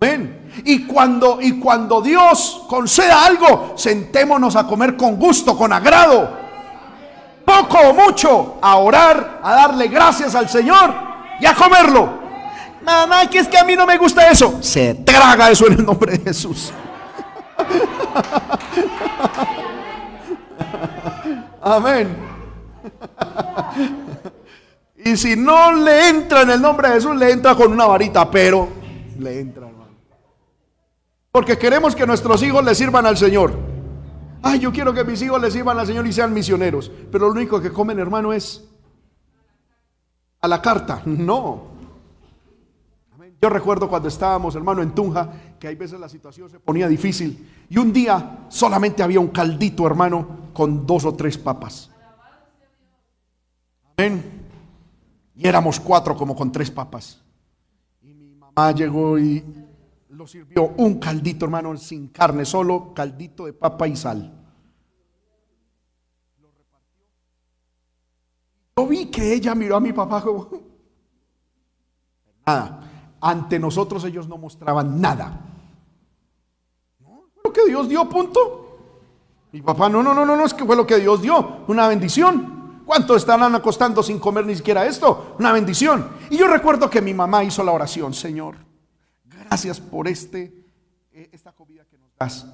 Amén. 0.00 0.48
Y 0.64 0.86
cuando, 0.86 1.40
y 1.42 1.58
cuando 1.58 2.00
Dios 2.02 2.66
conceda 2.68 3.26
algo, 3.26 3.72
sentémonos 3.74 4.54
a 4.54 4.64
comer 4.64 4.96
con 4.96 5.16
gusto, 5.16 5.58
con 5.58 5.72
agrado 5.72 6.46
poco 7.48 7.78
o 7.78 7.94
mucho, 7.94 8.58
a 8.60 8.76
orar, 8.76 9.40
a 9.42 9.54
darle 9.54 9.88
gracias 9.88 10.34
al 10.34 10.50
Señor 10.50 10.92
y 11.40 11.46
a 11.46 11.54
comerlo. 11.54 12.18
Nada, 12.82 13.26
que 13.30 13.38
es 13.38 13.48
que 13.48 13.56
a 13.56 13.64
mí 13.64 13.74
no 13.74 13.86
me 13.86 13.96
gusta 13.96 14.30
eso. 14.30 14.62
Se 14.62 14.94
traga 14.94 15.50
eso 15.50 15.66
en 15.66 15.72
el 15.74 15.86
nombre 15.86 16.18
de 16.18 16.24
Jesús. 16.24 16.72
Amén. 21.62 22.14
Y 25.04 25.16
si 25.16 25.36
no 25.36 25.72
le 25.72 26.10
entra 26.10 26.42
en 26.42 26.50
el 26.50 26.60
nombre 26.60 26.88
de 26.88 26.94
Jesús, 26.96 27.16
le 27.16 27.32
entra 27.32 27.54
con 27.54 27.72
una 27.72 27.86
varita, 27.86 28.30
pero 28.30 28.68
le 29.18 29.40
entra, 29.40 29.66
hermano. 29.66 29.88
Porque 31.32 31.56
queremos 31.56 31.96
que 31.96 32.06
nuestros 32.06 32.42
hijos 32.42 32.62
le 32.64 32.74
sirvan 32.74 33.06
al 33.06 33.16
Señor. 33.16 33.67
Ay, 34.42 34.60
yo 34.60 34.72
quiero 34.72 34.92
que 34.92 35.04
mis 35.04 35.20
hijos 35.22 35.40
les 35.40 35.52
sirvan 35.52 35.78
al 35.78 35.86
Señor 35.86 36.06
y 36.06 36.12
sean 36.12 36.32
misioneros. 36.32 36.90
Pero 37.10 37.26
lo 37.26 37.32
único 37.32 37.60
que 37.60 37.70
comen, 37.70 37.98
hermano, 37.98 38.32
es 38.32 38.64
a 40.40 40.48
la 40.48 40.62
carta. 40.62 41.02
No. 41.06 41.78
Yo 43.40 43.48
recuerdo 43.48 43.88
cuando 43.88 44.08
estábamos, 44.08 44.56
hermano, 44.56 44.82
en 44.82 44.90
Tunja, 44.92 45.30
que 45.60 45.68
hay 45.68 45.76
veces 45.76 46.00
la 46.00 46.08
situación 46.08 46.50
se 46.50 46.58
ponía 46.58 46.88
difícil. 46.88 47.48
Y 47.68 47.78
un 47.78 47.92
día 47.92 48.46
solamente 48.48 49.00
había 49.00 49.20
un 49.20 49.28
caldito, 49.28 49.86
hermano, 49.86 50.50
con 50.52 50.84
dos 50.84 51.04
o 51.04 51.14
tres 51.14 51.38
papas. 51.38 51.88
Amén. 53.96 54.24
Y 55.36 55.46
éramos 55.46 55.78
cuatro 55.78 56.16
como 56.16 56.34
con 56.34 56.50
tres 56.50 56.68
papas. 56.68 57.20
Y 58.02 58.12
mi 58.12 58.34
mamá 58.34 58.72
llegó 58.72 59.16
y 59.20 59.44
lo 60.18 60.26
sirvió 60.26 60.74
un 60.78 60.98
caldito, 60.98 61.44
hermano, 61.44 61.76
sin 61.76 62.08
carne, 62.08 62.44
solo 62.44 62.92
caldito 62.92 63.46
de 63.46 63.52
papa 63.52 63.86
y 63.86 63.94
sal. 63.94 64.34
Yo 68.76 68.86
vi 68.88 69.06
que 69.06 69.32
ella 69.32 69.54
miró 69.54 69.76
a 69.76 69.80
mi 69.80 69.92
papá 69.92 70.20
como 70.24 70.50
nada. 72.44 72.80
Ante 73.20 73.60
nosotros 73.60 74.02
ellos 74.04 74.26
no 74.26 74.38
mostraban 74.38 75.00
nada. 75.00 75.40
¿No? 76.98 77.26
Lo 77.44 77.52
que 77.52 77.64
Dios 77.66 77.88
dio, 77.88 78.08
punto. 78.08 78.78
Mi 79.52 79.62
papá, 79.62 79.88
no, 79.88 80.02
no, 80.02 80.12
no, 80.12 80.26
no, 80.26 80.36
no, 80.36 80.44
es 80.44 80.52
que 80.52 80.64
fue 80.64 80.74
lo 80.74 80.84
que 80.84 80.98
Dios 80.98 81.22
dio, 81.22 81.58
una 81.68 81.86
bendición. 81.86 82.82
¿Cuánto 82.84 83.14
estarán 83.14 83.54
acostando 83.54 84.02
sin 84.02 84.18
comer 84.18 84.44
ni 84.44 84.56
siquiera 84.56 84.84
esto? 84.84 85.36
Una 85.38 85.52
bendición. 85.52 86.08
Y 86.30 86.36
yo 86.36 86.48
recuerdo 86.48 86.90
que 86.90 87.00
mi 87.00 87.14
mamá 87.14 87.44
hizo 87.44 87.62
la 87.62 87.70
oración, 87.70 88.12
Señor 88.12 88.67
Gracias 89.58 89.80
por 89.80 90.06
este, 90.06 90.54
eh, 91.10 91.30
esta 91.32 91.50
comida 91.50 91.84
que 91.90 91.98
nos 91.98 92.10
das. 92.16 92.46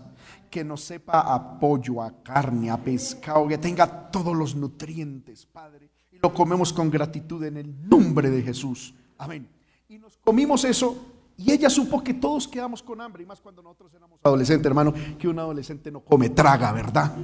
Que 0.51 0.65
nos 0.65 0.83
sepa 0.83 1.21
a 1.21 1.61
pollo, 1.61 2.01
a 2.01 2.11
carne, 2.23 2.71
a 2.71 2.79
pescado, 2.79 3.47
que 3.47 3.59
tenga 3.59 4.11
todos 4.11 4.35
los 4.35 4.55
nutrientes, 4.55 5.45
Padre. 5.45 5.91
Y 6.11 6.17
lo 6.21 6.33
comemos 6.33 6.73
con 6.73 6.89
gratitud 6.89 7.45
en 7.45 7.59
el 7.59 7.89
nombre 7.91 8.31
de 8.31 8.41
Jesús. 8.41 8.95
Amén. 9.19 9.47
Y 9.87 9.99
nos 9.99 10.17
comimos 10.17 10.65
eso 10.65 10.97
y 11.37 11.53
ella 11.53 11.69
supo 11.69 12.03
que 12.03 12.15
todos 12.15 12.49
quedamos 12.49 12.83
con 12.83 13.03
hambre. 13.03 13.23
Y 13.23 13.27
más 13.27 13.43
cuando 13.43 13.63
nosotros 13.63 13.93
éramos 13.93 14.19
adolescentes, 14.23 14.65
hermano, 14.65 14.95
que 15.19 15.29
un 15.29 15.39
adolescente 15.39 15.91
no 15.91 16.01
come, 16.01 16.31
traga, 16.31 16.73
¿verdad? 16.73 17.15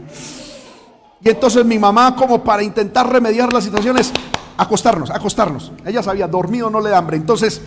Y 1.22 1.30
entonces 1.30 1.64
mi 1.64 1.78
mamá, 1.78 2.14
como 2.14 2.44
para 2.44 2.62
intentar 2.62 3.10
remediar 3.10 3.50
las 3.50 3.64
situaciones, 3.64 4.12
acostarnos, 4.58 5.08
acostarnos. 5.08 5.72
Ella 5.86 6.02
sabía, 6.02 6.28
dormido 6.28 6.68
no 6.68 6.82
le 6.82 6.90
da 6.90 6.98
hambre. 6.98 7.16
Entonces 7.16 7.62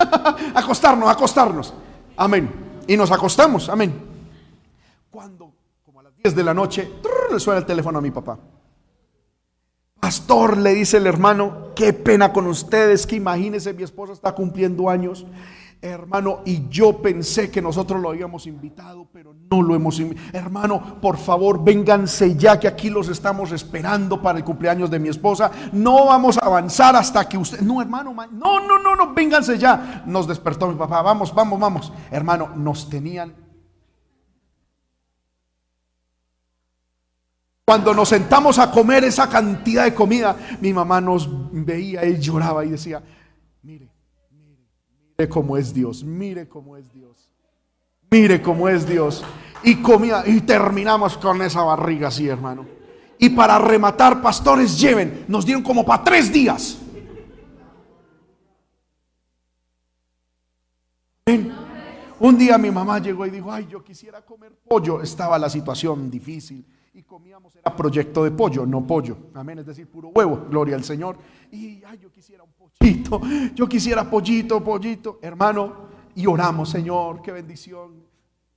acostarnos, 0.54 1.08
acostarnos. 1.08 1.74
Amén. 2.16 2.50
Y 2.86 2.96
nos 2.96 3.10
acostamos, 3.10 3.68
amén. 3.68 3.92
Cuando, 5.10 5.52
como 5.84 6.00
a 6.00 6.04
las 6.04 6.16
10 6.16 6.34
de 6.34 6.44
la 6.44 6.54
noche, 6.54 6.90
le 7.30 7.40
suena 7.40 7.60
el 7.60 7.66
teléfono 7.66 7.98
a 7.98 8.02
mi 8.02 8.10
papá. 8.10 8.38
Pastor, 10.00 10.56
le 10.56 10.74
dice 10.74 10.96
el 10.96 11.06
hermano, 11.06 11.68
qué 11.76 11.92
pena 11.92 12.32
con 12.32 12.46
ustedes, 12.46 13.06
que 13.06 13.16
imagínense, 13.16 13.72
mi 13.74 13.82
esposa 13.82 14.12
está 14.12 14.34
cumpliendo 14.34 14.88
años 14.88 15.26
Hermano, 15.82 16.40
y 16.44 16.68
yo 16.68 17.00
pensé 17.00 17.50
que 17.50 17.62
nosotros 17.62 18.02
lo 18.02 18.10
habíamos 18.10 18.46
invitado, 18.46 19.08
pero 19.10 19.34
no 19.50 19.62
lo 19.62 19.74
hemos 19.74 19.98
invitado. 19.98 20.28
Hermano, 20.34 21.00
por 21.00 21.16
favor, 21.16 21.64
vénganse 21.64 22.36
ya 22.36 22.60
que 22.60 22.68
aquí 22.68 22.90
los 22.90 23.08
estamos 23.08 23.50
esperando 23.52 24.20
para 24.20 24.38
el 24.38 24.44
cumpleaños 24.44 24.90
de 24.90 24.98
mi 24.98 25.08
esposa. 25.08 25.50
No 25.72 26.04
vamos 26.04 26.36
a 26.36 26.44
avanzar 26.44 26.94
hasta 26.96 27.26
que 27.26 27.38
usted... 27.38 27.60
No, 27.60 27.80
hermano, 27.80 28.12
no, 28.12 28.60
no, 28.60 28.78
no, 28.78 28.94
no, 28.94 29.14
vénganse 29.14 29.56
ya. 29.56 30.02
Nos 30.04 30.26
despertó 30.26 30.68
mi 30.68 30.74
papá. 30.74 31.00
Vamos, 31.00 31.34
vamos, 31.34 31.58
vamos. 31.58 31.92
Hermano, 32.10 32.50
nos 32.54 32.90
tenían... 32.90 33.34
Cuando 37.64 37.94
nos 37.94 38.08
sentamos 38.08 38.58
a 38.58 38.70
comer 38.70 39.04
esa 39.04 39.30
cantidad 39.30 39.84
de 39.84 39.94
comida, 39.94 40.36
mi 40.60 40.74
mamá 40.74 41.00
nos 41.00 41.26
veía 41.52 42.04
y 42.04 42.18
lloraba 42.18 42.64
y 42.64 42.70
decía, 42.70 43.00
cómo 45.28 45.56
es 45.56 45.72
Dios, 45.74 46.04
mire 46.04 46.48
cómo 46.48 46.76
es 46.76 46.92
Dios. 46.92 47.30
Mire 48.10 48.42
cómo 48.42 48.68
es 48.68 48.86
Dios. 48.88 49.24
Y 49.62 49.76
comía 49.76 50.24
y 50.26 50.40
terminamos 50.40 51.16
con 51.16 51.40
esa 51.42 51.62
barriga 51.62 52.08
así, 52.08 52.26
hermano. 52.28 52.66
Y 53.18 53.28
para 53.30 53.58
rematar, 53.58 54.20
pastores, 54.20 54.80
lleven, 54.80 55.26
nos 55.28 55.46
dieron 55.46 55.62
como 55.62 55.84
para 55.84 56.02
tres 56.02 56.32
días. 56.32 56.78
Un 62.18 62.36
día 62.36 62.58
mi 62.58 62.70
mamá 62.70 62.98
llegó 62.98 63.24
y 63.26 63.30
dijo, 63.30 63.52
ay, 63.52 63.66
yo 63.70 63.84
quisiera 63.84 64.22
comer 64.22 64.52
pollo. 64.68 65.00
Estaba 65.00 65.38
la 65.38 65.48
situación 65.48 66.10
difícil 66.10 66.66
y 66.92 67.02
comíamos, 67.02 67.54
era 67.56 67.74
proyecto 67.74 68.24
de 68.24 68.30
pollo, 68.32 68.66
no 68.66 68.86
pollo. 68.86 69.16
Amén, 69.34 69.60
es 69.60 69.66
decir, 69.66 69.86
puro 69.86 70.08
huevo, 70.08 70.46
gloria 70.50 70.74
al 70.76 70.84
Señor. 70.84 71.16
Y 71.52 71.82
ay, 71.84 71.98
yo 71.98 72.10
quisiera 72.10 72.42
un 72.42 72.49
pollito, 72.80 73.20
yo 73.54 73.68
quisiera 73.68 74.08
pollito, 74.08 74.62
pollito, 74.62 75.18
hermano. 75.22 75.90
Y 76.14 76.26
oramos, 76.26 76.70
Señor, 76.70 77.22
qué 77.22 77.30
bendición. 77.32 77.92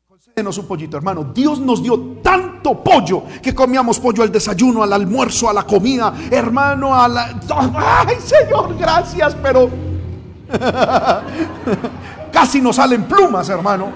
Concédenos 0.07 0.57
un 0.57 0.67
pollito, 0.67 0.97
hermano. 0.97 1.25
Dios 1.33 1.59
nos 1.59 1.83
dio 1.83 1.99
tanto 2.21 2.83
pollo 2.83 3.23
que 3.41 3.53
comíamos 3.53 3.99
pollo 3.99 4.23
al 4.23 4.31
desayuno, 4.31 4.81
al 4.81 4.93
almuerzo, 4.93 5.49
a 5.49 5.53
la 5.53 5.63
comida, 5.63 6.13
hermano, 6.31 6.95
a 6.95 7.07
la. 7.07 7.39
Ay, 7.75 8.15
Señor, 8.19 8.77
gracias, 8.77 9.35
pero 9.35 9.69
casi 12.31 12.61
nos 12.61 12.77
salen 12.77 13.03
plumas, 13.03 13.49
hermano. 13.49 13.91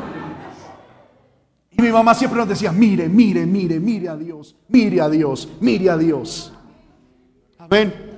Y 1.71 1.81
mi 1.81 1.91
mamá 1.91 2.13
siempre 2.13 2.39
nos 2.39 2.49
decía, 2.49 2.71
mire, 2.71 3.07
mire, 3.07 3.45
mire, 3.45 3.79
mire 3.79 4.09
a 4.09 4.17
Dios, 4.17 4.55
mire 4.67 4.99
a 4.99 5.09
Dios, 5.09 5.47
mire 5.61 5.89
a 5.89 5.97
Dios. 5.97 6.51
Amén. 7.59 8.16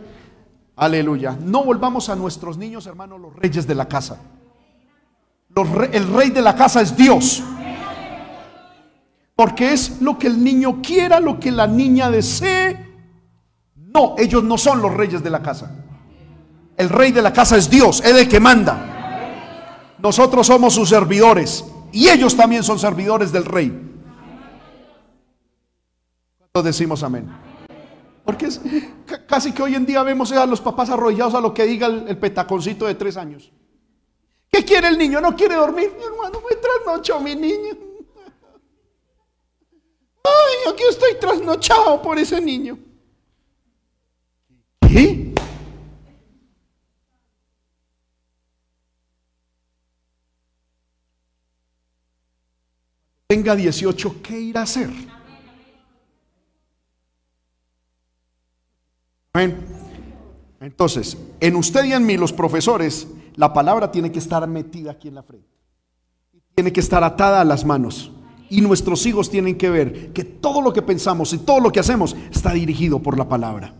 Aleluya. 0.79 1.37
No 1.41 1.65
volvamos 1.65 2.07
a 2.07 2.15
nuestros 2.15 2.57
niños, 2.57 2.87
hermanos, 2.87 3.19
los 3.19 3.35
reyes 3.35 3.67
de 3.67 3.75
la 3.75 3.85
casa. 3.89 4.17
el 5.91 6.13
rey 6.13 6.29
de 6.29 6.41
la 6.41 6.55
casa 6.55 6.79
es 6.79 6.95
Dios. 6.95 7.43
Porque 9.35 9.73
es 9.73 10.01
lo 10.01 10.17
que 10.17 10.27
el 10.27 10.41
niño 10.41 10.81
quiera, 10.81 11.19
lo 11.19 11.37
que 11.37 11.51
la 11.51 11.67
niña 11.67 12.09
desee. 12.09 12.77
No, 13.75 14.15
ellos 14.17 14.41
no 14.41 14.57
son 14.57 14.81
los 14.81 14.93
reyes 14.93 15.21
de 15.21 15.29
la 15.29 15.41
casa. 15.41 15.69
El 16.77 16.87
rey 16.87 17.11
de 17.11 17.21
la 17.21 17.33
casa 17.33 17.57
es 17.57 17.69
Dios, 17.69 17.99
es 17.99 18.13
el 18.13 18.29
que 18.29 18.39
manda. 18.39 19.95
Nosotros 19.97 20.47
somos 20.47 20.73
sus 20.73 20.87
servidores. 20.87 21.65
Y 21.91 22.07
ellos 22.07 22.37
también 22.37 22.63
son 22.63 22.79
servidores 22.79 23.33
del 23.33 23.43
rey. 23.43 23.97
¿Cuántos 26.37 26.63
decimos 26.63 27.03
amén? 27.03 27.48
Porque 28.29 28.47
casi 29.27 29.51
que 29.51 29.63
hoy 29.63 29.73
en 29.73 29.87
día 29.87 30.03
vemos 30.03 30.31
a 30.31 30.45
los 30.45 30.61
papás 30.61 30.91
arrollados 30.91 31.33
a 31.33 31.41
lo 31.41 31.51
que 31.51 31.63
diga 31.63 31.87
el, 31.87 32.15
petaconcito 32.15 32.85
de 32.85 32.93
tres 32.93 33.17
años. 33.17 33.51
¿Qué 34.51 34.63
quiere 34.63 34.87
el 34.87 34.99
niño? 34.99 35.19
¿No 35.19 35.35
quiere 35.35 35.55
dormir? 35.55 35.91
Mi 35.97 36.03
hermano, 36.03 36.39
me 36.47 36.55
trasnochó 36.55 37.19
mi 37.21 37.33
niño. 37.33 37.75
Ay, 40.23 40.71
aquí 40.71 40.83
estoy 40.87 41.15
trasnochado 41.19 41.99
por 42.03 42.19
ese 42.19 42.39
niño. 42.39 42.77
¿Qué? 44.81 45.33
tenga 53.25 53.55
18, 53.55 54.21
¿qué 54.21 54.39
irá 54.39 54.59
a 54.59 54.63
hacer? 54.65 54.89
Entonces, 60.59 61.17
en 61.39 61.55
usted 61.55 61.85
y 61.85 61.93
en 61.93 62.05
mí, 62.05 62.17
los 62.17 62.33
profesores, 62.33 63.07
la 63.35 63.53
palabra 63.53 63.91
tiene 63.91 64.11
que 64.11 64.19
estar 64.19 64.45
metida 64.47 64.91
aquí 64.91 65.07
en 65.07 65.15
la 65.15 65.23
frente. 65.23 65.47
Tiene 66.55 66.73
que 66.73 66.79
estar 66.79 67.03
atada 67.03 67.41
a 67.41 67.45
las 67.45 67.65
manos. 67.65 68.11
Y 68.49 68.61
nuestros 68.61 69.05
hijos 69.05 69.29
tienen 69.29 69.57
que 69.57 69.69
ver 69.69 70.11
que 70.11 70.23
todo 70.23 70.61
lo 70.61 70.73
que 70.73 70.81
pensamos 70.81 71.31
y 71.33 71.37
todo 71.37 71.59
lo 71.59 71.71
que 71.71 71.79
hacemos 71.79 72.15
está 72.31 72.51
dirigido 72.51 72.99
por 72.99 73.17
la 73.17 73.29
palabra. 73.29 73.73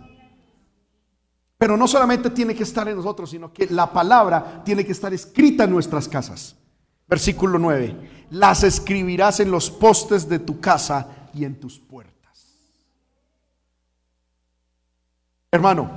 Pero 1.57 1.75
no 1.75 1.87
solamente 1.89 2.29
tiene 2.29 2.55
que 2.55 2.63
estar 2.63 2.87
en 2.87 2.95
nosotros, 2.95 3.31
sino 3.31 3.51
que 3.51 3.67
la 3.67 3.91
palabra 3.91 4.61
tiene 4.63 4.85
que 4.85 4.93
estar 4.93 5.13
escrita 5.13 5.65
en 5.65 5.71
nuestras 5.71 6.07
casas. 6.07 6.55
Versículo 7.05 7.59
9. 7.59 8.27
Las 8.29 8.63
escribirás 8.63 9.41
en 9.41 9.51
los 9.51 9.69
postes 9.69 10.29
de 10.29 10.39
tu 10.39 10.61
casa 10.61 11.27
y 11.33 11.43
en 11.43 11.59
tus 11.59 11.79
puertas. 11.79 12.18
Hermano, 15.51 15.89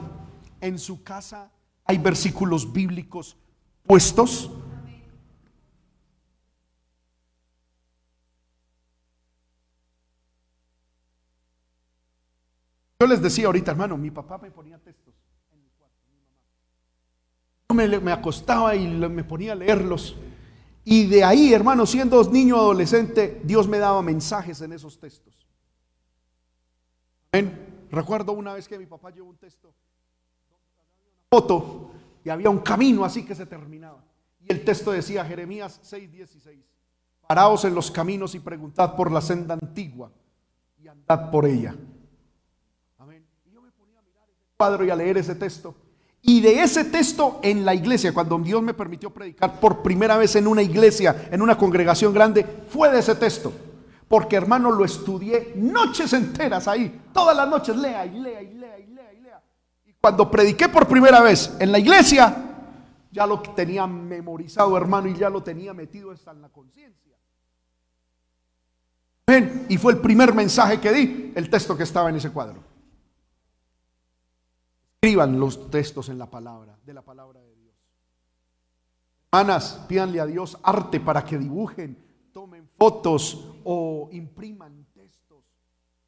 en 0.60 0.78
su 0.78 1.02
casa 1.02 1.50
hay 1.84 1.98
versículos 1.98 2.72
bíblicos 2.72 3.36
puestos. 3.86 4.50
Yo 12.98 13.06
les 13.06 13.20
decía 13.20 13.46
ahorita, 13.46 13.72
hermano, 13.72 13.98
mi 13.98 14.10
papá 14.10 14.38
me 14.38 14.50
ponía 14.50 14.78
textos 14.78 15.12
en 15.52 15.60
mi 15.60 15.68
cuarto, 15.70 15.98
mi 16.08 17.74
mamá. 17.74 17.90
Yo 17.90 18.00
me, 18.00 18.12
acostaba 18.12 18.74
y 18.76 18.86
me 18.86 19.24
ponía 19.24 19.52
a 19.52 19.56
leerlos. 19.56 20.16
Y 20.84 21.08
de 21.08 21.24
ahí, 21.24 21.52
hermano, 21.52 21.84
siendo 21.84 22.22
niño 22.30 22.56
adolescente, 22.56 23.40
Dios 23.44 23.68
me 23.68 23.78
daba 23.78 24.00
mensajes 24.02 24.60
en 24.62 24.72
esos 24.72 24.98
textos. 24.98 25.46
Recuerdo 27.92 28.32
una 28.32 28.54
vez 28.54 28.66
que 28.66 28.78
mi 28.78 28.86
papá 28.86 29.10
llevó 29.10 29.28
un 29.28 29.36
texto, 29.36 29.70
foto, 31.28 31.90
y 32.24 32.30
había 32.30 32.48
un 32.48 32.60
camino 32.60 33.04
así 33.04 33.22
que 33.22 33.34
se 33.34 33.44
terminaba. 33.44 34.02
Y 34.40 34.50
el 34.50 34.64
texto 34.64 34.92
decía, 34.92 35.22
Jeremías 35.26 35.78
6:16, 35.84 36.58
paraos 37.28 37.66
en 37.66 37.74
los 37.74 37.90
caminos 37.90 38.34
y 38.34 38.40
preguntad 38.40 38.96
por 38.96 39.12
la 39.12 39.20
senda 39.20 39.54
antigua 39.60 40.10
y 40.82 40.88
andad 40.88 41.30
por 41.30 41.44
ella. 41.44 41.76
Amén. 42.96 43.26
Y 43.44 43.50
yo 43.52 43.60
me 43.60 43.70
ponía 43.72 43.98
a 43.98 44.02
mirar 44.02 44.26
ese 44.30 44.46
cuadro 44.56 44.84
y 44.86 44.90
a 44.90 44.96
leer 44.96 45.18
ese 45.18 45.34
texto. 45.34 45.74
Y 46.22 46.40
de 46.40 46.62
ese 46.62 46.84
texto 46.84 47.40
en 47.42 47.62
la 47.62 47.74
iglesia, 47.74 48.14
cuando 48.14 48.38
Dios 48.38 48.62
me 48.62 48.72
permitió 48.72 49.10
predicar 49.10 49.60
por 49.60 49.82
primera 49.82 50.16
vez 50.16 50.34
en 50.36 50.46
una 50.46 50.62
iglesia, 50.62 51.28
en 51.30 51.42
una 51.42 51.58
congregación 51.58 52.14
grande, 52.14 52.46
fue 52.70 52.90
de 52.90 53.00
ese 53.00 53.14
texto. 53.16 53.52
Porque 54.12 54.36
hermano, 54.36 54.70
lo 54.70 54.84
estudié 54.84 55.54
noches 55.56 56.12
enteras 56.12 56.68
ahí. 56.68 57.00
Todas 57.14 57.34
las 57.34 57.48
noches 57.48 57.74
lea 57.74 58.04
y 58.04 58.20
lea 58.20 58.42
y 58.42 58.52
lea 58.52 58.78
y 58.78 58.86
lea 58.88 59.10
y 59.10 59.20
lea. 59.22 59.42
Y 59.86 59.94
cuando 59.94 60.30
prediqué 60.30 60.68
por 60.68 60.86
primera 60.86 61.22
vez 61.22 61.56
en 61.58 61.72
la 61.72 61.78
iglesia, 61.78 62.36
ya 63.10 63.26
lo 63.26 63.40
tenía 63.40 63.86
memorizado, 63.86 64.76
hermano, 64.76 65.08
y 65.08 65.14
ya 65.14 65.30
lo 65.30 65.42
tenía 65.42 65.72
metido 65.72 66.10
hasta 66.10 66.30
en 66.30 66.42
la 66.42 66.50
conciencia. 66.50 67.16
Y 69.70 69.78
fue 69.78 69.94
el 69.94 70.00
primer 70.00 70.34
mensaje 70.34 70.78
que 70.78 70.92
di, 70.92 71.32
el 71.34 71.48
texto 71.48 71.74
que 71.74 71.84
estaba 71.84 72.10
en 72.10 72.16
ese 72.16 72.28
cuadro. 72.28 72.62
Escriban 75.00 75.40
los 75.40 75.70
textos 75.70 76.10
en 76.10 76.18
la 76.18 76.26
palabra, 76.26 76.76
de 76.84 76.92
la 76.92 77.00
palabra 77.00 77.40
de 77.40 77.54
Dios. 77.54 77.74
Hermanas, 79.32 79.82
pídanle 79.88 80.20
a 80.20 80.26
Dios 80.26 80.58
arte 80.62 81.00
para 81.00 81.24
que 81.24 81.38
dibujen, 81.38 81.96
tomen 82.34 82.68
fotos 82.76 83.51
o 83.64 84.08
impriman 84.12 84.86
textos 84.92 85.44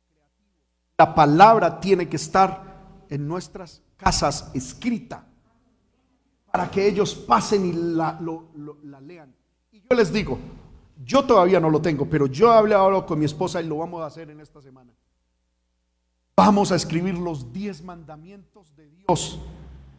creativos. 0.06 0.52
La 0.98 1.14
palabra 1.14 1.80
tiene 1.80 2.08
que 2.08 2.16
estar 2.16 3.04
en 3.08 3.26
nuestras 3.26 3.82
casas 3.96 4.50
escrita 4.54 5.26
para 6.50 6.70
que 6.70 6.86
ellos 6.86 7.14
pasen 7.14 7.66
y 7.66 7.72
la, 7.72 8.20
la 8.84 9.00
lean. 9.00 9.34
Y 9.72 9.80
yo 9.80 9.96
les 9.96 10.12
digo, 10.12 10.38
yo 11.04 11.24
todavía 11.24 11.58
no 11.58 11.68
lo 11.68 11.82
tengo, 11.82 12.08
pero 12.08 12.26
yo 12.26 12.52
he 12.52 12.56
hablado 12.56 13.04
con 13.04 13.18
mi 13.18 13.24
esposa 13.24 13.60
y 13.60 13.66
lo 13.66 13.78
vamos 13.78 14.02
a 14.02 14.06
hacer 14.06 14.30
en 14.30 14.40
esta 14.40 14.60
semana. 14.60 14.92
Vamos 16.36 16.72
a 16.72 16.76
escribir 16.76 17.16
los 17.16 17.52
diez 17.52 17.82
mandamientos 17.82 18.74
de 18.76 18.88
Dios 18.88 19.40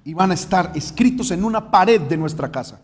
y 0.03 0.13
van 0.13 0.31
a 0.31 0.33
estar 0.33 0.71
escritos 0.75 1.31
en 1.31 1.43
una 1.43 1.71
pared 1.71 2.01
de 2.01 2.17
nuestra 2.17 2.51
casa. 2.51 2.81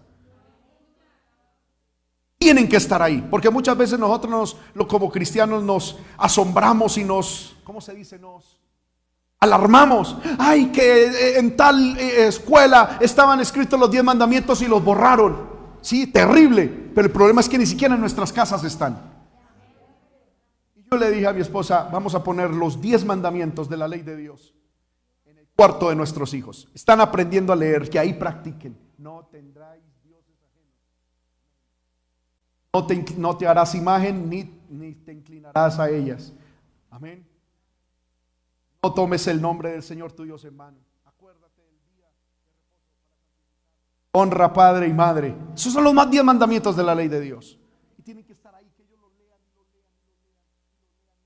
Tienen 2.42 2.68
que 2.68 2.78
estar 2.78 3.00
ahí, 3.04 3.24
porque 3.30 3.52
muchas 3.52 3.78
veces 3.78 4.00
nosotros 4.00 4.58
nos, 4.76 4.88
como 4.88 5.12
cristianos 5.12 5.62
nos 5.62 6.00
asombramos 6.18 6.98
y 6.98 7.04
nos, 7.04 7.56
¿cómo 7.64 7.80
se 7.80 7.94
dice? 7.94 8.18
Nos 8.18 8.60
alarmamos. 9.40 10.18
Ay, 10.40 10.72
que 10.72 11.06
eh, 11.06 11.38
en 11.38 11.56
tal 11.56 11.96
eh, 12.00 12.26
escuela 12.26 12.98
estaban 13.00 13.40
escritos 13.42 13.80
los 13.80 13.92
diez 13.92 14.04
mandamientos 14.04 14.60
y 14.64 14.68
los 14.68 14.84
borraron. 14.84 15.52
Sí, 15.82 16.08
terrible, 16.08 16.68
pero 16.96 17.06
el 17.06 17.14
problema 17.14 17.42
es 17.42 17.48
que 17.48 17.60
ni 17.60 17.68
siquiera 17.68 17.94
en 17.94 18.02
nuestras 18.02 18.34
casas 18.34 18.64
están. 18.64 19.00
Yo 20.74 20.98
le 20.98 21.12
dije 21.12 21.28
a 21.28 21.34
mi 21.34 21.42
esposa, 21.42 21.90
vamos 21.94 22.16
a 22.16 22.24
poner 22.24 22.50
los 22.50 22.82
10 22.82 23.06
mandamientos 23.06 23.70
de 23.70 23.78
la 23.78 23.88
ley 23.88 24.02
de 24.02 24.18
Dios 24.18 24.56
en 25.26 25.38
el 25.38 25.48
cuarto 25.56 25.90
de 25.90 25.96
nuestros 25.96 26.34
hijos. 26.34 26.70
Están 26.74 27.02
aprendiendo 27.02 27.54
a 27.54 27.56
leer, 27.56 27.88
que 27.88 28.00
ahí 28.00 28.14
practiquen. 28.14 28.76
No 28.98 29.30
tendráis 29.32 29.91
No 32.74 33.38
te, 33.38 33.48
harás 33.48 33.76
imagen 33.76 34.30
ni, 34.30 34.50
ni 34.70 34.94
te 34.96 35.12
inclinarás 35.12 35.78
a 35.80 35.90
ellas. 35.90 36.34
Amén. 36.90 37.26
No 38.82 38.94
tomes 38.94 39.28
el 39.28 39.42
nombre 39.42 39.72
del 39.72 39.84
Señor 39.84 40.14
tu 40.14 40.24
Dios 40.24 40.44
en 40.46 40.58
vano. 40.58 40.78
Acuérdate 41.06 41.62
del 41.62 41.78
día 41.96 42.08
Honra 44.12 44.54
padre 44.54 44.88
y 44.88 44.94
madre. 44.94 45.36
Esos 45.54 45.74
son 45.74 45.84
los 45.84 45.94
más 45.94 46.10
10 46.10 46.24
mandamientos 46.24 46.76
de 46.76 46.84
la 46.84 46.96
ley 46.96 47.08
de 47.08 47.20
Dios. 47.20 47.60
Y 47.98 48.02
tienen 48.02 48.24
que 48.24 48.34
estar 48.34 48.56
ahí 48.56 48.72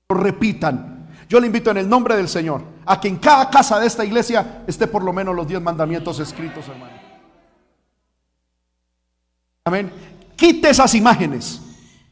repitan. 0.08 1.08
Yo 1.28 1.40
le 1.40 1.46
invito 1.46 1.70
en 1.70 1.78
el 1.78 1.88
nombre 1.88 2.16
del 2.16 2.28
Señor 2.28 2.62
a 2.84 3.00
que 3.00 3.08
en 3.08 3.16
cada 3.16 3.50
casa 3.50 3.80
de 3.80 3.86
esta 3.86 4.04
iglesia 4.04 4.64
esté 4.66 4.86
por 4.86 5.02
lo 5.02 5.12
menos 5.12 5.34
los 5.34 5.46
diez 5.46 5.60
mandamientos 5.60 6.20
escritos, 6.20 6.68
hermano. 6.68 6.94
Amén. 9.64 10.15
Quite 10.36 10.70
esas 10.70 10.94
imágenes, 10.94 11.60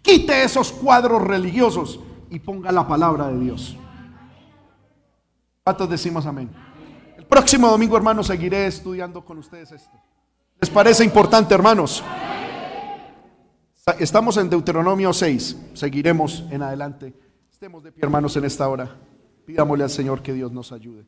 quite 0.03 0.43
esos 0.43 0.73
cuadros 0.73 1.23
religiosos 1.23 2.01
y 2.31 2.39
ponga 2.39 2.73
la 2.73 2.87
palabra 2.89 3.29
de 3.29 3.39
Dios. 3.39 3.77
¿Cuántos 5.63 5.89
decimos 5.89 6.27
amén? 6.27 6.51
El 7.17 7.27
próximo 7.27 7.69
domingo, 7.69 7.97
hermanos, 7.97 8.27
seguiré 8.27 8.67
estudiando 8.67 9.25
con 9.25 9.39
ustedes 9.39 9.73
esto. 9.73 9.97
¿Les 10.61 10.71
parece 10.71 11.05
importante, 11.05 11.55
hermanos? 11.55 12.03
Estamos 13.99 14.37
en 14.39 14.49
Deuteronomio 14.49 15.13
6. 15.13 15.57
Seguiremos 15.75 16.45
en 16.51 16.63
adelante. 16.63 17.15
Estemos 17.51 17.83
de 17.83 17.93
pie, 17.93 18.03
hermanos, 18.03 18.37
en 18.37 18.45
esta 18.45 18.69
hora. 18.69 18.97
Pidámosle 19.45 19.85
al 19.85 19.91
Señor 19.91 20.23
que 20.23 20.33
Dios 20.33 20.53
nos 20.53 20.73
ayude. 20.73 21.05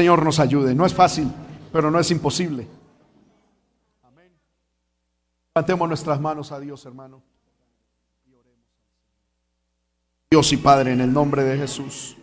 Señor 0.00 0.24
nos 0.24 0.40
ayude. 0.40 0.74
No 0.74 0.86
es 0.86 0.94
fácil, 0.94 1.30
pero 1.70 1.90
no 1.90 2.00
es 2.00 2.10
imposible. 2.10 2.66
Amén. 4.02 4.32
Levantemos 5.54 5.88
nuestras 5.88 6.18
manos 6.18 6.50
a 6.52 6.58
Dios, 6.58 6.86
hermano. 6.86 7.22
Dios 10.30 10.50
y 10.54 10.56
Padre, 10.56 10.92
en 10.92 11.02
el 11.02 11.12
nombre 11.12 11.44
de 11.44 11.58
Jesús, 11.58 12.16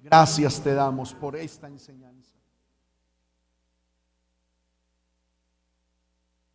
gracias 0.00 0.62
te 0.62 0.72
damos 0.72 1.12
por 1.12 1.36
esta 1.36 1.66
enseñanza. 1.66 2.30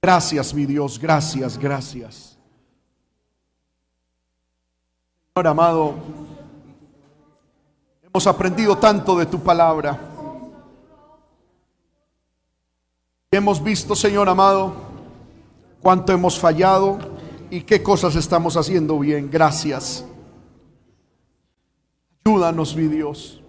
Gracias, 0.02 0.52
mi 0.52 0.66
Dios, 0.66 0.98
gracias, 0.98 1.60
gracias. 1.60 2.40
Señor 5.36 5.48
amado, 5.48 5.94
hemos 8.02 8.26
aprendido 8.26 8.76
tanto 8.80 9.16
de 9.16 9.28
tu 9.28 9.40
palabra. 9.44 10.09
Hemos 13.32 13.64
visto, 13.64 13.96
Señor 13.96 14.28
amado, 14.28 14.74
cuánto 15.82 16.12
hemos 16.12 16.40
fallado 16.40 16.98
y 17.52 17.62
qué 17.62 17.84
cosas 17.84 18.16
estamos 18.16 18.58
haciendo 18.58 18.98
bien. 18.98 19.30
Gracias. 19.30 20.04
Ayúdanos, 22.26 22.76
mi 22.76 22.88
Dios. 22.88 23.40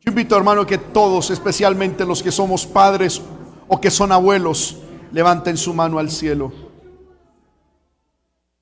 Yo 0.00 0.10
invito, 0.10 0.34
hermano, 0.38 0.66
que 0.66 0.78
todos, 0.78 1.30
especialmente 1.30 2.06
los 2.06 2.22
que 2.22 2.32
somos 2.32 2.64
padres 2.64 3.20
o 3.66 3.78
que 3.78 3.90
son 3.90 4.10
abuelos, 4.10 4.78
levanten 5.12 5.58
su 5.58 5.74
mano 5.74 5.98
al 5.98 6.10
cielo. 6.10 6.50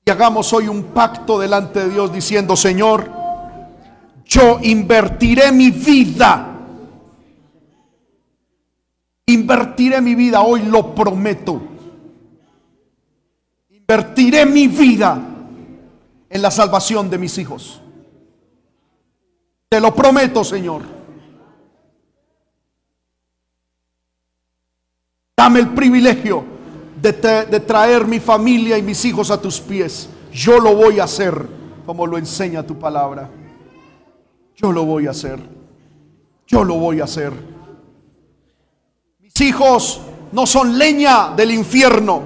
Y 0.05 0.09
hagamos 0.09 0.51
hoy 0.51 0.67
un 0.67 0.83
pacto 0.83 1.39
delante 1.39 1.85
de 1.85 1.89
Dios 1.89 2.11
diciendo, 2.11 2.57
Señor, 2.57 3.09
yo 4.25 4.59
invertiré 4.61 5.53
mi 5.53 5.71
vida. 5.71 6.56
Invertiré 9.27 10.01
mi 10.01 10.15
vida, 10.15 10.41
hoy 10.41 10.63
lo 10.63 10.95
prometo. 10.95 11.61
Invertiré 13.69 14.45
mi 14.45 14.67
vida 14.67 15.21
en 16.29 16.41
la 16.41 16.49
salvación 16.49 17.09
de 17.09 17.17
mis 17.17 17.37
hijos. 17.37 17.81
Te 19.69 19.81
lo 19.81 19.93
prometo, 19.93 20.45
Señor. 20.45 20.81
Dame 25.35 25.59
el 25.59 25.69
privilegio 25.73 26.43
de, 27.01 27.13
traer 27.59 28.07
mi 28.07 28.21
familia 28.21 28.77
y 28.77 28.81
mis 28.81 29.03
hijos 29.03 29.29
a 29.29 29.41
tus 29.41 29.59
pies. 29.59 30.09
Yo 30.31 30.59
lo 30.59 30.73
voy 30.73 30.99
a 30.99 31.03
hacer 31.03 31.47
como 31.85 32.07
lo 32.07 32.17
enseña 32.17 32.65
tu 32.65 32.79
palabra. 32.79 33.29
Yo 34.55 34.71
lo 34.71 34.85
voy 34.85 35.07
a 35.07 35.11
hacer. 35.11 35.39
Yo 36.47 36.63
lo 36.63 36.75
voy 36.75 37.01
a 37.01 37.03
hacer. 37.03 37.56
Mis 39.37 39.49
hijos 39.49 39.99
no 40.31 40.47
son 40.47 40.79
leña 40.79 41.29
del 41.35 41.51
infierno. 41.51 42.23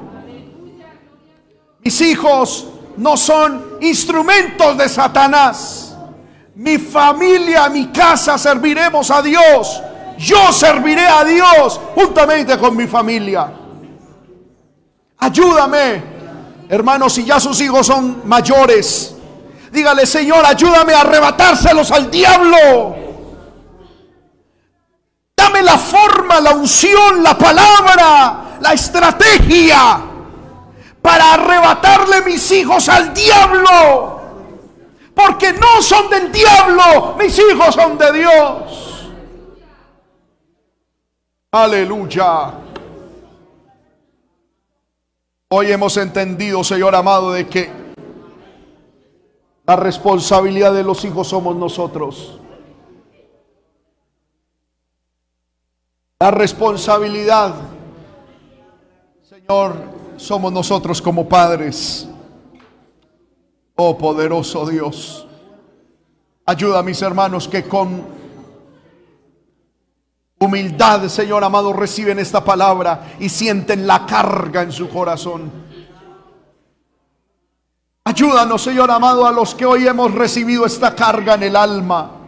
Mis 1.83 1.99
hijos 1.99 2.67
no 2.95 3.17
son 3.17 3.79
instrumentos 3.81 4.77
de 4.77 4.87
Satanás. 4.87 5.93
Mi 6.55 6.77
familia, 6.77 7.67
mi 7.67 7.87
casa 7.87 8.37
serviremos 8.37 9.11
a 9.11 9.21
Dios. 9.21 9.81
Yo 10.19 10.53
serviré 10.53 11.05
a 11.05 11.25
Dios 11.25 11.81
juntamente 11.95 12.57
con 12.57 12.77
mi 12.77 12.87
familia. 12.87 13.51
Ayúdame, 15.17 16.03
hermanos, 16.69 17.11
si 17.11 17.25
ya 17.25 17.41
sus 17.41 17.59
hijos 17.59 17.87
son 17.87 18.21
mayores. 18.23 19.15
Dígale, 19.69 20.05
Señor, 20.05 20.45
ayúdame 20.45 20.93
a 20.93 21.01
arrebatárselos 21.01 21.91
al 21.91 22.09
diablo. 22.09 23.10
La 25.63 25.77
forma, 25.77 26.39
la 26.41 26.55
unción, 26.55 27.21
la 27.23 27.37
palabra, 27.37 28.57
la 28.59 28.73
estrategia 28.73 30.01
para 31.01 31.33
arrebatarle 31.33 32.21
mis 32.21 32.51
hijos 32.51 32.89
al 32.89 33.13
diablo. 33.13 34.21
Porque 35.13 35.53
no 35.53 35.81
son 35.81 36.09
del 36.09 36.31
diablo, 36.31 37.15
mis 37.17 37.37
hijos 37.37 37.75
son 37.75 37.97
de 37.97 38.11
Dios. 38.11 39.11
Aleluya. 41.51 42.53
Hoy 45.49 45.71
hemos 45.71 45.97
entendido, 45.97 46.63
Señor 46.63 46.95
amado, 46.95 47.33
de 47.33 47.47
que 47.47 47.69
la 49.65 49.75
responsabilidad 49.75 50.73
de 50.73 50.83
los 50.83 51.03
hijos 51.05 51.27
somos 51.27 51.55
nosotros. 51.55 52.40
La 56.21 56.29
responsabilidad, 56.29 57.55
Señor, 59.27 59.73
somos 60.17 60.53
nosotros 60.53 61.01
como 61.01 61.27
padres. 61.27 62.07
Oh 63.73 63.97
poderoso 63.97 64.67
Dios, 64.67 65.25
ayuda 66.45 66.77
a 66.77 66.83
mis 66.83 67.01
hermanos 67.01 67.47
que 67.47 67.63
con 67.63 68.05
humildad, 70.37 71.07
Señor 71.07 71.43
amado, 71.43 71.73
reciben 71.73 72.19
esta 72.19 72.45
palabra 72.45 73.15
y 73.19 73.27
sienten 73.27 73.87
la 73.87 74.05
carga 74.05 74.61
en 74.61 74.71
su 74.71 74.89
corazón. 74.89 75.51
Ayúdanos, 78.03 78.61
Señor 78.61 78.91
amado, 78.91 79.25
a 79.25 79.31
los 79.31 79.55
que 79.55 79.65
hoy 79.65 79.87
hemos 79.87 80.13
recibido 80.13 80.67
esta 80.67 80.93
carga 80.93 81.33
en 81.33 81.41
el 81.41 81.55
alma. 81.55 82.20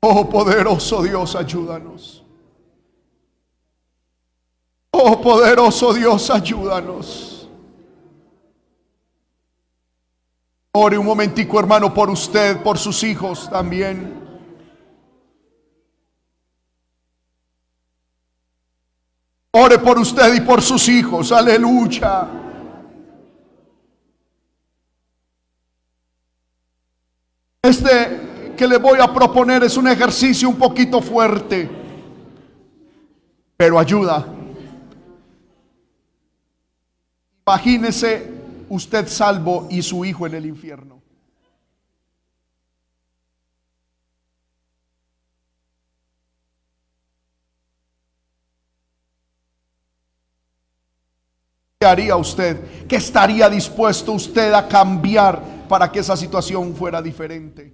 Oh 0.00 0.28
poderoso 0.28 1.02
Dios, 1.02 1.36
ayúdanos. 1.36 2.24
Oh 4.90 5.20
poderoso 5.20 5.92
Dios, 5.92 6.30
ayúdanos. 6.30 7.46
Ore 10.72 10.96
un 10.96 11.04
momentico, 11.04 11.60
hermano, 11.60 11.92
por 11.92 12.08
usted, 12.08 12.62
por 12.62 12.78
sus 12.78 13.02
hijos 13.02 13.50
también. 13.50 14.19
Ore 19.52 19.78
por 19.78 19.98
usted 19.98 20.34
y 20.34 20.40
por 20.40 20.62
sus 20.62 20.88
hijos. 20.88 21.32
Aleluya. 21.32 22.28
Este 27.62 28.54
que 28.56 28.66
le 28.66 28.78
voy 28.78 28.98
a 29.00 29.12
proponer 29.12 29.64
es 29.64 29.76
un 29.76 29.88
ejercicio 29.88 30.48
un 30.48 30.56
poquito 30.56 31.00
fuerte, 31.00 31.68
pero 33.56 33.78
ayuda. 33.78 34.26
Imagínese 37.46 38.30
usted 38.68 39.08
salvo 39.08 39.66
y 39.70 39.82
su 39.82 40.04
hijo 40.04 40.26
en 40.26 40.34
el 40.34 40.46
infierno. 40.46 40.99
¿Qué 51.82 51.86
haría 51.86 52.14
usted? 52.14 52.86
¿Qué 52.86 52.96
estaría 52.96 53.48
dispuesto 53.48 54.12
usted 54.12 54.52
a 54.52 54.68
cambiar 54.68 55.40
para 55.66 55.90
que 55.90 56.00
esa 56.00 56.14
situación 56.14 56.76
fuera 56.76 57.00
diferente? 57.00 57.72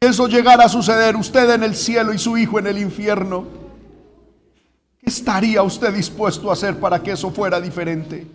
eso 0.00 0.28
llegara 0.28 0.66
a 0.66 0.68
suceder, 0.68 1.16
usted 1.16 1.50
en 1.50 1.64
el 1.64 1.74
cielo 1.74 2.12
y 2.12 2.18
su 2.18 2.36
hijo 2.36 2.60
en 2.60 2.68
el 2.68 2.78
infierno, 2.78 3.46
¿qué 5.00 5.10
estaría 5.10 5.60
usted 5.64 5.92
dispuesto 5.92 6.50
a 6.50 6.52
hacer 6.52 6.78
para 6.78 7.02
que 7.02 7.10
eso 7.10 7.32
fuera 7.32 7.60
diferente? 7.60 8.28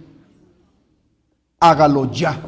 Hágalo 1.62 2.12
ya. 2.12 2.42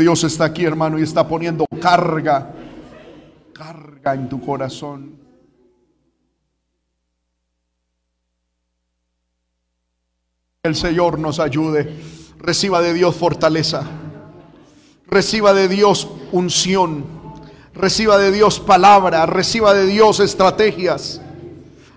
Dios 0.00 0.24
está 0.24 0.44
aquí, 0.46 0.64
hermano, 0.64 0.98
y 0.98 1.02
está 1.02 1.28
poniendo 1.28 1.66
carga 1.80 2.54
carga 3.54 4.14
en 4.14 4.28
tu 4.28 4.40
corazón. 4.40 5.18
El 10.62 10.74
Señor 10.74 11.18
nos 11.18 11.38
ayude. 11.38 11.94
Reciba 12.38 12.82
de 12.82 12.92
Dios 12.92 13.14
fortaleza. 13.14 13.84
Reciba 15.06 15.54
de 15.54 15.68
Dios 15.68 16.08
unción. 16.32 17.04
Reciba 17.72 18.18
de 18.18 18.32
Dios 18.32 18.60
palabra. 18.60 19.24
Reciba 19.26 19.72
de 19.72 19.86
Dios 19.86 20.20
estrategias. 20.20 21.20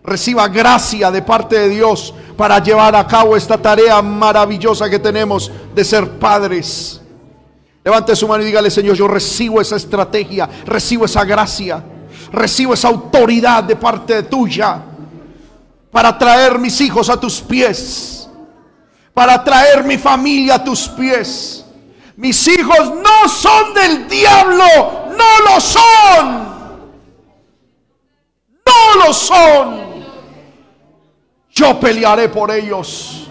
Reciba 0.07 0.47
gracia 0.47 1.11
de 1.11 1.21
parte 1.21 1.59
de 1.59 1.67
Dios 1.67 2.13
para 2.37 2.63
llevar 2.63 2.95
a 2.95 3.05
cabo 3.05 3.35
esta 3.35 3.57
tarea 3.57 4.01
maravillosa 4.01 4.89
que 4.89 4.99
tenemos 4.99 5.51
de 5.75 5.83
ser 5.83 6.11
padres. 6.11 7.01
Levante 7.83 8.15
su 8.15 8.25
mano 8.25 8.41
y 8.41 8.45
dígale, 8.45 8.71
Señor, 8.71 8.95
yo 8.95 9.05
recibo 9.05 9.59
esa 9.59 9.75
estrategia, 9.75 10.49
recibo 10.65 11.03
esa 11.03 11.25
gracia, 11.25 11.83
recibo 12.31 12.73
esa 12.73 12.87
autoridad 12.87 13.65
de 13.65 13.75
parte 13.75 14.23
tuya 14.23 14.81
para 15.91 16.17
traer 16.17 16.57
mis 16.57 16.79
hijos 16.79 17.09
a 17.09 17.19
tus 17.19 17.41
pies, 17.41 18.29
para 19.13 19.43
traer 19.43 19.83
mi 19.83 19.97
familia 19.97 20.55
a 20.55 20.63
tus 20.63 20.87
pies. 20.87 21.65
Mis 22.15 22.47
hijos 22.47 22.93
no 22.95 23.27
son 23.27 23.73
del 23.73 24.07
diablo, 24.07 24.65
no 25.17 25.51
lo 25.53 25.59
son. 25.59 26.47
No 28.65 29.05
lo 29.05 29.13
son. 29.13 29.86
Yo 31.57 31.79
pelearé 31.79 32.29
por 32.29 32.51
ellos. 32.51 33.27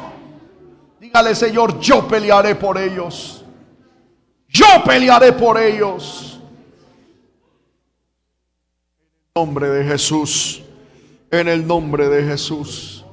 Dígale, 0.98 1.32
Señor, 1.32 1.78
yo 1.78 2.08
pelearé 2.08 2.56
por 2.56 2.76
ellos. 2.76 3.44
Yo 4.48 4.66
pelearé 4.84 5.32
por 5.32 5.56
ellos. 5.60 6.40
En 9.32 9.36
el 9.36 9.44
nombre 9.46 9.68
de 9.68 9.84
Jesús. 9.84 10.62
En 11.30 11.46
el 11.46 11.64
nombre 11.64 12.08
de 12.08 12.24
Jesús. 12.24 13.04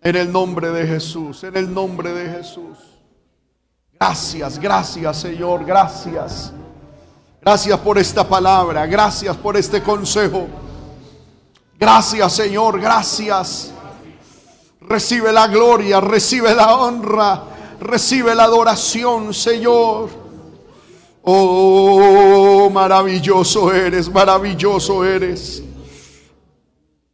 En 0.00 0.16
el 0.16 0.32
nombre 0.32 0.70
de 0.70 0.86
Jesús. 0.86 1.44
En 1.44 1.54
el 1.54 1.74
nombre 1.74 2.14
de 2.14 2.30
Jesús. 2.30 2.78
Gracias, 3.92 4.58
gracias 4.58 5.16
Señor, 5.18 5.62
gracias. 5.66 6.54
Gracias 7.42 7.78
por 7.80 7.98
esta 7.98 8.26
palabra, 8.26 8.86
gracias 8.86 9.36
por 9.36 9.58
este 9.58 9.82
consejo. 9.82 10.48
Gracias 11.78 12.32
Señor, 12.32 12.80
gracias. 12.80 13.74
Recibe 14.88 15.32
la 15.32 15.46
gloria, 15.48 16.00
recibe 16.00 16.54
la 16.54 16.74
honra, 16.74 17.44
recibe 17.80 18.34
la 18.34 18.44
adoración 18.44 19.32
Señor. 19.32 20.22
Oh, 21.24 22.68
maravilloso 22.70 23.72
eres, 23.72 24.10
maravilloso 24.10 25.04
eres. 25.04 25.62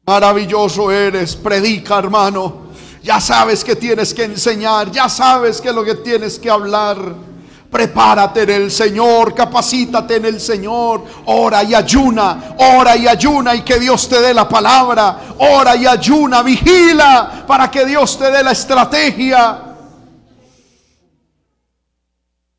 Maravilloso 0.06 0.90
eres. 0.90 1.36
Predica, 1.36 1.98
hermano. 1.98 2.68
Ya 3.02 3.20
sabes 3.20 3.62
que 3.62 3.76
tienes 3.76 4.14
que 4.14 4.24
enseñar, 4.24 4.90
ya 4.90 5.08
sabes 5.08 5.60
que 5.60 5.68
es 5.68 5.74
lo 5.74 5.84
que 5.84 5.94
tienes 5.96 6.38
que 6.38 6.50
hablar. 6.50 7.27
Prepárate 7.70 8.44
en 8.44 8.50
el 8.50 8.70
Señor, 8.70 9.34
capacítate 9.34 10.16
en 10.16 10.24
el 10.24 10.40
Señor, 10.40 11.04
ora 11.26 11.62
y 11.62 11.74
ayuna, 11.74 12.56
ora 12.56 12.96
y 12.96 13.06
ayuna 13.06 13.54
y 13.54 13.62
que 13.62 13.78
Dios 13.78 14.08
te 14.08 14.22
dé 14.22 14.32
la 14.32 14.48
palabra, 14.48 15.34
ora 15.38 15.76
y 15.76 15.86
ayuna, 15.86 16.42
vigila 16.42 17.44
para 17.46 17.70
que 17.70 17.84
Dios 17.84 18.18
te 18.18 18.30
dé 18.30 18.42
la 18.42 18.52
estrategia. 18.52 19.76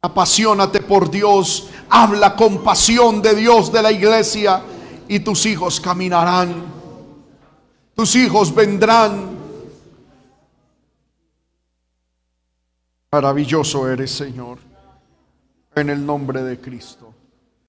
Apasionate 0.01 0.81
por 0.81 1.09
Dios, 1.09 1.69
habla 1.89 2.35
con 2.35 2.63
pasión 2.63 3.19
de 3.19 3.33
Dios 3.33 3.71
de 3.71 3.81
la 3.81 3.91
iglesia 3.91 4.61
y 5.07 5.21
tus 5.21 5.47
hijos 5.47 5.79
caminarán, 5.79 6.63
tus 7.95 8.15
hijos 8.15 8.53
vendrán. 8.53 9.39
Maravilloso 13.11 13.89
eres, 13.89 14.11
Señor 14.11 14.68
en 15.79 15.89
el 15.89 16.05
nombre 16.05 16.43
de 16.43 16.59
Cristo. 16.59 17.08